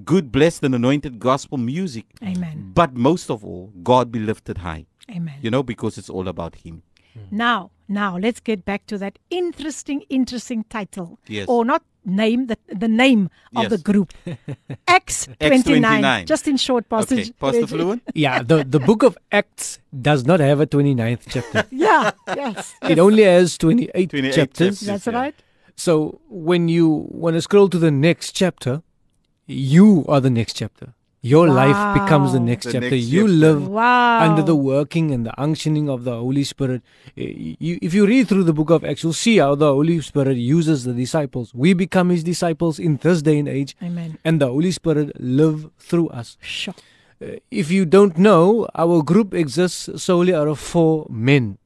good 0.04 0.32
blessed 0.32 0.64
and 0.64 0.76
anointed 0.76 1.20
gospel 1.20 1.58
music. 1.58 2.06
Amen. 2.24 2.72
But 2.74 2.96
most 2.96 3.30
of 3.30 3.46
all, 3.46 3.72
God 3.84 4.12
be 4.12 4.20
lifted 4.20 4.60
high. 4.60 4.86
Amen. 5.10 5.38
You 5.42 5.52
know 5.52 5.64
because 5.64 5.98
it's 5.98 6.10
all 6.10 6.28
about 6.28 6.56
him. 6.66 6.84
Hmm. 7.14 7.38
Now, 7.38 7.72
now 7.88 8.18
let's 8.18 8.40
get 8.40 8.66
back 8.66 8.86
to 8.88 8.98
that 8.98 9.20
interesting, 9.30 10.02
interesting 10.10 10.64
title. 10.66 11.20
Yes. 11.28 11.48
Or 11.48 11.66
not 11.66 11.84
name 12.06 12.48
the 12.48 12.58
the 12.68 12.88
name 12.88 13.30
yes. 13.52 13.66
of 13.66 13.70
the 13.70 13.78
group 13.78 14.14
X29 14.88 16.26
just 16.26 16.48
in 16.48 16.58
short 16.58 16.90
pastor 16.90 17.16
okay. 17.16 17.32
pastor 17.40 17.68
fluent 17.68 18.02
yeah 18.16 18.42
the 18.42 18.64
the 18.64 18.80
book 18.80 19.04
of 19.04 19.18
acts 19.32 19.80
does 20.02 20.26
not 20.26 20.40
have 20.40 20.60
a 20.60 20.66
29th 20.66 21.22
chapter 21.30 21.64
yeah 21.72 22.12
yes 22.36 22.74
it 22.90 22.98
only 22.98 23.24
has 23.24 23.58
28, 23.58 24.10
28 24.10 24.34
chapters. 24.34 24.36
chapters 24.36 24.80
that's 24.80 25.06
yeah. 25.06 25.14
right 25.14 25.36
so 25.76 26.20
when 26.28 26.68
you 26.68 27.06
want 27.10 27.36
to 27.36 27.42
scroll 27.42 27.70
to 27.70 27.78
the 27.78 27.92
next 27.92 28.32
chapter 28.32 28.82
you 29.46 30.04
are 30.08 30.20
the 30.20 30.30
next 30.30 30.56
chapter 30.56 30.94
your 31.22 31.48
wow. 31.48 31.54
life 31.54 32.02
becomes 32.02 32.34
the 32.34 32.40
next 32.40 32.66
the 32.66 32.74
chapter. 32.74 32.90
Next 32.90 33.06
you 33.06 33.22
chapter. 33.22 33.34
live 33.34 33.68
wow. 33.68 34.22
under 34.22 34.42
the 34.42 34.56
working 34.56 35.12
and 35.12 35.26
the 35.26 35.34
unctioning 35.38 35.88
of 35.88 36.04
the 36.04 36.16
Holy 36.18 36.44
Spirit. 36.44 36.82
If 37.16 37.94
you 37.94 38.08
read 38.08 38.28
through 38.28 38.44
the 38.44 38.54
book 38.54 38.72
of 38.72 38.84
Acts, 38.84 39.04
you'll 39.04 39.14
see 39.14 39.38
how 39.38 39.54
the 39.54 39.72
Holy 39.72 40.02
Spirit 40.02 40.38
uses 40.38 40.84
the 40.84 40.94
disciples. 40.94 41.54
We 41.54 41.74
become 41.74 42.10
His 42.10 42.24
disciples 42.24 42.80
in 42.80 42.98
this 42.98 43.22
day 43.22 43.38
and 43.38 43.48
age. 43.48 43.76
Amen. 43.84 44.18
And 44.26 44.42
the 44.42 44.48
Holy 44.48 44.72
Spirit 44.72 45.20
live 45.22 45.70
through 45.78 46.10
us. 46.10 46.38
Sure. 46.42 46.74
Uh, 47.22 47.36
if 47.52 47.70
you 47.70 47.86
don't 47.86 48.18
know, 48.18 48.68
our 48.74 49.04
group 49.04 49.36
exists 49.36 50.02
solely 50.02 50.34
out 50.34 50.48
of 50.48 50.58
four 50.60 51.06
men. 51.08 51.60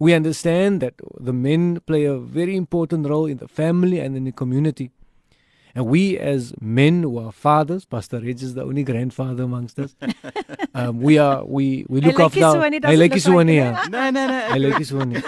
We 0.00 0.14
understand 0.14 0.80
that 0.80 0.94
the 1.20 1.32
men 1.32 1.78
play 1.80 2.06
a 2.06 2.16
very 2.16 2.56
important 2.56 3.06
role 3.06 3.26
in 3.26 3.36
the 3.36 3.46
family 3.46 4.00
and 4.00 4.16
in 4.16 4.24
the 4.24 4.32
community. 4.32 4.90
And 5.74 5.86
we, 5.86 6.18
as 6.18 6.52
men 6.60 7.02
who 7.02 7.18
are 7.18 7.32
fathers, 7.32 7.84
Pastor 7.84 8.20
Reg 8.20 8.42
is 8.42 8.54
the 8.54 8.62
only 8.62 8.82
grandfather 8.82 9.44
amongst 9.44 9.78
us. 9.78 9.94
um, 10.74 11.00
we 11.00 11.18
are 11.18 11.44
we 11.44 11.86
we 11.88 12.00
look 12.00 12.18
after. 12.18 12.44
I 12.44 12.94
like 12.96 13.12
this 13.12 13.28
one 13.28 13.48
here. 13.48 13.78
No, 13.88 14.10
no, 14.10 14.26
no. 14.26 14.46
I 14.48 14.58
like 14.58 14.78
this 14.78 14.92
one. 14.92 15.22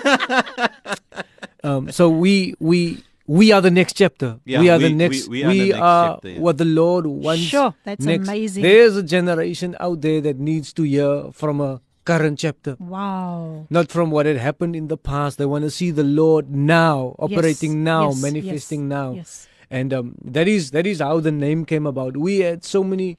Um, 1.65 1.93
so 1.93 2.09
we 2.09 2.55
we 2.59 3.05
we 3.27 3.53
are 3.53 3.61
the 3.61 3.71
next 3.71 3.95
chapter. 3.95 4.41
Yeah, 4.45 4.61
we 4.61 4.69
are 4.69 4.79
we, 4.79 4.85
the 4.85 4.95
next. 4.95 5.29
We, 5.29 5.39
we 5.39 5.45
are, 5.45 5.49
we 5.49 5.69
next 5.69 5.81
are 5.81 6.15
chapter, 6.15 6.29
yeah. 6.29 6.41
what 6.41 6.59
the 6.59 6.65
Lord 6.65 7.07
wants. 7.07 7.43
Sure, 7.43 7.75
that's 7.85 8.05
next. 8.05 8.29
amazing. 8.29 8.63
There's 8.63 8.97
a 8.97 9.03
generation 9.03 9.77
out 9.79 10.01
there 10.01 10.21
that 10.23 10.39
needs 10.39 10.73
to 10.75 10.83
hear 10.83 11.31
from 11.33 11.61
a 11.61 11.81
current 12.05 12.41
chapter. 12.41 12.77
Wow. 12.81 13.67
Not 13.71 13.91
from 13.91 14.11
what 14.11 14.27
had 14.27 14.39
happened 14.39 14.75
in 14.75 14.89
the 14.89 14.97
past. 14.97 15.39
They 15.39 15.47
want 15.47 15.63
to 15.63 15.71
see 15.71 15.93
the 15.93 16.03
Lord 16.03 16.51
now, 16.51 17.15
operating 17.19 17.73
yes, 17.73 17.85
now, 17.85 18.09
yes, 18.09 18.23
manifesting 18.23 18.81
yes, 18.83 18.89
now. 18.89 19.13
Yes 19.13 19.49
and 19.73 19.93
um, 19.95 20.15
that 20.23 20.47
is 20.47 20.71
that 20.73 20.87
is 20.87 21.01
how 21.01 21.19
the 21.19 21.33
name 21.33 21.65
came 21.65 21.87
about. 21.87 22.17
We 22.17 22.41
had 22.41 22.63
so 22.63 22.85
many 22.85 23.19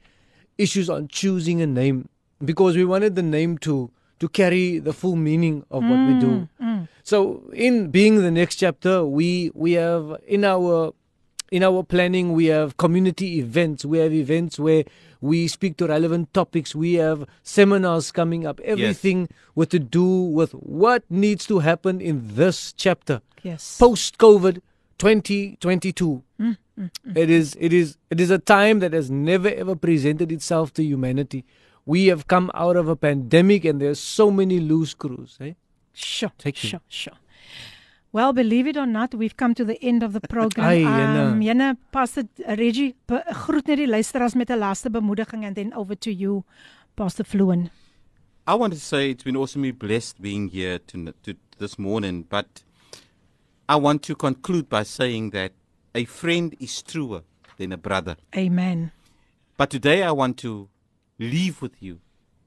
issues 0.58 0.90
on 0.90 1.08
choosing 1.08 1.62
a 1.62 1.68
name 1.68 2.10
because 2.46 2.78
we 2.78 2.86
wanted 2.86 3.16
the 3.16 3.24
name 3.24 3.58
to 3.60 3.90
to 4.20 4.30
carry 4.30 4.78
the 4.78 4.94
full 4.94 5.16
meaning 5.16 5.66
of 5.72 5.84
what 5.84 5.98
mm, 6.00 6.14
we 6.14 6.20
do. 6.20 6.28
Mm, 6.28 6.50
mm. 6.62 6.88
So 7.04 7.50
in 7.54 7.90
being 7.90 8.22
the 8.22 8.30
next 8.30 8.58
chapter, 8.58 9.04
we 9.04 9.52
we 9.56 9.74
have 9.74 10.16
in 10.28 10.46
our 10.46 10.94
in 11.52 11.64
our 11.64 11.82
planning 11.84 12.34
we 12.34 12.46
have 12.46 12.78
community 12.78 13.40
events. 13.40 13.84
We 13.84 13.98
have 13.98 14.14
events 14.14 14.60
where 14.60 14.84
we 15.22 15.48
speak 15.48 15.78
to 15.78 15.88
relevant 15.88 16.34
topics. 16.36 16.76
We 16.76 16.94
have 16.96 17.26
seminars 17.42 18.12
coming 18.12 18.46
up. 18.46 18.60
Everything 18.60 19.22
yes. 19.22 19.30
with 19.56 19.70
to 19.70 19.80
do 19.80 20.06
with 20.06 20.52
what 20.52 21.04
needs 21.10 21.48
to 21.48 21.60
happen 21.60 22.00
in 22.00 22.36
this 22.36 22.74
chapter. 22.74 23.22
Yes. 23.42 23.78
Post 23.80 24.20
COVID 24.20 24.62
2022. 25.00 26.24
Mm, 26.80 26.84
mm, 26.84 27.14
mm. 27.14 27.18
It 27.18 27.30
is 27.30 27.56
it 27.60 27.74
is 27.74 27.98
it 28.10 28.20
is 28.20 28.32
a 28.32 28.40
time 28.40 28.80
that 28.80 28.94
has 28.94 29.10
never 29.12 29.50
ever 29.50 29.76
presented 29.76 30.32
itself 30.32 30.74
to 30.74 30.84
humanity. 30.84 31.46
We 31.86 32.08
have 32.08 32.28
come 32.28 32.50
out 32.54 32.76
of 32.76 32.88
a 32.88 32.96
pandemic 32.96 33.66
and 33.66 33.82
there's 33.82 34.00
so 34.00 34.32
many 34.32 34.60
loose 34.60 34.92
screws, 34.92 35.38
eh? 35.42 35.54
Sure. 35.94 36.32
Take 36.38 36.56
sure, 36.56 36.82
sure. 36.88 37.14
Well, 38.14 38.32
believe 38.32 38.68
it 38.68 38.78
or 38.78 38.86
not, 38.86 39.16
we've 39.16 39.36
come 39.36 39.56
to 39.56 39.66
the 39.66 39.84
end 39.84 40.04
of 40.04 40.14
the 40.14 40.22
program. 40.22 40.68
Ai, 40.68 40.84
um, 40.84 41.42
Jenne, 41.42 41.78
Pastor 41.92 42.24
Reggie, 42.48 42.96
groet 43.08 43.68
net 43.68 43.78
die 43.78 43.88
luisteraars 43.88 44.36
met 44.36 44.52
'n 44.52 44.60
laaste 44.60 44.90
bemoediging 44.90 45.46
and 45.46 45.56
then 45.56 45.74
over 45.74 45.96
to 45.96 46.12
you, 46.12 46.44
Pastor 46.96 47.24
Fluin. 47.26 47.70
I 48.46 48.56
want 48.56 48.74
to 48.74 48.80
say 48.80 49.10
it's 49.10 49.24
been 49.24 49.36
awesomely 49.36 49.72
blessed 49.72 50.22
being 50.22 50.50
here 50.50 50.78
to, 50.88 51.14
to 51.24 51.34
this 51.58 51.80
morning, 51.80 52.26
but 52.30 52.64
I 53.68 53.78
want 53.78 54.04
to 54.04 54.16
conclude 54.16 54.70
by 54.70 54.84
saying 54.84 55.32
that 55.32 55.54
a 55.96 56.06
friend 56.06 56.56
is 56.60 56.82
truer 56.82 57.22
than 57.58 57.72
a 57.72 57.78
brother. 57.78 58.16
Amen. 58.36 58.92
But 59.58 59.70
today 59.70 60.04
I 60.04 60.12
want 60.12 60.38
to 60.40 60.70
leave 61.20 61.62
with 61.62 61.82
you 61.82 62.00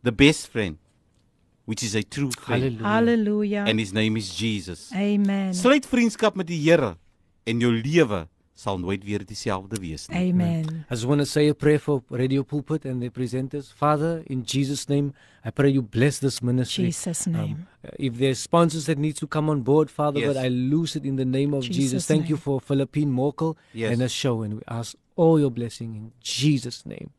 the 0.02 0.12
best 0.12 0.48
friend, 0.48 0.78
which 1.64 1.82
is 1.82 1.94
a 1.94 2.02
true 2.02 2.30
friend. 2.32 2.62
Hallelujah. 2.62 2.88
Hallelujah. 2.88 3.64
And 3.66 3.78
his 3.78 3.92
name 3.92 4.16
is 4.16 4.34
Jesus. 4.34 4.92
Amen. 4.94 5.54
Sluit 5.54 5.86
vriendskap 5.86 6.36
met 6.36 6.46
die 6.46 6.58
Here 6.58 6.96
en 7.46 7.60
jou 7.62 7.70
lewe 7.72 8.26
sal 8.56 8.78
nooit 8.80 9.04
weer 9.04 9.20
dieselfde 9.24 9.76
wees 9.80 10.06
nie. 10.08 10.32
Amen. 10.32 10.64
I 10.88 10.94
just 10.94 11.04
want 11.04 11.20
to 11.20 11.26
say 11.26 11.48
a 11.48 11.54
prayer 11.54 11.78
for 11.78 12.02
Radio 12.08 12.42
Pulpit 12.42 12.86
and 12.86 13.02
the 13.02 13.10
presenters. 13.10 13.72
Father, 13.76 14.22
in 14.26 14.44
Jesus 14.44 14.88
name, 14.88 15.12
I 15.44 15.50
pray 15.50 15.70
you 15.70 15.82
bless 15.82 16.18
this 16.18 16.40
ministry. 16.40 16.84
Jesus 16.84 17.26
name. 17.26 17.66
Um, 17.84 17.90
if 17.98 18.16
there's 18.16 18.38
sponsors 18.38 18.86
that 18.86 18.98
need 18.98 19.16
to 19.16 19.26
come 19.26 19.50
on 19.50 19.60
board, 19.60 19.90
Father, 19.90 20.20
yes. 20.20 20.32
but 20.32 20.44
I 20.44 20.48
loose 20.48 20.96
it 20.96 21.04
in 21.04 21.16
the 21.16 21.24
name 21.24 21.52
of 21.52 21.64
Jesus. 21.64 21.76
Jesus. 21.76 22.06
Thank 22.06 22.22
name. 22.22 22.30
you 22.30 22.36
for 22.38 22.60
Philippine 22.60 23.12
Morkel 23.12 23.56
yes. 23.74 23.92
and 23.92 24.02
a 24.02 24.08
show 24.08 24.42
and 24.42 24.54
we 24.54 24.62
ask 24.68 24.96
all 25.16 25.38
your 25.38 25.50
blessing 25.50 25.94
in 25.94 26.12
Jesus 26.22 26.86
name. 26.86 27.10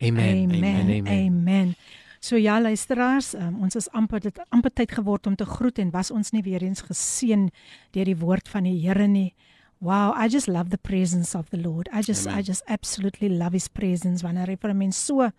Amen. 0.00 0.44
Amen. 0.44 0.54
Amen. 0.54 0.90
Amen. 0.90 1.26
Amen. 1.26 1.76
So 2.20 2.36
ja 2.36 2.60
luisteraars, 2.60 3.34
um, 3.34 3.62
ons 3.62 3.74
is 3.78 3.86
amper 3.94 4.20
dit 4.20 4.40
amper 4.50 4.72
tyd 4.74 4.92
geword 4.92 5.26
om 5.26 5.36
te 5.38 5.46
groet 5.46 5.78
en 5.78 5.90
was 5.90 6.10
ons 6.10 6.32
nie 6.34 6.42
weer 6.42 6.62
eens 6.62 6.82
geseën 6.82 7.46
deur 7.94 8.10
die 8.10 8.18
woord 8.18 8.48
van 8.50 8.66
die 8.66 8.78
Here 8.82 9.06
nie. 9.06 9.34
Wow, 9.80 10.12
I 10.16 10.28
just 10.28 10.48
love 10.48 10.70
the 10.70 10.78
presence 10.78 11.34
of 11.38 11.50
the 11.50 11.56
Lord. 11.56 11.88
I 11.92 12.02
just 12.02 12.26
Amen. 12.26 12.38
I 12.38 12.42
just 12.42 12.62
absolutely 12.66 13.28
love 13.28 13.52
his 13.52 13.68
presence 13.68 14.24
wanneer 14.26 14.50
hy 14.50 14.56
vir 14.56 14.70
'n 14.70 14.78
mens 14.78 14.96
so 14.96 15.30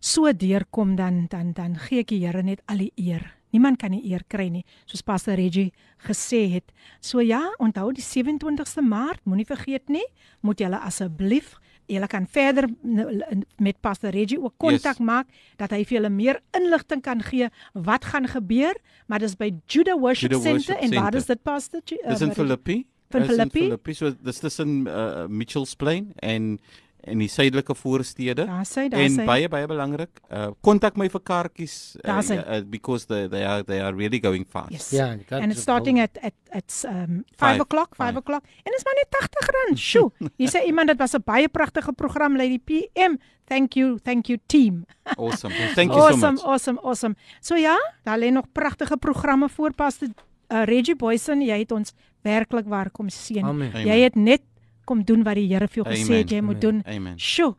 so 0.00 0.32
deurkom 0.32 0.96
dan 0.96 1.26
dan 1.30 1.52
dan 1.52 1.76
gee 1.76 2.00
ek 2.00 2.08
die 2.08 2.26
Here 2.26 2.42
net 2.42 2.60
al 2.66 2.78
die 2.78 2.92
eer. 2.96 3.34
Niemand 3.52 3.78
kan 3.78 3.92
die 3.92 4.02
eer 4.10 4.24
kry 4.28 4.48
nie, 4.50 4.64
soos 4.86 5.02
Pastor 5.02 5.36
Reggie 5.36 5.72
gesê 6.02 6.50
het. 6.50 6.72
So 7.00 7.20
ja, 7.20 7.52
onthou 7.58 7.92
die 7.92 8.02
27ste 8.02 8.82
Maart, 8.82 9.24
moenie 9.24 9.46
vergeet 9.46 9.88
nie, 9.88 10.04
moet 10.42 10.58
julle 10.58 10.78
asseblief 10.78 11.56
Julle 11.86 12.06
kan 12.10 12.26
verder 12.26 12.66
met 13.56 13.80
Pastor 13.80 14.10
Reggie 14.10 14.40
ook 14.42 14.54
kontak 14.58 14.98
yes. 14.98 15.06
maak 15.06 15.28
dat 15.56 15.70
hy 15.70 15.84
vir 15.86 16.00
julle 16.00 16.10
meer 16.10 16.40
inligting 16.58 17.02
kan 17.02 17.22
gee 17.22 17.46
wat 17.72 18.08
gaan 18.10 18.26
gebeur, 18.26 18.74
maar 19.06 19.22
dis 19.22 19.36
by 19.38 19.52
Judah 19.70 19.94
Worship 19.94 20.32
Judah 20.32 20.42
Center 20.42 20.74
Worship 20.74 20.82
en 20.82 20.98
waar 20.98 21.14
is 21.14 21.30
dit 21.30 21.42
Pastor? 21.46 21.80
Uh, 21.86 22.10
dis 22.10 22.26
in 22.26 22.34
Philippi 22.34 22.80
van 23.08 23.24
Philippi. 23.24 23.58
Philippi 23.58 23.94
so 23.94 24.12
dis 24.22 24.38
tussen 24.38 24.86
uh, 24.86 25.26
Mitchells 25.26 25.74
Plain 25.74 26.12
en 26.16 26.58
en 27.06 27.20
die 27.22 27.28
suidelike 27.30 27.74
voorstede. 27.74 28.44
Daar 28.44 28.46
daar 28.46 28.66
sê. 28.66 28.88
En 28.90 29.18
baie 29.28 29.48
baie 29.48 29.66
belangrik, 29.70 30.20
uh 30.30 30.48
kontak 30.66 30.96
my 30.98 31.08
vir 31.12 31.22
kaartjies 31.22 31.76
uh, 32.02 32.18
uh, 32.18 32.60
because 32.70 33.06
they 33.06 33.28
they 33.30 33.44
are 33.46 33.62
they 33.64 33.80
are 33.80 33.94
really 33.94 34.18
going 34.22 34.46
fast. 34.48 34.72
Yes. 34.74 34.90
Yeah, 34.90 35.14
and 35.30 35.52
it's 35.52 35.62
starting 35.62 36.00
at 36.02 36.18
at 36.18 36.34
at 36.50 36.82
um 36.90 37.22
5 37.38 37.60
o'clock, 37.60 37.94
5 37.96 38.16
o'clock. 38.16 38.42
En 38.64 38.74
is 38.74 38.84
maar 38.84 38.98
net 38.98 39.20
80 39.20 39.48
rand. 39.56 39.78
Sjoe. 39.78 40.10
Hier 40.36 40.50
sê 40.50 40.64
iemand 40.66 40.88
dit 40.88 40.98
was 40.98 41.14
'n 41.14 41.22
baie 41.24 41.48
pragtige 41.48 41.92
program 41.92 42.36
Lady 42.36 42.58
PM. 42.58 43.18
Thank 43.46 43.74
you, 43.74 43.98
thank 44.02 44.26
you 44.26 44.38
team. 44.46 44.84
Awesome. 45.16 45.54
Thank 45.74 45.92
you 45.92 46.02
awesome, 46.06 46.20
so 46.20 46.30
much. 46.30 46.42
Awesome, 46.42 46.78
awesome, 46.78 46.80
awesome. 46.82 47.14
So 47.40 47.54
ja, 47.54 47.76
daar 48.02 48.18
lê 48.18 48.30
nog 48.30 48.52
pragtige 48.52 48.96
programme 48.96 49.48
voor 49.48 49.74
pas 49.74 49.96
te 49.96 50.10
uh, 50.48 50.64
Reggie 50.64 50.96
Boyson, 50.96 51.42
jy 51.42 51.58
het 51.64 51.72
ons 51.72 51.94
werklik 52.26 52.66
waar 52.70 52.90
kom 52.90 53.08
seën. 53.12 53.46
Jy 53.86 54.00
het 54.02 54.18
net 54.18 54.42
kom 54.86 55.04
doen 55.06 55.22
wat 55.26 55.38
die 55.38 55.46
Here 55.50 55.68
vir 55.70 55.82
jou 55.82 55.86
gesê 55.86 56.22
het 56.22 56.34
jy 56.34 56.42
moet 56.44 56.60
doen. 56.62 56.82
Amen. 56.86 57.16
Sjoe. 57.18 57.54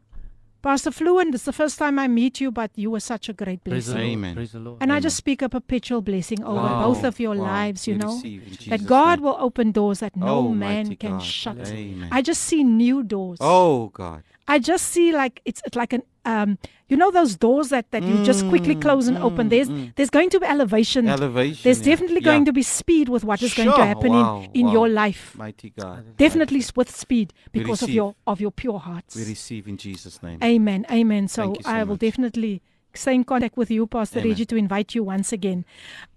Pastor 0.62 0.92
Fluent, 0.92 1.32
this 1.32 1.42
is 1.42 1.46
the 1.46 1.54
first 1.54 1.78
time 1.78 2.00
I 2.00 2.08
meet 2.08 2.42
you, 2.42 2.52
but 2.52 2.72
you 2.76 2.92
were 2.92 3.00
such 3.00 3.30
a 3.30 3.34
great 3.34 3.64
blessing. 3.64 3.94
Praise 3.94 4.14
Amen. 4.14 4.36
Praise 4.36 4.52
the 4.52 4.60
Lord. 4.60 4.82
And 4.82 4.92
Amen. 4.92 4.98
I 4.98 5.00
just 5.00 5.16
speak 5.16 5.42
a 5.42 5.50
perpetual 5.50 6.02
blessing 6.02 6.44
over 6.44 6.56
wow. 6.60 6.88
both 6.88 7.04
of 7.04 7.20
your 7.20 7.36
wow. 7.38 7.44
lives, 7.44 7.88
you 7.88 7.94
we 7.94 8.00
know, 8.00 8.22
that 8.68 8.86
God 8.86 9.20
name. 9.20 9.26
will 9.26 9.38
open 9.40 9.72
doors 9.72 10.00
that 10.00 10.16
no 10.16 10.28
oh, 10.28 10.50
man 10.50 10.96
can 10.96 11.12
God. 11.12 11.24
shut. 11.24 11.68
Amen. 11.68 12.10
I 12.12 12.22
just 12.22 12.42
see 12.42 12.64
new 12.64 13.04
doors. 13.04 13.38
Oh, 13.40 13.90
God. 13.94 14.24
I 14.48 14.60
just 14.60 14.88
see 14.88 15.12
like 15.12 15.42
it's, 15.46 15.62
it's 15.66 15.76
like 15.76 15.94
an 15.94 16.04
um 16.26 16.58
you 16.88 16.96
know 16.96 17.12
those 17.12 17.36
doors 17.36 17.70
that 17.70 17.92
that 17.92 18.04
you 18.04 18.16
mm, 18.16 18.26
just 18.26 18.48
quickly 18.48 18.76
mm, 18.76 18.82
close 18.82 19.08
and 19.08 19.18
mm, 19.18 19.24
open 19.24 19.50
there's 19.50 19.70
mm. 19.70 19.94
there's 19.96 20.10
going 20.10 20.30
to 20.30 20.40
be 20.40 20.46
elevation. 20.46 21.08
Elevation 21.08 21.62
there's 21.64 21.80
yeah. 21.80 21.86
definitely 21.86 22.22
going 22.22 22.42
yeah. 22.42 22.46
to 22.46 22.54
be 22.54 22.64
speed 22.64 23.10
with 23.10 23.24
what 23.24 23.42
is 23.42 23.52
sure. 23.52 23.66
going 23.66 23.78
to 23.78 23.86
happen 23.86 24.12
wow, 24.12 24.42
in 24.54 24.62
in 24.62 24.66
wow. 24.68 24.74
your 24.74 24.90
life. 24.90 25.36
Mighty 25.38 25.72
god. 25.72 26.16
Definitely 26.18 26.64
with 26.76 26.90
speed 26.96 27.34
because 27.52 27.82
of 27.82 27.90
your 27.90 28.16
of 28.26 28.40
your 28.40 28.52
pure 28.52 28.80
hearts. 28.80 29.16
We 29.16 29.26
receive 29.26 29.68
in 29.68 29.78
jesus 29.78 30.22
name. 30.24 30.40
Amen 30.44 30.86
amen. 30.92 31.28
So, 31.28 31.54
so 31.54 31.70
i 31.70 31.84
will 31.84 31.94
much. 31.94 32.00
definitely 32.00 32.62
stay 32.94 33.14
in 33.14 33.24
contact 33.24 33.58
with 33.58 33.70
you 33.70 33.86
pastor 33.86 34.22
Reggie 34.22 34.46
to 34.46 34.56
invite 34.56 34.96
you 34.96 35.04
once 35.04 35.34
again. 35.34 35.66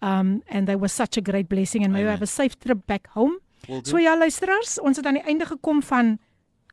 Um 0.02 0.42
and 0.48 0.66
there 0.68 0.78
was 0.78 0.92
such 0.92 1.16
a 1.16 1.20
great 1.20 1.48
blessing 1.48 1.84
and 1.84 1.92
may 1.92 2.02
you 2.02 2.06
have 2.06 2.22
a 2.22 2.32
safe 2.40 2.58
trip 2.58 2.86
back 2.86 3.08
home. 3.08 3.38
So 3.84 3.98
ja 3.98 4.16
luisteraars 4.16 4.78
ons 4.80 4.96
het 4.96 5.06
aan 5.06 5.18
die 5.18 5.26
einde 5.26 5.46
gekom 5.46 5.82
van 5.82 6.18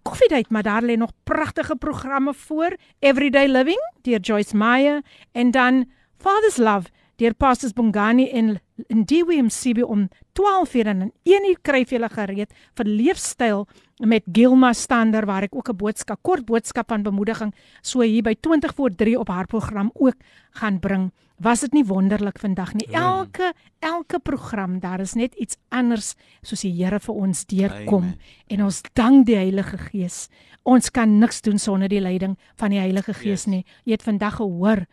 koffiedייט, 0.06 0.50
maar 0.50 0.62
daar 0.62 0.82
lê 0.82 0.96
nog 0.96 1.10
pragtige 1.24 1.76
programme 1.76 2.34
voor. 2.34 2.76
Everyday 2.98 3.46
Living 3.46 3.92
deur 4.02 4.20
Joyce 4.20 4.56
Meyer 4.56 5.02
en 5.32 5.50
dan 5.50 5.90
Father's 6.18 6.56
Love 6.56 6.88
deur 7.17 7.33
Pastors 7.33 7.73
Bongani 7.73 8.29
en 8.29 8.59
Ndiwe 8.93 9.41
Msibi 9.41 9.83
om 9.83 10.07
12:00 10.33 10.87
en 10.87 11.11
1:00 11.23 11.61
kry 11.61 11.83
jy 11.83 11.97
hulle 11.97 12.09
gereed 12.09 12.53
vir 12.77 12.85
leefstyl 12.85 13.65
met 14.05 14.23
Gilma 14.31 14.73
Stander 14.73 15.25
waar 15.25 15.43
ek 15.43 15.55
ook 15.55 15.69
'n 15.69 15.77
boodskap, 15.77 16.19
kort 16.21 16.45
boodskap 16.45 16.87
van 16.89 17.03
bemoediging 17.03 17.53
so 17.81 18.01
hier 18.01 18.23
by 18.23 18.35
20 18.39 18.75
voor 18.75 18.89
3 18.95 19.19
op 19.19 19.27
haar 19.27 19.47
program 19.47 19.91
ook 19.93 20.15
gaan 20.51 20.79
bring. 20.79 21.11
Was 21.37 21.59
dit 21.59 21.73
nie 21.73 21.85
wonderlik 21.85 22.39
vandag 22.39 22.73
nie? 22.73 22.87
Elke 22.91 23.53
elke 23.79 24.19
program, 24.19 24.79
daar 24.79 24.99
is 24.99 25.13
net 25.13 25.35
iets 25.35 25.57
anders 25.69 26.15
soos 26.41 26.61
die 26.61 26.83
Here 26.83 26.99
vir 26.99 27.15
ons 27.15 27.45
deurkom 27.45 28.03
Amen. 28.03 28.19
en 28.47 28.63
ons 28.63 28.81
dank 28.93 29.25
die 29.25 29.35
Heilige 29.35 29.77
Gees. 29.77 30.29
Ons 30.63 30.89
kan 30.89 31.19
niks 31.19 31.41
doen 31.41 31.59
sonder 31.59 31.87
die 31.87 32.01
leiding 32.01 32.37
van 32.55 32.69
die 32.69 32.79
Heilige 32.79 33.13
Gees 33.13 33.45
yes. 33.45 33.45
nie. 33.45 33.65
Jy 33.85 33.91
het 33.91 34.03
vandag 34.03 34.35
gehoor 34.35 34.85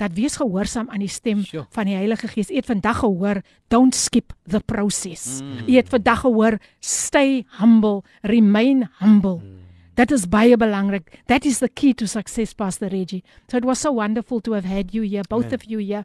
dat 0.00 0.16
wees 0.16 0.38
gehoorsaam 0.40 0.88
aan 0.90 1.04
die 1.04 1.12
stem 1.12 1.44
sure. 1.44 1.66
van 1.76 1.88
die 1.90 1.96
Heilige 1.98 2.30
Gees. 2.32 2.48
Jy 2.48 2.62
het 2.62 2.70
vandag 2.70 3.02
gehoor, 3.02 3.42
don't 3.72 3.94
skip 3.96 4.32
the 4.48 4.60
process. 4.64 5.40
Mm. 5.44 5.66
Jy 5.68 5.82
het 5.82 5.92
vandag 5.92 6.24
gehoor, 6.24 6.58
stay 6.80 7.44
humble, 7.60 8.00
remain 8.22 8.86
humble. 9.02 9.40
Mm. 9.44 9.58
That 10.00 10.14
is 10.16 10.24
baie 10.32 10.56
belangrik. 10.56 11.10
That 11.28 11.44
is 11.44 11.60
the 11.60 11.68
key 11.68 11.92
to 12.00 12.08
success 12.08 12.54
Pastor 12.56 12.88
Reggie. 12.88 13.22
So 13.50 13.58
it 13.58 13.68
was 13.68 13.80
so 13.80 13.92
wonderful 13.92 14.40
to 14.40 14.56
have 14.56 14.64
had 14.64 14.94
you 14.94 15.02
here, 15.04 15.24
both 15.28 15.52
Amen. 15.52 15.60
of 15.60 15.64
you 15.68 15.78
here. 15.78 16.04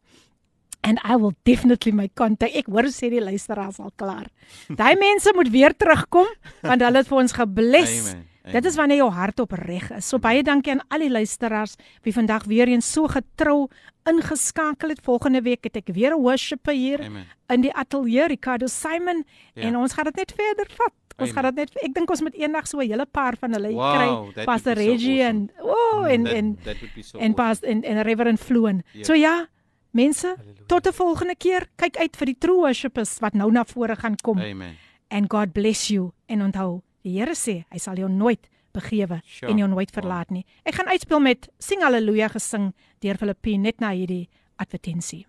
And 0.83 0.99
I 1.03 1.15
will 1.15 1.33
definitely 1.45 1.93
my 1.95 2.09
contact. 2.13 2.53
Ek 2.53 2.67
hoor 2.69 2.91
sê 2.93 3.09
die 3.09 3.23
luisteraars 3.23 3.79
al 3.79 3.93
klaar. 3.97 4.27
Daai 4.79 4.99
mense 4.99 5.31
moet 5.33 5.49
weer 5.53 5.73
terugkom 5.73 6.27
want 6.65 6.83
hulle 6.83 7.01
het 7.01 7.09
vir 7.09 7.21
ons 7.23 7.37
gebless. 7.39 7.99
Amen. 8.11 8.31
Dit 8.51 8.65
is 8.65 8.75
wanneer 8.75 8.97
jou 8.97 9.09
hart 9.11 9.39
opreg 9.39 9.89
is. 9.95 10.07
So 10.07 10.19
baie 10.21 10.43
dankie 10.45 10.71
aan 10.75 10.83
al 10.93 10.99
die 10.99 11.11
luisteraars 11.11 11.75
wie 12.05 12.13
vandag 12.13 12.45
weer 12.45 12.69
eens 12.69 12.91
so 12.91 13.07
getrou 13.09 13.67
ingeskakel 14.09 14.93
het. 14.93 15.01
Volgende 15.01 15.41
week 15.41 15.63
het 15.63 15.75
ek 15.75 15.89
weer 15.93 16.13
'n 16.13 16.21
worshipper 16.21 16.73
hier 16.73 17.01
Amen. 17.01 17.25
in 17.49 17.61
die 17.61 17.73
ateljee 17.73 18.27
Ricardo 18.27 18.67
Simon 18.67 19.23
ja. 19.53 19.63
en 19.63 19.77
ons 19.77 19.93
gaan 19.93 20.05
dit 20.05 20.15
net 20.15 20.33
verder 20.35 20.67
vat. 20.69 20.93
Ons 21.17 21.29
Amen. 21.29 21.33
gaan 21.33 21.55
dit 21.55 21.55
net 21.55 21.83
ek 21.83 21.93
dink 21.93 22.09
ons 22.09 22.21
moet 22.21 22.35
eendag 22.35 22.67
so 22.67 22.77
'n 22.77 22.87
hele 22.87 23.05
paar 23.05 23.35
van 23.39 23.53
hulle 23.53 23.71
wow, 23.71 24.29
kry. 24.33 24.43
Pastor 24.45 24.73
Reggie 24.73 25.21
so 25.21 25.23
awesome. 25.23 25.49
en 25.49 25.51
oh 25.61 26.05
en 26.11 26.27
en 26.27 26.57
so 27.01 27.17
en 27.17 27.33
pas 27.33 27.59
en 27.61 27.83
en 27.83 28.01
Reverend 28.01 28.39
Floon. 28.39 28.75
Yeah. 28.75 28.93
Ja. 28.93 29.03
So 29.03 29.13
ja, 29.13 29.47
mense, 29.91 30.27
Halleluja. 30.27 30.65
tot 30.67 30.87
'n 30.87 30.93
volgende 30.93 31.35
keer. 31.35 31.67
Kyk 31.75 31.97
uit 31.97 32.15
vir 32.15 32.25
die 32.25 32.37
true 32.37 32.57
worshipers 32.57 33.19
wat 33.19 33.33
nou 33.33 33.51
na 33.51 33.63
vore 33.65 33.95
gaan 33.95 34.15
kom. 34.15 34.39
Amen. 34.39 34.77
And 35.09 35.29
God 35.29 35.53
bless 35.53 35.87
you 35.87 36.11
en 36.27 36.41
onthou 36.41 36.81
Die 37.05 37.19
Here 37.19 37.35
sê 37.37 37.59
hy 37.69 37.77
sal 37.81 37.99
jou 38.01 38.09
nooit 38.09 38.47
begewe 38.73 39.21
sure. 39.23 39.51
en 39.51 39.59
jou 39.61 39.67
nooit 39.69 39.91
verlaat 39.93 40.31
nie. 40.33 40.41
Ek 40.65 40.75
gaan 40.79 40.89
uitspeel 40.89 41.21
met 41.21 41.47
Sing 41.61 41.85
Halleluja 41.85 42.31
gesing 42.33 42.73
deur 43.05 43.17
Filippine 43.21 43.69
net 43.69 43.79
na 43.79 43.93
hierdie 43.93 44.25
advertensie. 44.57 45.25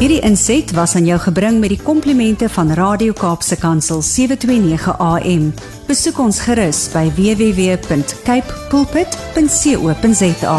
Hierdie 0.00 0.22
inset 0.26 0.72
was 0.76 0.96
aan 0.96 1.06
jou 1.06 1.18
gebring 1.20 1.60
met 1.60 1.70
die 1.76 1.80
komplimente 1.80 2.48
van 2.48 2.72
Radio 2.76 3.12
Kaapse 3.12 3.56
Kansel 3.60 4.02
729 4.02 4.96
AM. 4.98 5.52
Besoek 5.86 6.18
ons 6.24 6.40
gerus 6.48 6.88
by 6.96 7.06
www.cape 7.14 8.50
pulpit.co.za. 8.72 10.58